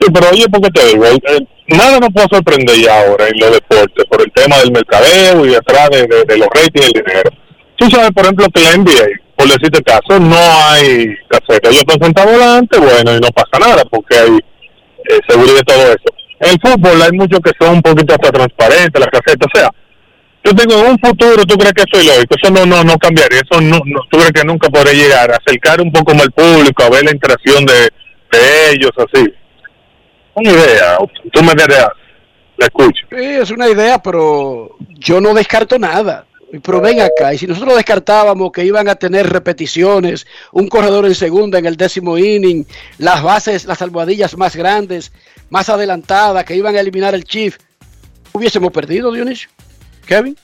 Sí, 0.00 0.08
pero 0.12 0.30
oye, 0.30 0.46
porque 0.48 0.70
te 0.70 0.86
digo, 0.86 1.04
Eh, 1.06 1.46
nada 1.68 1.98
nos 2.00 2.10
puede 2.14 2.28
sorprender 2.30 2.76
ya 2.76 3.00
ahora 3.00 3.28
en 3.28 3.38
los 3.40 3.52
deportes 3.52 4.04
por 4.08 4.20
el 4.22 4.32
tema 4.32 4.56
del 4.58 4.72
mercadeo 4.72 5.44
y 5.44 5.50
detrás 5.50 5.90
de, 5.90 6.06
de- 6.06 6.24
de 6.24 6.38
los 6.38 6.48
ratings 6.48 6.86
y 6.86 6.96
el 6.98 7.04
dinero. 7.04 7.30
Tú 7.76 7.90
sabes, 7.90 8.10
por 8.12 8.24
ejemplo, 8.24 8.46
que 8.54 8.60
la 8.62 8.76
NBA, 8.76 9.06
por 9.36 9.46
decirte 9.48 9.82
caso, 9.82 10.18
no 10.20 10.36
hay 10.70 11.14
caseta. 11.28 11.68
Ellos 11.68 11.82
están 11.86 12.02
sentados 12.04 12.32
delante, 12.32 12.78
bueno, 12.78 13.16
y 13.16 13.20
no 13.20 13.28
pasa 13.28 13.58
nada 13.58 13.82
porque 13.90 14.18
hay 14.18 14.30
eh, 15.10 15.18
seguridad 15.28 15.60
y 15.60 15.64
todo 15.64 15.82
eso. 15.82 16.10
El 16.40 16.58
fútbol 16.60 17.02
hay 17.02 17.12
muchos 17.12 17.40
que 17.40 17.52
son 17.58 17.76
un 17.76 17.82
poquito 17.82 18.14
hasta 18.14 18.30
transparentes, 18.30 19.00
la 19.00 19.08
caseta, 19.08 19.46
o 19.46 19.58
sea, 19.58 19.70
yo 20.44 20.54
tengo 20.54 20.80
en 20.80 20.92
un 20.92 20.98
futuro, 20.98 21.44
¿tú 21.44 21.56
crees 21.56 21.74
que 21.74 21.82
es 21.82 22.06
lógico? 22.06 22.34
Eso 22.40 22.52
no, 22.52 22.64
no, 22.64 22.84
no 22.84 22.96
cambiaría, 22.96 23.40
eso 23.40 23.60
no, 23.60 23.80
no, 23.84 24.00
¿tú 24.10 24.18
crees 24.18 24.32
que 24.32 24.44
nunca 24.44 24.68
podré 24.68 24.94
llegar 24.94 25.30
acercar 25.32 25.80
un 25.80 25.90
poco 25.90 26.14
más 26.14 26.22
al 26.22 26.32
público, 26.32 26.84
a 26.84 26.90
ver 26.90 27.04
la 27.04 27.10
interacción 27.10 27.66
de, 27.66 27.90
de 28.30 28.70
ellos, 28.72 28.92
así? 28.96 29.26
Una 30.34 30.50
idea, 30.50 30.98
tú 31.32 31.42
me 31.42 31.52
dirás, 31.52 31.88
la 32.56 32.66
escucho. 32.66 33.06
Sí, 33.10 33.24
es 33.24 33.50
una 33.50 33.68
idea, 33.68 34.00
pero 34.00 34.76
yo 34.90 35.20
no 35.20 35.34
descarto 35.34 35.78
nada. 35.78 36.27
Pero 36.62 36.80
ven 36.80 37.00
acá, 37.00 37.34
y 37.34 37.38
si 37.38 37.46
nosotros 37.46 37.76
descartábamos 37.76 38.52
que 38.52 38.64
iban 38.64 38.88
a 38.88 38.94
tener 38.94 39.28
repeticiones, 39.28 40.26
un 40.52 40.68
corredor 40.68 41.04
en 41.04 41.14
segunda 41.14 41.58
en 41.58 41.66
el 41.66 41.76
décimo 41.76 42.16
inning, 42.16 42.64
las 42.96 43.22
bases, 43.22 43.66
las 43.66 43.82
almohadillas 43.82 44.36
más 44.36 44.56
grandes, 44.56 45.12
más 45.50 45.68
adelantadas, 45.68 46.44
que 46.44 46.56
iban 46.56 46.74
a 46.74 46.80
eliminar 46.80 47.14
el 47.14 47.24
Chief, 47.24 47.58
hubiésemos 48.32 48.72
perdido, 48.72 49.12
Dionisio. 49.12 49.50
Kevin. 50.06 50.36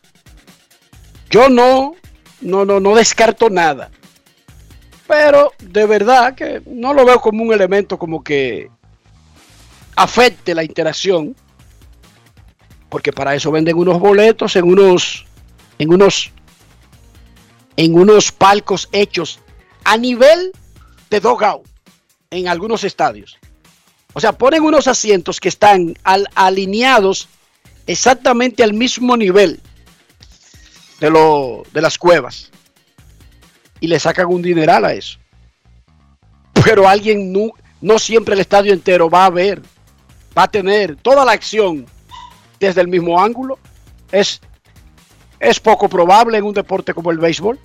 Yo 1.31 1.49
no, 1.49 1.95
no, 2.43 2.67
no, 2.67 2.81
no 2.81 2.95
descarto 2.95 3.49
nada. 3.49 3.91
Pero 5.07 5.53
de 5.59 5.87
verdad 5.87 6.35
que 6.35 6.63
no 6.67 6.93
lo 6.93 7.07
veo 7.07 7.21
como 7.21 7.43
un 7.43 7.53
elemento 7.53 7.99
como 7.99 8.23
que 8.23 8.69
afecte 9.97 10.55
la 10.55 10.65
interacción 10.65 11.35
porque 12.95 13.13
para 13.13 13.35
eso 13.35 13.51
venden 13.51 13.77
unos 13.77 13.99
boletos 13.99 14.55
en 14.55 14.67
unos 14.67 15.24
en 15.79 15.93
unos 15.93 16.31
en 17.77 17.95
unos 17.95 18.31
palcos 18.31 18.89
hechos 18.93 19.41
a 19.85 19.97
nivel 19.97 20.53
de 21.11 21.21
dogout 21.21 21.67
en 22.31 22.49
algunos 22.49 22.85
estadios. 22.85 23.39
O 24.13 24.21
sea, 24.21 24.33
ponen 24.33 24.63
unos 24.63 24.87
asientos 24.87 25.41
que 25.41 25.49
están 25.49 25.95
al- 26.05 26.29
alineados 26.37 27.29
exactamente 27.87 28.63
al 28.63 28.73
mismo 28.75 29.17
nivel 29.17 29.61
de, 31.01 31.11
lo, 31.11 31.65
de 31.73 31.83
las 31.83 31.99
cuevas 31.99 32.51
y 33.81 33.89
le 33.89 33.99
sacan 33.99 34.27
un 34.27 34.41
dineral 34.41 34.85
a 34.85 34.95
eso. 34.95 35.19
Pero 36.65 36.89
alguien 36.89 37.33
no, 37.33 37.51
no 37.81 37.99
siempre 37.99 38.35
el 38.35 38.41
estadio 38.41 38.73
entero 38.73 39.11
va 39.11 39.27
a 39.27 39.31
ver, 39.31 39.61
va 40.39 40.45
a 40.45 40.51
tener 40.51 40.95
toda 40.97 41.25
la 41.25 41.33
acción 41.33 41.85
desde 42.61 42.81
el 42.81 42.89
mismo 42.89 43.21
ángulo. 43.21 43.59
Es, 44.13 44.41
es 45.45 45.61
poco 45.61 45.89
probable 45.89 46.39
en 46.39 46.45
un 46.45 46.55
deporte 46.55 46.95
como 46.95 47.11
el 47.11 47.19
béisbol. 47.19 47.59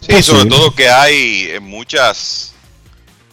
Sí, 0.00 0.22
sobre 0.22 0.46
todo 0.46 0.74
que 0.74 0.88
hay 0.88 1.48
eh, 1.50 1.60
muchas 1.60 2.54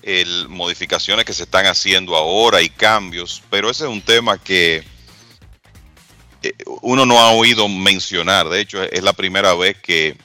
el, 0.03 0.47
modificaciones 0.47 1.25
que 1.25 1.33
se 1.33 1.43
están 1.43 1.65
haciendo 1.65 2.15
ahora 2.15 2.61
y 2.61 2.69
cambios, 2.69 3.43
pero 3.49 3.69
ese 3.69 3.83
es 3.83 3.89
un 3.89 4.01
tema 4.01 4.37
que 4.37 4.83
eh, 6.43 6.53
uno 6.81 7.05
no 7.05 7.19
ha 7.19 7.31
oído 7.31 7.67
mencionar. 7.67 8.47
De 8.49 8.61
hecho, 8.61 8.81
es 8.83 9.03
la 9.03 9.13
primera 9.13 9.53
vez 9.53 9.77
que 9.81 10.15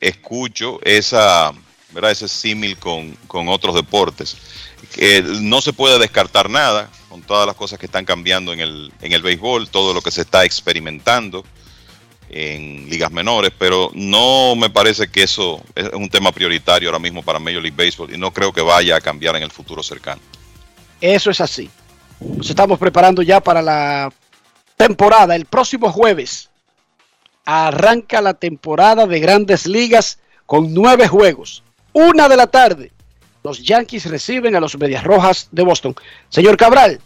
escucho 0.00 0.78
esa, 0.84 1.52
¿verdad? 1.90 2.12
ese 2.12 2.28
símil 2.28 2.76
con, 2.78 3.12
con 3.26 3.48
otros 3.48 3.74
deportes. 3.74 4.36
No 5.40 5.60
se 5.60 5.72
puede 5.72 5.98
descartar 5.98 6.48
nada 6.48 6.90
con 7.08 7.22
todas 7.22 7.46
las 7.46 7.56
cosas 7.56 7.78
que 7.78 7.86
están 7.86 8.04
cambiando 8.04 8.52
en 8.52 8.60
el, 8.60 8.92
en 9.00 9.12
el 9.12 9.22
béisbol, 9.22 9.68
todo 9.68 9.92
lo 9.94 10.02
que 10.02 10.10
se 10.10 10.22
está 10.22 10.44
experimentando 10.44 11.44
en 12.28 12.88
ligas 12.88 13.12
menores, 13.12 13.52
pero 13.56 13.90
no 13.94 14.56
me 14.56 14.70
parece 14.70 15.08
que 15.08 15.22
eso 15.22 15.62
es 15.74 15.90
un 15.92 16.08
tema 16.08 16.32
prioritario 16.32 16.88
ahora 16.88 16.98
mismo 16.98 17.22
para 17.22 17.38
Major 17.38 17.62
League 17.62 17.76
Baseball 17.76 18.12
y 18.12 18.18
no 18.18 18.32
creo 18.32 18.52
que 18.52 18.62
vaya 18.62 18.96
a 18.96 19.00
cambiar 19.00 19.36
en 19.36 19.44
el 19.44 19.50
futuro 19.50 19.82
cercano. 19.82 20.20
Eso 21.00 21.30
es 21.30 21.40
así. 21.40 21.70
Nos 22.18 22.48
estamos 22.48 22.78
preparando 22.78 23.22
ya 23.22 23.40
para 23.40 23.62
la 23.62 24.12
temporada. 24.76 25.36
El 25.36 25.44
próximo 25.46 25.92
jueves 25.92 26.50
arranca 27.44 28.20
la 28.20 28.34
temporada 28.34 29.06
de 29.06 29.20
grandes 29.20 29.66
ligas 29.66 30.18
con 30.46 30.72
nueve 30.72 31.06
juegos. 31.08 31.62
Una 31.92 32.28
de 32.28 32.36
la 32.36 32.46
tarde. 32.46 32.90
Los 33.44 33.62
Yankees 33.62 34.06
reciben 34.06 34.56
a 34.56 34.60
los 34.60 34.76
Medias 34.78 35.04
Rojas 35.04 35.48
de 35.52 35.62
Boston. 35.62 35.94
Señor 36.30 36.56
Cabral, 36.56 36.98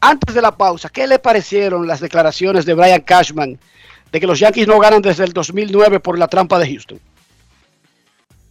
antes 0.00 0.34
de 0.34 0.40
la 0.40 0.56
pausa, 0.56 0.88
¿qué 0.88 1.06
le 1.06 1.18
parecieron 1.18 1.86
las 1.86 2.00
declaraciones 2.00 2.64
de 2.64 2.72
Brian 2.72 3.02
Cashman 3.02 3.58
de 4.10 4.20
que 4.20 4.26
los 4.26 4.38
Yankees 4.40 4.66
no 4.66 4.78
ganan 4.78 5.02
desde 5.02 5.24
el 5.24 5.34
2009 5.34 6.00
por 6.00 6.18
la 6.18 6.26
trampa 6.26 6.58
de 6.58 6.68
Houston? 6.70 7.00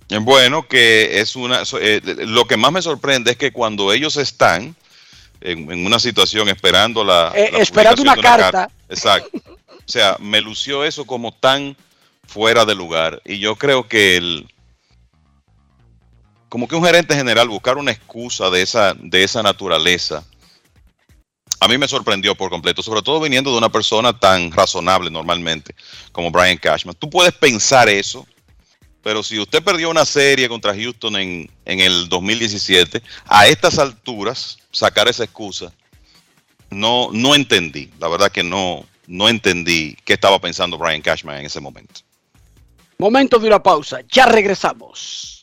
Eh, 0.09 0.19
Bueno, 0.19 0.67
que 0.67 1.19
es 1.21 1.35
una. 1.35 1.63
eh, 1.81 2.01
lo 2.27 2.45
que 2.45 2.55
más 2.55 2.71
me 2.71 2.81
sorprende 2.83 3.31
es 3.31 3.37
que 3.37 3.51
cuando 3.51 3.91
ellos 3.91 4.15
están 4.17 4.75
en, 5.41 5.71
en 5.71 5.85
una 5.87 5.97
situación 5.97 6.49
esperando 6.49 7.03
la. 7.03 7.31
Eh, 7.35 7.49
la 7.51 7.59
esperando 7.59 8.03
una 8.03 8.15
carta. 8.15 8.69
Exacto. 8.89 9.41
O 9.69 9.87
sea, 9.91 10.17
me 10.19 10.39
lució 10.39 10.85
eso 10.85 11.05
como 11.05 11.31
tan 11.31 11.75
fuera 12.27 12.63
de 12.63 12.75
lugar. 12.75 13.21
Y 13.25 13.39
yo 13.39 13.55
creo 13.55 13.87
que 13.87 14.17
el. 14.17 14.47
Como 16.53 16.67
que 16.67 16.75
un 16.75 16.85
gerente 16.85 17.15
general 17.15 17.49
buscar 17.49 17.79
una 17.79 17.89
excusa 17.89 18.51
de 18.51 18.61
esa, 18.61 18.93
de 18.93 19.23
esa 19.23 19.41
naturaleza. 19.41 20.23
A 21.59 21.67
mí 21.67 21.79
me 21.79 21.87
sorprendió 21.87 22.35
por 22.35 22.51
completo, 22.51 22.83
sobre 22.83 23.01
todo 23.01 23.19
viniendo 23.19 23.49
de 23.49 23.57
una 23.57 23.69
persona 23.69 24.19
tan 24.19 24.51
razonable 24.51 25.09
normalmente 25.09 25.73
como 26.11 26.29
Brian 26.29 26.57
Cashman. 26.57 26.93
Tú 26.93 27.09
puedes 27.09 27.33
pensar 27.33 27.89
eso, 27.89 28.27
pero 29.01 29.23
si 29.23 29.39
usted 29.39 29.63
perdió 29.63 29.89
una 29.89 30.05
serie 30.05 30.47
contra 30.47 30.75
Houston 30.75 31.15
en, 31.15 31.49
en 31.65 31.79
el 31.79 32.07
2017, 32.07 33.01
a 33.25 33.47
estas 33.47 33.79
alturas, 33.79 34.59
sacar 34.71 35.07
esa 35.07 35.23
excusa, 35.23 35.73
no, 36.69 37.09
no 37.11 37.33
entendí. 37.33 37.89
La 37.97 38.09
verdad 38.09 38.31
que 38.31 38.43
no, 38.43 38.85
no 39.07 39.27
entendí 39.27 39.97
qué 40.05 40.13
estaba 40.13 40.37
pensando 40.37 40.77
Brian 40.77 41.01
Cashman 41.01 41.39
en 41.39 41.47
ese 41.47 41.59
momento. 41.59 42.01
Momento 42.99 43.39
de 43.39 43.47
una 43.47 43.63
pausa. 43.63 44.01
Ya 44.11 44.27
regresamos. 44.27 45.42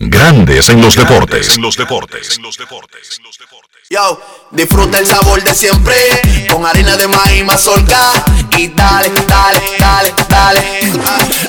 Grandes 0.00 0.68
en 0.68 0.80
los 0.80 0.94
deportes. 0.94 1.56
En 1.56 1.62
los 1.62 1.76
deportes. 1.76 2.38
Yo, 3.90 4.20
disfruta 4.52 4.98
el 5.00 5.06
sabor 5.08 5.42
de 5.42 5.52
siempre 5.52 5.96
con 6.48 6.64
harina 6.64 6.96
de 6.96 7.08
maíz 7.08 7.44
mazorca 7.44 7.98
y 8.56 8.68
dale, 8.68 9.10
dale, 9.26 9.60
dale, 9.76 10.14
dale. 10.28 10.92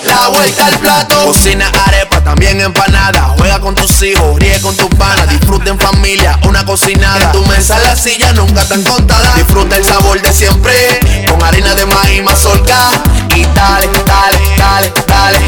La 0.03 0.29
vuelta 0.29 0.65
al 0.65 0.79
plato, 0.79 1.25
cocina 1.25 1.71
arepa, 1.85 2.23
también 2.23 2.59
empanada. 2.59 3.35
Juega 3.37 3.59
con 3.59 3.75
tus 3.75 4.01
hijos, 4.01 4.39
ríe 4.39 4.59
con 4.61 4.75
tus 4.75 4.89
panas, 4.95 5.29
disfruta 5.29 5.69
en 5.69 5.79
familia, 5.79 6.39
una 6.47 6.65
cocinada. 6.65 7.25
En 7.25 7.31
tu 7.31 7.45
mesa 7.45 7.77
la 7.79 7.95
silla 7.95 8.33
nunca 8.33 8.67
tan 8.67 8.81
contada. 8.81 9.35
Disfruta 9.35 9.77
el 9.77 9.85
sabor 9.85 10.19
de 10.19 10.33
siempre 10.33 10.99
con 11.29 11.43
harina 11.43 11.75
de 11.75 11.85
maíz 11.85 12.23
mazorca 12.23 12.89
y 13.35 13.43
dale, 13.53 13.87
dale, 14.07 14.39
dale, 14.57 14.91
dale. 15.05 15.39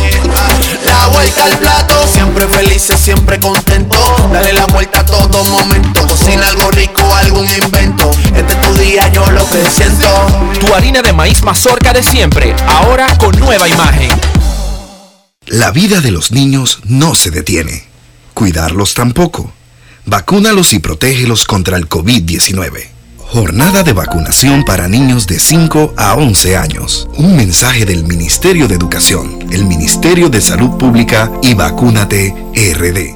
La 0.86 1.08
vuelta 1.08 1.46
al 1.46 1.58
plato, 1.58 2.06
siempre 2.08 2.48
siempre 2.98 3.40
contento. 3.40 3.98
Dale 4.32 4.54
la 4.54 4.66
vuelta 4.68 5.02
a 5.02 5.06
todo 5.06 5.44
momento. 5.46 6.08
Cocina 6.08 6.48
algo 6.48 6.70
rico, 6.72 7.02
algún 7.16 7.48
invento. 7.50 8.12
Este 8.36 8.54
es 8.54 8.62
tu 8.62 8.74
día, 8.76 9.08
yo 9.10 9.30
lo 9.32 9.48
que 9.50 9.70
siento. 9.70 10.08
Tu 10.60 10.74
harina 10.74 11.02
de 11.02 11.14
maíz 11.14 11.42
mazorca 11.44 11.94
de 11.94 12.04
siempre, 12.04 12.56
ahora 12.68 13.18
con 13.18 13.38
nueva 13.40 13.68
imagen. 13.68 14.10
La 15.48 15.72
vida 15.72 16.02
de 16.02 16.12
los 16.12 16.32
niños 16.32 16.80
no 16.86 17.14
se 17.16 17.32
detiene. 17.32 17.88
Cuidarlos 18.34 18.94
tampoco. 18.94 19.52
Vacúnalos 20.06 20.74
y 20.74 20.80
protégelos 20.80 21.46
contra 21.46 21.78
el 21.78 21.90
COVID-19. 21.90 23.01
Jornada 23.34 23.82
de 23.82 23.94
vacunación 23.94 24.66
para 24.66 24.90
niños 24.90 25.26
de 25.26 25.40
5 25.40 25.94
a 25.96 26.16
11 26.16 26.58
años. 26.58 27.08
Un 27.16 27.38
mensaje 27.38 27.86
del 27.86 28.04
Ministerio 28.04 28.68
de 28.68 28.76
Educación, 28.76 29.40
el 29.50 29.64
Ministerio 29.64 30.28
de 30.28 30.42
Salud 30.42 30.72
Pública 30.72 31.32
y 31.42 31.54
Vacúnate 31.54 32.36
RD. 32.54 33.16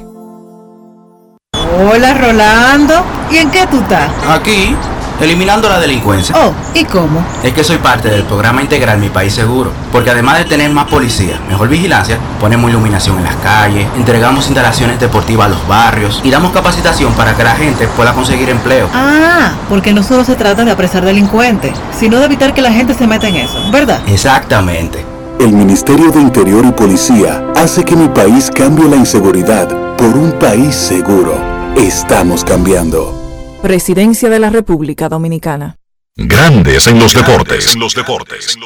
Hola 1.52 2.14
Rolando, 2.14 3.04
¿y 3.30 3.36
en 3.36 3.50
qué 3.50 3.66
tú 3.66 3.78
estás? 3.78 4.10
Aquí, 4.26 4.74
eliminando 5.20 5.68
la 5.68 5.78
delincuencia. 5.78 6.34
Oh, 6.38 6.52
¿y 6.74 6.84
cómo? 6.84 7.24
Es 7.42 7.52
que 7.52 7.64
soy 7.64 7.78
parte 7.78 8.08
del 8.08 8.24
programa 8.24 8.62
integral 8.62 8.98
Mi 8.98 9.08
País 9.08 9.34
Seguro, 9.34 9.70
porque 9.92 10.10
además 10.10 10.38
de 10.38 10.44
tener 10.44 10.70
más 10.70 10.86
policía, 10.86 11.40
mejor 11.48 11.68
vigilancia, 11.68 12.18
ponemos 12.40 12.70
iluminación 12.70 13.18
en 13.18 13.24
las 13.24 13.36
calles, 13.36 13.86
entregamos 13.96 14.46
instalaciones 14.46 15.00
deportivas 15.00 15.46
a 15.46 15.50
los 15.50 15.68
barrios 15.68 16.20
y 16.24 16.30
damos 16.30 16.52
capacitación 16.52 17.12
para 17.14 17.34
que 17.34 17.44
la 17.44 17.54
gente 17.54 17.86
pueda 17.88 18.12
conseguir 18.12 18.48
empleo. 18.50 18.88
Ah, 18.94 19.52
porque 19.68 19.92
no 19.92 20.02
solo 20.02 20.24
se 20.24 20.34
trata 20.34 20.64
de 20.64 20.70
apresar 20.70 21.04
delincuentes, 21.04 21.72
sino 21.98 22.18
de 22.18 22.26
evitar 22.26 22.54
que 22.54 22.62
la 22.62 22.72
gente 22.72 22.94
se 22.94 23.06
meta 23.06 23.28
en 23.28 23.36
eso, 23.36 23.58
¿verdad? 23.70 24.00
Exactamente. 24.06 25.04
El 25.38 25.52
Ministerio 25.52 26.10
de 26.10 26.20
Interior 26.20 26.64
y 26.64 26.72
Policía 26.72 27.44
hace 27.56 27.84
que 27.84 27.94
mi 27.94 28.08
país 28.08 28.50
cambie 28.50 28.88
la 28.88 28.96
inseguridad 28.96 29.68
por 29.96 30.16
un 30.16 30.32
país 30.32 30.74
seguro. 30.74 31.34
Estamos 31.76 32.42
cambiando. 32.42 33.15
Presidencia 33.66 34.30
de 34.30 34.38
la 34.38 34.48
República 34.48 35.08
Dominicana. 35.08 35.76
Grandes 36.14 36.86
en 36.86 37.00
los 37.00 37.12
deportes. 37.12 37.74
En 37.74 37.80
los 37.80 37.96
deportes. 37.96 38.56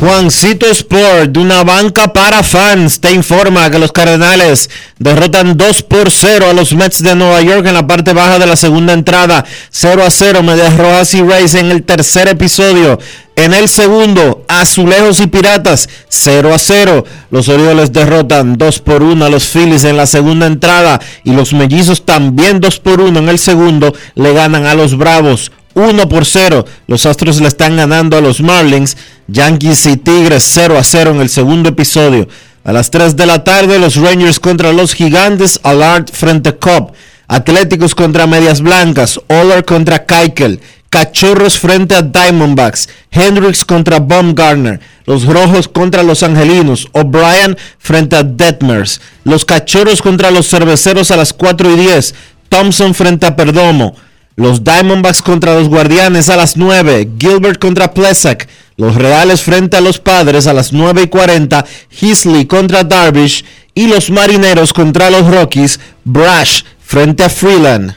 Juancito 0.00 0.66
Sport, 0.70 1.32
de 1.32 1.40
una 1.40 1.64
banca 1.64 2.12
para 2.12 2.44
fans, 2.44 3.00
te 3.00 3.10
informa 3.10 3.68
que 3.68 3.80
los 3.80 3.90
Cardenales 3.90 4.70
derrotan 4.96 5.56
2 5.56 5.82
por 5.82 6.12
0 6.12 6.46
a 6.48 6.52
los 6.52 6.72
Mets 6.72 7.02
de 7.02 7.16
Nueva 7.16 7.42
York 7.42 7.66
en 7.66 7.74
la 7.74 7.84
parte 7.84 8.12
baja 8.12 8.38
de 8.38 8.46
la 8.46 8.54
segunda 8.54 8.92
entrada. 8.92 9.44
0 9.70 10.04
a 10.06 10.10
0, 10.10 10.44
Medias 10.44 10.76
Rojas 10.76 11.14
y 11.14 11.22
Rays 11.22 11.56
en 11.56 11.72
el 11.72 11.82
tercer 11.82 12.28
episodio. 12.28 13.00
En 13.34 13.52
el 13.52 13.68
segundo, 13.68 14.44
Azulejos 14.46 15.18
y 15.18 15.26
Piratas, 15.26 15.88
0 16.08 16.54
a 16.54 16.58
0. 16.60 17.04
Los 17.32 17.48
Orioles 17.48 17.92
derrotan 17.92 18.56
2 18.56 18.78
por 18.78 19.02
1 19.02 19.24
a 19.24 19.28
los 19.30 19.48
Phillies 19.48 19.82
en 19.82 19.96
la 19.96 20.06
segunda 20.06 20.46
entrada. 20.46 21.00
Y 21.24 21.32
los 21.32 21.52
Mellizos 21.52 22.04
también 22.04 22.60
2 22.60 22.78
por 22.78 23.00
1 23.00 23.18
en 23.18 23.28
el 23.28 23.38
segundo, 23.40 23.92
le 24.14 24.32
ganan 24.32 24.64
a 24.64 24.74
los 24.74 24.96
Bravos 24.96 25.50
1 25.78 26.08
por 26.08 26.24
0. 26.24 26.64
Los 26.86 27.06
Astros 27.06 27.40
le 27.40 27.48
están 27.48 27.76
ganando 27.76 28.16
a 28.16 28.20
los 28.20 28.40
Marlins. 28.40 28.96
Yankees 29.28 29.86
y 29.86 29.96
Tigres 29.96 30.44
0 30.52 30.78
a 30.78 30.84
0 30.84 31.12
en 31.12 31.20
el 31.20 31.28
segundo 31.28 31.68
episodio. 31.68 32.28
A 32.64 32.72
las 32.72 32.90
3 32.90 33.16
de 33.16 33.26
la 33.26 33.44
tarde, 33.44 33.78
los 33.78 33.96
Rangers 33.96 34.40
contra 34.40 34.72
los 34.72 34.94
Gigantes. 34.94 35.60
Alert 35.62 36.10
frente 36.12 36.50
a 36.50 36.56
Cobb. 36.56 36.92
Atléticos 37.26 37.94
contra 37.94 38.26
Medias 38.26 38.60
Blancas. 38.60 39.20
Oller 39.28 39.64
contra 39.64 40.04
Keikel. 40.04 40.60
Cachorros 40.90 41.58
frente 41.58 41.94
a 41.94 42.02
Diamondbacks. 42.02 42.88
Hendricks 43.10 43.64
contra 43.64 44.00
Baumgartner. 44.00 44.80
Los 45.04 45.26
Rojos 45.26 45.68
contra 45.68 46.02
los 46.02 46.22
Angelinos. 46.22 46.88
O'Brien 46.92 47.56
frente 47.78 48.16
a 48.16 48.22
Detmers. 48.22 49.00
Los 49.24 49.44
Cachorros 49.44 50.00
contra 50.00 50.30
los 50.30 50.48
Cerveceros 50.48 51.10
a 51.10 51.16
las 51.16 51.32
4 51.32 51.70
y 51.70 51.76
10. 51.76 52.14
Thompson 52.48 52.94
frente 52.94 53.26
a 53.26 53.36
Perdomo. 53.36 53.94
Los 54.38 54.62
Diamondbacks 54.62 55.20
contra 55.20 55.54
los 55.54 55.68
Guardianes 55.68 56.28
a 56.28 56.36
las 56.36 56.56
9. 56.56 57.10
Gilbert 57.18 57.58
contra 57.58 57.92
Plesak. 57.92 58.48
Los 58.76 58.94
Reales 58.94 59.42
frente 59.42 59.76
a 59.76 59.80
los 59.80 59.98
Padres 59.98 60.46
a 60.46 60.52
las 60.52 60.72
9 60.72 61.02
y 61.02 61.06
40. 61.08 61.66
Heasley 61.90 62.46
contra 62.46 62.84
Darvish. 62.84 63.44
Y 63.74 63.88
los 63.88 64.10
Marineros 64.10 64.72
contra 64.72 65.10
los 65.10 65.28
Rockies. 65.28 65.80
Brash 66.04 66.62
frente 66.78 67.24
a 67.24 67.28
Freeland. 67.28 67.96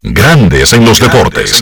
Grandes 0.00 0.72
en 0.74 0.84
los 0.84 1.00
deportes. 1.00 1.60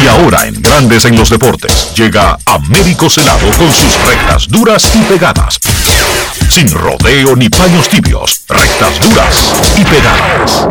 Y 0.00 0.06
ahora 0.06 0.46
en 0.46 0.62
Grandes 0.62 1.04
en 1.06 1.16
los 1.16 1.28
deportes 1.28 1.92
llega 1.96 2.38
Américo 2.46 3.10
Celado 3.10 3.50
con 3.58 3.68
sus 3.72 4.06
rectas 4.06 4.46
duras 4.46 4.94
y 4.94 5.02
pegadas. 5.12 5.58
Sin 6.48 6.70
rodeo 6.70 7.34
ni 7.34 7.48
paños 7.48 7.88
tibios, 7.88 8.44
rectas 8.48 9.00
duras 9.00 9.74
y 9.76 9.84
pegadas. 9.84 10.68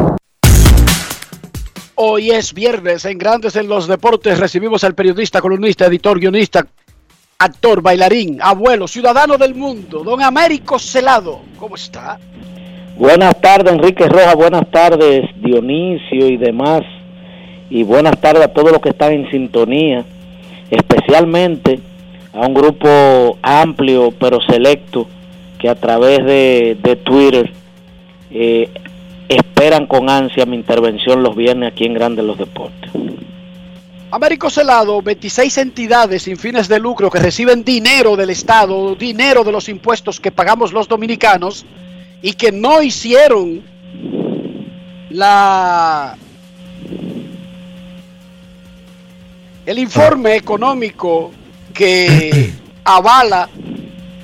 Hoy 1.95 2.31
es 2.31 2.53
viernes 2.53 3.03
en 3.03 3.17
Grandes 3.17 3.57
en 3.57 3.67
los 3.67 3.85
Deportes. 3.85 4.39
Recibimos 4.39 4.85
al 4.85 4.95
periodista, 4.95 5.41
columnista, 5.41 5.87
editor, 5.87 6.17
guionista, 6.17 6.65
actor, 7.37 7.81
bailarín, 7.81 8.41
abuelo, 8.41 8.87
ciudadano 8.87 9.37
del 9.37 9.55
mundo, 9.55 10.05
don 10.05 10.21
Américo 10.21 10.79
Celado. 10.79 11.41
¿Cómo 11.57 11.75
está? 11.75 12.17
Buenas 12.99 13.39
tardes, 13.39 13.71
Enrique 13.71 14.09
Rojas. 14.09 14.35
Buenas 14.35 14.69
tardes, 14.69 15.29
Dionisio 15.37 16.27
y 16.27 16.35
demás. 16.35 16.81
Y 17.69 17.83
buenas 17.83 18.19
tardes 18.19 18.43
a 18.43 18.49
todos 18.49 18.73
los 18.73 18.81
que 18.81 18.89
están 18.89 19.13
en 19.13 19.31
sintonía, 19.31 20.03
especialmente 20.69 21.79
a 22.33 22.45
un 22.45 22.53
grupo 22.53 23.37
amplio 23.41 24.11
pero 24.19 24.41
selecto 24.41 25.07
que 25.59 25.69
a 25.69 25.75
través 25.75 26.25
de, 26.25 26.77
de 26.83 26.97
Twitter 26.97 27.49
eh, 28.31 28.69
esperan 29.29 29.87
con 29.87 30.09
ansia 30.09 30.45
mi 30.45 30.57
intervención 30.57 31.23
los 31.23 31.37
viernes 31.37 31.71
aquí 31.71 31.85
en 31.85 31.93
Grandes 31.93 32.25
los 32.25 32.37
Deportes. 32.37 32.91
Américo 34.11 34.49
Celado, 34.49 35.01
26 35.01 35.57
entidades 35.59 36.23
sin 36.23 36.35
fines 36.35 36.67
de 36.67 36.79
lucro 36.81 37.09
que 37.09 37.19
reciben 37.19 37.63
dinero 37.63 38.17
del 38.17 38.31
Estado, 38.31 38.93
dinero 38.95 39.45
de 39.45 39.53
los 39.53 39.69
impuestos 39.69 40.19
que 40.19 40.33
pagamos 40.33 40.73
los 40.73 40.89
dominicanos 40.89 41.65
y 42.21 42.33
que 42.33 42.51
no 42.51 42.81
hicieron 42.81 43.63
la 45.09 46.17
el 49.65 49.79
informe 49.79 50.35
económico 50.35 51.31
que 51.73 52.53
avala 52.83 53.49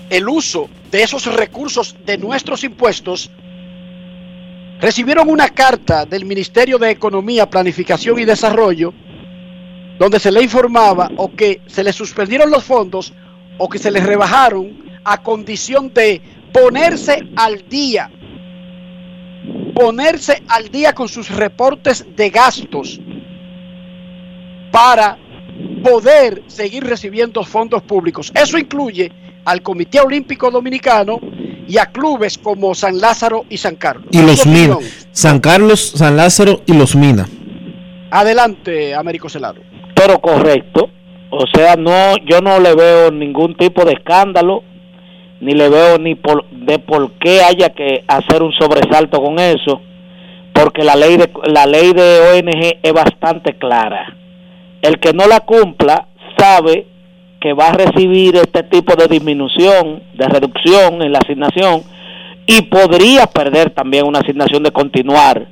el 0.09 0.27
uso 0.27 0.69
de 0.91 1.03
esos 1.03 1.25
recursos 1.33 1.95
de 2.05 2.17
nuestros 2.17 2.63
impuestos 2.63 3.29
recibieron 4.79 5.29
una 5.29 5.49
carta 5.49 6.05
del 6.05 6.25
Ministerio 6.25 6.77
de 6.77 6.91
Economía, 6.91 7.49
Planificación 7.49 8.19
y 8.19 8.25
Desarrollo 8.25 8.93
donde 9.97 10.19
se 10.19 10.31
le 10.31 10.43
informaba 10.43 11.09
o 11.15 11.31
que 11.31 11.61
se 11.67 11.83
le 11.83 11.93
suspendieron 11.93 12.51
los 12.51 12.63
fondos 12.63 13.13
o 13.57 13.69
que 13.69 13.79
se 13.79 13.91
les 13.91 14.03
rebajaron 14.03 14.83
a 15.03 15.21
condición 15.21 15.93
de 15.93 16.21
ponerse 16.55 17.27
al 17.35 17.67
día, 17.67 18.09
ponerse 19.75 20.41
al 20.47 20.69
día 20.69 20.93
con 20.93 21.09
sus 21.09 21.29
reportes 21.29 22.05
de 22.15 22.29
gastos 22.29 23.01
para 24.71 25.17
poder 25.83 26.43
seguir 26.47 26.85
recibiendo 26.85 27.43
fondos 27.43 27.81
públicos. 27.83 28.31
Eso 28.33 28.57
incluye 28.57 29.11
al 29.43 29.61
Comité 29.61 29.99
Olímpico 29.99 30.49
Dominicano 30.49 31.19
y 31.67 31.77
a 31.77 31.87
clubes 31.87 32.37
como 32.37 32.73
San 32.73 32.99
Lázaro 32.99 33.45
y 33.49 33.57
San 33.57 33.75
Carlos. 33.75 34.07
Y 34.11 34.21
los 34.21 34.45
Mina. 34.45 34.77
San 35.11 35.39
Carlos, 35.39 35.91
San 35.95 36.15
Lázaro 36.15 36.61
y 36.65 36.73
los 36.73 36.95
Mina. 36.95 37.27
Adelante, 38.11 38.95
Américo 38.95 39.27
Celado. 39.27 39.59
Pero 39.93 40.19
correcto. 40.19 40.89
O 41.31 41.45
sea, 41.53 41.75
no, 41.75 42.15
yo 42.25 42.39
no 42.39 42.59
le 42.59 42.73
veo 42.75 43.11
ningún 43.11 43.57
tipo 43.57 43.83
de 43.83 43.93
escándalo, 43.93 44.63
ni 45.39 45.53
le 45.53 45.69
veo 45.69 45.97
ni 45.97 46.15
por, 46.15 46.47
de 46.49 46.79
por 46.79 47.11
qué 47.13 47.41
haya 47.41 47.69
que 47.69 48.03
hacer 48.07 48.41
un 48.41 48.53
sobresalto 48.53 49.21
con 49.21 49.39
eso, 49.39 49.81
porque 50.53 50.83
la 50.83 50.95
ley 50.95 51.17
de 51.17 51.29
la 51.47 51.65
ley 51.65 51.91
de 51.93 52.19
ONG 52.31 52.79
es 52.81 52.93
bastante 52.93 53.53
clara. 53.53 54.15
El 54.81 54.99
que 54.99 55.13
no 55.13 55.27
la 55.27 55.41
cumpla 55.41 56.07
sabe 56.37 56.87
que 57.39 57.53
va 57.53 57.69
a 57.69 57.73
recibir 57.73 58.35
este 58.37 58.63
tipo 58.63 58.95
de 58.95 59.07
disminución, 59.07 60.01
de 60.13 60.27
reducción 60.27 61.01
en 61.01 61.11
la 61.11 61.19
asignación 61.19 61.83
y 62.47 62.61
podría 62.63 63.27
perder 63.27 63.71
también 63.71 64.05
una 64.05 64.19
asignación 64.19 64.63
de 64.63 64.71
continuar 64.71 65.47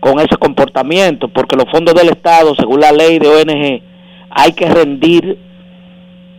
con 0.00 0.18
ese 0.18 0.36
comportamiento, 0.36 1.28
porque 1.28 1.56
los 1.56 1.70
fondos 1.70 1.94
del 1.94 2.08
Estado, 2.08 2.54
según 2.56 2.80
la 2.80 2.92
ley 2.92 3.18
de 3.18 3.28
ONG, 3.28 3.82
hay 4.30 4.52
que 4.52 4.68
rendir 4.68 5.38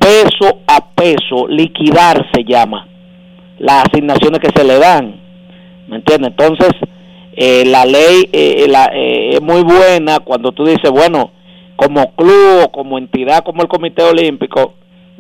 peso 0.04 0.60
a 0.68 0.86
peso, 0.94 1.48
liquidar 1.48 2.26
se 2.34 2.44
llama, 2.44 2.88
las 3.58 3.86
asignaciones 3.86 4.40
que 4.40 4.50
se 4.54 4.66
le 4.66 4.78
dan. 4.78 5.22
¿Me 5.88 5.98
entiendes? 5.98 6.32
Entonces, 6.32 6.72
eh, 7.36 7.64
la 7.66 7.86
ley 7.86 8.30
eh, 8.34 8.66
la, 8.68 8.92
eh, 8.94 9.36
es 9.36 9.42
muy 9.42 9.64
buena 9.64 10.20
cuando 10.20 10.52
tú 10.52 10.66
dices, 10.66 10.92
bueno, 10.92 11.32
como 11.78 12.14
club 12.16 12.66
o 12.66 12.72
como 12.72 12.98
entidad 12.98 13.44
como 13.44 13.62
el 13.62 13.68
Comité 13.68 14.04
Olímpico, 14.04 14.74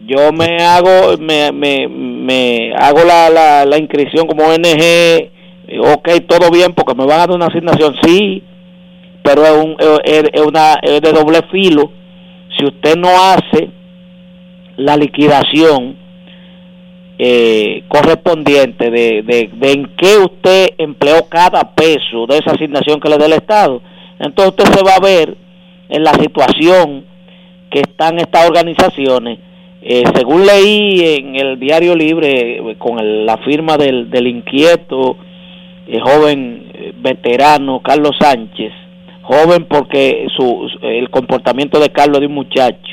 yo 0.05 0.31
me 0.33 0.57
hago 0.61 1.17
me, 1.17 1.51
me, 1.51 1.87
me 1.87 2.73
hago 2.77 3.03
la, 3.05 3.29
la, 3.29 3.65
la 3.65 3.77
inscripción 3.77 4.27
como 4.27 4.43
ONG, 4.43 5.31
ok, 5.93 6.09
todo 6.27 6.51
bien 6.51 6.73
porque 6.73 6.93
me 6.93 7.05
van 7.05 7.15
a 7.15 7.27
dar 7.27 7.31
una 7.31 7.47
asignación, 7.47 7.95
sí, 8.03 8.43
pero 9.23 9.43
es, 9.45 9.63
un, 9.63 9.75
es, 10.03 10.23
es 10.33 10.41
una, 10.41 10.75
es 10.81 11.01
de 11.01 11.13
doble 11.13 11.39
filo. 11.51 11.91
Si 12.57 12.65
usted 12.65 12.95
no 12.97 13.09
hace 13.09 13.69
la 14.77 14.97
liquidación 14.97 15.95
eh, 17.19 17.83
correspondiente 17.87 18.89
de, 18.89 19.21
de, 19.21 19.49
de, 19.53 19.71
en 19.71 19.85
qué 19.95 20.17
usted 20.17 20.69
empleó 20.77 21.27
cada 21.29 21.73
peso 21.73 22.25
de 22.27 22.37
esa 22.37 22.51
asignación 22.51 22.99
que 22.99 23.09
le 23.09 23.17
da 23.17 23.25
el 23.27 23.33
Estado. 23.33 23.81
Entonces 24.19 24.55
usted 24.57 24.73
se 24.73 24.83
va 24.83 24.95
a 24.95 24.99
ver 24.99 25.37
en 25.89 26.03
la 26.03 26.13
situación 26.13 27.05
que 27.69 27.79
están 27.79 28.19
estas 28.19 28.47
organizaciones. 28.47 29.39
Eh, 29.81 30.03
según 30.15 30.45
leí 30.45 31.17
en 31.17 31.35
el 31.35 31.59
Diario 31.59 31.95
Libre, 31.95 32.57
eh, 32.57 32.75
con 32.77 32.99
el, 32.99 33.25
la 33.25 33.37
firma 33.37 33.77
del, 33.77 34.09
del 34.09 34.27
inquieto 34.27 35.17
eh, 35.87 35.99
joven 35.99 36.71
veterano 37.01 37.81
Carlos 37.81 38.15
Sánchez, 38.17 38.71
joven 39.23 39.65
porque 39.65 40.25
su, 40.35 40.69
el 40.81 41.09
comportamiento 41.09 41.79
de 41.79 41.89
Carlos 41.89 42.21
de 42.21 42.27
un 42.27 42.33
muchacho, 42.33 42.92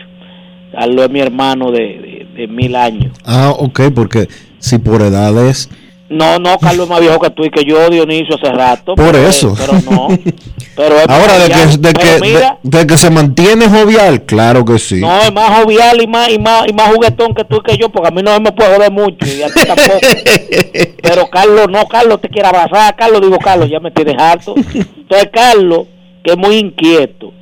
Carlos 0.72 1.04
es 1.04 1.10
mi 1.10 1.20
hermano 1.20 1.70
de, 1.70 1.78
de, 1.78 2.28
de 2.34 2.48
mil 2.48 2.76
años. 2.76 3.16
Ah, 3.24 3.50
ok, 3.56 3.80
porque 3.94 4.28
si 4.58 4.78
por 4.78 5.02
edades... 5.02 5.68
No, 6.08 6.40
no, 6.40 6.58
Carlos 6.58 6.86
es 6.86 6.90
más 6.90 7.00
viejo 7.00 7.20
que 7.20 7.30
tú 7.30 7.44
y 7.44 7.50
que 7.50 7.64
yo, 7.64 7.88
Dionisio, 7.88 8.34
hace 8.34 8.50
rato. 8.52 8.96
Por 8.96 9.12
pero, 9.12 9.28
eso. 9.28 9.54
Pero 9.56 9.74
no. 9.88 10.08
Pero 10.76 10.96
es 10.96 11.08
Ahora, 11.08 11.38
de 11.38 11.48
que, 11.48 11.76
de, 11.78 11.92
que, 11.92 12.20
mira, 12.20 12.58
de, 12.62 12.78
de 12.78 12.86
que 12.86 12.96
se 12.96 13.10
mantiene 13.10 13.68
jovial, 13.68 14.22
claro 14.22 14.64
que 14.64 14.78
sí. 14.78 15.00
No, 15.00 15.20
es 15.20 15.32
más 15.32 15.60
jovial 15.60 16.02
y 16.02 16.06
más, 16.06 16.30
y 16.30 16.38
más 16.38 16.66
y 16.66 16.72
más 16.72 16.88
juguetón 16.88 17.34
que 17.34 17.44
tú 17.44 17.56
y 17.56 17.60
que 17.60 17.76
yo, 17.76 17.90
porque 17.90 18.08
a 18.08 18.10
mí 18.10 18.22
no 18.22 18.40
me 18.40 18.50
puede 18.50 18.74
joder 18.74 18.90
mucho 18.90 19.26
y 19.26 19.42
a 19.42 19.48
ti 19.48 19.60
tampoco. 19.66 19.98
Pero 21.02 21.28
Carlos, 21.30 21.68
no, 21.70 21.86
Carlos 21.86 22.20
te 22.20 22.28
quiere 22.28 22.48
abrazar, 22.48 22.96
Carlos, 22.96 23.20
digo, 23.20 23.38
Carlos, 23.38 23.68
ya 23.68 23.78
me 23.78 23.90
tienes 23.90 24.16
harto. 24.18 24.54
Entonces, 24.74 25.28
Carlos, 25.32 25.86
que 26.24 26.32
es 26.32 26.38
muy 26.38 26.56
inquieto, 26.56 27.32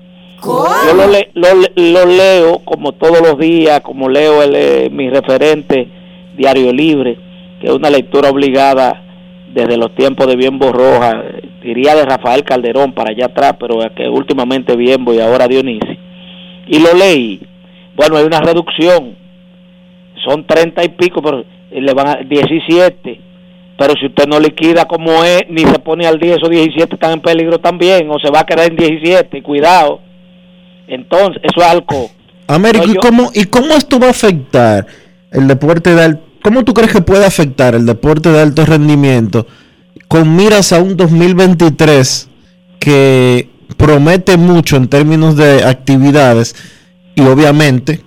yo 0.87 0.95
lo, 0.95 1.09
le- 1.09 1.31
lo, 1.35 1.49
lo 1.77 2.07
leo 2.07 2.59
como 2.65 2.93
todos 2.93 3.21
los 3.21 3.39
días, 3.39 3.81
como 3.81 4.09
leo 4.09 4.43
el, 4.43 4.55
eh, 4.55 4.89
mi 4.91 5.11
referente 5.11 5.89
Diario 6.37 6.73
Libre, 6.73 7.17
que 7.61 7.67
es 7.67 7.73
una 7.73 7.91
lectura 7.91 8.31
obligada 8.31 9.03
desde 9.53 9.77
los 9.77 9.95
tiempos 9.97 10.27
de 10.29 10.37
Bienbo 10.37 10.71
Roja, 10.73 11.23
eh, 11.25 11.49
diría 11.63 11.97
de 11.97 12.05
Rafael 12.05 12.45
Calderón 12.45 12.93
para 12.93 13.11
allá 13.11 13.27
atrás, 13.27 13.55
pero 13.59 13.79
que 13.97 14.09
últimamente 14.09 14.77
Bienbo 14.77 15.13
y 15.13 15.21
ahora 15.21 15.49
Dionisio. 15.49 15.97
Y 16.69 16.79
lo 16.79 16.93
leí. 16.95 17.41
Bueno, 17.97 18.17
hay 18.17 18.25
una 18.25 18.41
reducción. 18.41 19.17
Son 20.25 20.47
30 20.47 20.85
y 20.85 20.89
pico, 20.91 21.21
pero 21.23 21.45
le 21.71 21.95
van 21.95 22.09
a 22.09 22.15
17. 22.17 23.21
Pero 23.77 23.95
si 23.99 24.07
usted 24.07 24.27
no 24.29 24.39
liquida 24.39 24.85
como 24.87 25.25
es, 25.25 25.43
ni 25.49 25.63
se 25.63 25.79
pone 25.79 26.07
al 26.07 26.19
10, 26.19 26.37
esos 26.37 26.51
17 26.51 26.95
están 26.95 27.13
en 27.13 27.21
peligro 27.21 27.59
también, 27.59 28.11
o 28.11 28.19
se 28.19 28.31
va 28.31 28.41
a 28.41 28.47
quedar 28.47 28.69
en 28.71 28.77
17, 28.77 29.43
cuidado. 29.43 30.01
Entonces, 30.89 31.43
eso 31.45 31.61
es 31.61 31.67
algo. 31.67 32.11
Américo, 32.47 32.87
No, 32.87 32.93
¿y 32.93 32.97
cómo, 32.97 33.31
¿y 33.35 33.45
cómo 33.45 33.75
esto 33.75 34.01
va 34.01 34.09
a 34.09 34.11
afectar 34.11 34.87
el 35.31 35.47
deporte 35.47 35.95
de 35.95 36.03
alto? 36.03 36.23
¿Cómo 36.43 36.65
tú 36.65 36.73
crees 36.73 36.93
que 36.93 37.03
puede 37.03 37.27
afectar 37.27 37.75
el 37.75 37.85
deporte 37.85 38.31
de 38.31 38.41
alto 38.41 38.65
rendimiento 38.65 39.47
con 40.09 40.35
miras 40.35 40.73
a 40.73 40.81
un 40.81 40.97
2023 40.97 42.31
que 42.81 43.51
promete 43.77 44.37
mucho 44.37 44.77
en 44.77 44.89
términos 44.89 45.37
de 45.37 45.65
actividades 45.65 46.57
y 47.15 47.23
obviamente 47.23 48.01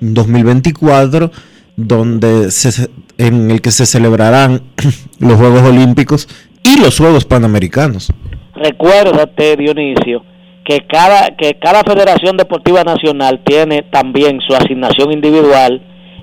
un 0.00 0.14
2024 0.14 1.30
donde 1.76 2.50
se, 2.50 2.88
en 3.18 3.50
el 3.50 3.60
que 3.60 3.70
se 3.70 3.84
celebrarán 3.84 4.62
los 5.18 5.34
Juegos 5.34 5.62
Olímpicos 5.62 6.28
y 6.62 6.80
los 6.80 6.98
Juegos 6.98 7.24
Panamericanos? 7.24 8.12
Recuérdate, 8.54 9.56
Dionisio, 9.56 10.24
que 10.64 10.80
cada, 10.86 11.36
que 11.36 11.54
cada 11.54 11.82
Federación 11.82 12.36
Deportiva 12.36 12.82
Nacional 12.84 13.40
tiene 13.44 13.82
también 13.90 14.40
su 14.40 14.54
asignación 14.54 15.12
individual 15.12 15.80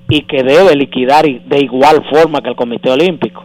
y 0.10 0.22
que 0.22 0.44
debe 0.44 0.76
liquidar 0.76 1.26
de 1.26 1.60
igual 1.60 2.04
forma 2.12 2.42
que 2.42 2.50
el 2.50 2.56
Comité 2.56 2.90
Olímpico. 2.92 3.44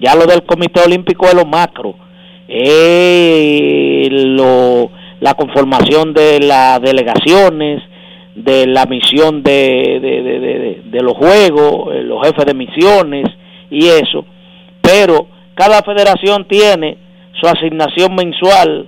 Ya 0.00 0.14
lo 0.14 0.24
del 0.26 0.42
Comité 0.44 0.80
Olímpico 0.80 1.26
es 1.26 1.34
lo 1.34 1.44
macro, 1.44 1.94
lo, 4.10 4.90
la 5.20 5.34
conformación 5.34 6.14
de 6.14 6.40
las 6.40 6.80
delegaciones, 6.80 7.82
de 8.34 8.66
la 8.66 8.86
misión 8.86 9.42
de, 9.42 9.98
de, 10.00 10.22
de- 10.22 10.40
de- 10.40 10.58
de- 10.58 10.82
de 10.84 11.02
los 11.02 11.14
juegos, 11.14 11.94
eh, 11.94 12.02
los 12.02 12.26
jefes 12.26 12.46
de 12.46 12.54
misiones 12.54 13.26
y 13.70 13.86
eso, 13.86 14.24
pero 14.80 15.26
cada 15.54 15.82
federación 15.82 16.46
tiene 16.48 16.96
su 17.40 17.46
asignación 17.46 18.14
mensual 18.14 18.86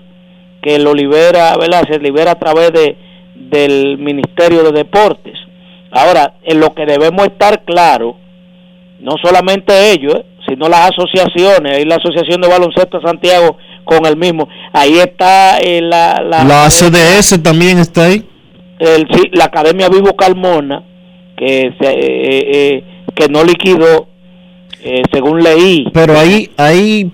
que 0.63 0.79
lo 0.79 0.95
libera, 0.95 1.57
¿verdad? 1.59 1.85
Se 1.91 1.99
libera 1.99 2.33
a 2.33 2.39
través 2.39 2.73
de, 2.73 2.97
del 3.35 3.99
Ministerio 3.99 4.63
de 4.63 4.73
Deportes. 4.73 5.35
Ahora, 5.91 6.35
en 6.45 6.61
lo 6.61 6.73
que 6.75 6.87
debemos 6.87 7.27
estar 7.27 7.65
claro, 7.65 8.17
no 9.01 9.13
solamente 9.23 9.91
ellos, 9.93 10.15
¿eh? 10.15 10.25
sino 10.49 10.69
las 10.69 10.91
asociaciones, 10.91 11.77
hay 11.79 11.85
la 11.85 11.97
Asociación 11.97 12.41
de 12.41 12.49
Baloncesto 12.49 12.99
de 13.01 13.07
Santiago 13.07 13.57
con 13.85 14.07
el 14.07 14.17
mismo, 14.17 14.49
ahí 14.73 14.99
está 14.99 15.59
eh, 15.59 15.81
la, 15.83 16.23
la, 16.23 16.45
La 16.45 16.71
CDS 16.71 17.43
también 17.43 17.79
está 17.79 18.05
ahí. 18.05 18.25
el- 18.79 19.07
sí, 19.13 19.29
la 19.33 19.47
Academia 19.47 19.89
Vivo 19.89 20.15
Carmona, 20.17 20.85
que, 21.37 21.75
se, 21.81 21.91
eh, 21.91 21.97
eh, 22.77 22.85
que 23.15 23.29
no 23.29 23.43
liquidó, 23.45 24.07
eh, 24.85 25.03
según 25.13 25.43
leí. 25.43 25.85
Pero 25.93 26.17
ahí, 26.19 26.49
ahí 26.57 27.11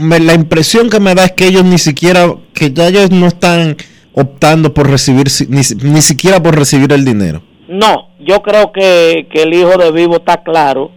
me- 0.00 0.20
la 0.20 0.34
impresión 0.34 0.90
que 0.90 1.00
me 1.00 1.14
da 1.14 1.24
es 1.26 1.32
que 1.32 1.46
ellos 1.46 1.64
ni 1.64 1.78
siquiera, 1.78 2.26
que 2.54 2.72
ya 2.72 2.88
ellos 2.88 3.10
no 3.10 3.26
están 3.26 3.76
optando 4.12 4.74
por 4.74 4.90
recibir, 4.90 5.26
ni, 5.48 5.60
ni 5.90 6.02
siquiera 6.02 6.42
por 6.42 6.56
recibir 6.56 6.92
el 6.92 7.04
dinero. 7.04 7.42
No, 7.68 8.08
yo 8.18 8.42
creo 8.42 8.72
que, 8.72 9.28
que 9.32 9.42
el 9.42 9.54
hijo 9.54 9.76
de 9.78 9.92
Vivo 9.92 10.16
está 10.16 10.42
claro, 10.42 10.90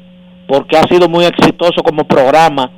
porque 0.47 0.75
ha 0.77 0.83
sido 0.87 1.07
muy 1.07 1.25
exitoso 1.25 1.83
como 1.83 2.03
programa, 2.05 2.71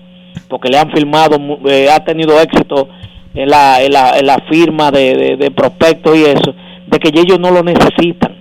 porque 0.49 0.69
le 0.69 0.77
han 0.77 0.91
filmado, 0.91 1.37
eh, 1.67 1.87
ha 1.89 2.03
tenido 2.03 2.39
éxito 2.41 2.89
en 3.33 3.49
la, 3.49 3.81
en 3.81 3.91
la, 3.93 4.19
en 4.19 4.25
la 4.25 4.37
firma 4.49 4.91
de, 4.91 5.15
de, 5.15 5.37
de 5.37 5.51
prospectos 5.51 6.15
y 6.17 6.23
eso, 6.25 6.53
de 6.87 6.99
que 6.99 7.09
ellos 7.19 7.39
no 7.39 7.51
lo 7.51 7.63
necesitan. 7.63 8.35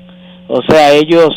O 0.48 0.60
sea, 0.68 0.92
ellos 0.92 1.30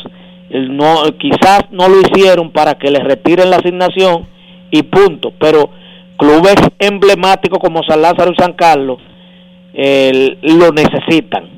eh, 0.50 0.68
no 0.70 1.04
quizás 1.20 1.62
no 1.72 1.88
lo 1.88 2.02
hicieron 2.02 2.52
para 2.52 2.74
que 2.74 2.90
les 2.92 3.04
retiren 3.04 3.50
la 3.52 3.58
asignación 3.58 4.28
y 4.72 4.82
punto, 4.84 5.32
pero 5.40 5.70
clubes 6.18 6.56
emblemáticos 6.80 7.60
como 7.60 7.84
San 7.84 8.02
Lázaro 8.02 8.32
y 8.32 8.42
San 8.42 8.54
Carlos 8.54 9.00
lo 9.74 10.72
necesitan 10.72 11.58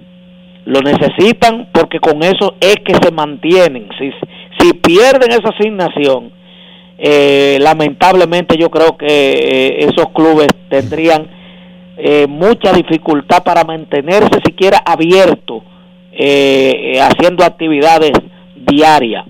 lo 0.69 0.81
necesitan 0.81 1.68
porque 1.72 1.99
con 1.99 2.22
eso 2.22 2.56
es 2.60 2.76
que 2.86 2.94
se 3.02 3.11
mantienen. 3.11 3.90
Si, 3.98 4.11
si 4.60 4.73
pierden 4.73 5.31
esa 5.31 5.49
asignación, 5.49 6.31
eh, 6.99 7.57
lamentablemente 7.60 8.56
yo 8.56 8.69
creo 8.69 8.95
que 8.95 9.07
eh, 9.07 9.86
esos 9.86 10.10
clubes 10.14 10.48
tendrían 10.69 11.27
eh, 11.98 12.27
mucha 12.27 12.72
dificultad 12.72 13.44
para 13.44 13.64
mantenerse 13.64 14.40
siquiera 14.45 14.77
abiertos, 14.86 15.64
haciendo 17.02 17.45
actividades 17.45 18.11
diarias. 18.56 19.26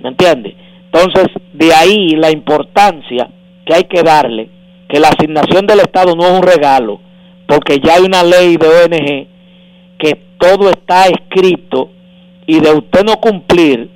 ¿Me 0.00 0.10
entiendes? 0.10 0.54
Entonces, 0.92 1.28
de 1.52 1.72
ahí 1.74 2.10
la 2.10 2.30
importancia 2.30 3.28
que 3.64 3.74
hay 3.74 3.84
que 3.84 4.02
darle, 4.02 4.50
que 4.88 5.00
la 5.00 5.08
asignación 5.08 5.66
del 5.66 5.80
Estado 5.80 6.14
no 6.14 6.24
es 6.26 6.32
un 6.32 6.42
regalo, 6.42 7.00
porque 7.46 7.80
ya 7.80 7.94
hay 7.94 8.02
una 8.02 8.22
ley 8.22 8.56
de 8.56 8.68
ONG 8.68 9.26
que 9.98 10.20
todo 10.38 10.70
está 10.70 11.06
escrito 11.06 11.90
y 12.46 12.60
de 12.60 12.72
usted 12.72 13.04
no 13.04 13.16
cumplir 13.16 13.90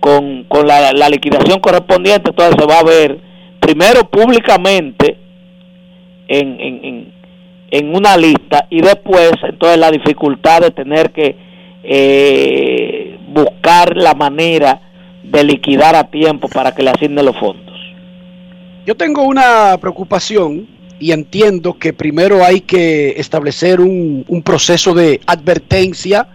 con, 0.00 0.44
con 0.44 0.66
la, 0.66 0.92
liquidación 1.08 1.60
correspondiente, 1.60 2.30
entonces 2.30 2.56
se 2.58 2.66
va 2.66 2.78
a 2.78 2.84
ver 2.84 3.18
primero 3.60 4.08
públicamente 4.08 5.18
en, 6.28 6.60
en, 6.60 6.84
en, 6.84 7.12
en 7.70 7.94
una 7.94 8.16
lista 8.16 8.66
y 8.70 8.80
después 8.80 9.32
entonces 9.42 9.78
la 9.78 9.90
dificultad 9.90 10.60
de 10.60 10.70
tener 10.70 11.10
que 11.10 11.36
eh, 11.82 13.18
buscar 13.28 13.96
la 13.96 14.14
manera 14.14 14.80
de 15.22 15.44
liquidar 15.44 15.94
a 15.94 16.04
tiempo 16.04 16.48
para 16.48 16.72
que 16.72 16.82
le 16.82 16.90
asignen 16.90 17.24
los 17.24 17.36
fondos. 17.36 17.75
Yo 18.86 18.94
tengo 18.94 19.22
una 19.22 19.76
preocupación 19.80 20.68
y 21.00 21.10
entiendo 21.10 21.76
que 21.76 21.92
primero 21.92 22.44
hay 22.44 22.60
que 22.60 23.14
establecer 23.16 23.80
un, 23.80 24.24
proceso 24.44 24.94
de 24.94 25.20
advertencia, 25.26 26.28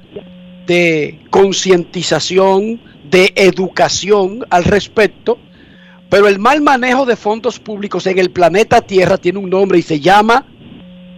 de 0.67 1.17
concientización, 1.29 2.81
de 3.09 3.31
educación 3.37 4.45
al 4.49 4.65
respecto, 4.65 5.37
pero 6.09 6.27
el 6.27 6.39
mal 6.39 6.59
manejo 6.59 7.05
de 7.05 7.15
fondos 7.15 7.57
públicos 7.57 8.05
en 8.05 8.19
el 8.19 8.31
planeta 8.31 8.81
Tierra 8.81 9.17
tiene 9.17 9.39
un 9.39 9.49
nombre 9.49 9.79
y 9.79 9.81
se 9.81 10.01
llama 10.01 10.45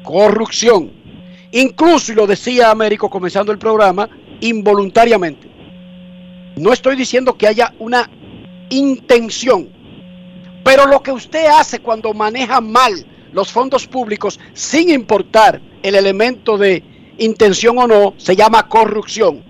corrupción. 0.04 0.92
Incluso, 1.52 2.12
y 2.12 2.16
lo 2.16 2.28
decía 2.28 2.70
Américo 2.70 3.10
comenzando 3.10 3.52
el 3.52 3.58
programa, 3.58 4.08
involuntariamente. 4.40 5.48
No 6.58 6.72
estoy 6.72 6.96
diciendo 6.96 7.36
que 7.36 7.48
haya 7.48 7.74
una 7.80 8.08
intención, 8.70 9.70
pero 10.64 10.86
lo 10.86 11.02
que 11.02 11.12
usted 11.12 11.46
hace 11.48 11.80
cuando 11.80 12.14
maneja 12.14 12.62
mal 12.62 13.06
los 13.32 13.52
fondos 13.52 13.88
públicos, 13.88 14.40
sin 14.54 14.90
importar 14.90 15.60
el 15.82 15.96
elemento 15.96 16.58
de 16.58 16.84
intención 17.18 17.78
o 17.80 17.88
no, 17.88 18.14
se 18.18 18.36
llama 18.36 18.68
corrupción. 18.68 19.44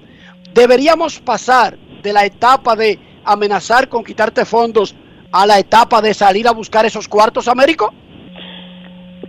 Deberíamos 0.53 1.19
pasar 1.19 1.77
de 2.01 2.13
la 2.13 2.25
etapa 2.25 2.75
de 2.75 2.99
amenazar 3.25 3.89
con 3.89 4.03
quitarte 4.03 4.45
fondos 4.45 4.95
a 5.31 5.45
la 5.45 5.59
etapa 5.59 6.01
de 6.01 6.13
salir 6.13 6.47
a 6.47 6.51
buscar 6.51 6.85
esos 6.85 7.07
cuartos, 7.07 7.47
Américo. 7.47 7.93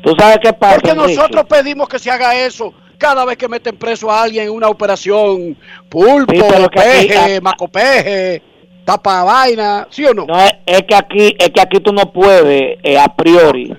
¿Tú 0.02 0.14
sabes 0.18 0.38
qué 0.42 0.52
pasa? 0.52 0.74
Porque 0.74 0.94
nosotros 0.94 1.44
pedimos 1.48 1.88
que 1.88 1.98
se 1.98 2.10
haga 2.10 2.36
eso 2.36 2.74
cada 2.98 3.24
vez 3.24 3.36
que 3.36 3.48
meten 3.48 3.76
preso 3.76 4.10
a 4.10 4.22
alguien 4.22 4.44
en 4.44 4.50
una 4.50 4.68
operación 4.68 5.56
pulpo, 5.88 6.32
Sí, 6.34 6.68
peje, 6.74 7.40
macopeje, 7.40 8.42
tapa 8.84 9.24
vaina, 9.24 9.86
¿sí 9.90 10.04
o 10.04 10.14
no? 10.14 10.26
No, 10.26 10.38
es, 10.40 10.54
es 10.66 10.82
que 10.82 10.94
aquí 10.94 11.34
es 11.38 11.50
que 11.50 11.60
aquí 11.60 11.80
tú 11.80 11.92
no 11.92 12.12
puedes 12.12 12.78
eh, 12.82 12.98
a 12.98 13.08
priori 13.14 13.72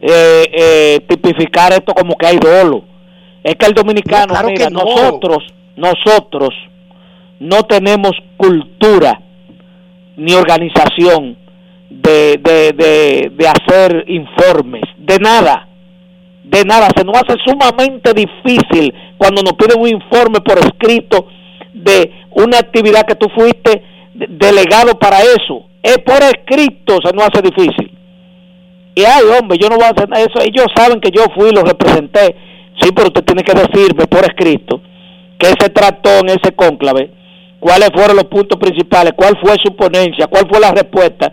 eh, 0.00 0.44
eh, 0.52 1.00
tipificar 1.08 1.72
esto 1.72 1.94
como 1.94 2.16
que 2.16 2.26
hay 2.26 2.38
dolo. 2.38 2.84
Es 3.42 3.56
que 3.56 3.66
el 3.66 3.74
dominicano, 3.74 4.26
No, 4.26 4.34
claro 4.34 4.48
mira, 4.48 4.66
que 4.66 4.72
no. 4.72 4.84
nosotros, 4.84 5.44
nosotros 5.76 6.50
no 7.40 7.62
tenemos 7.64 8.12
cultura 8.36 9.20
ni 10.16 10.34
organización 10.34 11.36
de, 11.90 12.38
de, 12.38 12.72
de, 12.72 13.32
de 13.34 13.48
hacer 13.48 14.04
informes, 14.08 14.82
de 14.96 15.18
nada, 15.18 15.68
de 16.44 16.64
nada. 16.64 16.88
Se 16.96 17.04
nos 17.04 17.16
hace 17.16 17.36
sumamente 17.44 18.12
difícil 18.14 18.94
cuando 19.18 19.42
nos 19.42 19.54
piden 19.54 19.80
un 19.80 19.88
informe 19.88 20.40
por 20.40 20.58
escrito 20.58 21.26
de 21.72 22.12
una 22.30 22.58
actividad 22.58 23.06
que 23.06 23.14
tú 23.16 23.28
fuiste 23.34 23.82
delegado 24.14 24.98
para 24.98 25.20
eso. 25.20 25.66
Es 25.82 25.98
por 25.98 26.22
escrito, 26.22 26.98
se 27.04 27.12
nos 27.14 27.24
hace 27.28 27.42
difícil. 27.42 27.90
Y 28.94 29.04
ay, 29.04 29.24
hombre, 29.38 29.58
yo 29.58 29.68
no 29.68 29.76
voy 29.76 29.86
a 29.86 29.88
hacer 29.90 30.08
eso. 30.16 30.40
Ellos 30.44 30.66
saben 30.76 31.00
que 31.00 31.10
yo 31.10 31.24
fui 31.34 31.48
y 31.48 31.52
los 31.54 31.64
representé. 31.64 32.36
Sí, 32.80 32.90
pero 32.94 33.08
usted 33.08 33.24
tiene 33.24 33.42
que 33.42 33.52
decirme 33.54 34.06
por 34.06 34.20
escrito 34.24 34.80
qué 35.38 35.48
se 35.58 35.68
trató 35.70 36.10
en 36.20 36.28
ese 36.30 36.52
cónclave, 36.54 37.10
cuáles 37.58 37.90
fueron 37.92 38.16
los 38.16 38.26
puntos 38.26 38.58
principales, 38.58 39.12
cuál 39.16 39.36
fue 39.40 39.56
su 39.62 39.74
ponencia, 39.74 40.26
cuál 40.26 40.46
fue 40.48 40.60
la 40.60 40.72
respuesta. 40.72 41.32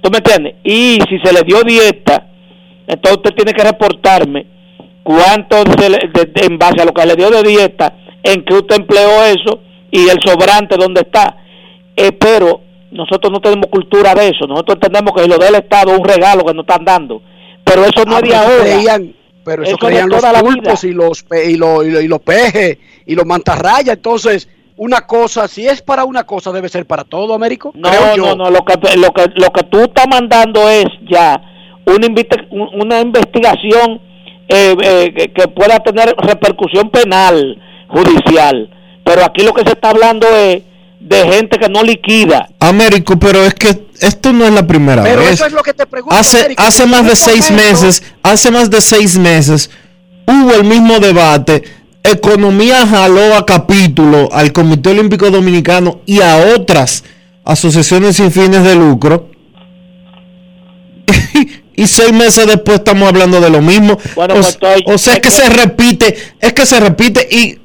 ¿Tú 0.00 0.10
me 0.10 0.18
entiendes? 0.18 0.54
Y 0.64 0.98
si 1.08 1.18
se 1.22 1.32
le 1.32 1.42
dio 1.42 1.62
dieta, 1.62 2.26
entonces 2.86 3.18
usted 3.18 3.34
tiene 3.34 3.52
que 3.52 3.64
reportarme 3.64 4.46
cuánto 5.02 5.56
se 5.78 5.90
le- 5.90 6.10
de- 6.12 6.46
en 6.46 6.58
base 6.58 6.80
a 6.80 6.84
lo 6.84 6.92
que 6.92 7.04
le 7.06 7.16
dio 7.16 7.30
de 7.30 7.42
dieta, 7.42 7.94
en 8.22 8.44
qué 8.44 8.54
usted 8.54 8.76
empleó 8.76 9.24
eso 9.24 9.60
y 9.90 10.08
el 10.08 10.18
sobrante 10.24 10.76
dónde 10.78 11.00
está. 11.02 11.36
Eh, 11.98 12.12
pero 12.12 12.60
nosotros 12.90 13.32
no 13.32 13.40
tenemos 13.40 13.66
cultura 13.66 14.14
de 14.14 14.28
eso. 14.28 14.46
Nosotros 14.46 14.76
entendemos 14.76 15.12
que 15.20 15.28
lo 15.28 15.36
del 15.36 15.56
Estado 15.56 15.92
es 15.92 15.98
un 15.98 16.04
regalo 16.06 16.44
que 16.44 16.54
nos 16.54 16.62
están 16.66 16.84
dando. 16.84 17.20
Pero 17.64 17.84
eso 17.84 18.04
no 18.06 18.16
Ah, 18.16 18.20
es 18.22 18.28
de 18.30 18.34
ahora. 18.36 18.62
creían- 18.64 19.14
pero 19.44 19.62
eso, 19.62 19.76
creían 19.78 20.08
los 20.08 20.22
pulpos 20.22 20.84
y 20.84 20.92
los, 20.92 21.24
y, 21.46 21.56
los, 21.56 21.86
y, 21.86 21.90
los, 21.90 22.02
y 22.04 22.08
los 22.08 22.20
pejes 22.20 22.78
y 23.06 23.14
los 23.14 23.24
mantarrayas. 23.26 23.96
Entonces, 23.96 24.48
una 24.76 25.06
cosa, 25.06 25.48
si 25.48 25.66
es 25.66 25.82
para 25.82 26.04
una 26.04 26.24
cosa, 26.24 26.52
debe 26.52 26.68
ser 26.68 26.86
para 26.86 27.04
todo, 27.04 27.34
Américo. 27.34 27.72
No, 27.74 27.88
creo 27.90 28.14
yo. 28.16 28.26
no, 28.26 28.44
no, 28.44 28.50
lo 28.50 28.64
que, 28.64 28.74
lo 28.96 29.10
que 29.12 29.24
lo 29.34 29.50
que 29.52 29.62
tú 29.64 29.80
estás 29.80 30.06
mandando 30.08 30.68
es 30.68 30.84
ya 31.10 31.40
una, 31.86 32.06
una 32.74 33.00
investigación 33.00 34.00
eh, 34.48 34.74
eh, 34.82 35.32
que 35.34 35.48
pueda 35.48 35.78
tener 35.80 36.14
repercusión 36.18 36.90
penal, 36.90 37.60
judicial. 37.88 38.70
Pero 39.04 39.24
aquí 39.24 39.42
lo 39.44 39.52
que 39.52 39.62
se 39.62 39.70
está 39.72 39.90
hablando 39.90 40.26
es 40.36 40.62
de 41.00 41.24
gente 41.32 41.58
que 41.58 41.68
no 41.68 41.82
liquida. 41.82 42.48
Américo, 42.60 43.18
pero 43.18 43.44
es 43.44 43.54
que 43.54 43.86
esto 44.00 44.32
no 44.32 44.44
es 44.46 44.52
la 44.52 44.66
primera 44.66 45.02
Pero 45.02 45.20
vez. 45.20 45.32
eso 45.32 45.46
es 45.46 45.52
lo 45.52 45.62
que 45.62 45.72
te 45.74 45.86
pregunto. 45.86 46.14
Hace, 46.16 46.38
Américo. 46.40 46.62
hace 46.62 46.86
más 46.86 47.06
de 47.06 47.16
seis 47.16 47.50
momento. 47.50 47.70
meses, 47.72 48.02
hace 48.22 48.50
más 48.50 48.70
de 48.70 48.80
seis 48.80 49.16
meses, 49.18 49.70
hubo 50.26 50.52
el 50.54 50.64
mismo 50.64 50.98
debate. 50.98 51.62
Economía 52.02 52.86
jaló 52.86 53.34
a 53.34 53.44
capítulo 53.44 54.28
al 54.32 54.52
Comité 54.52 54.90
Olímpico 54.90 55.30
Dominicano 55.30 56.00
y 56.06 56.20
a 56.20 56.54
otras 56.56 57.04
asociaciones 57.44 58.16
sin 58.16 58.30
fines 58.30 58.62
de 58.64 58.74
lucro. 58.74 59.30
y 61.76 61.86
seis 61.86 62.12
meses 62.12 62.46
después 62.46 62.78
estamos 62.78 63.08
hablando 63.08 63.40
de 63.40 63.50
lo 63.50 63.60
mismo. 63.62 63.98
Bueno, 64.14 64.34
o, 64.34 64.36
pues, 64.38 64.48
estoy- 64.48 64.84
o 64.86 64.98
sea, 64.98 65.14
es 65.14 65.20
que 65.20 65.30
se 65.30 65.48
repite, 65.48 66.16
es 66.40 66.52
que 66.52 66.66
se 66.66 66.80
repite 66.80 67.26
y 67.30 67.58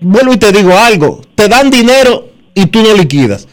vuelvo 0.00 0.32
y 0.32 0.36
te 0.36 0.52
digo 0.52 0.76
algo, 0.76 1.22
te 1.34 1.48
dan 1.48 1.70
dinero 1.70 2.28
y 2.56 2.66
tú 2.66 2.82
no 2.82 2.92
liquidas. 2.94 3.46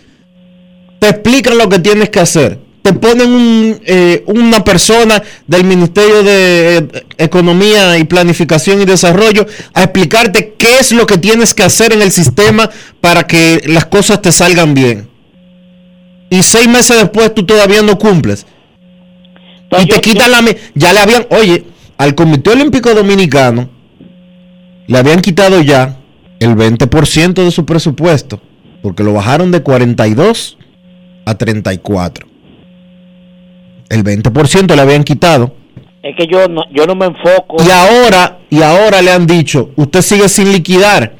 Te 1.00 1.10
explican 1.10 1.58
lo 1.60 1.70
que 1.70 1.78
tienes 1.78 2.10
que 2.10 2.22
hacer. 2.22 2.60
Te 2.82 2.94
ponen 2.94 3.30
un, 3.30 3.82
eh, 3.86 4.24
una 4.26 4.64
persona 4.64 5.22
del 5.46 5.66
Ministerio 5.66 6.24
de 6.24 6.78
eh, 6.78 7.06
Economía 7.18 7.98
y 7.98 8.06
Planificación 8.06 8.82
y 8.82 8.86
Desarrollo 8.86 9.46
a 9.74 9.84
explicarte 9.84 10.56
qué 10.58 10.80
es 10.80 10.92
lo 10.92 11.06
que 11.06 11.18
tienes 11.18 11.54
que 11.54 11.64
hacer 11.64 11.94
en 11.94 12.02
el 12.02 12.12
sistema 12.12 12.70
para 13.00 13.28
que 13.28 13.62
las 13.68 13.86
cosas 13.86 14.22
te 14.22 14.32
salgan 14.32 14.74
bien. 14.74 15.10
Y 16.30 16.42
seis 16.42 16.68
meses 16.68 16.98
después 16.98 17.36
tú 17.36 17.46
todavía 17.46 17.82
no 17.84 17.98
cumples. 18.00 18.46
y 19.80 19.86
te 19.86 20.02
quitan 20.02 20.32
la... 20.32 20.44
Ya 20.74 20.94
le 20.94 21.00
habían... 21.00 21.28
Oye, 21.30 21.66
al 21.98 22.16
Comité 22.16 22.52
Olímpico 22.52 22.94
Dominicano 22.94 23.70
le 24.88 24.98
habían 24.98 25.22
quitado 25.22 25.62
ya 25.62 26.00
el 26.40 26.56
20% 26.56 27.34
de 27.34 27.52
su 27.52 27.66
presupuesto, 27.66 28.42
porque 28.84 29.04
lo 29.04 29.14
bajaron 29.14 29.52
de 29.52 29.64
42 29.64 30.58
a 31.26 31.36
34. 31.36 32.28
El 33.90 34.04
20% 34.04 34.76
le 34.76 34.82
habían 34.82 35.04
quitado. 35.04 35.56
Es 36.04 36.16
que 36.18 36.28
yo 36.28 36.48
no, 36.50 36.64
yo 36.72 36.86
no 36.86 36.94
me 36.96 37.06
enfoco. 37.06 37.58
Y 37.66 37.72
ahora, 37.72 38.40
y 38.50 38.62
ahora 38.62 39.02
le 39.02 39.12
han 39.12 39.26
dicho, 39.26 39.72
usted 39.78 40.02
sigue 40.02 40.28
sin 40.30 40.52
liquidar. 40.52 41.16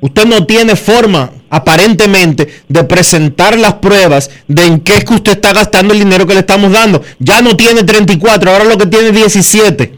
Usted 0.00 0.24
no 0.26 0.46
tiene 0.46 0.74
forma, 0.74 1.30
aparentemente, 1.50 2.48
de 2.66 2.82
presentar 2.84 3.56
las 3.58 3.74
pruebas 3.74 4.30
de 4.48 4.64
en 4.66 4.80
qué 4.80 4.94
es 4.96 5.04
que 5.04 5.14
usted 5.14 5.32
está 5.32 5.52
gastando 5.52 5.92
el 5.92 6.00
dinero 6.00 6.26
que 6.26 6.32
le 6.34 6.40
estamos 6.40 6.72
dando. 6.72 7.02
Ya 7.18 7.40
no 7.42 7.54
tiene 7.56 7.84
34, 7.84 8.50
ahora 8.50 8.64
lo 8.64 8.78
que 8.78 8.86
tiene 8.86 9.08
es 9.08 9.14
17. 9.14 9.94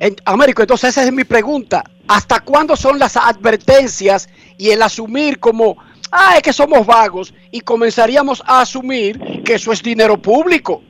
En- 0.00 0.16
Américo, 0.24 0.62
entonces 0.62 0.90
esa 0.90 1.04
es 1.04 1.12
mi 1.12 1.24
pregunta. 1.24 1.84
¿Hasta 2.08 2.40
cuándo 2.40 2.76
son 2.76 2.98
las 2.98 3.16
advertencias 3.16 4.28
y 4.58 4.70
el 4.70 4.82
asumir 4.82 5.38
como, 5.38 5.76
ah, 6.10 6.34
es 6.36 6.42
que 6.42 6.52
somos 6.52 6.84
vagos 6.86 7.32
y 7.50 7.60
comenzaríamos 7.60 8.42
a 8.46 8.60
asumir 8.62 9.42
que 9.44 9.54
eso 9.54 9.72
es 9.72 9.82
dinero 9.82 10.16
público? 10.20 10.82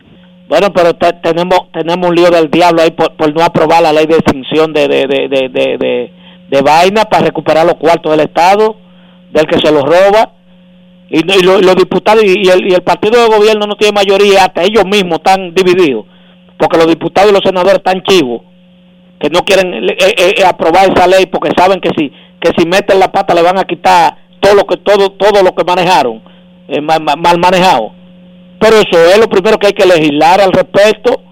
Bueno, 0.48 0.72
pero 0.72 0.94
te- 0.94 1.12
tenemos 1.22 1.70
tenemos 1.72 2.08
un 2.10 2.14
lío 2.14 2.30
del 2.30 2.50
diablo 2.50 2.82
ahí 2.82 2.90
por, 2.90 3.16
por 3.16 3.32
no 3.34 3.42
aprobar 3.44 3.82
la 3.82 3.92
ley 3.92 4.06
de 4.06 4.16
extinción 4.16 4.72
de, 4.72 4.88
de, 4.88 5.06
de, 5.06 5.28
de, 5.28 6.12
de, 6.50 6.62
vaina 6.62 7.04
para 7.04 7.24
recuperar 7.26 7.64
los 7.66 7.76
cuartos 7.76 8.10
del 8.12 8.26
Estado, 8.26 8.76
del 9.32 9.46
que 9.46 9.58
se 9.58 9.72
los 9.72 9.82
roba. 9.82 10.32
Y, 11.08 11.18
y 11.20 11.42
lo- 11.42 11.58
y 11.58 11.62
los 11.62 11.76
diputados 11.76 12.24
y 12.24 12.48
el, 12.48 12.70
y 12.70 12.74
el 12.74 12.82
partido 12.82 13.20
de 13.22 13.36
gobierno 13.36 13.66
no 13.66 13.76
tiene 13.76 13.92
mayoría, 13.94 14.44
hasta 14.44 14.62
ellos 14.62 14.84
mismos 14.86 15.18
están 15.18 15.54
divididos, 15.54 16.06
porque 16.58 16.78
los 16.78 16.86
diputados 16.86 17.30
y 17.30 17.34
los 17.34 17.42
senadores 17.44 17.76
están 17.78 18.02
chivos, 18.02 18.42
que 19.22 19.30
no 19.30 19.44
quieren 19.44 19.72
eh, 19.88 19.96
eh, 19.98 20.34
eh, 20.38 20.44
aprobar 20.44 20.90
esa 20.92 21.06
ley 21.06 21.26
porque 21.26 21.50
saben 21.56 21.80
que 21.80 21.90
si 21.96 22.10
que 22.40 22.50
si 22.58 22.66
meten 22.66 22.98
la 22.98 23.12
pata 23.12 23.34
le 23.34 23.42
van 23.42 23.56
a 23.58 23.64
quitar 23.64 24.16
todo 24.40 24.54
lo 24.56 24.64
que 24.66 24.76
todo 24.78 25.10
todo 25.12 25.42
lo 25.44 25.54
que 25.54 25.64
manejaron, 25.64 26.20
eh, 26.68 26.80
mal, 26.80 27.00
mal- 27.00 27.38
manejado. 27.38 27.92
Pero 28.60 28.76
eso 28.78 28.98
es 29.12 29.18
lo 29.18 29.28
primero 29.28 29.58
que 29.58 29.68
hay 29.68 29.72
que 29.72 29.86
legislar 29.86 30.40
al 30.40 30.52
respecto, 30.52 31.22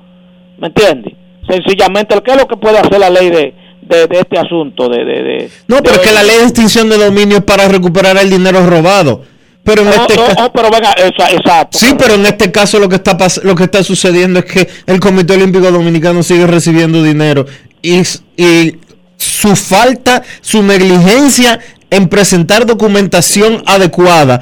¿me 0.58 0.68
entiendes? 0.68 1.14
Sencillamente, 1.48 2.14
¿qué 2.24 2.30
es 2.32 2.36
lo 2.36 2.46
que 2.46 2.56
puede 2.56 2.78
hacer 2.78 2.98
la 3.00 3.10
ley 3.10 3.28
de, 3.30 3.54
de, 3.82 4.06
de 4.06 4.18
este 4.20 4.38
asunto? 4.38 4.88
De, 4.88 5.04
de, 5.04 5.22
de- 5.22 5.50
No, 5.66 5.78
pero 5.82 5.96
es 5.96 6.00
que 6.00 6.12
la 6.12 6.22
ley 6.22 6.36
de 6.36 6.42
extinción 6.44 6.88
de 6.88 6.96
dominio 6.98 7.38
es 7.38 7.44
para 7.44 7.66
recuperar 7.68 8.16
el 8.18 8.30
dinero 8.30 8.64
robado. 8.68 9.22
Pero 9.62 9.82
en 9.82 9.88
No, 9.88 9.94
este 9.94 10.16
no, 10.16 10.26
ca- 10.26 10.34
no, 10.42 10.52
pero 10.52 10.70
venga, 10.70 10.92
esa- 10.92 11.30
exacto. 11.32 11.78
Sí, 11.78 11.94
pero 11.98 12.14
en 12.14 12.24
este 12.26 12.50
caso 12.50 12.78
lo 12.78 12.88
que 12.88 12.96
está 12.96 13.16
pas- 13.18 13.42
lo 13.42 13.54
que 13.54 13.64
está 13.64 13.82
sucediendo 13.82 14.38
es 14.40 14.44
que 14.46 14.68
el 14.86 15.00
Comité 15.00 15.34
Olímpico 15.34 15.70
Dominicano 15.70 16.22
sigue 16.22 16.46
recibiendo 16.46 17.02
dinero 17.02 17.46
y, 17.82 18.02
y 18.36 18.76
su 19.16 19.54
falta, 19.56 20.22
su 20.40 20.62
negligencia 20.62 21.58
en 21.90 22.08
presentar 22.08 22.66
documentación 22.66 23.62
adecuada 23.66 24.40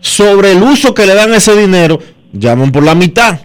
sobre 0.00 0.52
el 0.52 0.62
uso 0.62 0.94
que 0.94 1.06
le 1.06 1.14
dan 1.14 1.32
ese 1.34 1.56
dinero 1.56 1.98
llaman 2.32 2.72
por 2.72 2.82
la 2.82 2.94
mitad. 2.94 3.40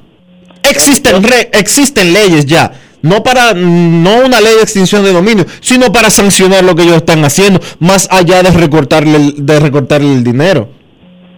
Existen, 0.63 1.23
re- 1.23 1.49
existen 1.53 2.13
leyes 2.13 2.45
ya. 2.45 2.71
No 3.01 3.21
para 3.21 3.53
no 3.53 4.25
una 4.25 4.41
ley 4.41 4.55
de 4.55 4.63
extinción 4.63 5.03
de 5.03 5.13
dominio, 5.13 5.45
sino 5.61 5.91
para 5.91 6.09
sancionar 6.09 6.63
lo 6.63 6.75
que 6.75 6.83
ellos 6.83 6.97
están 6.97 7.23
haciendo, 7.23 7.61
más 7.79 8.07
allá 8.09 8.41
de 8.41 8.49
recortarle 8.49 9.33
de 9.37 9.59
recortarle 9.59 10.11
el 10.11 10.23
dinero. 10.23 10.69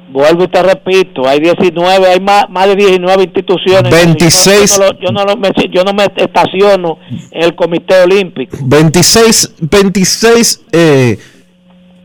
Vuelvo 0.09 0.45
y 0.45 0.47
te 0.47 0.63
repito, 0.63 1.27
hay 1.27 1.39
19, 1.41 2.07
hay 2.07 2.19
más, 2.21 2.49
más 2.49 2.67
de 2.67 2.75
19 2.77 3.23
instituciones. 3.23 3.91
26. 3.91 4.77
Yo 4.77 4.79
no, 4.79 4.85
lo- 4.93 4.99
yo 4.99 5.11
no 5.11 5.25
lo- 5.25 5.38
me, 5.38 5.49
yo 5.69 5.84
no 5.84 5.91
me 5.93 6.05
estaciono 6.15 6.97
en 7.31 7.43
el 7.43 7.55
Comité 7.55 8.01
Olímpico. 8.03 8.55
26, 8.61 9.55
26 9.59 10.65
eh, 10.71 11.17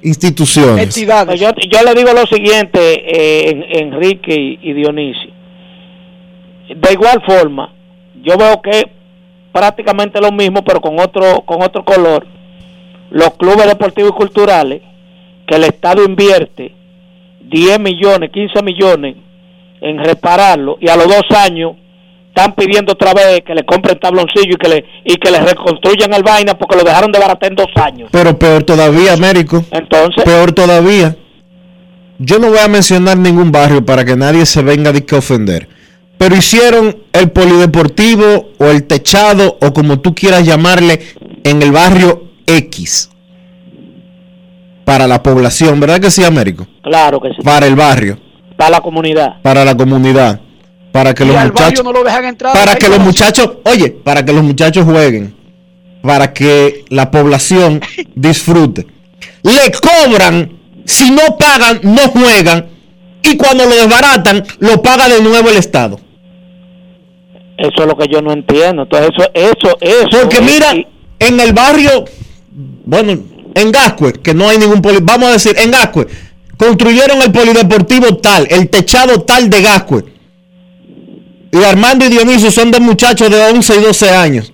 instituciones. 0.03 0.99
Pues 1.27 1.41
Yo, 1.41 1.51
yo 1.71 1.83
le 1.85 1.95
digo 1.95 2.13
lo 2.13 2.27
siguiente, 2.27 2.81
eh, 2.81 3.51
en- 3.51 3.93
Enrique 3.95 4.35
y, 4.35 4.59
y 4.69 4.73
Dionisio. 4.73 5.31
De 6.75 6.93
igual 6.93 7.23
forma, 7.25 7.73
yo 8.23 8.37
veo 8.37 8.61
que 8.63 8.91
prácticamente 9.53 10.21
lo 10.21 10.33
mismo, 10.33 10.65
pero 10.65 10.81
con 10.81 10.99
otro, 10.99 11.43
con 11.43 11.63
otro 11.63 11.85
color. 11.85 12.27
Los 13.11 13.35
clubes 13.35 13.67
deportivos 13.67 14.11
y 14.13 14.15
culturales, 14.15 14.83
que 15.47 15.55
el 15.57 15.65
Estado 15.65 16.03
invierte 16.05 16.75
10 17.49 17.81
millones, 17.81 18.31
15 18.31 18.63
millones 18.63 19.17
en 19.81 19.99
repararlo, 19.99 20.79
y 20.81 20.89
a 20.89 20.97
los 20.97 21.07
dos 21.07 21.25
años 21.37 21.73
están 22.35 22.55
pidiendo 22.55 22.93
otra 22.93 23.13
vez 23.13 23.43
que 23.45 23.55
le 23.55 23.65
compren 23.65 23.99
tabloncillo 23.99 24.55
y 24.55 24.57
que 24.57 24.69
le, 24.69 24.85
y 25.05 25.17
que 25.17 25.31
le 25.31 25.41
reconstruyan 25.41 26.15
el 26.15 26.23
vaina 26.23 26.57
porque 26.57 26.77
lo 26.77 26.83
dejaron 26.83 27.13
de 27.13 27.19
baratar 27.19 27.51
en 27.51 27.57
dos 27.57 27.69
años. 27.75 28.09
Pero 28.11 28.39
peor 28.39 28.63
todavía, 28.63 29.13
Américo. 29.13 29.63
Entonces. 29.71 30.25
Peor 30.25 30.53
todavía. 30.53 31.17
Yo 32.19 32.39
no 32.39 32.49
voy 32.49 32.59
a 32.59 32.69
mencionar 32.69 33.19
ningún 33.19 33.53
barrio 33.53 33.85
para 33.85 34.05
que 34.05 34.17
nadie 34.17 34.47
se 34.47 34.63
venga 34.63 34.93
de 34.93 35.05
que 35.05 35.17
ofender. 35.17 35.69
Pero 36.17 36.37
hicieron 36.37 36.97
el 37.13 37.31
polideportivo 37.33 38.53
o 38.59 38.67
el 38.67 38.85
techado 38.87 39.59
o 39.61 39.73
como 39.73 40.01
tú 40.01 40.15
quieras 40.15 40.47
llamarle 40.47 41.01
en 41.45 41.61
el 41.61 41.73
barrio 41.73 42.31
X. 42.47 43.11
Para 44.85 45.07
la 45.07 45.23
población, 45.23 45.79
¿verdad 45.81 46.01
que 46.01 46.11
sí, 46.11 46.25
Américo? 46.25 46.67
Claro 46.83 47.21
que 47.21 47.29
sí. 47.31 47.43
Para 47.45 47.67
el 47.67 47.77
barrio, 47.77 48.19
Para 48.57 48.71
la 48.71 48.81
comunidad. 48.81 49.41
para 49.43 49.65
la 49.65 49.77
comunidad, 49.77 50.41
para 50.91 51.15
que 51.15 51.25
Y 51.25 51.29
los 51.29 51.37
muchachos 51.45 51.85
no 51.85 51.93
lo 51.93 52.03
dejan 52.05 52.25
entrar. 52.25 52.53
para 52.53 52.75
que 52.77 52.89
los 52.89 52.99
muchachos, 52.99 53.51
oye, 53.65 53.91
para 53.91 54.25
que 54.25 54.33
los 54.33 54.43
muchachos 54.43 54.85
jueguen, 54.85 55.35
para 56.03 56.33
que 56.33 56.85
la 56.89 57.11
población 57.11 57.81
disfrute. 58.15 58.87
Le 59.43 59.71
cobran, 59.73 60.59
si 60.85 61.11
no 61.11 61.37
pagan, 61.39 61.81
no 61.83 62.09
juegan, 62.09 62.67
y 63.23 63.37
cuando 63.37 63.65
lo 63.65 63.71
desbaratan, 63.77 64.43
lo 64.59 64.83
paga 64.83 65.09
de 65.09 65.23
nuevo 65.23 65.49
el 65.49 65.57
Estado. 65.57 66.01
Eso 67.57 67.83
es 67.83 67.87
lo 67.87 67.97
que 67.97 68.09
yo 68.09 68.21
no 68.21 68.33
entiendo. 68.33 68.83
Entonces, 68.83 69.11
eso, 69.15 69.31
eso, 69.33 69.77
eso. 69.81 70.09
Porque 70.23 70.41
mira, 70.41 70.73
en 71.21 71.39
el 71.41 71.53
barrio, 71.53 72.05
bueno, 72.85 73.13
en 73.55 73.73
Gascue, 73.73 74.13
que 74.15 74.35
no 74.35 74.49
hay 74.49 74.59
ningún 74.59 74.81
poli, 74.83 74.99
vamos 75.03 75.29
a 75.29 75.33
decir, 75.33 75.55
en 75.59 75.71
Gascue, 75.71 76.07
construyeron 76.57 77.21
el 77.23 77.33
polideportivo 77.33 78.17
tal, 78.19 78.47
el 78.51 78.69
techado 78.69 79.23
tal 79.23 79.51
de 79.51 79.63
Gascue. 79.63 80.05
Y 81.53 81.63
Armando 81.65 82.07
y 82.07 82.09
Dionisio 82.09 82.51
son 82.51 82.71
dos 82.71 82.81
muchachos 82.81 83.31
de 83.31 83.41
11 83.53 83.77
y 83.77 83.83
12 83.83 84.11
años. 84.11 84.53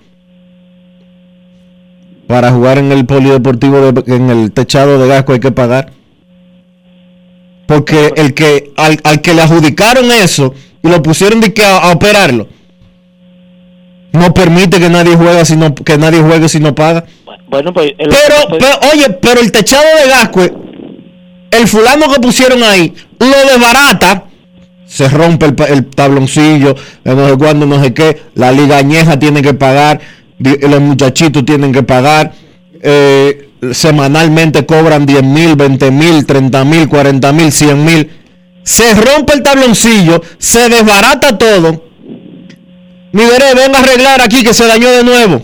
Para 2.27 2.51
jugar 2.51 2.77
en 2.77 2.91
el 2.91 3.05
polideportivo, 3.05 3.91
de- 3.91 4.15
en 4.15 4.29
el 4.29 4.51
techado 4.51 4.99
de 4.99 5.07
Gascue 5.07 5.35
hay 5.35 5.39
que 5.39 5.51
pagar. 5.51 5.91
Porque 7.67 8.11
el 8.15 8.33
que, 8.33 8.71
al, 8.77 8.99
al 9.03 9.21
que 9.21 9.33
le 9.33 9.41
adjudicaron 9.43 10.11
eso 10.11 10.53
y 10.83 10.89
lo 10.89 11.01
pusieron 11.01 11.39
de 11.39 11.53
que 11.53 11.63
a, 11.63 11.77
a 11.77 11.91
operarlo, 11.91 12.47
no 14.11 14.33
permite 14.33 14.79
que 14.79 14.89
nadie 14.89 15.15
juegue 15.15 15.45
si 15.45 15.55
no, 15.55 15.73
que 15.75 15.97
nadie 15.97 16.21
juegue 16.21 16.49
si 16.49 16.59
no 16.59 16.73
paga. 16.75 17.05
Bueno, 17.49 17.73
pues. 17.73 17.93
el- 17.97 18.09
Pero, 18.09 18.35
pues- 18.49 18.63
pero, 18.63 18.91
oye, 18.93 19.09
pero 19.21 19.41
el 19.41 19.51
techado 19.51 19.83
de 20.03 20.09
Gascue, 20.09 20.53
el 21.51 21.67
fulano 21.67 22.11
que 22.13 22.19
pusieron 22.19 22.61
ahí, 22.63 22.93
lo 23.19 23.27
desbarata, 23.51 24.25
se 24.85 25.07
rompe 25.09 25.45
el, 25.47 25.55
el 25.69 25.85
tabloncillo, 25.87 26.75
no 27.03 27.29
sé 27.29 27.37
cuándo, 27.37 27.65
no 27.65 27.81
sé 27.83 27.93
qué, 27.93 28.21
la 28.35 28.51
liga 28.51 28.77
añeja 28.77 29.17
tiene 29.19 29.41
que 29.41 29.53
pagar, 29.53 29.99
los 30.39 30.81
muchachitos 30.81 31.43
tienen 31.45 31.71
que 31.71 31.83
pagar, 31.83 32.33
eh, 32.81 33.49
semanalmente 33.71 34.65
cobran 34.65 35.05
10 35.05 35.23
mil, 35.23 35.55
20 35.55 35.91
mil, 35.91 36.25
30 36.25 36.63
mil, 36.63 36.87
40 36.87 37.31
mil, 37.33 37.51
100 37.51 37.83
mil, 37.83 38.09
se 38.63 38.93
rompe 38.93 39.33
el 39.33 39.43
tabloncillo, 39.43 40.21
se 40.37 40.69
desbarata 40.69 41.37
todo. 41.37 41.83
Mi 43.11 43.25
veré, 43.25 43.55
ven 43.55 43.75
a 43.75 43.79
arreglar 43.79 44.21
aquí 44.21 44.43
que 44.43 44.53
se 44.53 44.67
dañó 44.67 44.89
de 44.91 45.03
nuevo. 45.03 45.41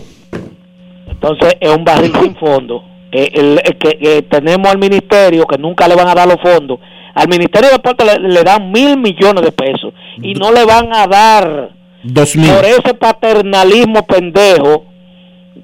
Entonces 1.28 1.56
es 1.60 1.70
un 1.74 1.84
barril 1.84 2.12
sin 2.22 2.36
fondo. 2.36 2.82
Eh, 3.12 3.30
el- 3.34 3.60
el 3.64 3.76
que 3.78 3.98
que 3.98 4.22
tenemos 4.22 4.68
al 4.70 4.78
ministerio 4.78 5.46
que 5.46 5.58
nunca 5.58 5.88
le 5.88 5.94
van 5.94 6.08
a 6.08 6.14
dar 6.14 6.26
los 6.28 6.40
fondos. 6.42 6.78
Al 7.14 7.28
ministerio 7.28 7.68
de 7.70 7.74
deporte 7.76 8.04
le, 8.04 8.28
le 8.28 8.42
dan 8.42 8.70
mil 8.70 8.98
millones 8.98 9.42
de 9.42 9.52
pesos 9.52 9.92
y 10.22 10.34
no 10.34 10.52
le 10.52 10.64
van 10.64 10.92
a 10.94 11.06
dar 11.06 11.70
Dos 12.02 12.36
mil. 12.36 12.50
por 12.50 12.64
ese 12.64 12.94
paternalismo 12.94 14.04
pendejo. 14.06 14.84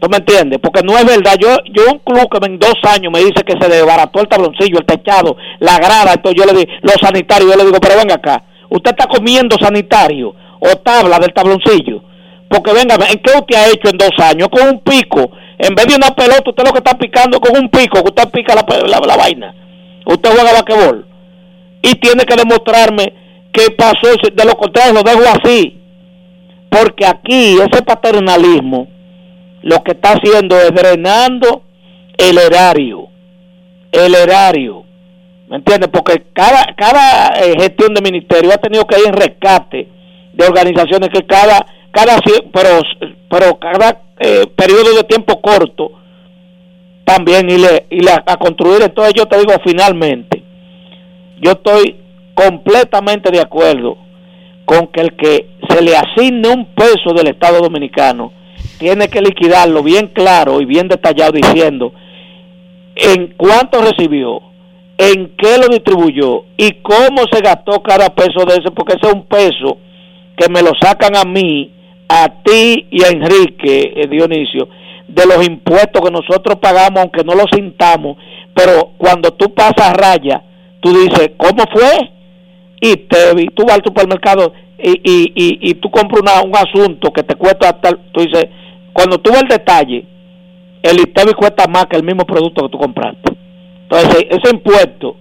¿Tú 0.01 0.09
me 0.09 0.16
entiendes? 0.16 0.59
Porque 0.62 0.82
no 0.82 0.97
es 0.97 1.05
verdad. 1.05 1.36
Yo, 1.39 1.48
yo 1.72 1.93
un 1.93 1.98
club 1.98 2.26
que 2.30 2.47
en 2.47 2.59
dos 2.59 2.74
años 2.84 3.12
me 3.12 3.20
dice 3.20 3.44
que 3.47 3.55
se 3.60 3.68
desbarató 3.68 4.20
el 4.20 4.28
tabloncillo, 4.28 4.78
el 4.78 4.86
techado, 4.86 5.36
la 5.60 5.76
grada, 5.78 6.14
entonces 6.14 6.43
yo 6.43 6.51
le 6.51 6.59
digo, 6.59 6.72
los 6.82 6.94
sanitarios, 7.01 7.51
yo 7.52 7.56
le 7.56 7.64
digo, 7.66 7.78
pero 7.80 7.97
venga 7.98 8.14
acá, 8.14 8.43
usted 8.70 8.90
está 8.93 9.06
comiendo 9.06 9.56
sanitario 9.60 10.34
o 10.59 10.76
tabla 10.82 11.18
del 11.18 11.32
tabloncillo. 11.34 12.02
Porque 12.48 12.72
venga, 12.72 12.94
¿en 13.10 13.18
qué 13.20 13.32
usted 13.39 13.56
ha 13.56 13.66
hecho 13.68 13.90
en 13.90 13.98
dos 13.98 14.10
años? 14.18 14.48
Con 14.48 14.66
un 14.68 14.80
pico. 14.80 15.30
En 15.62 15.76
vez 15.76 15.86
de 15.86 15.94
una 15.94 16.10
pelota, 16.10 16.51
usted 16.51 16.64
lo 16.64 16.72
que 16.72 16.78
está 16.78 16.98
picando 16.98 17.39
con 17.39 17.56
un 17.56 17.68
pico, 17.68 18.02
que 18.02 18.10
usted 18.10 18.28
pica 18.30 18.52
la, 18.52 18.66
la, 18.89 18.98
la 18.98 19.16
vaina. 19.16 19.55
Usted 20.05 20.30
juega 20.30 20.52
basquetbol. 20.52 21.06
Y 21.82 21.94
tiene 21.94 22.24
que 22.24 22.34
demostrarme 22.34 23.14
qué 23.52 23.70
pasó. 23.70 24.09
De 24.34 24.44
lo 24.44 24.56
contrario, 24.56 24.93
lo 24.93 25.02
dejo 25.05 25.22
así. 25.40 25.80
Porque 26.68 27.06
aquí, 27.06 27.59
ese 27.60 27.80
paternalismo, 27.82 28.89
lo 29.62 29.84
que 29.84 29.93
está 29.93 30.14
haciendo 30.14 30.56
es 30.56 30.74
drenando 30.74 31.62
el 32.18 32.39
erario. 32.39 33.06
El 33.93 34.16
erario. 34.16 34.82
¿Me 35.48 35.59
entiendes? 35.59 35.90
Porque 35.93 36.24
cada, 36.32 36.74
cada 36.76 37.40
eh, 37.40 37.55
gestión 37.56 37.94
de 37.94 38.02
ministerio 38.02 38.52
ha 38.52 38.59
tenido 38.59 38.84
que 38.84 38.98
ir 38.98 39.06
en 39.06 39.12
rescate 39.12 39.89
de 40.32 40.44
organizaciones 40.44 41.10
que 41.10 41.24
cada, 41.24 41.66
cada 41.93 42.16
pero, 42.52 42.81
pero 43.31 43.59
cada 43.59 44.02
eh, 44.19 44.47
periodo 44.56 44.94
de 44.97 45.05
tiempo 45.05 45.40
corto 45.40 45.93
también 47.05 47.48
y 47.51 47.59
le, 47.59 47.86
y 47.90 48.01
le- 48.01 48.12
a 48.27 48.36
construir. 48.36 48.82
Entonces 48.82 49.14
yo 49.14 49.27
te 49.27 49.39
digo 49.39 49.52
finalmente, 49.64 50.43
yo 51.40 51.52
estoy 51.52 51.97
completamente 52.35 53.31
de 53.31 53.40
acuerdo 53.40 53.97
con 54.64 54.86
que 54.89 55.01
el 55.02 55.16
que 55.16 55.48
se 55.69 55.82
le 55.82 55.97
asigne 55.97 56.48
un 56.48 56.66
peso 56.74 57.12
del 57.14 57.28
Estado 57.28 57.60
Dominicano 57.60 58.32
tiene 58.78 59.09
que 59.09 59.20
liquidarlo 59.20 59.82
bien 59.82 60.09
claro 60.09 60.60
y 60.60 60.64
bien 60.64 60.89
detallado 60.89 61.32
diciendo 61.32 61.93
en 62.94 63.35
cuánto 63.36 63.81
recibió, 63.81 64.40
en 64.98 65.35
qué 65.36 65.59
lo 65.59 65.69
distribuyó 65.69 66.44
y 66.56 66.73
cómo 66.82 67.23
se 67.31 67.40
gastó 67.40 67.82
cada 67.82 68.14
peso 68.14 68.44
de 68.47 68.55
ese, 68.55 68.70
porque 68.74 68.94
ese 68.97 69.09
es 69.09 69.14
un 69.14 69.24
peso 69.27 69.78
que 70.36 70.48
me 70.48 70.62
lo 70.62 70.73
sacan 70.81 71.16
a 71.16 71.24
mí, 71.24 71.73
a 72.09 72.43
ti 72.43 72.87
y 72.91 73.03
a 73.05 73.09
Enrique 73.09 73.93
eh, 73.97 74.07
Dionisio, 74.09 74.69
de 75.09 75.27
los 75.27 75.47
impuestos 75.47 76.03
que 76.03 76.11
nosotros 76.11 76.59
pagamos, 76.61 77.01
aunque 77.01 77.24
no 77.24 77.35
los 77.35 77.47
sintamos, 77.53 78.16
pero 78.55 78.93
cuando 78.99 79.33
tú 79.33 79.53
pasas 79.55 79.95
raya, 79.95 80.43
tú 80.81 80.91
dices, 80.91 81.33
¿cómo 81.37 81.65
fue? 81.73 82.11
Y 82.81 82.97
te, 82.97 83.43
y 83.43 83.47
tú 83.49 83.65
vas 83.65 83.77
al 83.77 83.85
supermercado 83.85 84.53
y, 84.79 84.91
y, 84.91 85.33
y, 85.35 85.70
y 85.70 85.74
tú 85.74 85.91
compras 85.91 86.43
un 86.45 86.57
asunto 86.57 87.12
que 87.12 87.23
te 87.23 87.37
cuesta 87.37 87.81
tal, 87.81 88.01
tú 88.12 88.20
dices, 88.20 88.47
cuando 88.93 89.19
tú 89.19 89.31
ves 89.31 89.43
el 89.43 89.49
detalle, 89.49 90.05
el 90.83 91.01
ITEVI 91.01 91.33
cuesta 91.35 91.66
más 91.69 91.87
que 91.87 91.97
el 91.97 92.03
mismo 92.03 92.24
producto 92.24 92.62
que 92.62 92.69
tú 92.70 92.79
compraste. 92.79 93.33
Entonces, 93.83 94.27
ese 94.31 94.55
impuesto, 94.55 95.16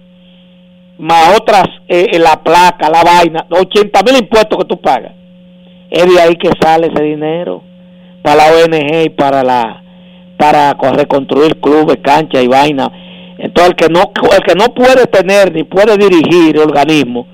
más 0.98 1.38
otras, 1.38 1.68
eh, 1.88 2.18
la 2.18 2.42
placa, 2.42 2.90
la 2.90 3.02
vaina, 3.04 3.46
80 3.50 4.02
mil 4.02 4.16
impuestos 4.16 4.58
que 4.58 4.64
tú 4.64 4.80
pagas, 4.80 5.12
es 5.92 6.06
de 6.14 6.20
ahí 6.20 6.34
que 6.36 6.50
sale 6.60 6.88
ese 6.92 7.02
dinero 7.02 7.62
para 8.22 8.36
la 8.36 8.44
ONG 8.64 9.04
y 9.06 9.10
para 9.10 9.42
la 9.44 9.82
para 10.38 10.74
co- 10.74 10.90
reconstruir 10.92 11.60
clubes, 11.60 11.98
canchas 12.02 12.42
y 12.42 12.48
vaina. 12.48 12.90
Entonces, 13.38 13.70
el 13.70 13.76
que 13.76 13.88
no 13.92 14.00
el 14.32 14.42
que 14.44 14.54
no 14.54 14.74
puede 14.74 15.06
tener 15.06 15.52
ni 15.52 15.64
puede 15.64 15.96
dirigir 15.96 16.58
organismo, 16.58 17.26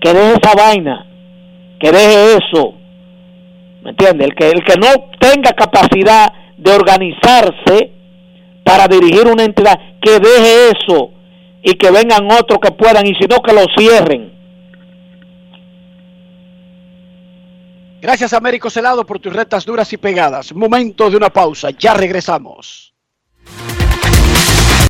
que 0.00 0.12
deje 0.12 0.32
esa 0.42 0.54
vaina, 0.54 1.06
que 1.78 1.90
deje 1.90 2.36
eso. 2.36 2.74
¿Me 3.82 3.90
entiendes? 3.90 4.28
El 4.28 4.34
que, 4.34 4.48
el 4.50 4.62
que 4.64 4.74
no 4.78 4.88
tenga 5.18 5.52
capacidad 5.52 6.32
de 6.58 6.70
organizarse 6.72 7.92
para 8.64 8.86
dirigir 8.88 9.26
una 9.26 9.44
entidad, 9.44 9.78
que 10.02 10.12
deje 10.18 10.68
eso 10.76 11.10
y 11.62 11.74
que 11.74 11.90
vengan 11.90 12.26
otros 12.30 12.58
que 12.62 12.72
puedan, 12.72 13.06
y 13.06 13.14
si 13.14 13.26
no, 13.26 13.36
que 13.42 13.52
lo 13.54 13.64
cierren. 13.76 14.32
Gracias 18.00 18.32
Américo 18.32 18.70
Celado 18.70 19.04
por 19.04 19.20
tus 19.20 19.32
retas 19.32 19.64
duras 19.64 19.92
y 19.92 19.96
pegadas. 19.96 20.54
Momento 20.54 21.10
de 21.10 21.16
una 21.16 21.30
pausa, 21.30 21.70
ya 21.70 21.94
regresamos. 21.94 22.94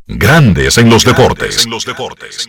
Grandes 0.06 0.78
en 0.78 0.90
los 0.90 1.04
deportes. 1.04 1.64
En 1.64 1.70
los 1.70 1.84
deportes. 1.84 2.48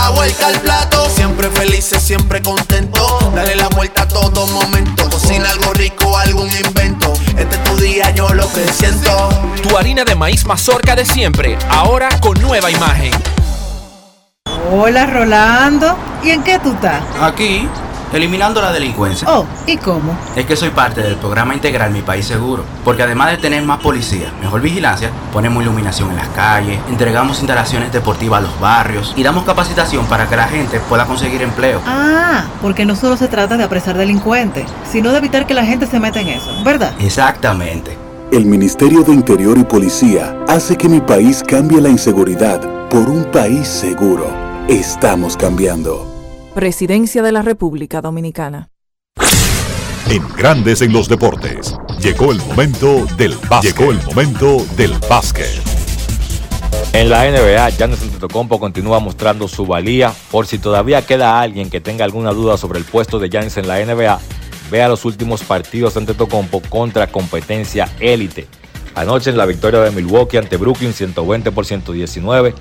La 0.00 0.10
vuelta 0.10 0.46
al 0.46 0.60
plato, 0.60 1.10
siempre 1.10 1.50
felices, 1.50 2.00
siempre 2.00 2.40
contento. 2.40 3.32
Dale 3.34 3.56
la 3.56 3.68
vuelta 3.68 4.02
a 4.02 4.08
todo 4.08 4.46
momento. 4.46 5.10
Cocina 5.10 5.50
algo 5.50 5.72
rico, 5.74 6.16
algún 6.16 6.48
invento. 6.64 7.12
Este 7.36 7.56
es 7.56 7.64
tu 7.64 7.76
día, 7.76 8.10
yo 8.12 8.28
lo 8.28 8.50
que 8.52 8.64
siento. 8.72 9.28
Tu 9.60 9.76
harina 9.76 10.04
de 10.04 10.14
maíz 10.14 10.46
mazorca 10.46 10.94
de 10.94 11.04
siempre, 11.04 11.58
ahora 11.68 12.08
con 12.20 12.40
nueva 12.40 12.70
imagen. 12.70 13.10
Hola 14.70 15.04
Rolando, 15.06 15.98
¿y 16.22 16.30
en 16.30 16.44
qué 16.44 16.60
tú 16.60 16.72
estás? 16.72 17.02
Aquí, 17.20 17.68
eliminando 18.12 18.60
la 18.60 18.72
delincuencia. 18.72 19.28
Oh, 19.30 19.46
¿y 19.66 19.76
cómo? 19.76 20.16
Es 20.36 20.46
que 20.46 20.56
soy 20.56 20.70
parte 20.70 21.02
del 21.02 21.16
programa 21.16 21.54
integral 21.54 21.90
Mi 21.90 22.02
País 22.02 22.26
Seguro, 22.26 22.64
porque 22.84 23.02
además 23.02 23.30
de 23.32 23.38
tener 23.38 23.62
más 23.62 23.80
policía, 23.80 24.32
mejor 24.40 24.60
vigilancia, 24.60 25.10
ponemos 25.32 25.62
iluminación 25.62 26.10
en 26.10 26.16
las 26.16 26.28
calles, 26.28 26.78
entregamos 26.88 27.38
instalaciones 27.38 27.92
deportivas 27.92 28.38
a 28.38 28.42
los 28.42 28.60
barrios 28.60 29.14
y 29.16 29.22
damos 29.22 29.44
capacitación 29.44 30.06
para 30.06 30.28
que 30.28 30.36
la 30.36 30.48
gente 30.48 30.80
pueda 30.80 31.06
conseguir 31.06 31.42
empleo. 31.42 31.80
Ah, 31.86 32.44
porque 32.62 32.84
no 32.84 32.96
solo 32.96 33.16
se 33.16 33.28
trata 33.28 33.56
de 33.56 33.64
apresar 33.64 33.96
delincuentes, 33.96 34.66
sino 34.90 35.10
de 35.12 35.18
evitar 35.18 35.46
que 35.46 35.54
la 35.54 35.64
gente 35.64 35.86
se 35.86 36.00
meta 36.00 36.20
en 36.20 36.28
eso, 36.28 36.50
¿verdad? 36.64 36.92
Exactamente. 37.00 37.96
El 38.30 38.44
Ministerio 38.44 39.02
de 39.02 39.12
Interior 39.12 39.56
y 39.56 39.64
Policía 39.64 40.36
hace 40.48 40.76
que 40.76 40.88
mi 40.88 41.00
país 41.00 41.42
cambie 41.46 41.80
la 41.80 41.88
inseguridad 41.88 42.60
por 42.90 43.08
un 43.08 43.24
país 43.24 43.66
seguro. 43.66 44.26
Estamos 44.68 45.34
cambiando. 45.34 46.17
Presidencia 46.58 47.22
de 47.22 47.30
la 47.30 47.42
República 47.42 48.00
Dominicana. 48.00 48.70
En 50.10 50.26
Grandes 50.36 50.82
en 50.82 50.92
los 50.92 51.08
deportes. 51.08 51.76
Llegó 52.00 52.32
el 52.32 52.38
momento 52.38 53.06
del 53.16 53.36
básquet. 53.48 53.78
Llegó 53.78 53.92
el 53.92 54.02
momento 54.02 54.66
del 54.76 54.92
básquet. 55.08 55.62
En 56.94 57.10
la 57.10 57.30
NBA, 57.30 57.70
Giannis 57.70 58.02
Antetokounmpo 58.02 58.58
continúa 58.58 58.98
mostrando 58.98 59.46
su 59.46 59.66
valía. 59.66 60.12
Por 60.32 60.48
si 60.48 60.58
todavía 60.58 61.06
queda 61.06 61.40
alguien 61.40 61.70
que 61.70 61.80
tenga 61.80 62.04
alguna 62.04 62.32
duda 62.32 62.56
sobre 62.56 62.80
el 62.80 62.84
puesto 62.84 63.20
de 63.20 63.28
Giannis 63.28 63.56
en 63.56 63.68
la 63.68 63.78
NBA, 63.78 64.18
vea 64.68 64.88
los 64.88 65.04
últimos 65.04 65.44
partidos 65.44 65.94
de 65.94 66.00
Antetokounmpo 66.00 66.60
contra 66.68 67.06
competencia 67.06 67.88
élite. 68.00 68.48
Anoche 68.96 69.30
en 69.30 69.36
la 69.36 69.46
victoria 69.46 69.78
de 69.78 69.92
Milwaukee 69.92 70.38
ante 70.38 70.56
Brooklyn 70.56 70.92
120 70.92 71.52
por 71.52 71.66
119, 71.66 72.52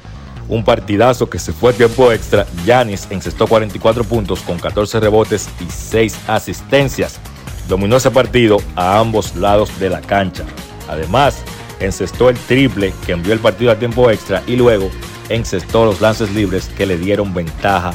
un 0.49 0.63
partidazo 0.63 1.29
que 1.29 1.39
se 1.39 1.53
fue 1.53 1.71
a 1.71 1.73
tiempo 1.73 2.11
extra. 2.11 2.45
Yanis 2.65 3.07
encestó 3.09 3.47
44 3.47 4.03
puntos 4.03 4.41
con 4.41 4.59
14 4.59 4.99
rebotes 4.99 5.49
y 5.59 5.71
6 5.71 6.17
asistencias. 6.27 7.19
Dominó 7.67 7.97
ese 7.97 8.11
partido 8.11 8.57
a 8.75 8.99
ambos 8.99 9.35
lados 9.35 9.77
de 9.79 9.89
la 9.89 10.01
cancha. 10.01 10.43
Además, 10.87 11.43
encestó 11.79 12.29
el 12.29 12.37
triple 12.37 12.93
que 13.05 13.11
envió 13.11 13.33
el 13.33 13.39
partido 13.39 13.71
a 13.71 13.75
tiempo 13.75 14.09
extra 14.09 14.41
y 14.47 14.55
luego 14.55 14.89
encestó 15.29 15.85
los 15.85 16.01
lances 16.01 16.31
libres 16.31 16.69
que 16.69 16.85
le 16.85 16.97
dieron 16.97 17.33
ventaja 17.33 17.93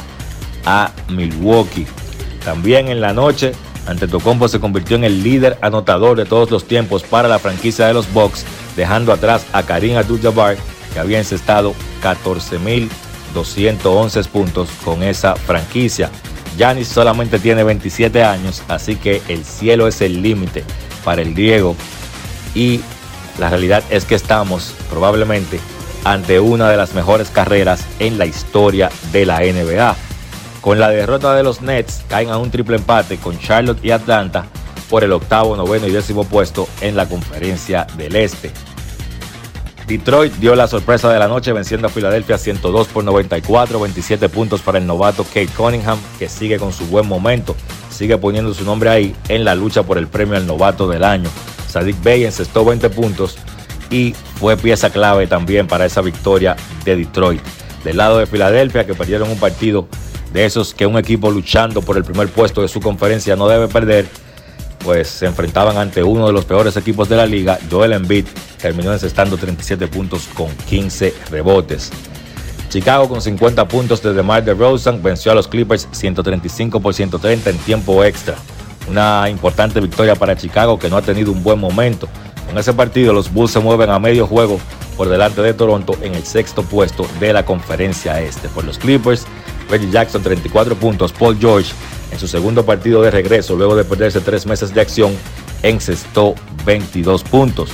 a 0.65 0.91
Milwaukee. 1.09 1.87
También 2.45 2.87
en 2.87 3.01
la 3.01 3.13
noche, 3.13 3.53
Antetokounmpo 3.87 4.47
se 4.47 4.59
convirtió 4.59 4.95
en 4.95 5.03
el 5.03 5.23
líder 5.23 5.57
anotador 5.61 6.17
de 6.17 6.25
todos 6.25 6.51
los 6.51 6.65
tiempos 6.65 7.03
para 7.03 7.27
la 7.27 7.39
franquicia 7.39 7.87
de 7.87 7.93
los 7.93 8.11
Bucks, 8.13 8.45
dejando 8.75 9.11
atrás 9.11 9.45
a 9.51 9.63
Karim 9.63 9.97
Abdul-Jabbar 9.97 10.57
que 10.93 10.99
había 10.99 11.19
encestado 11.19 11.73
14.211 12.01 14.27
puntos 14.27 14.69
con 14.83 15.03
esa 15.03 15.35
franquicia. 15.35 16.09
Yanis 16.57 16.87
solamente 16.87 17.39
tiene 17.39 17.63
27 17.63 18.23
años, 18.23 18.63
así 18.67 18.95
que 18.95 19.21
el 19.27 19.43
cielo 19.43 19.87
es 19.87 20.01
el 20.01 20.21
límite 20.21 20.63
para 21.03 21.21
el 21.21 21.33
Diego. 21.33 21.75
Y 22.53 22.81
la 23.39 23.49
realidad 23.49 23.83
es 23.89 24.05
que 24.05 24.15
estamos 24.15 24.75
probablemente 24.89 25.59
ante 26.03 26.39
una 26.39 26.69
de 26.69 26.77
las 26.77 26.93
mejores 26.93 27.29
carreras 27.29 27.85
en 27.99 28.17
la 28.17 28.25
historia 28.25 28.91
de 29.11 29.25
la 29.25 29.39
NBA. 29.39 29.95
Con 30.61 30.79
la 30.79 30.89
derrota 30.89 31.35
de 31.35 31.43
los 31.43 31.61
Nets, 31.61 32.03
caen 32.07 32.29
a 32.29 32.37
un 32.37 32.51
triple 32.51 32.77
empate 32.77 33.17
con 33.17 33.39
Charlotte 33.39 33.83
y 33.83 33.91
Atlanta 33.91 34.45
por 34.89 35.03
el 35.03 35.11
octavo, 35.11 35.57
noveno 35.57 35.87
y 35.87 35.91
décimo 35.91 36.23
puesto 36.23 36.67
en 36.81 36.95
la 36.95 37.07
conferencia 37.07 37.87
del 37.97 38.15
Este. 38.15 38.51
Detroit 39.87 40.33
dio 40.35 40.55
la 40.55 40.67
sorpresa 40.67 41.11
de 41.11 41.19
la 41.19 41.27
noche 41.27 41.51
venciendo 41.51 41.87
a 41.87 41.89
Filadelfia 41.89 42.37
102 42.37 42.87
por 42.87 43.03
94, 43.03 43.79
27 43.79 44.29
puntos 44.29 44.61
para 44.61 44.77
el 44.77 44.87
novato 44.87 45.23
Kate 45.25 45.49
Cunningham, 45.57 45.99
que 46.17 46.29
sigue 46.29 46.57
con 46.57 46.71
su 46.71 46.85
buen 46.85 47.07
momento, 47.07 47.55
sigue 47.89 48.17
poniendo 48.17 48.53
su 48.53 48.63
nombre 48.63 48.89
ahí 48.89 49.15
en 49.27 49.43
la 49.43 49.55
lucha 49.55 49.83
por 49.83 49.97
el 49.97 50.07
premio 50.07 50.37
al 50.37 50.47
novato 50.47 50.87
del 50.87 51.03
año. 51.03 51.29
Sadiq 51.67 52.01
Bey 52.01 52.23
encestó 52.23 52.63
20 52.63 52.89
puntos 52.91 53.37
y 53.89 54.15
fue 54.39 54.55
pieza 54.55 54.89
clave 54.89 55.27
también 55.27 55.67
para 55.67 55.85
esa 55.85 56.01
victoria 56.01 56.55
de 56.85 56.95
Detroit. 56.95 57.41
Del 57.83 57.97
lado 57.97 58.19
de 58.19 58.25
Filadelfia, 58.25 58.85
que 58.85 58.93
perdieron 58.93 59.29
un 59.29 59.37
partido 59.37 59.87
de 60.31 60.45
esos 60.45 60.73
que 60.73 60.85
un 60.85 60.97
equipo 60.97 61.29
luchando 61.29 61.81
por 61.81 61.97
el 61.97 62.03
primer 62.03 62.29
puesto 62.29 62.61
de 62.61 62.67
su 62.67 62.79
conferencia 62.79 63.35
no 63.35 63.47
debe 63.47 63.67
perder, 63.67 64.07
pues 64.83 65.07
se 65.07 65.25
enfrentaban 65.25 65.77
ante 65.77 66.03
uno 66.03 66.27
de 66.27 66.33
los 66.33 66.45
peores 66.45 66.77
equipos 66.77 67.09
de 67.09 67.15
la 67.15 67.25
liga. 67.25 67.57
Joel 67.69 67.93
Embiid 67.93 68.25
terminó 68.61 68.91
encestando 68.93 69.37
37 69.37 69.87
puntos 69.87 70.27
con 70.33 70.49
15 70.69 71.13
rebotes. 71.31 71.91
Chicago 72.69 73.07
con 73.07 73.21
50 73.21 73.67
puntos 73.67 74.01
de 74.01 74.13
DeMar 74.13 74.43
DeRozan 74.43 75.03
venció 75.03 75.31
a 75.31 75.35
los 75.35 75.47
Clippers 75.47 75.87
135 75.91 76.79
por 76.79 76.93
130 76.93 77.51
en 77.51 77.57
tiempo 77.59 78.03
extra. 78.03 78.35
Una 78.89 79.29
importante 79.29 79.79
victoria 79.79 80.15
para 80.15 80.35
Chicago 80.35 80.79
que 80.79 80.89
no 80.89 80.97
ha 80.97 81.01
tenido 81.01 81.31
un 81.31 81.43
buen 81.43 81.59
momento. 81.59 82.07
Con 82.47 82.57
ese 82.57 82.73
partido 82.73 83.13
los 83.13 83.31
Bulls 83.31 83.51
se 83.51 83.59
mueven 83.59 83.89
a 83.89 83.99
medio 83.99 84.27
juego 84.27 84.59
por 84.97 85.07
delante 85.07 85.41
de 85.41 85.53
Toronto 85.53 85.95
en 86.01 86.15
el 86.15 86.23
sexto 86.25 86.63
puesto 86.63 87.07
de 87.19 87.33
la 87.33 87.45
conferencia 87.45 88.19
este. 88.21 88.49
Por 88.49 88.63
los 88.63 88.77
Clippers, 88.77 89.25
Reggie 89.73 89.89
Jackson 89.89 90.21
34 90.21 90.75
puntos, 90.75 91.11
Paul 91.11 91.35
George 91.39 91.73
en 92.11 92.19
su 92.19 92.27
segundo 92.27 92.63
partido 92.63 93.01
de 93.01 93.09
regreso, 93.09 93.55
luego 93.55 93.75
de 93.75 93.83
perderse 93.83 94.21
tres 94.21 94.45
meses 94.45 94.71
de 94.71 94.81
acción, 94.81 95.17
encestó 95.63 96.35
22 96.63 97.23
puntos. 97.23 97.71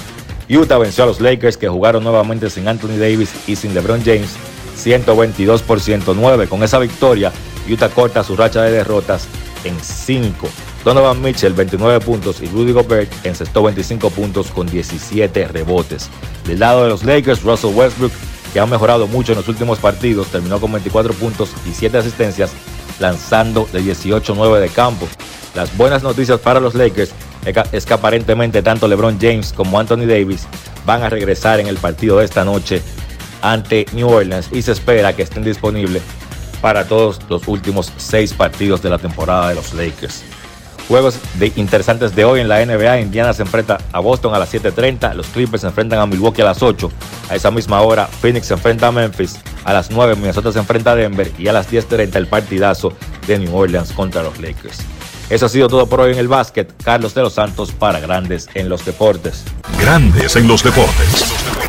Utah 0.50 0.78
venció 0.78 1.04
a 1.04 1.08
los 1.08 1.20
Lakers 1.20 1.58
que 1.58 1.68
jugaron 1.68 2.06
nuevamente 2.06 2.50
sin 2.50 2.70
Anthony 2.70 2.98
Davis 2.98 3.32
y 3.48 3.58
sin 3.58 3.74
LeBron 3.74 4.02
James 4.02 4.30
122 4.78 5.62
por 5.62 5.82
109. 5.82 6.48
Con 6.48 6.64
esa 6.64 6.80
victoria, 6.80 7.34
Utah 7.70 7.90
corta 7.90 8.24
su 8.24 8.38
racha 8.38 8.62
de 8.64 8.72
derrotas 8.72 9.28
en 9.66 9.78
5. 9.78 10.48
Donovan 10.86 11.22
Mitchell 11.22 11.54
29 11.54 12.00
puntos 12.00 12.42
y 12.42 12.46
Rudy 12.46 12.72
Gobert 12.72 13.12
encestó 13.26 13.62
25 13.64 14.10
puntos 14.12 14.52
con 14.52 14.68
17 14.68 15.50
rebotes. 15.50 16.10
Del 16.48 16.60
lado 16.60 16.84
de 16.84 16.90
los 16.90 17.04
Lakers, 17.04 17.44
Russell 17.44 17.76
Westbrook, 17.76 18.14
que 18.54 18.60
ha 18.60 18.66
mejorado 18.66 19.08
mucho 19.08 19.32
en 19.32 19.38
los 19.38 19.48
últimos 19.48 19.80
partidos, 19.80 20.28
terminó 20.28 20.60
con 20.60 20.72
24 20.72 21.14
puntos 21.14 21.52
y 21.70 21.74
7 21.74 21.98
asistencias 21.98 22.52
lanzando 23.00 23.68
de 23.72 23.82
18-9 23.82 24.60
de 24.60 24.70
campo. 24.70 25.08
Las 25.56 25.76
buenas 25.78 26.04
noticias 26.04 26.40
para 26.40 26.60
los 26.60 26.76
Lakers 26.76 27.12
es 27.72 27.86
que 27.86 27.94
aparentemente 27.94 28.62
tanto 28.62 28.88
LeBron 28.88 29.18
James 29.20 29.54
como 29.54 29.80
Anthony 29.80 30.06
Davis 30.06 30.48
van 30.86 31.04
a 31.04 31.10
regresar 31.10 31.60
en 31.60 31.68
el 31.68 31.78
partido 31.78 32.20
de 32.20 32.26
esta 32.26 32.44
noche 32.44 32.82
ante 33.42 33.86
New 33.94 34.10
Orleans 34.10 34.50
y 34.52 34.62
se 34.62 34.74
espera 34.74 35.16
que 35.16 35.24
estén 35.24 35.44
disponibles 35.44 36.04
para 36.62 36.86
todos 36.86 37.20
los 37.30 37.48
últimos 37.48 37.92
seis 37.98 38.34
partidos 38.34 38.82
de 38.82 38.90
la 38.90 38.98
temporada 38.98 39.50
de 39.50 39.56
los 39.56 39.74
Lakers. 39.74 40.24
Juegos 40.90 41.20
de 41.36 41.54
interesantes 41.56 42.16
de 42.16 42.26
hoy 42.26 42.42
en 42.42 42.50
la 42.50 42.66
NBA. 42.66 43.02
Indiana 43.02 43.32
se 43.32 43.44
enfrenta 43.44 43.78
a 43.92 44.00
Boston 44.00 44.34
a 44.34 44.40
las 44.40 44.52
7.30. 44.52 45.14
Los 45.14 45.28
Clippers 45.28 45.62
se 45.62 45.68
enfrentan 45.68 46.00
a 46.00 46.08
Milwaukee 46.08 46.42
a 46.42 46.46
las 46.46 46.64
8. 46.64 46.92
A 47.30 47.36
esa 47.36 47.52
misma 47.52 47.80
hora, 47.82 48.08
Phoenix 48.08 48.48
se 48.48 48.56
enfrenta 48.56 48.88
a 48.88 48.92
Memphis. 48.92 49.40
A 49.66 49.72
las 49.72 49.92
9, 49.92 50.16
Minnesota 50.16 50.52
se 50.52 50.58
enfrenta 50.58 50.94
a 50.94 50.96
Denver. 50.96 51.32
Y 51.38 51.48
a 51.48 51.54
las 51.54 51.72
10.30, 51.72 52.16
el 52.16 52.26
partidazo 52.26 52.92
de 53.28 53.38
New 53.38 53.56
Orleans 53.56 53.92
contra 53.92 54.24
los 54.24 54.40
Lakers. 54.40 54.80
Eso 55.30 55.46
ha 55.46 55.50
sido 55.50 55.68
todo 55.68 55.86
por 55.86 56.02
hoy 56.02 56.14
en 56.14 56.18
el 56.18 56.28
básquet. 56.28 56.74
Carlos 56.84 57.14
de 57.14 57.22
los 57.22 57.34
Santos 57.34 57.72
para 57.72 58.00
Grandes 58.00 58.50
en 58.56 58.68
los 58.68 58.84
Deportes. 58.84 59.44
Grandes 59.80 60.36
en 60.38 60.48
los 60.48 60.64
Deportes. 60.64 61.69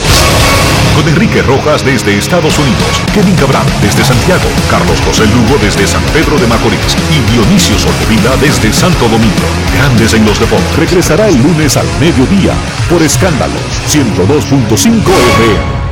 Con 0.96 1.06
Enrique 1.10 1.42
Rojas 1.42 1.84
desde 1.84 2.18
Estados 2.18 2.58
Unidos, 2.58 2.88
Kevin 3.14 3.36
Cabral 3.36 3.66
desde 3.82 4.06
Santiago, 4.06 4.48
Carlos 4.72 4.98
José 5.06 5.26
Lugo 5.26 5.58
desde 5.62 5.86
San 5.86 6.04
Pedro 6.14 6.38
de 6.38 6.48
Macorís 6.48 6.96
y 7.12 7.34
Dionisio 7.34 7.78
Solterida 7.78 8.38
desde 8.38 8.72
Santo 8.72 9.10
Domingo. 9.10 9.44
Grandes 9.76 10.14
en 10.14 10.26
los 10.26 10.40
Deportes. 10.40 10.78
Regresará 10.78 11.28
el 11.28 11.36
lunes 11.44 11.76
al 11.76 11.88
mediodía 12.00 12.54
por 12.90 13.04
Escándalos 13.04 13.60
102.5 13.90 15.02
FM. 15.02 15.83